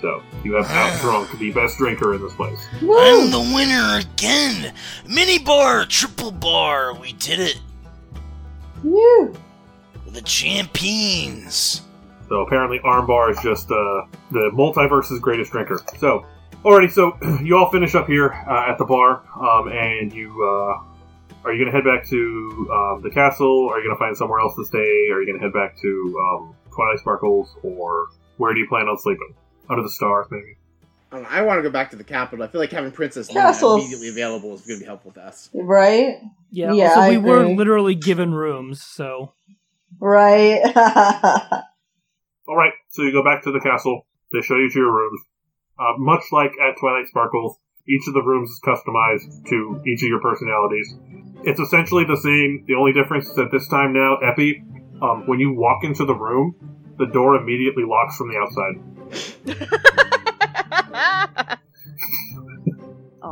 So 0.00 0.22
you 0.44 0.54
have 0.54 0.66
outdrunk 0.66 1.36
the 1.38 1.50
best 1.52 1.78
drinker 1.78 2.14
in 2.14 2.22
this 2.22 2.34
place. 2.34 2.64
I'm 2.76 3.30
the 3.30 3.52
winner 3.54 3.98
again. 3.98 4.72
Mini 5.08 5.38
bar, 5.38 5.84
triple 5.86 6.30
bar. 6.30 6.94
We 6.94 7.12
did 7.14 7.40
it. 7.40 7.60
Woo! 8.84 9.34
The 10.06 10.22
champions. 10.22 11.82
So 12.28 12.42
apparently, 12.42 12.78
Armbar 12.80 13.30
is 13.30 13.38
just 13.42 13.70
uh, 13.70 14.02
the 14.30 14.50
multiverse's 14.54 15.18
greatest 15.18 15.50
drinker. 15.50 15.80
So, 15.98 16.26
alrighty, 16.62 16.92
so 16.92 17.16
you 17.42 17.56
all 17.56 17.70
finish 17.70 17.94
up 17.94 18.06
here 18.06 18.32
uh, 18.48 18.70
at 18.70 18.78
the 18.78 18.84
bar, 18.84 19.22
um, 19.34 19.68
and 19.68 20.12
you 20.12 20.42
uh, 20.44 20.82
are 21.44 21.52
you 21.52 21.64
going 21.64 21.72
to 21.72 21.76
head 21.76 21.84
back 21.84 22.08
to 22.08 22.68
um, 22.72 23.02
the 23.02 23.10
castle? 23.10 23.68
Are 23.70 23.78
you 23.78 23.86
going 23.86 23.96
to 23.96 23.98
find 23.98 24.16
somewhere 24.16 24.40
else 24.40 24.54
to 24.56 24.64
stay? 24.64 25.10
Are 25.12 25.20
you 25.20 25.26
going 25.26 25.38
to 25.38 25.44
head 25.44 25.52
back 25.52 25.76
to 25.80 26.18
um, 26.20 26.56
Twilight 26.74 26.98
Sparkles, 26.98 27.56
or 27.62 28.06
where 28.36 28.52
do 28.54 28.60
you 28.60 28.68
plan 28.68 28.88
on 28.88 28.98
sleeping? 28.98 29.34
Under 29.70 29.82
the 29.82 29.90
stars, 29.90 30.26
maybe. 30.30 30.56
I, 31.12 31.16
don't 31.16 31.22
know, 31.24 31.28
I 31.30 31.42
want 31.42 31.58
to 31.58 31.62
go 31.62 31.70
back 31.70 31.90
to 31.90 31.96
the 31.96 32.04
capital. 32.04 32.44
I 32.44 32.48
feel 32.48 32.60
like 32.60 32.72
having 32.72 32.92
Princess 32.92 33.28
Luna 33.28 33.40
Castles. 33.40 33.80
immediately 33.82 34.08
available 34.08 34.54
is 34.54 34.62
going 34.62 34.78
to 34.78 34.84
be 34.84 34.86
helpful 34.86 35.12
to 35.12 35.22
us. 35.22 35.50
Right? 35.54 36.16
Yeah. 36.50 36.72
Yeah, 36.72 36.88
also, 36.88 37.00
I 37.00 37.10
we 37.10 37.18
were 37.18 37.46
literally 37.46 37.94
given 37.94 38.34
rooms, 38.34 38.82
so 38.82 39.34
Right? 40.00 40.60
All 42.48 42.56
right, 42.56 42.72
so 42.90 43.02
you 43.02 43.12
go 43.12 43.24
back 43.24 43.42
to 43.44 43.52
the 43.52 43.60
castle. 43.60 44.06
They 44.32 44.40
show 44.40 44.56
you 44.56 44.70
to 44.70 44.78
your 44.78 44.92
rooms. 44.92 45.20
Uh, 45.78 45.94
much 45.98 46.22
like 46.32 46.52
at 46.62 46.78
Twilight 46.78 47.08
Sparkles, 47.08 47.58
each 47.86 48.06
of 48.08 48.14
the 48.14 48.22
rooms 48.22 48.50
is 48.50 48.60
customized 48.64 49.48
to 49.48 49.80
each 49.86 50.02
of 50.02 50.08
your 50.08 50.20
personalities. 50.20 50.94
It's 51.44 51.60
essentially 51.60 52.04
the 52.04 52.16
same. 52.16 52.64
The 52.66 52.74
only 52.74 52.92
difference 52.92 53.28
is 53.28 53.36
that 53.36 53.52
this 53.52 53.68
time 53.68 53.92
now, 53.92 54.16
Epi, 54.16 54.64
um, 55.00 55.22
when 55.26 55.38
you 55.38 55.52
walk 55.52 55.84
into 55.84 56.04
the 56.04 56.14
room, 56.14 56.56
the 56.98 57.06
door 57.06 57.36
immediately 57.36 57.84
locks 57.86 58.16
from 58.16 58.28
the 58.28 58.36
outside 58.36 58.74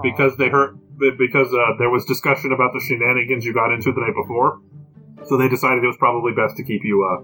because 0.03 0.37
they 0.37 0.49
heard 0.49 0.79
because 1.19 1.53
uh, 1.53 1.77
there 1.79 1.91
was 1.91 2.07
discussion 2.07 2.53
about 2.53 2.73
the 2.73 2.81
shenanigans 2.81 3.45
you 3.45 3.53
got 3.53 3.71
into 3.73 3.93
the 3.93 4.01
night 4.01 4.15
before. 4.15 4.61
So 5.27 5.37
they 5.37 5.49
decided 5.49 5.83
it 5.83 5.87
was 5.87 5.97
probably 5.99 6.33
best 6.33 6.57
to 6.57 6.65
keep 6.65 6.83
you 6.85 7.05
uh, 7.05 7.23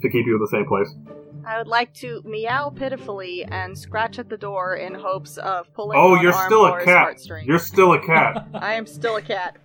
to 0.00 0.08
keep 0.08 0.26
you 0.26 0.36
in 0.36 0.40
the 0.40 0.48
same 0.48 0.66
place. 0.66 0.94
I 1.46 1.58
would 1.58 1.66
like 1.66 1.92
to 1.94 2.22
meow 2.24 2.70
pitifully 2.70 3.44
and 3.44 3.76
scratch 3.76 4.18
at 4.18 4.30
the 4.30 4.38
door 4.38 4.76
in 4.76 4.94
hopes 4.94 5.36
of 5.36 5.70
pulling. 5.74 5.98
Oh, 5.98 6.14
you're 6.20 6.32
still 6.32 6.66
a 6.66 6.84
cat. 6.84 7.18
You're 7.44 7.58
still 7.58 7.92
a 7.92 8.00
cat. 8.00 8.46
I 8.54 8.74
am 8.74 8.86
still 8.86 9.16
a 9.16 9.22
cat. 9.22 9.56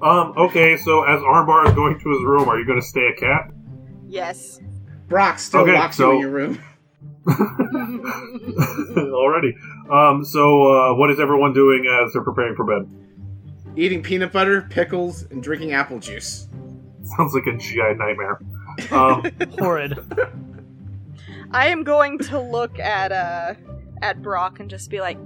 Um, 0.00 0.32
okay, 0.36 0.76
so 0.76 1.02
as 1.04 1.20
Armbar 1.22 1.68
is 1.68 1.74
going 1.74 1.98
to 1.98 2.08
his 2.10 2.22
room, 2.24 2.48
are 2.48 2.58
you 2.58 2.64
going 2.66 2.80
to 2.80 2.86
stay 2.86 3.08
a 3.08 3.14
cat? 3.18 3.50
Yes. 4.06 4.60
Brock 5.08 5.38
still 5.38 5.60
Okay, 5.62 5.72
locks 5.74 5.96
so- 5.96 6.10
you 6.12 6.16
in 6.16 6.20
your 6.20 6.30
room. 6.30 6.58
Already. 8.96 9.54
Um, 9.90 10.24
so, 10.24 10.72
uh, 10.72 10.94
what 10.94 11.10
is 11.10 11.20
everyone 11.20 11.52
doing 11.52 11.84
as 11.86 12.12
they're 12.12 12.22
preparing 12.22 12.54
for 12.56 12.64
bed? 12.64 12.88
Eating 13.76 14.02
peanut 14.02 14.32
butter, 14.32 14.62
pickles, 14.70 15.22
and 15.30 15.42
drinking 15.42 15.72
apple 15.72 15.98
juice. 15.98 16.48
Sounds 17.16 17.34
like 17.34 17.46
a 17.46 17.56
GI 17.56 17.94
nightmare. 17.96 18.40
Um, 18.90 19.30
horrid. 19.58 19.98
I 21.50 21.68
am 21.68 21.82
going 21.84 22.18
to 22.18 22.38
look 22.40 22.78
at 22.78 23.12
uh 23.12 23.54
at 24.02 24.22
Brock 24.22 24.60
and 24.60 24.68
just 24.70 24.90
be 24.90 25.00
like, 25.00 25.18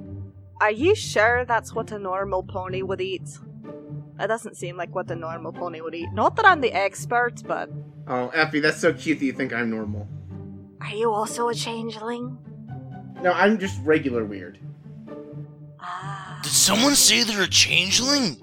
"Are 0.61 0.71
you 0.71 0.95
sure 0.95 1.45
that's 1.45 1.75
what 1.75 1.91
a 1.93 1.99
normal 1.99 2.43
pony 2.43 2.83
would 2.83 3.01
eat?" 3.01 3.39
That 4.19 4.27
doesn't 4.29 4.57
seem 4.57 4.77
like 4.77 4.95
what 4.95 5.11
a 5.11 5.17
normal 5.17 5.53
pony 5.53 5.81
would 5.81 5.95
eat. 5.95 6.13
Not 6.13 6.37
that 6.37 6.45
I'm 6.47 6.61
the 6.61 6.73
expert, 6.73 7.43
but 7.47 7.71
Oh, 8.07 8.29
Effie, 8.29 8.61
that's 8.61 8.79
so 8.79 8.93
cute 8.93 9.19
that 9.21 9.25
you 9.25 9.33
think 9.33 9.53
I'm 9.53 9.71
normal. 9.71 10.07
are 10.81 10.91
you 10.95 11.11
also 11.13 11.49
a 11.49 11.55
changeling? 11.55 12.37
No, 13.23 13.33
I'm 13.33 13.59
just 13.59 13.81
regular 13.85 14.25
weird. 14.25 14.59
Ah. 15.81 16.41
Did 16.43 16.53
someone 16.53 16.95
say 16.95 17.23
they're 17.25 17.43
a 17.43 17.49
changeling? 17.49 18.37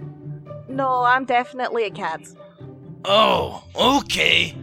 No, 0.67 1.03
I'm 1.03 1.25
definitely 1.25 1.85
a 1.85 1.91
cat. 1.91 2.21
Oh, 3.05 3.63
okay. 3.75 4.55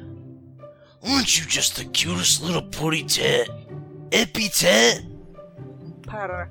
Aren't 1.07 1.39
you 1.39 1.47
just 1.47 1.77
the 1.77 1.85
cutest 1.85 2.43
little 2.43 2.62
putty 2.62 3.03
tit? 3.05 3.49
Epi 4.12 4.49
tit? 4.49 5.03
Purr. 6.03 6.51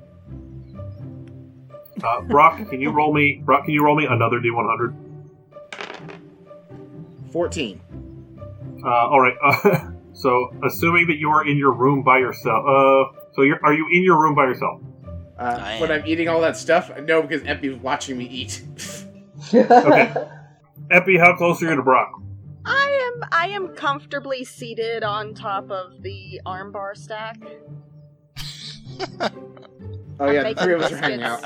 Uh, 2.04 2.20
Brock, 2.22 2.68
can 2.68 2.80
you 2.80 2.90
roll 2.90 3.12
me? 3.12 3.42
Brock, 3.44 3.64
can 3.64 3.74
you 3.74 3.84
roll 3.84 3.96
me 3.96 4.06
another 4.06 4.38
D100? 4.40 4.94
14. 7.32 7.80
Uh, 8.84 8.88
all 8.88 9.20
right. 9.20 9.34
Uh, 9.42 9.90
so, 10.12 10.54
assuming 10.64 11.06
that 11.08 11.16
you 11.16 11.30
are 11.30 11.46
in 11.46 11.56
your 11.56 11.72
room 11.72 12.02
by 12.02 12.18
yourself, 12.18 12.64
uh, 12.66 13.04
so 13.34 13.42
you're 13.42 13.58
are 13.64 13.74
you 13.74 13.86
in 13.92 14.02
your 14.02 14.20
room 14.20 14.34
by 14.34 14.44
yourself? 14.44 14.80
Uh, 15.38 15.42
I 15.60 15.80
when 15.80 15.90
am. 15.90 16.00
I'm 16.00 16.06
eating 16.06 16.28
all 16.28 16.40
that 16.40 16.56
stuff? 16.56 16.90
No, 17.02 17.20
because 17.22 17.42
Effie's 17.42 17.76
watching 17.76 18.16
me 18.18 18.24
eat. 18.26 18.62
Okay. 19.52 20.12
Epi, 20.90 21.18
how 21.18 21.36
close 21.36 21.62
are 21.62 21.68
you 21.68 21.76
to 21.76 21.82
Brock? 21.82 22.10
I 22.64 23.12
am 23.14 23.28
I 23.30 23.46
am 23.48 23.68
comfortably 23.76 24.44
seated 24.44 25.04
on 25.04 25.34
top 25.34 25.70
of 25.70 26.02
the 26.02 26.40
armbar 26.44 26.96
stack. 26.96 27.36
Oh 30.18 30.26
I'm 30.26 30.34
yeah, 30.34 30.52
the 30.52 30.62
three 30.62 30.74
of 30.74 30.80
us 30.82 30.92
are 30.92 30.96
hanging 30.96 31.22
out. 31.22 31.42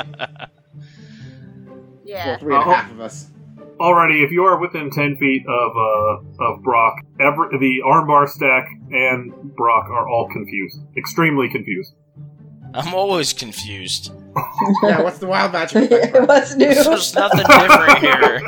Yeah. 2.04 2.26
Well, 2.26 2.38
three 2.38 2.54
and 2.54 2.64
Uh-oh. 2.64 2.72
half 2.72 2.90
of 2.90 3.00
us. 3.00 3.30
Alrighty, 3.78 4.24
if 4.24 4.30
you 4.30 4.44
are 4.44 4.58
within 4.58 4.90
ten 4.90 5.16
feet 5.16 5.42
of 5.48 5.72
uh, 5.76 6.44
of 6.44 6.62
Brock, 6.62 6.96
every, 7.20 7.56
the 7.58 7.82
armbar 7.86 8.28
stack 8.28 8.68
and 8.90 9.32
Brock 9.56 9.88
are 9.88 10.08
all 10.08 10.28
confused, 10.30 10.80
extremely 10.96 11.48
confused. 11.48 11.94
I'm 12.74 12.94
always 12.94 13.32
confused. 13.32 14.12
Yeah, 14.84 15.02
what's 15.02 15.18
the 15.18 15.26
wild 15.26 15.52
magic 15.52 15.90
effect? 15.90 16.12
Brock? 16.12 16.28
What's 16.28 16.54
new? 16.54 16.72
There's 16.72 17.14
nothing 17.14 17.44
different 17.44 17.98
here. 17.98 18.42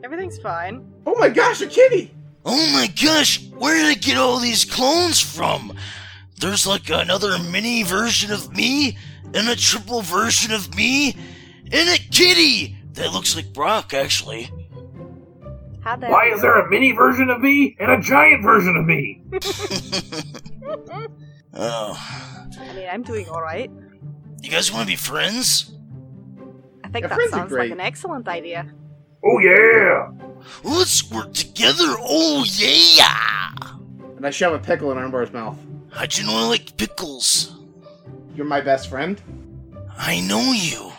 Everything's 0.04 0.38
fine. 0.38 0.92
Oh 1.06 1.14
my 1.16 1.28
gosh, 1.28 1.60
a 1.60 1.66
kitty! 1.68 2.10
oh 2.44 2.72
my 2.72 2.88
gosh, 3.00 3.46
where 3.58 3.74
did 3.76 3.86
I 3.86 3.94
get 3.94 4.16
all 4.16 4.38
these 4.40 4.64
clones 4.64 5.20
from? 5.20 5.76
There's 6.40 6.66
like 6.66 6.88
another 6.88 7.38
mini 7.38 7.82
version 7.82 8.32
of 8.32 8.56
me, 8.56 8.96
and 9.34 9.48
a 9.48 9.56
triple 9.56 10.00
version 10.00 10.54
of 10.54 10.74
me, 10.74 11.14
and 11.70 11.88
a 11.88 11.98
kitty 11.98 12.78
that 12.94 13.12
looks 13.12 13.36
like 13.36 13.52
Brock, 13.52 13.92
actually. 13.92 14.50
How 15.82 15.96
that 15.96 16.10
Why 16.10 16.30
is 16.32 16.40
there 16.40 16.58
a 16.58 16.68
mini 16.70 16.92
version 16.92 17.28
of 17.28 17.42
me 17.42 17.76
and 17.78 17.90
a 17.90 18.00
giant 18.00 18.42
version 18.42 18.74
of 18.74 18.86
me? 18.86 19.22
oh. 21.54 22.48
I 22.58 22.72
mean, 22.74 22.88
I'm 22.90 23.02
doing 23.02 23.28
all 23.28 23.42
right. 23.42 23.70
You 24.42 24.50
guys 24.50 24.72
want 24.72 24.84
to 24.84 24.86
be 24.86 24.96
friends? 24.96 25.72
I 26.84 26.88
think 26.88 27.04
Yeah, 27.04 27.16
that 27.16 27.30
sounds 27.30 27.52
like 27.52 27.70
an 27.70 27.80
excellent 27.80 28.28
idea. 28.28 28.72
Oh 29.22 29.38
yeah! 29.40 30.10
Let's 30.64 31.10
work 31.10 31.34
together. 31.34 31.84
Oh 32.00 32.44
yeah! 32.48 33.50
And 34.16 34.26
I 34.26 34.30
shove 34.30 34.54
a 34.54 34.58
pickle 34.58 34.90
in 34.90 34.96
Armbar's 34.96 35.32
mouth. 35.32 35.58
How'd 35.92 36.16
you 36.16 36.24
know 36.26 36.36
I 36.36 36.46
like 36.48 36.76
pickles? 36.76 37.56
You're 38.34 38.46
my 38.46 38.60
best 38.60 38.88
friend? 38.88 39.20
I 39.98 40.20
know 40.20 40.52
you. 40.52 40.90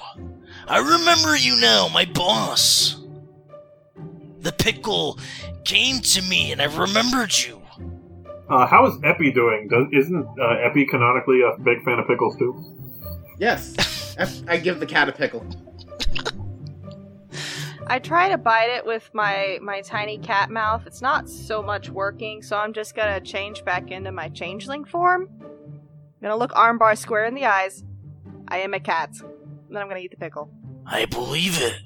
I 0.68 0.78
remember 0.80 1.36
you 1.36 1.56
now, 1.60 1.88
my 1.88 2.06
boss. 2.06 2.98
The 4.40 4.52
pickle 4.52 5.18
came 5.64 6.00
to 6.02 6.22
me 6.24 6.52
and 6.52 6.62
I 6.62 6.66
remembered 6.66 7.34
you. 7.38 7.62
Uh, 8.50 8.66
how 8.68 8.86
is 8.86 8.96
Epi 9.04 9.32
doing? 9.32 9.68
Does, 9.70 9.88
isn't 9.94 10.28
uh, 10.40 10.50
Epi 10.68 10.86
canonically 10.88 11.42
a 11.42 11.58
big 11.62 11.84
fan 11.84 12.00
of 12.00 12.08
pickles 12.08 12.36
too? 12.38 12.78
Yes. 13.40 14.16
I- 14.20 14.54
I 14.54 14.58
give 14.58 14.80
the 14.80 14.86
cat 14.86 15.08
a 15.08 15.12
pickle. 15.14 15.46
I 17.88 18.00
try 18.00 18.30
to 18.30 18.38
bite 18.38 18.70
it 18.70 18.86
with 18.86 19.10
my 19.14 19.60
my 19.62 19.82
tiny 19.82 20.18
cat 20.18 20.50
mouth. 20.50 20.84
It's 20.86 21.02
not 21.02 21.30
so 21.30 21.62
much 21.62 21.90
working, 21.90 22.42
so 22.42 22.58
I'm 22.58 22.74
just 22.74 22.96
gonna 22.96 23.20
change 23.20 23.66
back 23.66 23.92
into 23.92 24.12
my 24.12 24.30
changeling 24.30 24.86
form. 24.86 25.30
I'm 25.42 26.22
gonna 26.22 26.38
look 26.38 26.52
Armbar 26.52 26.98
square 26.98 27.26
in 27.26 27.34
the 27.34 27.46
eyes. 27.46 27.84
I 28.48 28.60
am 28.60 28.74
a 28.74 28.80
cat. 28.80 29.10
And 29.20 29.76
then 29.76 29.82
I'm 29.82 29.88
gonna 29.88 30.02
eat 30.02 30.12
the 30.12 30.18
pickle. 30.18 30.52
I 30.86 31.06
believe 31.06 31.62
it. 31.62 31.80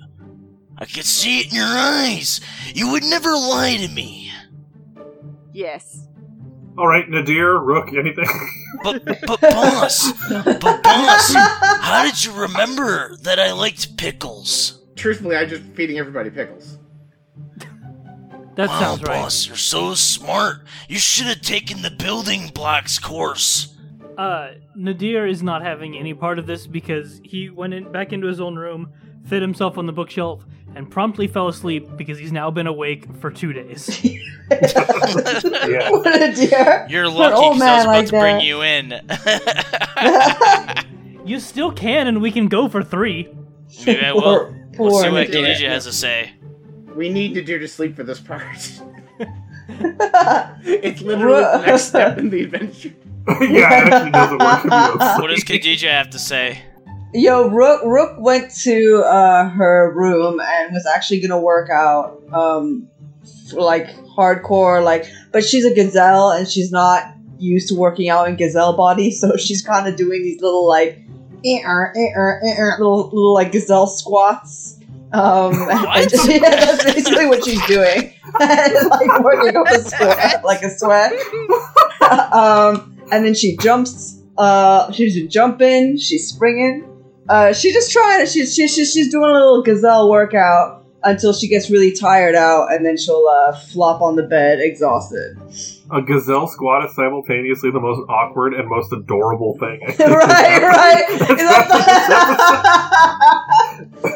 I 0.78 0.86
could 0.86 1.06
see 1.06 1.40
it 1.40 1.48
in 1.48 1.56
your 1.56 1.66
eyes. 1.66 2.42
You 2.74 2.92
would 2.92 3.04
never 3.04 3.32
lie 3.32 3.78
to 3.78 3.88
me. 3.88 4.32
Yes. 5.54 6.08
All 6.78 6.88
right, 6.88 7.10
Nadir, 7.10 7.58
Rook, 7.58 7.94
anything? 7.94 8.28
But, 8.84 9.06
but 9.06 9.40
boss, 9.40 10.12
but 10.30 10.84
boss, 10.84 11.34
how 11.34 12.04
did 12.04 12.24
you 12.24 12.34
remember 12.34 13.16
that 13.22 13.40
I 13.40 13.54
liked 13.54 13.96
pickles? 13.96 14.85
Truthfully, 14.96 15.36
I'm 15.36 15.50
just 15.50 15.64
feeding 15.74 15.98
everybody 15.98 16.30
pickles. 16.30 16.78
That 18.56 18.70
wow, 18.70 18.80
sounds 18.80 19.04
right. 19.04 19.22
boss, 19.22 19.48
you're 19.48 19.58
so 19.58 19.94
smart. 19.96 20.62
You 20.88 20.98
should 20.98 21.28
have 21.28 21.42
taken 21.42 21.82
the 21.82 21.92
building 21.92 22.52
blocks 22.54 22.98
course. 23.00 23.76
Uh, 24.18 24.52
Nadir 24.76 25.28
is 25.28 25.44
not 25.44 25.62
having 25.62 25.98
any 25.98 26.14
part 26.14 26.40
of 26.40 26.48
this 26.48 26.66
because 26.66 27.20
he 27.24 27.50
went 27.50 27.74
in, 27.74 27.92
back 27.92 28.14
into 28.14 28.28
his 28.28 28.40
own 28.40 28.56
room, 28.56 28.94
fit 29.26 29.42
himself 29.42 29.78
on 29.78 29.88
the 29.88 29.92
bookshelf, 29.92 30.46
and 30.74 30.90
promptly 30.90 31.28
fell 31.28 31.50
asleep 31.50 31.86
because 31.98 32.18
he's 32.18 32.32
now 32.32 32.50
been 32.50 32.68
awake 32.68 33.14
for 33.20 33.30
two 33.30 33.52
days. 33.52 34.04
yeah. 34.52 35.90
what 35.92 36.22
a 36.22 36.34
dear. 36.34 36.88
You're 36.90 37.10
lucky 37.10 37.36
old 37.36 37.54
'cause 37.58 37.62
I 37.62 37.78
was 37.78 37.82
man 37.82 37.82
about 37.82 37.88
like 37.88 38.06
to 38.06 38.20
bring 38.20 38.40
you 38.40 38.62
in. 38.62 39.02
you 41.28 41.42
still 41.42 41.74
can, 41.74 42.08
and 42.08 42.22
we 42.22 42.32
can 42.32 42.48
go 42.48 42.70
for 42.70 42.84
three. 42.84 43.28
Maybe 43.86 44.06
I 44.06 44.14
will. 44.14 44.56
Poor- 44.76 44.92
We'll 44.92 45.02
see 45.02 45.10
what 45.10 45.30
Nadir. 45.30 45.70
Has 45.70 45.86
to 45.86 45.94
say. 45.94 46.32
We 46.96 47.10
need 47.10 47.34
to 47.34 47.44
do 47.44 47.60
to 47.60 47.68
sleep 47.68 47.96
for 47.96 48.04
this 48.04 48.20
part. 48.20 48.46
it's 49.68 51.02
literally 51.02 51.42
the 51.42 51.64
next 51.66 51.84
step 51.84 52.18
in 52.18 52.30
the 52.30 52.44
adventure. 52.44 52.94
yeah, 53.42 53.88
it 53.88 53.94
actually 53.94 54.12
doesn't 54.12 54.38
work 54.38 54.60
if 54.60 54.64
you 54.64 54.70
don't 54.70 55.00
What 55.22 55.28
does 55.28 55.42
sleep. 55.42 55.82
Have 55.82 56.10
to 56.12 56.20
say? 56.20 56.62
Yo, 57.14 57.50
Rook 57.50 57.82
Rook 57.86 58.18
went 58.20 58.54
to 58.64 59.04
uh, 59.06 59.50
her 59.50 59.92
room 59.96 60.40
and 60.40 60.74
was 60.74 60.86
actually 60.86 61.22
gonna 61.22 61.40
work 61.40 61.70
out, 61.70 62.22
um, 62.32 62.88
like 63.54 63.88
hardcore, 64.18 64.84
like. 64.84 65.06
But 65.32 65.44
she's 65.44 65.66
a 65.66 65.74
gazelle 65.74 66.32
and 66.32 66.48
she's 66.48 66.72
not 66.72 67.16
used 67.38 67.70
to 67.70 67.76
working 67.76 68.10
out 68.10 68.28
in 68.28 68.36
gazelle 68.36 68.76
body, 68.76 69.12
so 69.20 69.38
she's 69.38 69.62
kind 69.62 69.88
of 69.88 69.96
doing 69.96 70.24
these 70.24 70.42
little 70.42 70.68
like, 70.68 71.02
little 72.80 73.06
little 73.06 73.34
like 73.34 73.52
gazelle 73.52 73.88
squats. 73.88 74.80
Um, 75.14 75.54
and 75.70 76.10
just- 76.10 76.30
yeah, 76.30 76.40
that's 76.40 76.84
basically 76.84 77.28
what 77.28 77.44
she's 77.46 77.66
doing, 77.68 78.14
like 78.40 79.24
working 79.24 79.56
up 79.56 79.68
a 79.68 79.80
sweat, 79.80 80.44
like 80.44 80.62
a 80.64 80.70
sweat. 80.70 81.14
um, 82.34 82.98
and 83.12 83.26
then 83.26 83.34
she 83.34 83.56
jumps. 83.58 84.22
Uh, 84.38 84.92
she's 84.92 85.26
jumping. 85.32 85.98
She's 85.98 86.28
springing. 86.28 86.86
Uh, 87.30 87.54
she's 87.54 87.74
just 87.74 87.92
trying. 87.92 88.26
She's 88.26 88.54
she's 88.54 88.74
she's 88.74 88.92
she's 88.92 89.12
doing 89.12 89.30
a 89.30 89.34
little 89.34 89.62
gazelle 89.62 90.10
workout 90.10 90.86
until 91.04 91.34
she 91.34 91.48
gets 91.48 91.70
really 91.70 91.92
tired 91.92 92.36
out, 92.36 92.74
and 92.74 92.86
then 92.86 92.98
she'll 92.98 93.26
uh, 93.28 93.56
flop 93.56 94.02
on 94.02 94.16
the 94.16 94.24
bed 94.24 94.60
exhausted. 94.60 95.38
A 95.92 96.02
gazelle 96.02 96.48
squat 96.48 96.84
is 96.86 96.96
simultaneously 96.96 97.70
the 97.72 97.80
most 97.80 98.00
awkward 98.10 98.54
and 98.56 98.68
most 98.68 98.92
adorable 98.92 99.56
thing. 99.60 99.80
I 100.00 100.08
right, 100.08 100.62
right. 100.62 101.10
Is 101.22 101.28
that 101.28 101.68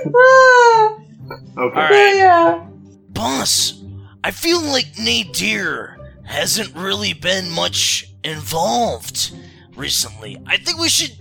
the- 0.06 1.62
okay. 1.62 1.80
Alright. 1.80 2.16
yeah. 2.16 2.66
Boss, 3.10 3.84
I 4.24 4.32
feel 4.32 4.62
like 4.62 4.98
Nadir 4.98 5.98
hasn't 6.26 6.76
really 6.76 7.14
been 7.14 7.52
much 7.52 8.06
involved 8.24 9.32
recently. 9.76 10.38
I 10.48 10.58
think 10.58 10.80
we 10.80 10.90
should 10.90 11.16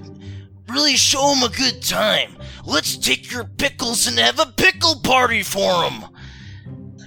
really 0.69 0.97
show 0.97 1.33
him 1.35 1.43
a 1.43 1.49
good 1.55 1.83
time. 1.83 2.37
Let's 2.65 2.97
take 2.97 3.31
your 3.33 3.45
pickles 3.45 4.07
and 4.07 4.19
have 4.19 4.39
a 4.39 4.47
pickle 4.53 5.01
party 5.03 5.43
for 5.43 5.85
him. 5.85 6.05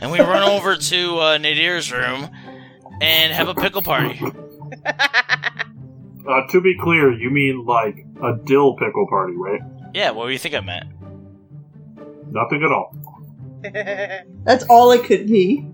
And 0.02 0.12
we 0.12 0.20
run 0.20 0.44
over 0.50 0.76
to 0.76 1.18
uh, 1.20 1.38
Nadir's 1.38 1.92
room 1.92 2.30
and 3.02 3.34
have 3.34 3.48
a 3.50 3.56
pickle 3.56 3.82
party. 3.82 4.20
Uh, 6.28 6.48
to 6.50 6.62
be 6.62 6.78
clear, 6.80 7.12
you 7.12 7.30
mean 7.32 7.66
like 7.66 8.06
a 8.24 8.34
dill 8.46 8.76
pickle 8.78 9.08
party, 9.10 9.34
right? 9.36 9.60
Yeah, 9.94 10.12
what 10.12 10.28
do 10.28 10.32
you 10.32 10.38
think 10.38 10.54
I 10.56 10.60
meant? 10.62 10.86
Nothing 12.32 12.64
at 12.64 12.72
all. 12.72 12.96
That's 14.44 14.64
all 14.70 14.92
it 14.92 15.04
could 15.06 15.28
be. 15.28 15.66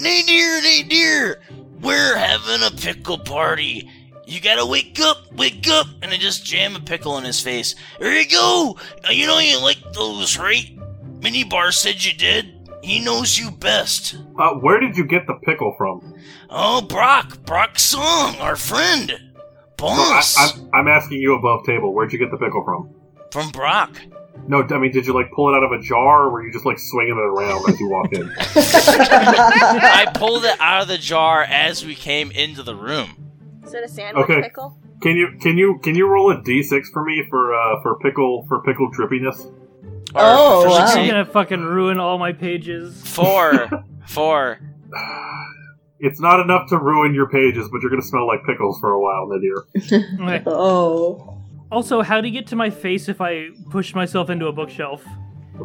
Nadir, 0.00 0.60
Nadir, 0.62 1.40
we're 1.80 2.16
having 2.16 2.66
a 2.66 2.70
pickle 2.76 3.18
party. 3.18 3.88
You 4.26 4.40
gotta 4.40 4.66
wake 4.66 4.98
up, 5.00 5.32
wake 5.32 5.66
up, 5.68 5.86
and 6.02 6.12
I 6.12 6.16
just 6.18 6.44
jam 6.44 6.76
a 6.76 6.80
pickle 6.80 7.16
in 7.18 7.24
his 7.24 7.40
face. 7.40 7.74
Here 7.98 8.12
you 8.12 8.28
go. 8.28 8.76
Uh, 9.08 9.12
You 9.12 9.26
know 9.26 9.38
you 9.38 9.60
like 9.62 9.78
those, 9.94 10.36
right? 10.38 10.76
Mini 11.22 11.44
Bar 11.44 11.72
said 11.72 12.04
you 12.04 12.12
did. 12.12 12.57
He 12.82 13.00
knows 13.00 13.38
you 13.38 13.50
best. 13.50 14.16
Uh, 14.38 14.54
where 14.54 14.78
did 14.80 14.96
you 14.96 15.04
get 15.04 15.26
the 15.26 15.34
pickle 15.44 15.74
from? 15.76 16.14
Oh, 16.48 16.80
Brock, 16.82 17.44
Brock 17.44 17.78
Song, 17.78 18.36
our 18.36 18.56
friend, 18.56 19.08
No, 19.08 19.40
I, 19.40 19.76
boss 19.76 20.36
I'm, 20.56 20.70
I'm 20.74 20.88
asking 20.88 21.20
you 21.20 21.34
above 21.34 21.64
table. 21.66 21.92
Where'd 21.92 22.12
you 22.12 22.18
get 22.18 22.30
the 22.30 22.36
pickle 22.38 22.64
from? 22.64 22.94
from 23.30 23.50
Brock. 23.50 24.00
No, 24.46 24.62
I 24.62 24.78
mean, 24.78 24.92
did 24.92 25.06
you 25.06 25.12
like 25.12 25.30
pull 25.32 25.52
it 25.52 25.56
out 25.56 25.62
of 25.64 25.72
a 25.72 25.82
jar, 25.82 26.24
or 26.26 26.30
were 26.30 26.46
you 26.46 26.52
just 26.52 26.64
like 26.64 26.78
swinging 26.78 27.14
it 27.14 27.18
around 27.18 27.68
as 27.68 27.78
you 27.80 27.88
walked 27.90 28.14
in? 28.14 28.30
I 28.38 30.10
pulled 30.14 30.44
it 30.44 30.58
out 30.60 30.82
of 30.82 30.88
the 30.88 30.96
jar 30.96 31.42
as 31.42 31.84
we 31.84 31.94
came 31.94 32.30
into 32.30 32.62
the 32.62 32.74
room. 32.74 33.30
Is 33.66 33.74
it 33.74 33.84
a 33.84 33.88
sandwich 33.88 34.24
Okay. 34.30 34.40
pickle? 34.40 34.78
Can 35.02 35.16
you 35.16 35.36
can 35.40 35.58
you 35.58 35.78
can 35.82 35.94
you 35.94 36.06
roll 36.08 36.30
a 36.32 36.36
d6 36.40 36.86
for 36.92 37.04
me 37.04 37.24
for 37.28 37.54
uh 37.54 37.82
for 37.82 37.98
pickle 37.98 38.46
for 38.48 38.62
pickle 38.62 38.90
drippiness? 38.92 39.52
Our 40.14 40.22
Oh, 40.24 40.58
wow. 40.58 40.62
proficiency. 40.78 41.00
You're 41.06 41.10
gonna 41.12 41.26
fucking 41.32 41.60
ruin 41.62 41.98
all 42.00 42.18
my 42.18 42.32
pages. 42.32 43.00
Four, 43.06 43.68
four. 44.06 44.58
It's 46.00 46.20
not 46.20 46.40
enough 46.40 46.68
to 46.70 46.78
ruin 46.78 47.12
your 47.14 47.28
pages, 47.28 47.68
but 47.72 47.80
you're 47.82 47.90
gonna 47.90 48.02
smell 48.02 48.26
like 48.26 48.44
pickles 48.44 48.78
for 48.80 48.90
a 48.92 49.00
while, 49.00 49.26
Nadir. 49.28 49.64
Okay. 50.22 50.42
Oh. 50.46 51.34
Also, 51.70 52.00
how 52.00 52.20
do 52.22 52.28
you 52.28 52.32
get 52.32 52.46
to 52.46 52.56
my 52.56 52.70
face 52.70 53.08
if 53.10 53.20
I 53.20 53.48
push 53.70 53.94
myself 53.94 54.30
into 54.30 54.46
a 54.46 54.52
bookshelf? 54.52 55.04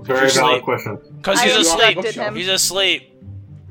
Very 0.02 0.20
You're 0.22 0.30
valid 0.32 0.32
asleep. 0.32 0.64
question. 0.64 0.98
Cause 1.22 1.40
I 1.40 1.44
he's 1.46 1.56
asleep. 1.56 1.96
instructed 1.98 2.16
him. 2.16 2.36
He's 2.36 2.48
asleep. 2.50 3.10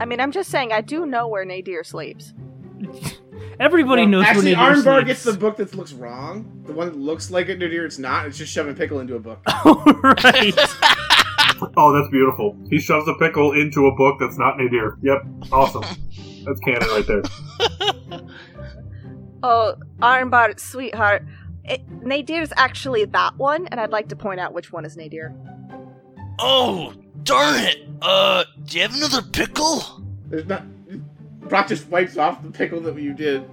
I 0.00 0.06
mean, 0.06 0.18
I'm 0.20 0.32
just 0.32 0.48
saying, 0.50 0.72
I 0.72 0.80
do 0.80 1.04
know 1.04 1.28
where 1.28 1.44
Nadir 1.44 1.84
sleeps. 1.84 2.32
Everybody 3.62 4.06
knows 4.06 4.24
Actually, 4.24 4.56
when 4.56 4.58
Nadir 4.58 4.82
Armbar 4.82 4.94
sleeps. 4.96 5.06
gets 5.06 5.22
the 5.22 5.32
book 5.34 5.56
that 5.58 5.72
looks 5.76 5.92
wrong. 5.92 6.64
The 6.66 6.72
one 6.72 6.88
that 6.88 6.96
looks 6.96 7.30
like 7.30 7.48
a 7.48 7.54
Nadir, 7.54 7.86
it's 7.86 7.96
not. 7.98 8.26
It's 8.26 8.36
just 8.36 8.52
shoving 8.52 8.74
pickle 8.74 8.98
into 8.98 9.14
a 9.14 9.20
book. 9.20 9.40
right. 10.24 10.54
Oh, 11.76 11.96
that's 11.96 12.10
beautiful. 12.10 12.58
He 12.70 12.80
shoves 12.80 13.06
a 13.06 13.14
pickle 13.14 13.52
into 13.52 13.86
a 13.86 13.94
book 13.94 14.16
that's 14.18 14.36
not 14.36 14.58
Nadir. 14.58 14.98
Yep, 15.00 15.22
awesome. 15.52 15.84
That's 16.44 16.58
canon 16.58 16.88
right 16.88 17.06
there. 17.06 17.22
Oh, 19.44 19.76
Armbar, 20.00 20.58
sweetheart. 20.58 21.24
It, 21.62 21.88
Nadir's 22.02 22.52
actually 22.56 23.04
that 23.04 23.36
one, 23.36 23.68
and 23.68 23.78
I'd 23.78 23.90
like 23.92 24.08
to 24.08 24.16
point 24.16 24.40
out 24.40 24.52
which 24.54 24.72
one 24.72 24.84
is 24.84 24.96
Nadir. 24.96 25.32
Oh, 26.40 26.94
darn 27.22 27.54
it. 27.60 27.88
Uh, 28.00 28.42
do 28.64 28.78
you 28.78 28.82
have 28.82 28.96
another 28.96 29.22
pickle? 29.22 30.02
There's 30.26 30.46
not. 30.46 30.64
Brock 31.52 31.68
just 31.68 31.86
wipes 31.88 32.16
off 32.16 32.42
the 32.42 32.50
pickle 32.50 32.80
that 32.80 32.96
you 32.96 33.12
did. 33.12 33.44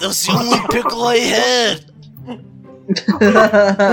That's 0.00 0.24
the 0.24 0.32
only 0.32 0.58
pickle 0.70 1.02
I 1.02 1.16
had. 1.18 1.84
You're 3.20 3.30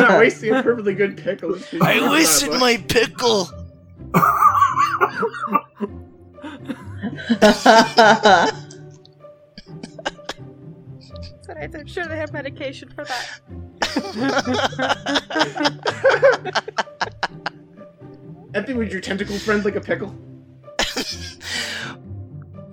not 0.07 0.17
wasting 0.17 0.55
a 0.55 0.63
perfectly 0.63 0.93
good 0.93 1.17
pickle. 1.17 1.55
just 1.55 1.69
'cause 1.71 1.73
you 1.73 1.81
I 1.83 2.09
wasted 2.09 2.47
about 2.47 2.61
my 2.61 2.77
pickle. 2.77 3.49
I'm 11.49 11.85
sure 11.85 12.05
they 12.05 12.15
have 12.15 12.31
medication 12.31 12.87
for 12.95 13.03
that. 13.03 13.41
Epi, 18.53 18.73
was 18.73 18.89
your 18.93 19.01
tentacle 19.01 19.37
friend 19.37 19.65
like 19.65 19.75
a 19.75 19.81
pickle? 19.81 20.15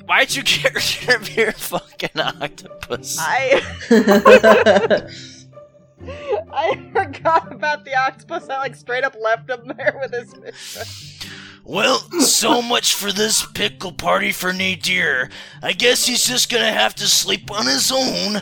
Why'd 0.09 0.35
you 0.35 0.43
get 0.43 0.74
rid 0.74 1.16
of 1.16 1.36
your 1.36 1.52
fucking 1.52 2.18
octopus? 2.18 3.18
I 3.20 3.60
I 6.51 6.90
forgot 6.94 7.52
about 7.52 7.85
the 7.85 7.94
octopus. 7.94 8.48
I 8.48 8.56
like 8.59 8.74
straight 8.74 9.05
up 9.05 9.14
left 9.20 9.51
him 9.51 9.70
there 9.76 9.98
with 10.01 10.12
his 10.14 10.32
fish. 10.32 11.28
Well, 11.62 11.98
so 12.20 12.62
much 12.62 12.94
for 12.94 13.12
this 13.12 13.44
pickle 13.44 13.93
party 13.93 14.32
for 14.32 14.55
Nadir. 14.55 15.28
I 15.62 15.74
guess 15.74 16.06
he's 16.06 16.26
just 16.26 16.51
gonna 16.51 16.72
have 16.72 16.94
to 16.94 17.06
sleep 17.06 17.51
on 17.51 17.66
his 17.66 17.93
own, 17.93 18.40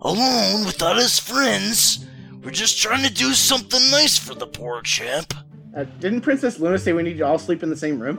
alone 0.00 0.64
without 0.64 0.96
his 0.96 1.18
friends. 1.18 2.06
We're 2.42 2.52
just 2.52 2.80
trying 2.80 3.04
to 3.04 3.12
do 3.12 3.34
something 3.34 3.90
nice 3.90 4.16
for 4.16 4.34
the 4.34 4.46
poor 4.46 4.80
chap. 4.80 5.34
Uh, 5.76 5.84
didn't 5.98 6.22
Princess 6.22 6.58
Luna 6.58 6.78
say 6.78 6.94
we 6.94 7.02
need 7.02 7.18
to 7.18 7.26
all 7.26 7.38
sleep 7.38 7.62
in 7.62 7.68
the 7.68 7.76
same 7.76 8.00
room? 8.00 8.18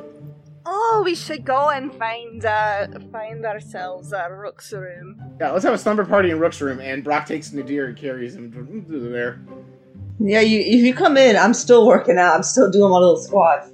Oh, 0.73 1.01
we 1.03 1.15
should 1.15 1.43
go 1.43 1.69
and 1.69 1.93
find 1.95 2.45
uh 2.45 2.87
find 3.11 3.45
ourselves 3.45 4.13
a 4.13 4.29
Rook's 4.31 4.71
room. 4.71 5.19
Yeah, 5.39 5.51
let's 5.51 5.65
have 5.65 5.73
a 5.73 5.77
slumber 5.77 6.05
party 6.05 6.31
in 6.31 6.39
Rook's 6.39 6.61
room, 6.61 6.79
and 6.79 7.03
Brock 7.03 7.25
takes 7.25 7.51
Nadir 7.51 7.87
and 7.87 7.97
carries 7.97 8.35
him 8.35 8.51
to 8.53 8.91
to 8.91 8.99
there. 9.09 9.41
Yeah, 10.19 10.39
you 10.39 10.59
if 10.59 10.81
you 10.85 10.93
come 10.93 11.17
in, 11.17 11.35
I'm 11.35 11.53
still 11.53 11.85
working 11.85 12.17
out. 12.17 12.35
I'm 12.35 12.43
still 12.43 12.71
doing 12.71 12.89
my 12.89 12.97
little 12.99 13.17
squats. 13.17 13.69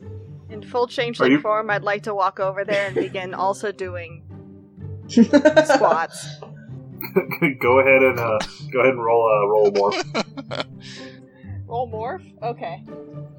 In 0.50 0.64
full 0.64 0.86
Are 0.86 0.88
changeling 0.88 1.34
you- 1.34 1.40
form, 1.42 1.70
I'd 1.70 1.84
like 1.84 2.04
to 2.04 2.16
walk 2.16 2.40
over 2.40 2.66
there 2.66 2.88
and 2.88 2.96
begin 2.96 3.34
also 3.36 3.72
doing 3.72 4.24
squats. 5.08 6.28
go 7.62 7.80
ahead 7.80 8.02
and 8.02 8.20
uh, 8.20 8.40
go 8.74 8.80
ahead 8.80 8.94
and 8.94 9.04
roll 9.04 9.24
uh, 9.30 9.48
roll 9.48 9.72
more. 9.72 9.94
Roll 11.68 11.92
morph? 11.92 12.24
Okay. 12.42 12.84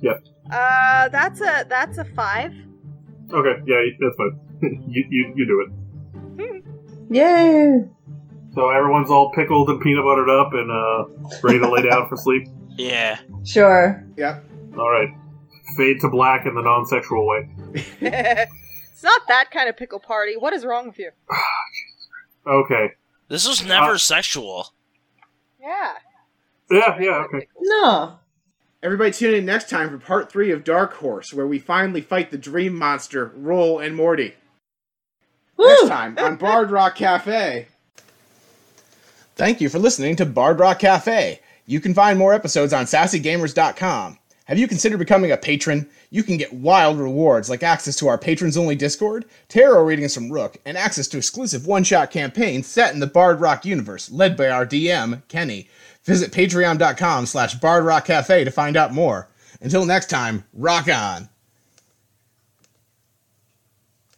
Yep. 0.00 0.24
Uh 0.52 1.08
that's 1.08 1.40
a 1.40 1.64
that's 1.68 1.98
a 1.98 2.04
five. 2.04 2.52
Okay, 3.32 3.62
yeah, 3.66 3.80
that's 4.00 4.16
fine. 4.16 4.84
you, 4.88 5.04
you 5.10 5.32
you 5.36 5.46
do 5.46 5.60
it. 5.66 6.64
Yay! 7.10 7.84
So 8.54 8.70
everyone's 8.70 9.10
all 9.10 9.30
pickled 9.32 9.68
and 9.70 9.80
peanut 9.80 10.04
buttered 10.04 10.28
up 10.30 10.52
and 10.52 10.70
uh, 10.70 11.38
ready 11.42 11.58
to 11.58 11.70
lay 11.70 11.82
down 11.88 12.08
for 12.08 12.16
sleep. 12.16 12.48
Yeah. 12.78 13.18
Sure. 13.44 14.04
Yep. 14.16 14.44
All 14.78 14.88
right, 14.88 15.08
fade 15.76 16.00
to 16.02 16.08
black 16.08 16.46
in 16.46 16.54
the 16.54 16.62
non-sexual 16.62 17.26
way. 17.26 17.48
it's 17.74 19.02
not 19.02 19.22
that 19.26 19.50
kind 19.50 19.68
of 19.68 19.76
pickle 19.76 19.98
party. 19.98 20.36
What 20.36 20.52
is 20.52 20.64
wrong 20.64 20.86
with 20.86 20.98
you? 20.98 21.10
Okay. 22.46 22.92
This 23.28 23.46
was 23.48 23.62
never 23.66 23.94
Uh, 23.94 23.98
sexual. 23.98 24.72
Yeah. 25.60 25.92
Yeah, 26.70 26.98
yeah, 27.00 27.24
okay. 27.26 27.48
No. 27.60 28.20
Everybody 28.80 29.10
tune 29.10 29.34
in 29.34 29.44
next 29.44 29.68
time 29.68 29.90
for 29.90 29.98
part 29.98 30.30
three 30.30 30.52
of 30.52 30.62
Dark 30.62 30.94
Horse, 30.94 31.34
where 31.34 31.48
we 31.48 31.58
finally 31.58 32.00
fight 32.00 32.30
the 32.30 32.38
dream 32.38 32.76
monster, 32.76 33.32
Roll 33.34 33.80
and 33.80 33.96
Morty. 33.96 34.34
Next 35.58 35.88
time 35.88 36.16
on 36.18 36.36
Bard 36.36 36.70
Rock 36.70 36.94
Cafe. 36.94 37.66
Thank 39.34 39.60
you 39.60 39.68
for 39.68 39.80
listening 39.80 40.14
to 40.16 40.26
Bard 40.26 40.60
Rock 40.60 40.78
Cafe. 40.78 41.40
You 41.66 41.80
can 41.80 41.92
find 41.92 42.18
more 42.18 42.32
episodes 42.32 42.72
on 42.72 42.84
sassygamers.com. 42.84 44.18
Have 44.44 44.58
you 44.58 44.68
considered 44.68 44.98
becoming 44.98 45.32
a 45.32 45.36
patron? 45.36 45.88
You 46.10 46.22
can 46.22 46.36
get 46.36 46.54
wild 46.54 46.98
rewards 46.98 47.50
like 47.50 47.64
access 47.64 47.96
to 47.96 48.08
our 48.08 48.16
patrons 48.16 48.56
only 48.56 48.76
Discord, 48.76 49.24
tarot 49.48 49.82
readings 49.82 50.14
from 50.14 50.30
Rook, 50.30 50.56
and 50.64 50.78
access 50.78 51.08
to 51.08 51.18
exclusive 51.18 51.66
one 51.66 51.82
shot 51.84 52.12
campaigns 52.12 52.68
set 52.68 52.94
in 52.94 53.00
the 53.00 53.06
Bard 53.08 53.40
Rock 53.40 53.66
universe, 53.66 54.10
led 54.10 54.36
by 54.36 54.48
our 54.48 54.64
DM, 54.64 55.22
Kenny. 55.28 55.68
Visit 56.08 56.32
patreon.com 56.32 57.26
slash 57.26 57.56
bardrockcafe 57.56 58.46
to 58.46 58.50
find 58.50 58.78
out 58.78 58.94
more. 58.94 59.28
Until 59.60 59.84
next 59.84 60.08
time, 60.08 60.44
rock 60.54 60.88
on! 60.88 61.28